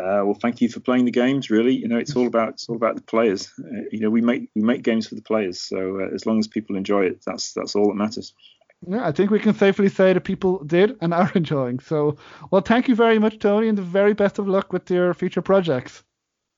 Uh, 0.00 0.24
well, 0.24 0.38
thank 0.40 0.60
you 0.60 0.68
for 0.68 0.80
playing 0.80 1.04
the 1.04 1.10
games. 1.10 1.50
Really, 1.50 1.74
you 1.74 1.88
know, 1.88 1.98
it's 1.98 2.16
all 2.16 2.26
about 2.26 2.54
it's 2.54 2.68
all 2.68 2.76
about 2.76 2.96
the 2.96 3.02
players. 3.02 3.52
Uh, 3.58 3.84
you 3.92 4.00
know, 4.00 4.10
we 4.10 4.22
make 4.22 4.48
we 4.54 4.62
make 4.62 4.82
games 4.82 5.06
for 5.06 5.14
the 5.14 5.22
players. 5.22 5.60
So 5.60 6.00
uh, 6.00 6.14
as 6.14 6.24
long 6.24 6.38
as 6.38 6.48
people 6.48 6.76
enjoy 6.76 7.04
it, 7.04 7.22
that's 7.24 7.52
that's 7.52 7.76
all 7.76 7.88
that 7.88 7.96
matters. 7.96 8.34
Yeah, 8.86 9.06
I 9.06 9.12
think 9.12 9.30
we 9.30 9.38
can 9.38 9.54
safely 9.54 9.88
say 9.88 10.14
that 10.14 10.22
people 10.22 10.64
did 10.64 10.96
and 11.02 11.12
are 11.12 11.30
enjoying. 11.34 11.80
So, 11.80 12.16
well, 12.50 12.62
thank 12.62 12.88
you 12.88 12.94
very 12.94 13.18
much, 13.18 13.38
Tony, 13.38 13.68
and 13.68 13.78
the 13.78 13.82
very 13.82 14.14
best 14.14 14.38
of 14.38 14.48
luck 14.48 14.72
with 14.72 14.90
your 14.90 15.12
future 15.12 15.42
projects. 15.42 16.02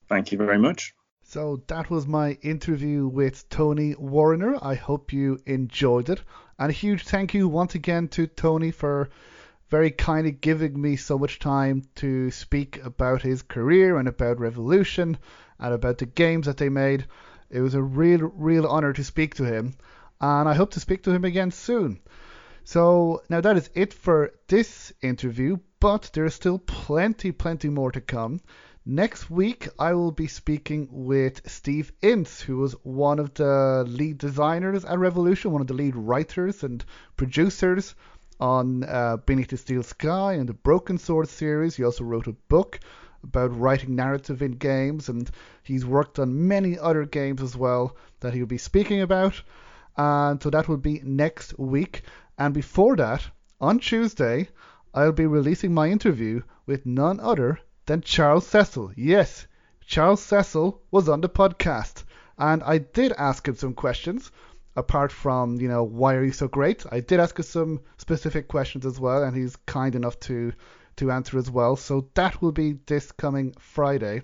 Thank 0.08 0.30
you 0.30 0.38
very 0.38 0.58
much. 0.58 0.94
So 1.28 1.60
that 1.66 1.90
was 1.90 2.06
my 2.06 2.38
interview 2.42 3.08
with 3.08 3.48
Tony 3.48 3.96
Warriner. 3.96 4.56
I 4.62 4.76
hope 4.76 5.12
you 5.12 5.40
enjoyed 5.44 6.08
it. 6.08 6.22
And 6.56 6.70
a 6.70 6.72
huge 6.72 7.02
thank 7.02 7.34
you 7.34 7.48
once 7.48 7.74
again 7.74 8.06
to 8.10 8.28
Tony 8.28 8.70
for 8.70 9.10
very 9.68 9.90
kindly 9.90 10.30
giving 10.30 10.80
me 10.80 10.94
so 10.94 11.18
much 11.18 11.40
time 11.40 11.82
to 11.96 12.30
speak 12.30 12.80
about 12.84 13.22
his 13.22 13.42
career 13.42 13.98
and 13.98 14.06
about 14.06 14.38
Revolution 14.38 15.18
and 15.58 15.74
about 15.74 15.98
the 15.98 16.06
games 16.06 16.46
that 16.46 16.58
they 16.58 16.68
made. 16.68 17.06
It 17.50 17.60
was 17.60 17.74
a 17.74 17.82
real, 17.82 18.30
real 18.36 18.64
honor 18.64 18.92
to 18.92 19.02
speak 19.02 19.34
to 19.34 19.44
him, 19.44 19.74
and 20.20 20.48
I 20.48 20.54
hope 20.54 20.70
to 20.70 20.80
speak 20.80 21.02
to 21.02 21.10
him 21.10 21.24
again 21.24 21.50
soon. 21.50 21.98
So 22.62 23.24
now 23.28 23.40
that 23.40 23.56
is 23.56 23.68
it 23.74 23.92
for 23.92 24.30
this 24.46 24.92
interview, 25.02 25.58
but 25.80 26.08
there 26.12 26.24
is 26.24 26.34
still 26.34 26.60
plenty, 26.60 27.32
plenty 27.32 27.68
more 27.68 27.90
to 27.90 28.00
come. 28.00 28.40
Next 28.88 29.28
week, 29.28 29.68
I 29.80 29.94
will 29.94 30.12
be 30.12 30.28
speaking 30.28 30.86
with 30.92 31.50
Steve 31.50 31.90
Ince, 32.02 32.40
who 32.40 32.58
was 32.58 32.74
one 32.84 33.18
of 33.18 33.34
the 33.34 33.82
lead 33.84 34.18
designers 34.18 34.84
at 34.84 35.00
Revolution, 35.00 35.50
one 35.50 35.60
of 35.60 35.66
the 35.66 35.74
lead 35.74 35.96
writers 35.96 36.62
and 36.62 36.84
producers 37.16 37.96
on 38.38 38.84
uh, 38.84 39.16
Beneath 39.16 39.48
the 39.48 39.56
Steel 39.56 39.82
Sky 39.82 40.34
and 40.34 40.48
the 40.48 40.54
Broken 40.54 40.98
Sword 40.98 41.26
series. 41.26 41.74
He 41.74 41.82
also 41.82 42.04
wrote 42.04 42.28
a 42.28 42.32
book 42.48 42.78
about 43.24 43.58
writing 43.58 43.96
narrative 43.96 44.40
in 44.40 44.52
games, 44.52 45.08
and 45.08 45.28
he's 45.64 45.84
worked 45.84 46.20
on 46.20 46.46
many 46.46 46.78
other 46.78 47.06
games 47.06 47.42
as 47.42 47.56
well 47.56 47.96
that 48.20 48.34
he'll 48.34 48.46
be 48.46 48.56
speaking 48.56 49.00
about. 49.00 49.42
And 49.96 50.40
so 50.40 50.48
that 50.50 50.68
will 50.68 50.76
be 50.76 51.00
next 51.02 51.58
week. 51.58 52.02
And 52.38 52.54
before 52.54 52.94
that, 52.94 53.26
on 53.60 53.80
Tuesday, 53.80 54.48
I'll 54.94 55.10
be 55.10 55.26
releasing 55.26 55.74
my 55.74 55.88
interview 55.88 56.42
with 56.66 56.86
none 56.86 57.18
other 57.18 57.58
than 57.86 58.00
Charles 58.00 58.46
Cecil. 58.46 58.92
Yes, 58.96 59.46
Charles 59.86 60.22
Cecil 60.22 60.80
was 60.90 61.08
on 61.08 61.20
the 61.20 61.28
podcast, 61.28 62.04
and 62.36 62.62
I 62.62 62.78
did 62.78 63.12
ask 63.12 63.46
him 63.48 63.54
some 63.54 63.74
questions 63.74 64.30
apart 64.76 65.10
from, 65.10 65.60
you 65.60 65.68
know, 65.68 65.82
why 65.82 66.14
are 66.14 66.24
you 66.24 66.32
so 66.32 66.48
great? 66.48 66.84
I 66.92 67.00
did 67.00 67.18
ask 67.18 67.38
him 67.38 67.44
some 67.44 67.80
specific 67.96 68.48
questions 68.48 68.84
as 68.84 69.00
well, 69.00 69.22
and 69.24 69.36
he's 69.36 69.56
kind 69.66 69.94
enough 69.94 70.18
to 70.20 70.52
to 70.96 71.10
answer 71.10 71.38
as 71.38 71.50
well. 71.50 71.76
So 71.76 72.08
that 72.14 72.40
will 72.40 72.52
be 72.52 72.78
this 72.86 73.12
coming 73.12 73.54
Friday. 73.58 74.22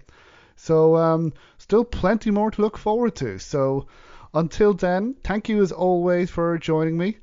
So 0.57 0.97
um, 0.97 1.33
still 1.59 1.85
plenty 1.85 2.31
more 2.31 2.51
to 2.51 2.63
look 2.63 2.79
forward 2.79 3.15
to. 3.17 3.39
So 3.39 3.87
until 4.33 4.73
then, 4.73 5.15
thank 5.23 5.49
you 5.49 5.61
as 5.63 5.73
always 5.73 6.31
for 6.31 6.59
joining 6.59 6.97
me, 6.97 7.19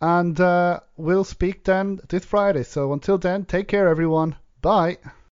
and 0.00 0.38
uh, 0.40 0.80
we'll 0.96 1.24
speak 1.24 1.64
then 1.64 2.00
this 2.08 2.24
Friday. 2.24 2.62
So 2.62 2.92
until 2.92 3.18
then, 3.18 3.44
take 3.44 3.68
care, 3.68 3.88
everyone. 3.88 4.36
Bye. 4.62 4.98